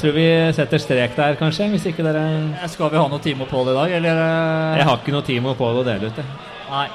tror 0.01 0.13
vi 0.17 0.25
setter 0.53 0.81
strek 0.83 1.15
der, 1.17 1.37
kanskje. 1.39 1.69
Hvis 1.73 1.87
ikke 1.89 2.05
dere 2.05 2.25
Eh, 2.59 2.67
Skal 2.69 2.91
vi 2.93 2.99
ha 3.01 3.07
noe 3.09 3.21
Timo 3.23 3.47
på 3.49 3.63
det 3.65 3.73
i 3.73 3.79
dag, 3.79 3.95
eller? 3.99 4.21
Jeg 4.77 4.87
har 4.89 4.99
ikke 5.01 5.15
noe 5.15 5.25
Timo 5.27 5.55
på 5.57 5.71
å 5.71 5.83
dele 5.87 6.11
ut, 6.11 6.21
jeg. 6.21 6.29
Nei. 6.69 6.85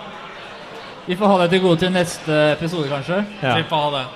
Vi 1.09 1.17
får 1.17 1.31
ha 1.33 1.37
det 1.43 1.51
til 1.55 1.63
gode 1.65 1.81
til 1.81 1.93
neste 1.95 2.39
episode, 2.53 2.89
kanskje. 2.93 3.23
Ja. 3.43 3.55
Vi 3.59 3.67
får 3.71 3.85
ha 3.87 3.91
det. 3.99 4.07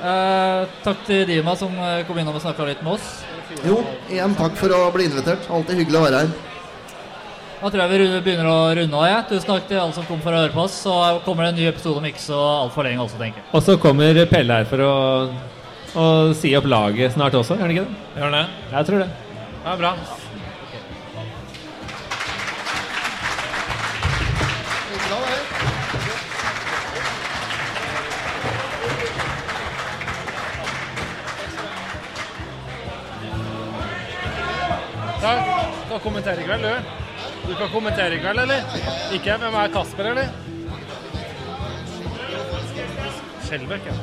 Eh, 0.00 0.68
takk 0.86 1.02
til 1.04 1.26
Dima 1.28 1.52
som 1.60 1.74
kom 2.08 2.18
innom 2.22 2.38
og 2.38 2.40
snakka 2.42 2.64
litt 2.70 2.80
med 2.86 2.94
oss. 2.96 3.08
Jo, 3.66 3.80
igjen 4.08 4.32
takk 4.38 4.54
for 4.56 4.72
å 4.72 4.86
bli 4.94 5.04
invitert. 5.10 5.44
Alltid 5.52 5.82
hyggelig 5.82 5.98
å 6.00 6.04
være 6.06 6.22
her. 6.22 6.30
Da 7.60 7.68
tror 7.68 7.82
jeg 7.84 7.90
vi 7.92 8.20
begynner 8.24 8.46
å 8.48 8.60
runde 8.72 8.96
av. 8.96 9.04
Ja. 9.04 9.18
Tusen 9.28 9.50
takk 9.50 9.66
til 9.68 9.76
alle 9.76 9.92
som 9.92 10.06
kom 10.08 10.20
for 10.24 10.32
å 10.32 10.38
høre 10.40 10.54
på 10.54 10.62
oss. 10.62 10.78
Så 10.86 10.94
kommer 11.26 11.44
det 11.44 11.50
en 11.52 11.58
ny 11.60 11.66
episode 11.68 12.00
om 12.00 12.06
ikke 12.08 12.22
så 12.22 12.38
altfor 12.40 12.88
lenge 12.88 13.04
også, 13.04 13.20
tenker 13.20 13.42
jeg. 13.42 13.48
Og 13.52 13.64
så 13.66 13.76
kommer 13.82 14.20
Pelle 14.30 14.62
her 14.62 14.70
for 14.70 14.80
å, 14.80 14.94
å 16.00 16.06
si 16.38 16.54
opp 16.56 16.68
laget 16.70 17.12
snart 17.12 17.36
også, 17.36 17.58
gjør 17.58 17.68
han 17.68 17.74
ikke 17.74 17.84
det? 17.84 18.00
Gjør 18.16 18.30
han 18.30 18.38
det? 18.38 18.46
Jeg 18.72 18.88
tror 18.88 19.04
det. 19.04 19.10
Det 19.60 19.74
er 19.74 19.84
bra. 19.84 19.92
Ja, 35.20 35.36
skal 35.84 36.00
kommentere 36.00 36.40
i 36.40 36.48
kveld, 36.48 36.64
du. 36.64 36.99
Du 37.50 37.56
kan 37.56 37.68
kommentere 37.68 38.14
i 38.14 38.18
kveld, 38.22 38.38
eller? 38.38 38.60
Ikke? 39.12 39.36
Hvem 39.42 39.54
er 39.54 39.68
Kasper, 39.74 40.04
eller? 40.04 40.28
Skjelbæk, 43.46 43.80
ja. 43.86 43.94